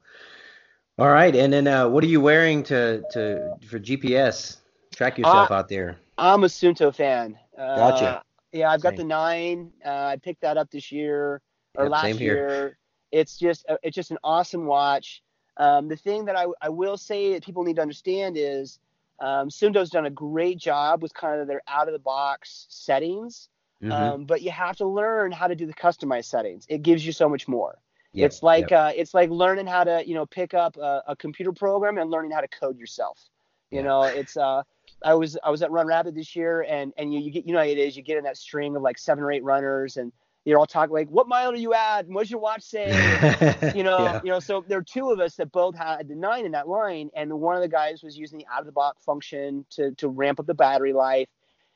All 0.98 1.08
right, 1.08 1.34
and 1.34 1.52
then 1.52 1.66
uh, 1.66 1.88
what 1.88 2.02
are 2.04 2.08
you 2.08 2.20
wearing 2.20 2.62
to 2.64 3.02
to 3.12 3.56
for 3.66 3.78
GPS? 3.78 4.58
Track 4.94 5.18
yourself 5.18 5.50
uh, 5.50 5.54
out 5.54 5.68
there. 5.68 5.98
I'm 6.16 6.42
a 6.42 6.48
Suunto 6.48 6.92
fan. 6.92 7.38
Uh, 7.56 7.76
gotcha. 7.76 8.22
Yeah, 8.52 8.70
I've 8.70 8.80
got 8.80 8.90
same. 8.90 8.98
the 8.98 9.04
nine. 9.04 9.72
Uh, 9.84 9.90
I 9.90 10.16
picked 10.16 10.40
that 10.40 10.56
up 10.56 10.70
this 10.70 10.90
year 10.90 11.40
or 11.76 11.84
yep, 11.84 11.92
last 11.92 12.20
year. 12.20 12.78
It's 13.12 13.38
just 13.38 13.64
uh, 13.68 13.76
it's 13.82 13.94
just 13.94 14.10
an 14.10 14.18
awesome 14.24 14.66
watch. 14.66 15.22
Um, 15.58 15.88
the 15.88 15.96
thing 15.96 16.24
that 16.26 16.36
I, 16.36 16.46
I 16.62 16.68
will 16.68 16.96
say 16.96 17.32
that 17.32 17.44
people 17.44 17.64
need 17.64 17.76
to 17.76 17.82
understand 17.82 18.36
is 18.38 18.78
um, 19.20 19.50
Suunto's 19.50 19.90
done 19.90 20.06
a 20.06 20.10
great 20.10 20.58
job 20.58 21.02
with 21.02 21.12
kind 21.12 21.40
of 21.40 21.48
their 21.48 21.62
out 21.66 21.88
of 21.88 21.92
the 21.92 21.98
box 21.98 22.66
settings, 22.68 23.48
mm-hmm. 23.82 23.92
um, 23.92 24.24
but 24.24 24.42
you 24.42 24.50
have 24.52 24.76
to 24.76 24.86
learn 24.86 25.32
how 25.32 25.48
to 25.48 25.56
do 25.56 25.66
the 25.66 25.74
customized 25.74 26.26
settings. 26.26 26.64
It 26.68 26.82
gives 26.82 27.04
you 27.04 27.12
so 27.12 27.28
much 27.28 27.48
more. 27.48 27.78
Yep, 28.12 28.26
it's 28.26 28.42
like 28.42 28.70
yep. 28.70 28.80
uh, 28.80 28.92
it's 28.96 29.12
like 29.12 29.30
learning 29.30 29.66
how 29.66 29.84
to 29.84 30.02
you 30.06 30.14
know 30.14 30.26
pick 30.26 30.54
up 30.54 30.76
a, 30.76 31.02
a, 31.08 31.16
computer 31.16 31.52
program 31.52 31.98
and 31.98 32.10
learning 32.10 32.30
how 32.30 32.40
to 32.40 32.48
code 32.48 32.78
yourself. 32.78 33.18
You 33.70 33.78
yeah. 33.78 33.84
know, 33.84 34.02
it's 34.02 34.36
uh, 34.36 34.62
I 35.04 35.14
was 35.14 35.36
I 35.44 35.50
was 35.50 35.62
at 35.62 35.70
Run 35.70 35.86
Rabbit 35.86 36.14
this 36.14 36.34
year, 36.34 36.62
and 36.62 36.92
and 36.96 37.12
you, 37.12 37.20
you 37.20 37.30
get 37.30 37.46
you 37.46 37.52
know 37.52 37.58
how 37.58 37.66
it 37.66 37.76
is. 37.76 37.96
You 37.96 38.02
get 38.02 38.16
in 38.16 38.24
that 38.24 38.36
string 38.36 38.76
of 38.76 38.82
like 38.82 38.98
seven 38.98 39.22
or 39.22 39.30
eight 39.30 39.44
runners, 39.44 39.96
and 39.96 40.12
you're 40.48 40.58
all 40.58 40.66
talking 40.66 40.92
like, 40.92 41.08
"What 41.08 41.28
mile 41.28 41.50
are 41.50 41.56
you 41.56 41.74
at? 41.74 42.06
And 42.06 42.14
what's 42.14 42.30
your 42.30 42.40
watch 42.40 42.62
say?" 42.62 42.88
you 43.74 43.82
know, 43.82 43.98
yeah. 43.98 44.20
you 44.24 44.30
know. 44.30 44.40
So 44.40 44.64
there 44.66 44.78
are 44.78 44.82
two 44.82 45.10
of 45.10 45.20
us 45.20 45.36
that 45.36 45.52
both 45.52 45.76
had 45.76 46.08
the 46.08 46.14
nine 46.14 46.46
in 46.46 46.52
that 46.52 46.68
line, 46.68 47.10
and 47.14 47.32
one 47.40 47.56
of 47.56 47.62
the 47.62 47.68
guys 47.68 48.02
was 48.02 48.16
using 48.16 48.38
the 48.38 48.46
out 48.52 48.60
of 48.60 48.66
the 48.66 48.72
box 48.72 49.02
function 49.04 49.66
to 49.70 49.92
to 49.96 50.08
ramp 50.08 50.40
up 50.40 50.46
the 50.46 50.54
battery 50.54 50.92
life, 50.92 51.28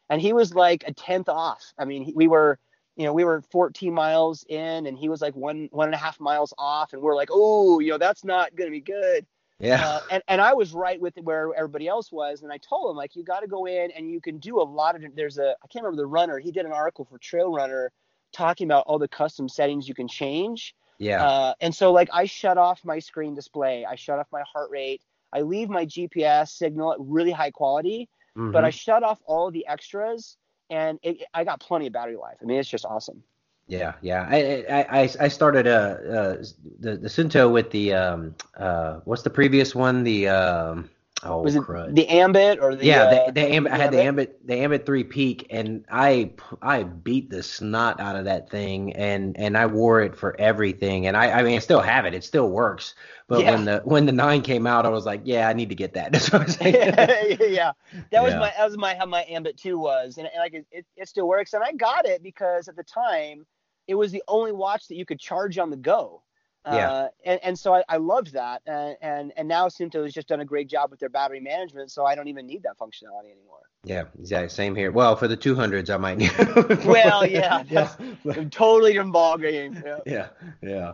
and 0.09 0.21
he 0.21 0.33
was 0.33 0.55
like 0.55 0.85
a 0.87 0.93
tenth 0.93 1.29
off. 1.29 1.73
I 1.79 1.85
mean, 1.85 2.05
he, 2.05 2.13
we 2.15 2.29
were 2.29 2.59
you 2.97 3.05
know, 3.05 3.13
we 3.13 3.25
were 3.25 3.43
14 3.51 3.93
miles 3.93 4.45
in 4.49 4.87
and 4.87 4.99
he 4.99 5.09
was 5.09 5.23
like 5.23 5.35
one, 5.35 5.69
one 5.73 5.89
and 5.89 5.95
a 5.95 5.99
half 5.99 6.21
miles 6.21 6.53
off. 6.59 6.93
And 6.93 7.01
we're 7.01 7.17
like, 7.17 7.31
oh, 7.33 7.81
you 7.81 7.91
know, 7.91 7.99
that's 7.99 8.25
not 8.25 8.55
going 8.55 8.69
to 8.69 8.73
be 8.73 8.81
good. 8.81 9.27
Yeah. 9.59 9.87
Uh, 9.87 10.01
and, 10.11 10.23
and 10.29 10.41
I 10.41 10.55
was 10.55 10.73
right 10.73 11.01
with 11.01 11.15
where 11.23 11.55
everybody 11.57 11.89
else 11.89 12.13
was. 12.13 12.43
And 12.43 12.53
I 12.53 12.59
told 12.59 12.91
him, 12.91 12.97
like, 12.97 13.17
you 13.17 13.23
got 13.23 13.41
to 13.41 13.47
go 13.47 13.67
in 13.67 13.93
and 13.93 14.11
you 14.11 14.21
can 14.21 14.39
do 14.39 14.61
a 14.61 14.63
lot 14.65 14.97
of, 14.97 15.05
there's 15.15 15.39
a, 15.39 15.55
I 15.63 15.67
can't 15.69 15.85
remember 15.85 16.03
the 16.03 16.07
runner. 16.07 16.39
He 16.39 16.51
did 16.51 16.67
an 16.67 16.73
article 16.73 17.05
for 17.05 17.19
Trail 17.19 17.53
Runner 17.53 17.93
talking 18.33 18.67
about 18.67 18.85
all 18.87 18.99
the 18.99 19.09
custom 19.09 19.49
settings 19.49 19.89
you 19.89 19.95
can 19.95 20.09
change. 20.09 20.75
Yeah. 20.99 21.25
Uh, 21.25 21.55
and 21.61 21.75
so, 21.75 21.93
like, 21.93 22.09
I 22.13 22.27
shut 22.27 22.59
off 22.59 22.85
my 22.85 22.99
screen 22.99 23.35
display, 23.35 23.85
I 23.85 23.97
shut 23.97 24.19
off 24.19 24.29
my 24.33 24.43
heart 24.53 24.71
rate, 24.71 25.03
I 25.33 25.41
leave 25.41 25.69
my 25.69 25.87
GPS 25.87 26.51
signal 26.51 26.93
at 26.93 26.99
really 27.01 27.33
high 27.33 27.51
quality, 27.51 28.09
mm-hmm. 28.37 28.53
but 28.53 28.65
I 28.65 28.71
shut 28.71 29.03
off 29.03 29.21
all 29.27 29.51
the 29.51 29.67
extras 29.67 30.37
and 30.71 30.99
it, 31.03 31.23
I 31.35 31.45
got 31.45 31.61
plenty 31.61 31.87
of 31.87 31.93
battery 31.93 32.17
life. 32.17 32.39
I 32.41 32.45
mean, 32.45 32.59
it's 32.59 32.69
just 32.69 32.85
awesome. 32.85 33.23
Yeah, 33.69 33.95
yeah. 34.03 34.27
I 34.29 34.65
I 34.91 35.11
I 35.21 35.29
started 35.29 35.67
uh, 35.67 35.71
uh 35.71 36.45
the 36.81 36.97
the 36.97 37.09
Suunto 37.09 37.51
with 37.51 37.71
the 37.71 37.95
um 37.95 38.35
uh 38.57 39.01
what's 39.05 39.23
the 39.23 39.31
previous 39.31 39.75
one 39.75 40.03
the 40.03 40.29
um 40.29 40.91
Oh, 41.25 41.43
was 41.43 41.55
it 41.55 41.63
crud. 41.63 41.95
the 41.95 42.09
Ambit 42.09 42.59
or 42.61 42.75
the 42.75 42.85
yeah 42.85 43.05
the, 43.05 43.23
uh, 43.23 43.31
the, 43.31 43.41
Ambit, 43.41 43.73
the 43.73 43.75
I 43.75 43.83
had 43.83 43.93
the 43.93 44.03
Ambit? 44.03 44.47
The 44.47 44.55
Ambit 44.57 44.87
three 44.87 45.05
peak 45.05 45.47
and 45.51 45.85
I 45.91 46.33
I 46.61 46.83
beat 46.83 47.31
the 47.31 47.43
snot 47.43 48.01
out 48.01 48.17
of 48.17 48.25
that 48.25 48.51
thing 48.51 48.93
and 48.95 49.37
and 49.39 49.57
I 49.57 49.67
wore 49.67 50.01
it 50.01 50.17
for 50.17 50.39
everything 50.41 51.07
and 51.07 51.17
I 51.17 51.31
I 51.31 51.43
mean 51.43 51.57
I 51.57 51.59
still 51.61 51.81
have 51.81 52.07
it. 52.07 52.15
It 52.15 52.25
still 52.25 52.51
works. 52.51 52.95
But 53.29 53.43
yeah. 53.43 53.51
when 53.53 53.65
the 53.65 53.81
when 53.85 54.07
the 54.07 54.13
nine 54.13 54.43
came 54.43 54.67
out 54.67 54.85
I 54.85 54.89
was 54.89 55.07
like 55.07 55.23
yeah 55.25 55.49
I 55.49 55.53
need 55.53 55.69
to 55.69 55.75
get 55.75 55.95
that. 55.95 56.13
That's 56.13 56.33
what 56.33 56.43
I 56.43 56.45
was 56.45 56.55
saying 56.55 56.75
yeah. 57.55 57.73
That 58.11 58.23
was 58.23 58.33
yeah. 58.33 58.39
my 58.39 58.53
that 58.57 58.65
was 58.65 58.77
my 58.77 58.95
how 58.95 59.07
my 59.07 59.25
Ambit 59.25 59.57
two 59.57 59.79
was 59.79 60.19
and, 60.19 60.27
and 60.27 60.41
like 60.41 60.55
it, 60.71 60.87
it 60.97 61.09
still 61.09 61.29
works 61.29 61.53
and 61.53 61.63
I 61.63 61.73
got 61.73 62.07
it 62.07 62.23
because 62.23 62.69
at 62.69 62.77
the 62.77 62.85
time 62.85 63.47
it 63.87 63.95
was 63.95 64.13
the 64.13 64.23
only 64.29 64.53
watch 64.53 64.89
that 64.89 64.97
you 64.97 65.05
could 65.05 65.21
charge 65.21 65.59
on 65.59 65.71
the 65.71 65.77
go 65.77 66.23
yeah. 66.67 66.91
Uh, 66.91 67.09
and, 67.25 67.41
and 67.43 67.59
so 67.59 67.75
I, 67.75 67.85
I 67.89 67.97
loved 67.97 68.35
that. 68.35 68.63
And, 68.67 68.97
and, 69.01 69.33
and 69.37 69.49
now 69.49 69.69
Suunto 69.69 70.03
has 70.05 70.13
just 70.13 70.29
done 70.29 70.41
a 70.41 70.45
great 70.45 70.69
job 70.69 70.91
with 70.91 71.01
their 71.01 71.09
battery 71.09 71.41
management. 71.41 71.91
So 71.91 72.05
I 72.05 72.15
don't 72.15 72.29
even 72.29 72.47
need 72.47 72.63
that 72.63 72.79
functionality 72.79 73.33
anymore. 73.33 73.63
Yeah, 73.85 74.05
exactly. 74.17 74.49
Same 74.49 74.77
here. 74.77 74.93
Well, 74.93 75.17
for 75.17 75.27
the 75.27 75.37
200s, 75.37 75.93
I 75.93 75.97
might 75.97 76.19
need. 76.19 76.85
well, 76.87 77.27
yeah, 77.29 77.65
that's 77.65 77.97
yeah. 78.23 78.45
totally 78.51 78.93
different 78.93 79.13
ball 79.13 79.37
game. 79.39 79.83
Yeah, 79.85 79.99
yeah. 80.07 80.29
yeah. 80.63 80.93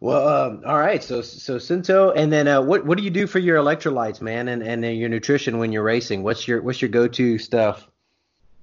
Well, 0.00 0.28
um, 0.28 0.62
all 0.66 0.78
right. 0.78 1.02
So, 1.02 1.22
so 1.22 1.56
Suunto, 1.56 2.12
and 2.14 2.30
then 2.30 2.46
uh, 2.46 2.60
what 2.60 2.84
what 2.84 2.98
do 2.98 3.04
you 3.04 3.10
do 3.10 3.26
for 3.26 3.38
your 3.38 3.56
electrolytes, 3.56 4.20
man, 4.20 4.48
and 4.48 4.62
and 4.62 4.84
your 4.84 5.08
nutrition 5.08 5.56
when 5.58 5.72
you're 5.72 5.82
racing? 5.82 6.24
What's 6.24 6.46
your 6.46 6.60
what's 6.60 6.82
your 6.82 6.90
go 6.90 7.08
to 7.08 7.38
stuff? 7.38 7.88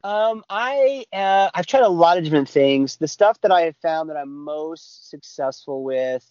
Um, 0.03 0.43
I 0.49 1.05
uh, 1.11 1.49
I've 1.55 1.65
tried 1.65 1.83
a 1.83 1.89
lot 1.89 2.19
of 2.19 2.25
different 2.25 2.49
things. 2.49 2.97
The 2.97 3.07
stuff 3.07 3.41
that 3.41 3.51
I 3.51 3.61
have 3.61 3.77
found 3.77 4.11
that 4.11 4.17
I'm 4.17 4.43
most 4.43 5.09
successful 5.09 5.83
with 5.83 6.29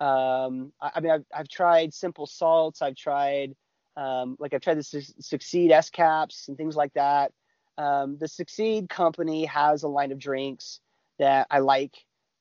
um, 0.00 0.72
I, 0.80 0.90
I, 0.94 1.00
mean, 1.00 1.12
I've, 1.12 1.24
I've 1.34 1.48
tried 1.48 1.92
simple 1.92 2.26
salts. 2.26 2.82
I've 2.82 2.96
tried, 2.96 3.54
um, 3.96 4.36
like 4.40 4.54
I've 4.54 4.62
tried 4.62 4.78
the 4.78 4.82
Su- 4.82 5.02
Succeed 5.20 5.70
S 5.70 5.90
caps 5.90 6.48
and 6.48 6.56
things 6.56 6.74
like 6.74 6.92
that. 6.94 7.32
Um, 7.76 8.16
the 8.18 8.28
Succeed 8.28 8.88
company 8.88 9.44
has 9.44 9.82
a 9.82 9.88
line 9.88 10.12
of 10.12 10.18
drinks 10.18 10.80
that 11.18 11.46
I 11.50 11.58
like. 11.58 11.96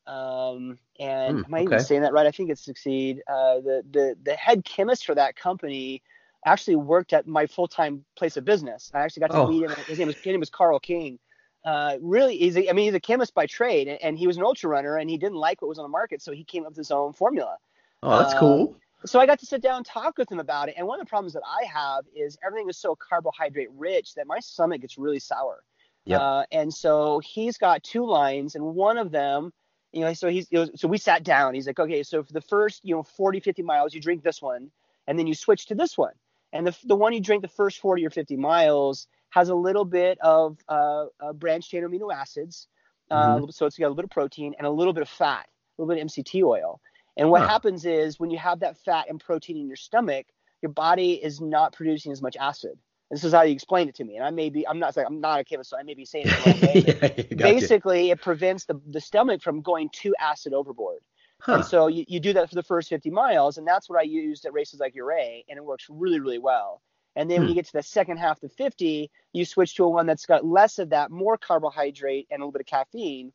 Um, 0.07 0.79
and 0.99 1.39
mm, 1.39 1.45
am 1.45 1.53
I 1.53 1.57
okay. 1.59 1.63
even 1.63 1.79
saying 1.81 2.01
that 2.01 2.13
right? 2.13 2.25
I 2.25 2.31
think 2.31 2.49
it's 2.49 2.63
Succeed. 2.63 3.21
Uh, 3.27 3.55
the, 3.55 3.83
the, 3.91 4.15
the 4.23 4.35
head 4.35 4.63
chemist 4.63 5.05
for 5.05 5.15
that 5.15 5.35
company 5.35 6.01
actually 6.45 6.77
worked 6.77 7.11
at 7.11 7.27
my 7.27 7.45
full-time 7.45 8.05
place 8.17 8.37
of 8.37 8.45
business. 8.45 8.89
I 8.93 9.01
actually 9.01 9.21
got 9.21 9.31
to 9.31 9.37
oh. 9.39 9.47
meet 9.47 9.63
him. 9.63 9.71
His 9.87 9.99
name 9.99 10.07
was, 10.07 10.15
his 10.15 10.25
name 10.25 10.39
was 10.39 10.49
Karl 10.49 10.79
King 10.79 11.19
uh, 11.65 11.97
really 12.01 12.37
he's 12.37 12.55
a, 12.55 12.69
I 12.69 12.73
mean 12.73 12.85
he's 12.85 12.93
a 12.93 12.99
chemist 12.99 13.33
by 13.33 13.45
trade 13.45 13.87
and, 13.87 14.01
and, 14.01 14.17
he 14.17 14.27
was 14.27 14.37
an 14.37 14.43
ultra 14.43 14.69
runner 14.69 14.97
and 14.97 15.09
he 15.09 15.17
didn't 15.17 15.37
like 15.37 15.61
what 15.61 15.67
was 15.67 15.77
on 15.77 15.83
the 15.83 15.89
market 15.89 16.21
so 16.21 16.31
he 16.31 16.43
came 16.43 16.63
up 16.63 16.69
with 16.69 16.77
his 16.77 16.91
own 16.91 17.13
formula. 17.13 17.57
Oh, 18.01 18.19
that's 18.19 18.33
uh, 18.33 18.39
cool. 18.39 18.77
So 19.05 19.19
I 19.19 19.25
got 19.25 19.39
to 19.39 19.45
sit 19.45 19.61
down 19.61 19.77
and 19.77 19.85
talk 19.85 20.17
with 20.17 20.31
him 20.31 20.39
about 20.39 20.69
it. 20.69 20.75
And 20.77 20.85
one 20.85 20.99
of 20.99 21.05
the 21.05 21.09
problems 21.09 21.33
that 21.33 21.43
I 21.45 21.65
have 21.65 22.05
is 22.13 22.37
everything 22.45 22.69
is 22.69 22.77
so 22.77 22.95
carbohydrate 22.95 23.69
rich 23.77 24.15
that 24.15 24.27
my 24.27 24.39
stomach 24.39 24.81
gets 24.81 24.97
really 24.97 25.19
sour. 25.19 25.63
Yeah. 26.05 26.17
Uh, 26.17 26.43
and 26.51 26.73
so 26.73 27.19
he's 27.19 27.57
got 27.57 27.83
two 27.83 28.05
lines 28.05 28.55
and 28.55 28.63
one 28.63 28.97
of 28.97 29.11
them, 29.11 29.53
you 29.91 30.01
know, 30.01 30.13
so 30.13 30.27
he's 30.27 30.47
you 30.51 30.59
know, 30.59 30.69
so 30.75 30.87
we 30.87 30.97
sat 30.97 31.23
down. 31.23 31.53
He's 31.53 31.67
like, 31.67 31.79
okay, 31.79 32.03
so 32.03 32.23
for 32.23 32.33
the 32.33 32.41
first 32.41 32.81
you 32.83 32.95
know 32.95 33.03
40, 33.03 33.39
50 33.39 33.61
miles, 33.63 33.93
you 33.93 34.01
drink 34.01 34.23
this 34.23 34.41
one, 34.41 34.69
and 35.07 35.17
then 35.17 35.27
you 35.27 35.33
switch 35.33 35.65
to 35.67 35.75
this 35.75 35.97
one. 35.97 36.13
And 36.51 36.65
the 36.65 36.75
the 36.85 36.95
one 36.95 37.13
you 37.13 37.21
drink 37.21 37.41
the 37.41 37.47
first 37.47 37.79
40 37.79 38.05
or 38.05 38.09
50 38.09 38.37
miles 38.37 39.07
has 39.29 39.49
a 39.49 39.55
little 39.55 39.85
bit 39.85 40.17
of 40.21 40.57
uh, 40.67 41.05
uh, 41.19 41.33
branched 41.33 41.69
chain 41.69 41.83
amino 41.83 42.13
acids. 42.13 42.67
Uh, 43.11 43.37
mm-hmm. 43.37 43.49
So 43.49 43.65
it's 43.65 43.77
got 43.77 43.85
a 43.85 43.89
little 43.89 43.95
bit 43.95 44.05
of 44.05 44.11
protein 44.11 44.53
and 44.57 44.67
a 44.67 44.69
little 44.69 44.93
bit 44.93 45.01
of 45.01 45.09
fat, 45.09 45.47
a 45.47 45.81
little 45.81 45.93
bit 45.93 46.01
of 46.01 46.07
MCT 46.09 46.43
oil. 46.43 46.79
And 47.17 47.29
what 47.29 47.41
huh. 47.41 47.47
happens 47.47 47.85
is 47.85 48.19
when 48.19 48.29
you 48.29 48.37
have 48.37 48.59
that 48.61 48.77
fat 48.77 49.07
and 49.09 49.19
protein 49.19 49.57
in 49.57 49.67
your 49.67 49.75
stomach, 49.75 50.27
your 50.61 50.71
body 50.71 51.13
is 51.13 51.41
not 51.41 51.73
producing 51.73 52.11
as 52.11 52.21
much 52.21 52.37
acid. 52.37 52.77
This 53.11 53.23
is 53.23 53.33
how 53.33 53.41
you 53.41 53.53
explain 53.53 53.89
it 53.89 53.95
to 53.95 54.03
me. 54.03 54.17
And 54.17 54.25
I 54.25 54.29
may 54.29 54.49
be, 54.49 54.67
I'm 54.67 54.77
not 54.77 54.93
saying 54.93 55.07
I'm 55.07 55.19
not 55.19 55.39
a 55.39 55.43
chemist, 55.43 55.71
so 55.71 55.77
I 55.77 55.83
may 55.83 55.95
be 55.95 56.05
saying 56.05 56.27
it 56.27 56.43
the 56.43 56.51
wrong 56.51 56.61
way. 56.61 57.27
yeah, 57.31 57.35
basically, 57.35 58.07
you. 58.07 58.11
it 58.11 58.21
prevents 58.21 58.65
the, 58.65 58.79
the 58.87 59.01
stomach 59.01 59.41
from 59.41 59.61
going 59.61 59.89
too 59.91 60.13
acid 60.19 60.53
overboard. 60.53 60.99
Huh. 61.41 61.55
And 61.55 61.65
so 61.65 61.87
you, 61.87 62.05
you 62.07 62.19
do 62.19 62.33
that 62.33 62.49
for 62.49 62.55
the 62.55 62.63
first 62.63 62.89
50 62.89 63.09
miles, 63.09 63.57
and 63.57 63.67
that's 63.67 63.89
what 63.89 63.97
I 63.97 64.03
used 64.03 64.45
at 64.45 64.53
races 64.53 64.79
like 64.79 64.95
Ouray, 64.95 65.43
and 65.49 65.57
it 65.57 65.63
works 65.63 65.87
really, 65.89 66.19
really 66.19 66.37
well. 66.37 66.81
And 67.19 67.29
then 67.29 67.39
hmm. 67.39 67.41
when 67.41 67.49
you 67.49 67.55
get 67.55 67.65
to 67.65 67.73
the 67.73 67.83
second 67.83 68.15
half 68.15 68.39
the 68.39 68.47
50, 68.47 69.11
you 69.33 69.43
switch 69.43 69.75
to 69.75 69.83
a 69.83 69.89
one 69.89 70.05
that's 70.05 70.25
got 70.25 70.45
less 70.45 70.79
of 70.79 70.91
that, 70.91 71.11
more 71.11 71.37
carbohydrate 71.37 72.27
and 72.31 72.41
a 72.41 72.45
little 72.45 72.53
bit 72.53 72.61
of 72.61 72.67
caffeine. 72.67 73.33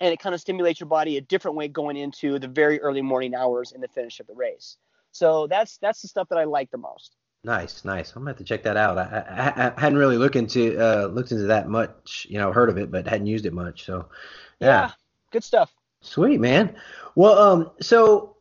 And 0.00 0.12
it 0.12 0.20
kind 0.20 0.34
of 0.34 0.40
stimulates 0.42 0.80
your 0.80 0.88
body 0.88 1.16
a 1.16 1.22
different 1.22 1.56
way 1.56 1.68
going 1.68 1.96
into 1.96 2.38
the 2.38 2.46
very 2.46 2.78
early 2.78 3.00
morning 3.00 3.34
hours 3.34 3.72
in 3.72 3.80
the 3.80 3.88
finish 3.88 4.20
of 4.20 4.26
the 4.26 4.34
race. 4.34 4.76
So 5.12 5.46
that's 5.46 5.78
that's 5.78 6.02
the 6.02 6.08
stuff 6.08 6.28
that 6.28 6.36
I 6.36 6.44
like 6.44 6.70
the 6.70 6.76
most. 6.76 7.16
Nice, 7.42 7.86
nice. 7.86 8.10
I'm 8.10 8.20
gonna 8.20 8.32
have 8.32 8.38
to 8.38 8.44
check 8.44 8.64
that 8.64 8.76
out. 8.76 8.98
I, 8.98 9.24
I, 9.30 9.66
I 9.68 9.80
hadn't 9.80 9.96
really 9.96 10.18
looked 10.18 10.36
into 10.36 10.78
uh, 10.78 11.06
looked 11.06 11.32
into 11.32 11.44
that 11.44 11.70
much. 11.70 12.26
You 12.28 12.36
know, 12.36 12.52
heard 12.52 12.68
of 12.68 12.76
it, 12.76 12.90
but 12.90 13.06
hadn't 13.06 13.28
used 13.28 13.46
it 13.46 13.54
much. 13.54 13.86
So, 13.86 14.10
yeah, 14.60 14.66
yeah 14.66 14.90
good 15.30 15.44
stuff. 15.44 15.72
Sweet 16.02 16.38
man. 16.38 16.76
Well, 17.14 17.38
um, 17.38 17.70
so 17.80 18.35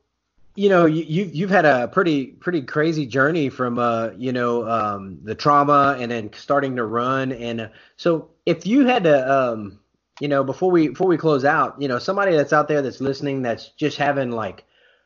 you 0.55 0.69
know 0.69 0.85
you 0.85 1.25
you've 1.25 1.49
had 1.49 1.65
a 1.65 1.87
pretty 1.89 2.27
pretty 2.27 2.61
crazy 2.61 3.05
journey 3.05 3.49
from 3.49 3.77
uh 3.77 4.09
you 4.17 4.31
know 4.31 4.67
um 4.67 5.19
the 5.23 5.35
trauma 5.35 5.97
and 5.99 6.11
then 6.11 6.31
starting 6.33 6.75
to 6.77 6.85
run. 6.85 7.31
And 7.31 7.61
uh, 7.61 7.67
so 7.97 8.29
if 8.45 8.65
you 8.65 8.85
had 8.85 9.03
to 9.03 9.31
um 9.31 9.79
you 10.19 10.27
know 10.27 10.43
before 10.43 10.71
we 10.71 10.89
before 10.89 11.07
we 11.07 11.17
close 11.17 11.45
out 11.45 11.81
you 11.81 11.87
know 11.87 11.99
somebody 11.99 12.35
that's 12.35 12.53
out 12.53 12.67
there 12.67 12.81
that's 12.81 13.01
listening 13.01 13.41
that's 13.41 13.69
just 13.69 13.97
having 13.97 14.31
like 14.31 14.63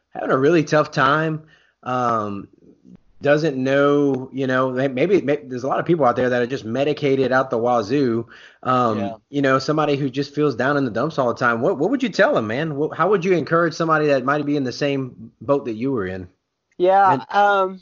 having 0.09 0.31
a 0.31 0.37
really 0.37 0.63
tough 0.63 0.91
time 0.91 1.43
um 1.83 2.47
doesn't 3.22 3.57
know, 3.57 4.30
you 4.32 4.47
know, 4.47 4.72
maybe, 4.72 5.22
maybe, 5.22 5.43
there's 5.45 5.63
a 5.63 5.67
lot 5.67 5.80
of 5.80 5.86
people 5.86 6.05
out 6.05 6.15
there 6.15 6.30
that 6.30 6.41
are 6.41 6.47
just 6.47 6.63
medicated 6.63 7.32
out 7.32 7.49
the 7.49 7.57
wazoo. 7.57 8.28
Um, 8.63 8.99
yeah. 8.99 9.15
You 9.30 9.41
know, 9.41 9.59
somebody 9.59 9.97
who 9.97 10.09
just 10.09 10.34
feels 10.34 10.55
down 10.55 10.78
in 10.78 10.86
the 10.86 10.91
dumps 10.91 11.17
all 11.17 11.28
the 11.28 11.39
time. 11.39 11.61
What 11.61 11.78
what 11.78 11.89
would 11.89 12.01
you 12.01 12.09
tell 12.09 12.34
them, 12.34 12.47
man? 12.47 12.76
What, 12.76 12.97
how 12.97 13.09
would 13.09 13.26
you 13.26 13.34
encourage 13.34 13.74
somebody 13.74 14.07
that 14.07 14.24
might 14.24 14.45
be 14.45 14.55
in 14.55 14.63
the 14.63 14.72
same 14.72 15.32
boat 15.41 15.65
that 15.65 15.74
you 15.74 15.91
were 15.91 16.07
in? 16.07 16.30
Yeah, 16.78 17.13
and, 17.13 17.36
um, 17.36 17.82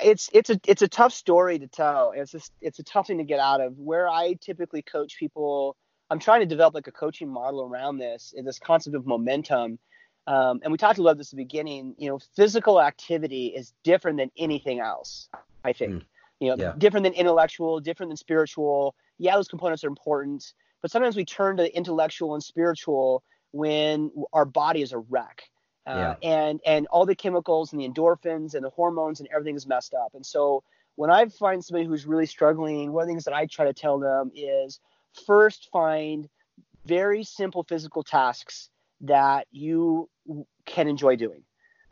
it's 0.00 0.28
it's 0.32 0.50
a 0.50 0.60
it's 0.66 0.82
a 0.82 0.88
tough 0.88 1.12
story 1.12 1.60
to 1.60 1.68
tell. 1.68 2.12
It's 2.16 2.32
just 2.32 2.52
it's 2.60 2.80
a 2.80 2.84
tough 2.84 3.06
thing 3.06 3.18
to 3.18 3.24
get 3.24 3.38
out 3.38 3.60
of. 3.60 3.78
Where 3.78 4.08
I 4.08 4.34
typically 4.40 4.82
coach 4.82 5.16
people, 5.16 5.76
I'm 6.10 6.18
trying 6.18 6.40
to 6.40 6.46
develop 6.46 6.74
like 6.74 6.88
a 6.88 6.92
coaching 6.92 7.28
model 7.28 7.62
around 7.62 7.98
this. 7.98 8.34
This 8.44 8.58
concept 8.58 8.96
of 8.96 9.06
momentum 9.06 9.78
um, 10.26 10.60
and 10.62 10.70
we 10.70 10.78
talked 10.78 10.98
about 10.98 11.18
this 11.18 11.28
at 11.28 11.36
the 11.36 11.44
beginning. 11.44 11.94
You 11.98 12.10
know, 12.10 12.18
physical 12.36 12.80
activity 12.80 13.46
is 13.46 13.72
different 13.82 14.18
than 14.18 14.30
anything 14.36 14.80
else. 14.80 15.28
I 15.64 15.72
think. 15.72 15.94
Mm. 15.94 16.04
You 16.40 16.48
know, 16.48 16.56
yeah. 16.58 16.72
different 16.76 17.04
than 17.04 17.12
intellectual, 17.12 17.78
different 17.80 18.10
than 18.10 18.16
spiritual. 18.16 18.96
Yeah, 19.18 19.36
those 19.36 19.48
components 19.48 19.84
are 19.84 19.88
important, 19.88 20.54
but 20.80 20.90
sometimes 20.90 21.14
we 21.14 21.24
turn 21.24 21.56
to 21.58 21.76
intellectual 21.76 22.34
and 22.34 22.42
spiritual 22.42 23.22
when 23.52 24.10
our 24.32 24.44
body 24.44 24.82
is 24.82 24.92
a 24.92 24.98
wreck. 24.98 25.44
Uh, 25.84 26.14
yeah. 26.22 26.30
and 26.30 26.60
and 26.64 26.86
all 26.88 27.04
the 27.04 27.14
chemicals 27.14 27.72
and 27.72 27.80
the 27.80 27.88
endorphins 27.88 28.54
and 28.54 28.64
the 28.64 28.70
hormones 28.70 29.18
and 29.18 29.28
everything 29.32 29.56
is 29.56 29.66
messed 29.66 29.94
up. 29.94 30.14
And 30.14 30.24
so 30.24 30.62
when 30.94 31.10
I 31.10 31.26
find 31.26 31.64
somebody 31.64 31.86
who's 31.86 32.06
really 32.06 32.26
struggling, 32.26 32.92
one 32.92 33.02
of 33.02 33.08
the 33.08 33.12
things 33.12 33.24
that 33.24 33.34
I 33.34 33.46
try 33.46 33.64
to 33.64 33.72
tell 33.72 33.98
them 33.98 34.30
is 34.34 34.78
first 35.26 35.68
find 35.72 36.28
very 36.86 37.24
simple 37.24 37.64
physical 37.64 38.02
tasks 38.02 38.68
that 39.02 39.46
you 39.50 40.08
can 40.66 40.88
enjoy 40.88 41.16
doing. 41.16 41.42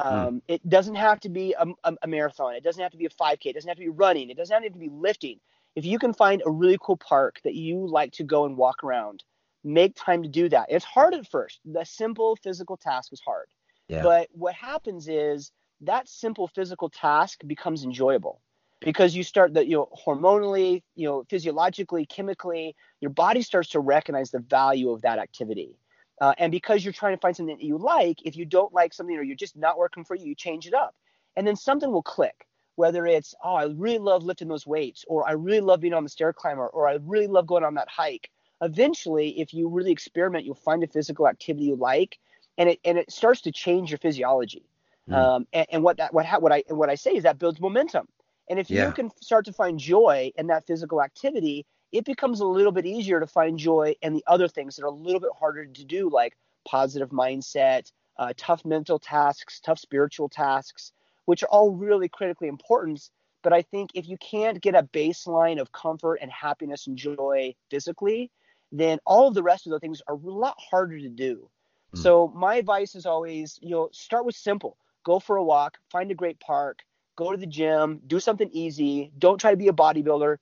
Hmm. 0.00 0.08
Um. 0.08 0.42
It 0.48 0.66
doesn't 0.68 0.94
have 0.94 1.20
to 1.20 1.28
be 1.28 1.54
a, 1.58 1.66
a, 1.84 1.94
a, 2.02 2.06
marathon. 2.06 2.54
It 2.54 2.64
doesn't 2.64 2.82
have 2.82 2.92
to 2.92 2.98
be 2.98 3.06
a 3.06 3.10
5K. 3.10 3.46
It 3.46 3.54
doesn't 3.54 3.68
have 3.68 3.76
to 3.76 3.84
be 3.84 3.88
running. 3.90 4.30
It 4.30 4.36
doesn't 4.36 4.62
have 4.62 4.72
to 4.72 4.78
be 4.78 4.90
lifting. 4.90 5.40
If 5.76 5.84
you 5.84 5.98
can 5.98 6.12
find 6.12 6.42
a 6.44 6.50
really 6.50 6.78
cool 6.80 6.96
park 6.96 7.40
that 7.44 7.54
you 7.54 7.86
like 7.86 8.12
to 8.14 8.24
go 8.24 8.44
and 8.44 8.56
walk 8.56 8.82
around, 8.82 9.22
make 9.62 9.94
time 9.94 10.22
to 10.22 10.28
do 10.28 10.48
that. 10.48 10.66
It's 10.68 10.84
hard 10.84 11.14
at 11.14 11.28
first. 11.28 11.60
The 11.64 11.84
simple 11.84 12.36
physical 12.42 12.76
task 12.76 13.12
is 13.12 13.20
hard. 13.20 13.48
Yeah. 13.88 14.02
But 14.02 14.28
what 14.32 14.54
happens 14.54 15.08
is 15.08 15.52
that 15.82 16.08
simple 16.08 16.48
physical 16.48 16.88
task 16.88 17.40
becomes 17.46 17.84
enjoyable 17.84 18.40
because 18.80 19.14
you 19.14 19.22
start 19.22 19.54
that 19.54 19.66
you 19.66 19.76
know 19.76 19.88
hormonally, 20.06 20.82
you 20.94 21.06
know 21.06 21.24
physiologically, 21.28 22.06
chemically, 22.06 22.74
your 23.00 23.10
body 23.10 23.42
starts 23.42 23.70
to 23.70 23.80
recognize 23.80 24.30
the 24.30 24.40
value 24.40 24.90
of 24.90 25.02
that 25.02 25.18
activity. 25.18 25.76
Uh, 26.20 26.34
and 26.38 26.52
because 26.52 26.84
you're 26.84 26.92
trying 26.92 27.14
to 27.14 27.20
find 27.20 27.34
something 27.34 27.56
that 27.56 27.64
you 27.64 27.78
like, 27.78 28.18
if 28.24 28.36
you 28.36 28.44
don't 28.44 28.74
like 28.74 28.92
something 28.92 29.16
or 29.16 29.22
you're 29.22 29.36
just 29.36 29.56
not 29.56 29.78
working 29.78 30.04
for 30.04 30.14
you, 30.14 30.26
you 30.26 30.34
change 30.34 30.66
it 30.66 30.74
up. 30.74 30.94
And 31.36 31.46
then 31.46 31.56
something 31.56 31.90
will 31.90 32.02
click, 32.02 32.46
whether 32.74 33.06
it's, 33.06 33.34
oh, 33.42 33.54
I 33.54 33.64
really 33.64 33.98
love 33.98 34.22
lifting 34.22 34.48
those 34.48 34.66
weights, 34.66 35.04
or 35.08 35.26
I 35.26 35.32
really 35.32 35.60
love 35.60 35.80
being 35.80 35.94
on 35.94 36.02
the 36.02 36.10
stair 36.10 36.32
climber, 36.32 36.66
or 36.66 36.88
I 36.88 36.98
really 37.02 37.26
love 37.26 37.46
going 37.46 37.64
on 37.64 37.74
that 37.74 37.88
hike. 37.88 38.30
Eventually, 38.60 39.40
if 39.40 39.54
you 39.54 39.68
really 39.68 39.92
experiment, 39.92 40.44
you'll 40.44 40.54
find 40.54 40.84
a 40.84 40.86
physical 40.86 41.26
activity 41.26 41.66
you 41.66 41.76
like, 41.76 42.18
and 42.58 42.68
it 42.68 42.80
and 42.84 42.98
it 42.98 43.10
starts 43.10 43.40
to 43.42 43.52
change 43.52 43.90
your 43.90 43.98
physiology. 43.98 44.66
Mm. 45.08 45.14
Um, 45.14 45.46
and, 45.54 45.66
and, 45.70 45.82
what 45.82 45.96
that 45.96 46.12
what 46.12 46.26
what 46.42 46.52
I 46.52 46.62
what 46.68 46.90
I 46.90 46.94
say 46.94 47.12
is 47.12 47.22
that 47.22 47.38
builds 47.38 47.58
momentum. 47.58 48.06
And 48.50 48.58
if 48.58 48.68
yeah. 48.68 48.86
you 48.86 48.92
can 48.92 49.10
start 49.22 49.46
to 49.46 49.52
find 49.52 49.78
joy 49.78 50.30
in 50.36 50.48
that 50.48 50.66
physical 50.66 51.00
activity, 51.00 51.64
it 51.92 52.04
becomes 52.04 52.40
a 52.40 52.46
little 52.46 52.72
bit 52.72 52.86
easier 52.86 53.20
to 53.20 53.26
find 53.26 53.58
joy 53.58 53.94
in 54.02 54.14
the 54.14 54.24
other 54.26 54.48
things 54.48 54.76
that 54.76 54.84
are 54.84 54.88
a 54.88 54.90
little 54.90 55.20
bit 55.20 55.30
harder 55.38 55.66
to 55.66 55.84
do, 55.84 56.08
like 56.10 56.36
positive 56.64 57.10
mindset, 57.10 57.90
uh, 58.16 58.32
tough 58.36 58.64
mental 58.64 58.98
tasks, 58.98 59.60
tough 59.60 59.78
spiritual 59.78 60.28
tasks, 60.28 60.92
which 61.24 61.42
are 61.42 61.48
all 61.48 61.70
really 61.70 62.08
critically 62.08 62.48
important. 62.48 63.10
But 63.42 63.52
I 63.52 63.62
think 63.62 63.90
if 63.94 64.08
you 64.08 64.18
can't 64.18 64.60
get 64.60 64.74
a 64.74 64.82
baseline 64.82 65.60
of 65.60 65.72
comfort 65.72 66.18
and 66.20 66.30
happiness 66.30 66.86
and 66.86 66.96
joy 66.96 67.54
physically, 67.70 68.30
then 68.70 68.98
all 69.06 69.28
of 69.28 69.34
the 69.34 69.42
rest 69.42 69.66
of 69.66 69.72
the 69.72 69.80
things 69.80 70.02
are 70.06 70.14
a 70.14 70.18
lot 70.18 70.56
harder 70.58 70.98
to 70.98 71.08
do. 71.08 71.48
Mm. 71.94 72.02
So 72.02 72.32
my 72.34 72.56
advice 72.56 72.94
is 72.94 73.06
always, 73.06 73.58
you 73.62 73.70
know, 73.70 73.88
start 73.92 74.24
with 74.24 74.36
simple. 74.36 74.76
Go 75.04 75.18
for 75.18 75.36
a 75.36 75.42
walk, 75.42 75.78
find 75.90 76.10
a 76.10 76.14
great 76.14 76.38
park, 76.40 76.82
go 77.16 77.32
to 77.32 77.38
the 77.38 77.46
gym, 77.46 78.00
do 78.06 78.20
something 78.20 78.50
easy. 78.52 79.10
Don't 79.18 79.40
try 79.40 79.50
to 79.50 79.56
be 79.56 79.68
a 79.68 79.72
bodybuilder. 79.72 80.36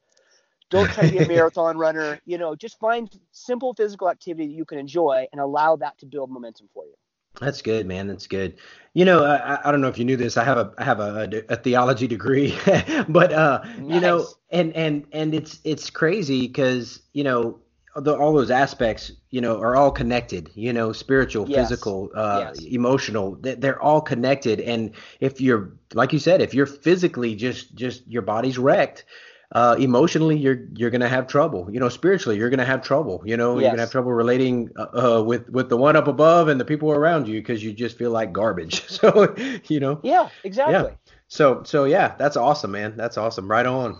Don't 0.71 0.91
try 0.91 1.09
to 1.09 1.19
be 1.19 1.25
a 1.25 1.29
marathon 1.29 1.79
runner. 1.79 2.21
You 2.27 2.39
know, 2.39 2.55
just 2.55 2.79
find 2.79 3.09
simple 3.33 3.75
physical 3.75 4.11
activity 4.11 4.49
that 4.49 4.55
you 4.55 4.65
can 4.65 4.79
enjoy 4.79 5.27
and 5.33 5.41
allow 5.41 5.77
that 5.77 5.99
to 5.99 6.07
build 6.07 6.31
momentum 6.31 6.69
for 6.75 6.85
you. 6.85 6.95
That's 7.41 7.63
good, 7.63 7.87
man. 7.87 8.09
That's 8.09 8.27
good. 8.27 8.59
You 8.95 9.05
know, 9.05 9.25
I, 9.25 9.69
I 9.69 9.71
don't 9.71 9.81
know 9.81 9.89
if 9.89 9.99
you 9.99 10.05
knew 10.05 10.17
this. 10.17 10.37
I 10.37 10.45
have 10.45 10.59
a 10.59 10.73
I 10.79 10.85
have 10.85 11.01
a, 11.01 11.45
a 11.49 11.57
theology 11.57 12.09
degree, 12.09 12.59
but 13.09 13.33
uh, 13.33 13.63
nice. 13.63 13.95
you 13.95 14.01
know, 14.01 14.27
and 14.51 14.73
and 14.75 15.07
and 15.13 15.35
it's 15.35 15.61
it's 15.65 15.89
crazy 15.91 16.47
because 16.49 17.01
you 17.13 17.23
know 17.25 17.61
the, 18.01 18.17
all 18.17 18.33
those 18.33 18.51
aspects, 18.51 19.13
you 19.31 19.41
know, 19.41 19.61
are 19.61 19.77
all 19.77 19.91
connected. 19.91 20.51
You 20.55 20.73
know, 20.73 20.93
spiritual, 20.93 21.49
yes. 21.49 21.69
physical, 21.69 22.11
uh, 22.15 22.47
yes. 22.49 22.65
emotional. 22.65 23.37
They're 23.41 23.81
all 23.81 24.01
connected. 24.01 24.61
And 24.61 24.93
if 25.21 25.41
you're, 25.41 25.73
like 25.95 26.13
you 26.13 26.19
said, 26.19 26.41
if 26.41 26.55
you're 26.55 26.67
physically 26.67 27.35
just 27.35 27.75
just 27.75 28.07
your 28.07 28.23
body's 28.23 28.59
wrecked, 28.59 29.05
uh, 29.53 29.77
emotionally 29.79 30.37
you're 30.37 30.67
you're 30.75 30.91
gonna 30.91 31.09
have 31.09 31.27
trouble. 31.27 31.69
You 31.73 31.81
know, 31.81 31.89
spiritually 31.89 32.37
you're 32.37 32.51
gonna 32.51 32.67
have 32.67 32.83
trouble. 32.83 33.23
You 33.25 33.37
know, 33.37 33.55
yes. 33.55 33.63
you're 33.63 33.71
gonna 33.71 33.83
have 33.83 33.91
trouble 33.91 34.13
relating 34.13 34.71
uh, 34.77 35.19
uh, 35.19 35.23
with 35.23 35.49
with 35.49 35.71
the 35.71 35.77
one 35.77 35.97
up 35.97 36.07
above 36.07 36.49
and 36.49 36.61
the 36.61 36.65
people 36.65 36.91
around 36.93 37.29
you 37.29 37.41
because 37.41 37.65
you 37.65 37.73
just 37.73 37.97
feel 37.97 38.11
like 38.11 38.33
garbage. 38.33 38.85
So 38.99 39.35
you 39.69 39.79
know. 39.79 40.01
Yeah, 40.03 40.29
exactly. 40.43 40.75
Yeah. 40.75 41.13
So 41.29 41.63
so 41.63 41.85
yeah, 41.85 42.15
that's 42.19 42.37
awesome, 42.37 42.73
man. 42.73 42.97
That's 42.97 43.17
awesome. 43.17 43.49
Right 43.49 43.65
on. 43.65 43.99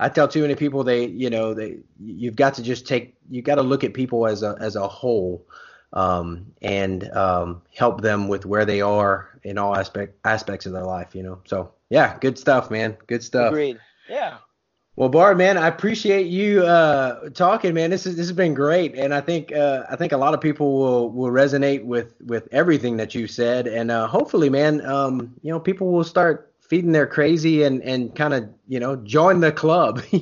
I 0.00 0.08
tell 0.08 0.26
too 0.26 0.40
many 0.40 0.54
people 0.54 0.82
they 0.84 1.06
you 1.06 1.28
know 1.28 1.54
they 1.54 1.78
you've 2.00 2.34
got 2.34 2.54
to 2.54 2.62
just 2.62 2.86
take 2.86 3.14
you've 3.28 3.44
got 3.44 3.56
to 3.56 3.62
look 3.62 3.84
at 3.84 3.92
people 3.94 4.26
as 4.26 4.42
a 4.42 4.56
as 4.58 4.74
a 4.74 4.88
whole. 4.88 5.46
Um, 5.94 6.46
and 6.62 7.14
um, 7.14 7.60
help 7.76 8.00
them 8.00 8.26
with 8.26 8.46
where 8.46 8.64
they 8.64 8.80
are 8.80 9.28
in 9.42 9.58
all 9.58 9.76
aspect 9.76 10.16
aspects 10.24 10.64
of 10.64 10.72
their 10.72 10.84
life, 10.84 11.14
you 11.14 11.22
know. 11.22 11.42
So 11.44 11.70
yeah, 11.90 12.16
good 12.18 12.38
stuff, 12.38 12.70
man. 12.70 12.96
Good 13.06 13.22
stuff. 13.22 13.48
Agreed. 13.48 13.78
Yeah. 14.08 14.38
Well, 14.94 15.08
Bart, 15.08 15.38
man, 15.38 15.56
I 15.56 15.68
appreciate 15.68 16.26
you 16.26 16.64
uh, 16.64 17.30
talking, 17.30 17.72
man. 17.72 17.88
This 17.88 18.04
is 18.04 18.14
this 18.14 18.26
has 18.26 18.36
been 18.36 18.52
great, 18.52 18.94
and 18.94 19.14
I 19.14 19.22
think 19.22 19.50
uh, 19.50 19.84
I 19.88 19.96
think 19.96 20.12
a 20.12 20.18
lot 20.18 20.34
of 20.34 20.40
people 20.42 20.78
will 20.78 21.10
will 21.10 21.30
resonate 21.30 21.82
with 21.82 22.14
with 22.20 22.46
everything 22.52 22.98
that 22.98 23.14
you 23.14 23.26
said, 23.26 23.66
and 23.66 23.90
uh, 23.90 24.06
hopefully, 24.06 24.50
man, 24.50 24.84
um, 24.84 25.34
you 25.40 25.50
know, 25.50 25.58
people 25.58 25.90
will 25.90 26.04
start 26.04 26.52
feeding 26.60 26.92
their 26.92 27.06
crazy 27.06 27.62
and 27.62 27.82
and 27.82 28.14
kind 28.14 28.34
of 28.34 28.50
you 28.68 28.78
know 28.80 28.96
join 28.96 29.40
the 29.40 29.50
club. 29.50 30.02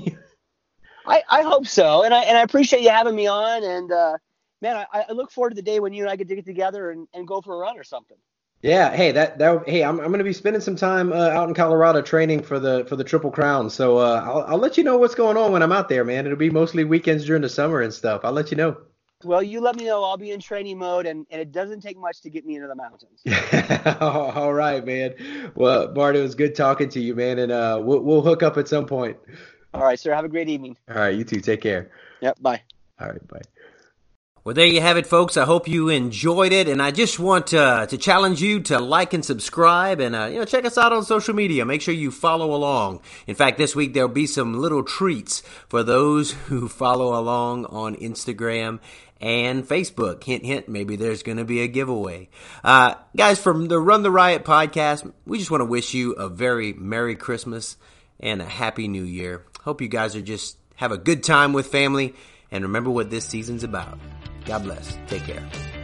I, 1.06 1.24
I 1.28 1.42
hope 1.42 1.66
so, 1.66 2.04
and 2.04 2.14
I 2.14 2.22
and 2.22 2.38
I 2.38 2.42
appreciate 2.42 2.82
you 2.82 2.90
having 2.90 3.16
me 3.16 3.26
on, 3.26 3.64
and 3.64 3.90
uh, 3.90 4.18
man, 4.62 4.86
I, 4.92 5.04
I 5.08 5.12
look 5.12 5.32
forward 5.32 5.50
to 5.50 5.56
the 5.56 5.62
day 5.62 5.80
when 5.80 5.92
you 5.92 6.04
and 6.04 6.10
I 6.10 6.14
get 6.14 6.28
to 6.28 6.36
get 6.36 6.46
together 6.46 6.92
and, 6.92 7.08
and 7.12 7.26
go 7.26 7.40
for 7.40 7.56
a 7.56 7.58
run 7.58 7.76
or 7.76 7.82
something. 7.82 8.18
Yeah, 8.62 8.94
hey, 8.94 9.12
that 9.12 9.38
that 9.38 9.66
hey, 9.66 9.82
I'm 9.82 9.98
I'm 10.00 10.08
going 10.08 10.18
to 10.18 10.24
be 10.24 10.34
spending 10.34 10.60
some 10.60 10.76
time 10.76 11.12
uh, 11.12 11.30
out 11.30 11.48
in 11.48 11.54
Colorado 11.54 12.02
training 12.02 12.42
for 12.42 12.58
the 12.60 12.84
for 12.86 12.96
the 12.96 13.04
Triple 13.04 13.30
Crown. 13.30 13.70
So 13.70 13.96
uh, 13.96 14.22
I'll 14.24 14.42
I'll 14.42 14.58
let 14.58 14.76
you 14.76 14.84
know 14.84 14.98
what's 14.98 15.14
going 15.14 15.38
on 15.38 15.52
when 15.52 15.62
I'm 15.62 15.72
out 15.72 15.88
there, 15.88 16.04
man. 16.04 16.26
It'll 16.26 16.36
be 16.36 16.50
mostly 16.50 16.84
weekends 16.84 17.24
during 17.24 17.40
the 17.40 17.48
summer 17.48 17.80
and 17.80 17.92
stuff. 17.92 18.20
I'll 18.22 18.32
let 18.32 18.50
you 18.50 18.58
know. 18.58 18.76
Well, 19.24 19.42
you 19.42 19.60
let 19.60 19.76
me 19.76 19.84
know. 19.84 20.02
I'll 20.02 20.16
be 20.16 20.30
in 20.30 20.40
training 20.40 20.78
mode, 20.78 21.04
and, 21.04 21.26
and 21.30 21.40
it 21.40 21.52
doesn't 21.52 21.80
take 21.80 21.98
much 21.98 22.22
to 22.22 22.30
get 22.30 22.46
me 22.46 22.56
into 22.56 22.68
the 22.68 22.74
mountains. 22.74 23.22
All 24.00 24.52
right, 24.54 24.84
man. 24.84 25.52
Well, 25.54 25.88
Bart, 25.88 26.16
it 26.16 26.22
was 26.22 26.34
good 26.34 26.54
talking 26.54 26.88
to 26.90 27.00
you, 27.00 27.14
man, 27.14 27.38
and 27.38 27.52
uh, 27.52 27.80
we'll 27.82 28.00
we'll 28.00 28.22
hook 28.22 28.42
up 28.42 28.56
at 28.56 28.68
some 28.68 28.86
point. 28.86 29.16
All 29.72 29.82
right, 29.82 29.98
sir. 29.98 30.14
Have 30.14 30.24
a 30.24 30.28
great 30.28 30.48
evening. 30.48 30.76
All 30.88 30.96
right, 30.96 31.14
you 31.14 31.24
too. 31.24 31.40
Take 31.40 31.60
care. 31.60 31.90
Yep. 32.20 32.40
Bye. 32.40 32.62
All 32.98 33.08
right. 33.08 33.28
Bye. 33.28 33.42
Well, 34.42 34.54
there 34.54 34.66
you 34.66 34.80
have 34.80 34.96
it, 34.96 35.06
folks. 35.06 35.36
I 35.36 35.44
hope 35.44 35.68
you 35.68 35.90
enjoyed 35.90 36.52
it, 36.52 36.66
and 36.66 36.80
I 36.80 36.92
just 36.92 37.18
want 37.18 37.48
to 37.48 37.86
challenge 38.00 38.40
you 38.40 38.60
to 38.60 38.78
like 38.78 39.12
and 39.12 39.22
subscribe, 39.22 40.00
and 40.00 40.16
uh, 40.16 40.24
you 40.32 40.38
know, 40.38 40.46
check 40.46 40.64
us 40.64 40.78
out 40.78 40.94
on 40.94 41.04
social 41.04 41.34
media. 41.34 41.66
Make 41.66 41.82
sure 41.82 41.92
you 41.92 42.10
follow 42.10 42.54
along. 42.54 43.02
In 43.26 43.34
fact, 43.34 43.58
this 43.58 43.76
week 43.76 43.92
there'll 43.92 44.08
be 44.08 44.26
some 44.26 44.58
little 44.58 44.82
treats 44.82 45.42
for 45.68 45.82
those 45.82 46.32
who 46.46 46.70
follow 46.70 47.18
along 47.20 47.66
on 47.66 47.96
Instagram 47.96 48.80
and 49.20 49.68
Facebook. 49.68 50.24
Hint, 50.24 50.46
hint. 50.46 50.70
Maybe 50.70 50.96
there's 50.96 51.22
going 51.22 51.36
to 51.36 51.44
be 51.44 51.60
a 51.60 51.68
giveaway, 51.68 52.30
uh, 52.64 52.94
guys. 53.14 53.38
From 53.38 53.68
the 53.68 53.78
Run 53.78 54.02
the 54.02 54.10
Riot 54.10 54.46
podcast, 54.46 55.12
we 55.26 55.36
just 55.36 55.50
want 55.50 55.60
to 55.60 55.66
wish 55.66 55.92
you 55.92 56.12
a 56.12 56.30
very 56.30 56.72
merry 56.72 57.14
Christmas 57.14 57.76
and 58.18 58.40
a 58.40 58.46
happy 58.46 58.88
New 58.88 59.04
Year. 59.04 59.44
Hope 59.64 59.82
you 59.82 59.88
guys 59.88 60.16
are 60.16 60.22
just 60.22 60.56
have 60.76 60.92
a 60.92 60.98
good 60.98 61.22
time 61.22 61.52
with 61.52 61.66
family, 61.66 62.14
and 62.50 62.64
remember 62.64 62.88
what 62.88 63.10
this 63.10 63.26
season's 63.26 63.64
about. 63.64 63.98
God 64.44 64.62
bless. 64.64 64.98
Take 65.06 65.24
care. 65.24 65.79